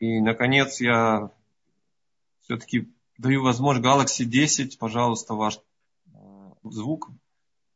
И, 0.00 0.20
наконец, 0.20 0.80
я 0.80 1.30
все-таки 2.40 2.92
даю 3.16 3.44
возможность 3.44 3.86
Galaxy 4.20 4.24
10, 4.24 4.76
пожалуйста, 4.80 5.34
ваш 5.34 5.60
э, 6.06 6.10
звук. 6.64 7.10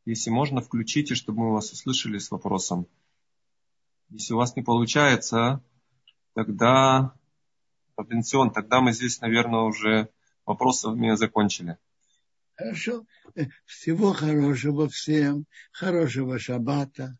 Если 0.03 0.31
можно, 0.31 0.59
включите, 0.59 1.15
чтобы 1.15 1.43
мы 1.43 1.53
вас 1.53 1.71
услышали 1.71 2.17
с 2.17 2.31
вопросом. 2.31 2.87
Если 4.09 4.33
у 4.33 4.37
вас 4.37 4.57
не 4.57 4.63
получается, 4.63 5.63
тогда 6.33 7.13
пенсион, 7.95 8.51
тогда 8.51 8.81
мы 8.81 8.91
здесь, 8.91 9.21
наверное, 9.21 9.61
уже 9.61 10.09
вопросами 10.45 11.15
закончили. 11.15 11.77
Хорошо. 12.59 13.05
Всего 13.65 14.11
хорошего 14.11 14.89
всем, 14.89 15.45
хорошего 15.71 16.37
шаббата. 16.39 17.17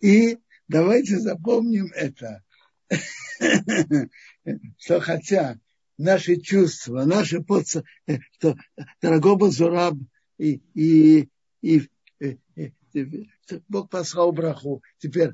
И 0.00 0.36
давайте 0.68 1.18
запомним 1.18 1.90
это, 1.94 2.42
что 4.76 5.00
хотя 5.00 5.58
наши 5.96 6.36
чувства, 6.36 7.06
наши 7.06 7.40
подса, 7.40 7.84
что 8.32 8.54
дорогого 9.00 9.50
Зураб 9.50 9.94
и, 10.36 10.60
и, 10.74 11.30
и, 11.62 11.88
и, 12.20 12.38
и 12.92 13.28
Бог 13.68 13.88
послал 13.88 14.32
браху. 14.32 14.82
Теперь 14.98 15.30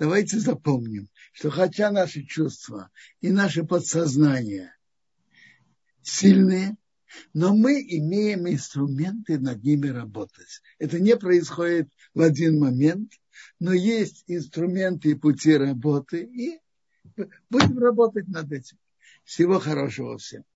давайте 0.00 0.40
запомним, 0.40 1.08
что 1.32 1.50
хотя 1.50 1.92
наши 1.92 2.24
чувства 2.24 2.90
и 3.20 3.30
наше 3.30 3.62
подсознание 3.62 4.74
сильные, 6.02 6.76
но 7.32 7.54
мы 7.54 7.80
имеем 7.80 8.48
инструменты 8.48 9.38
над 9.38 9.62
ними 9.62 9.88
работать. 9.88 10.62
Это 10.78 11.00
не 11.00 11.16
происходит 11.16 11.88
в 12.14 12.20
один 12.20 12.58
момент, 12.58 13.12
но 13.60 13.72
есть 13.72 14.24
инструменты 14.26 15.10
и 15.10 15.14
пути 15.14 15.56
работы, 15.56 16.22
и 16.22 16.60
будем 17.50 17.78
работать 17.78 18.28
над 18.28 18.52
этим. 18.52 18.78
Всего 19.24 19.58
хорошего 19.58 20.18
всем. 20.18 20.44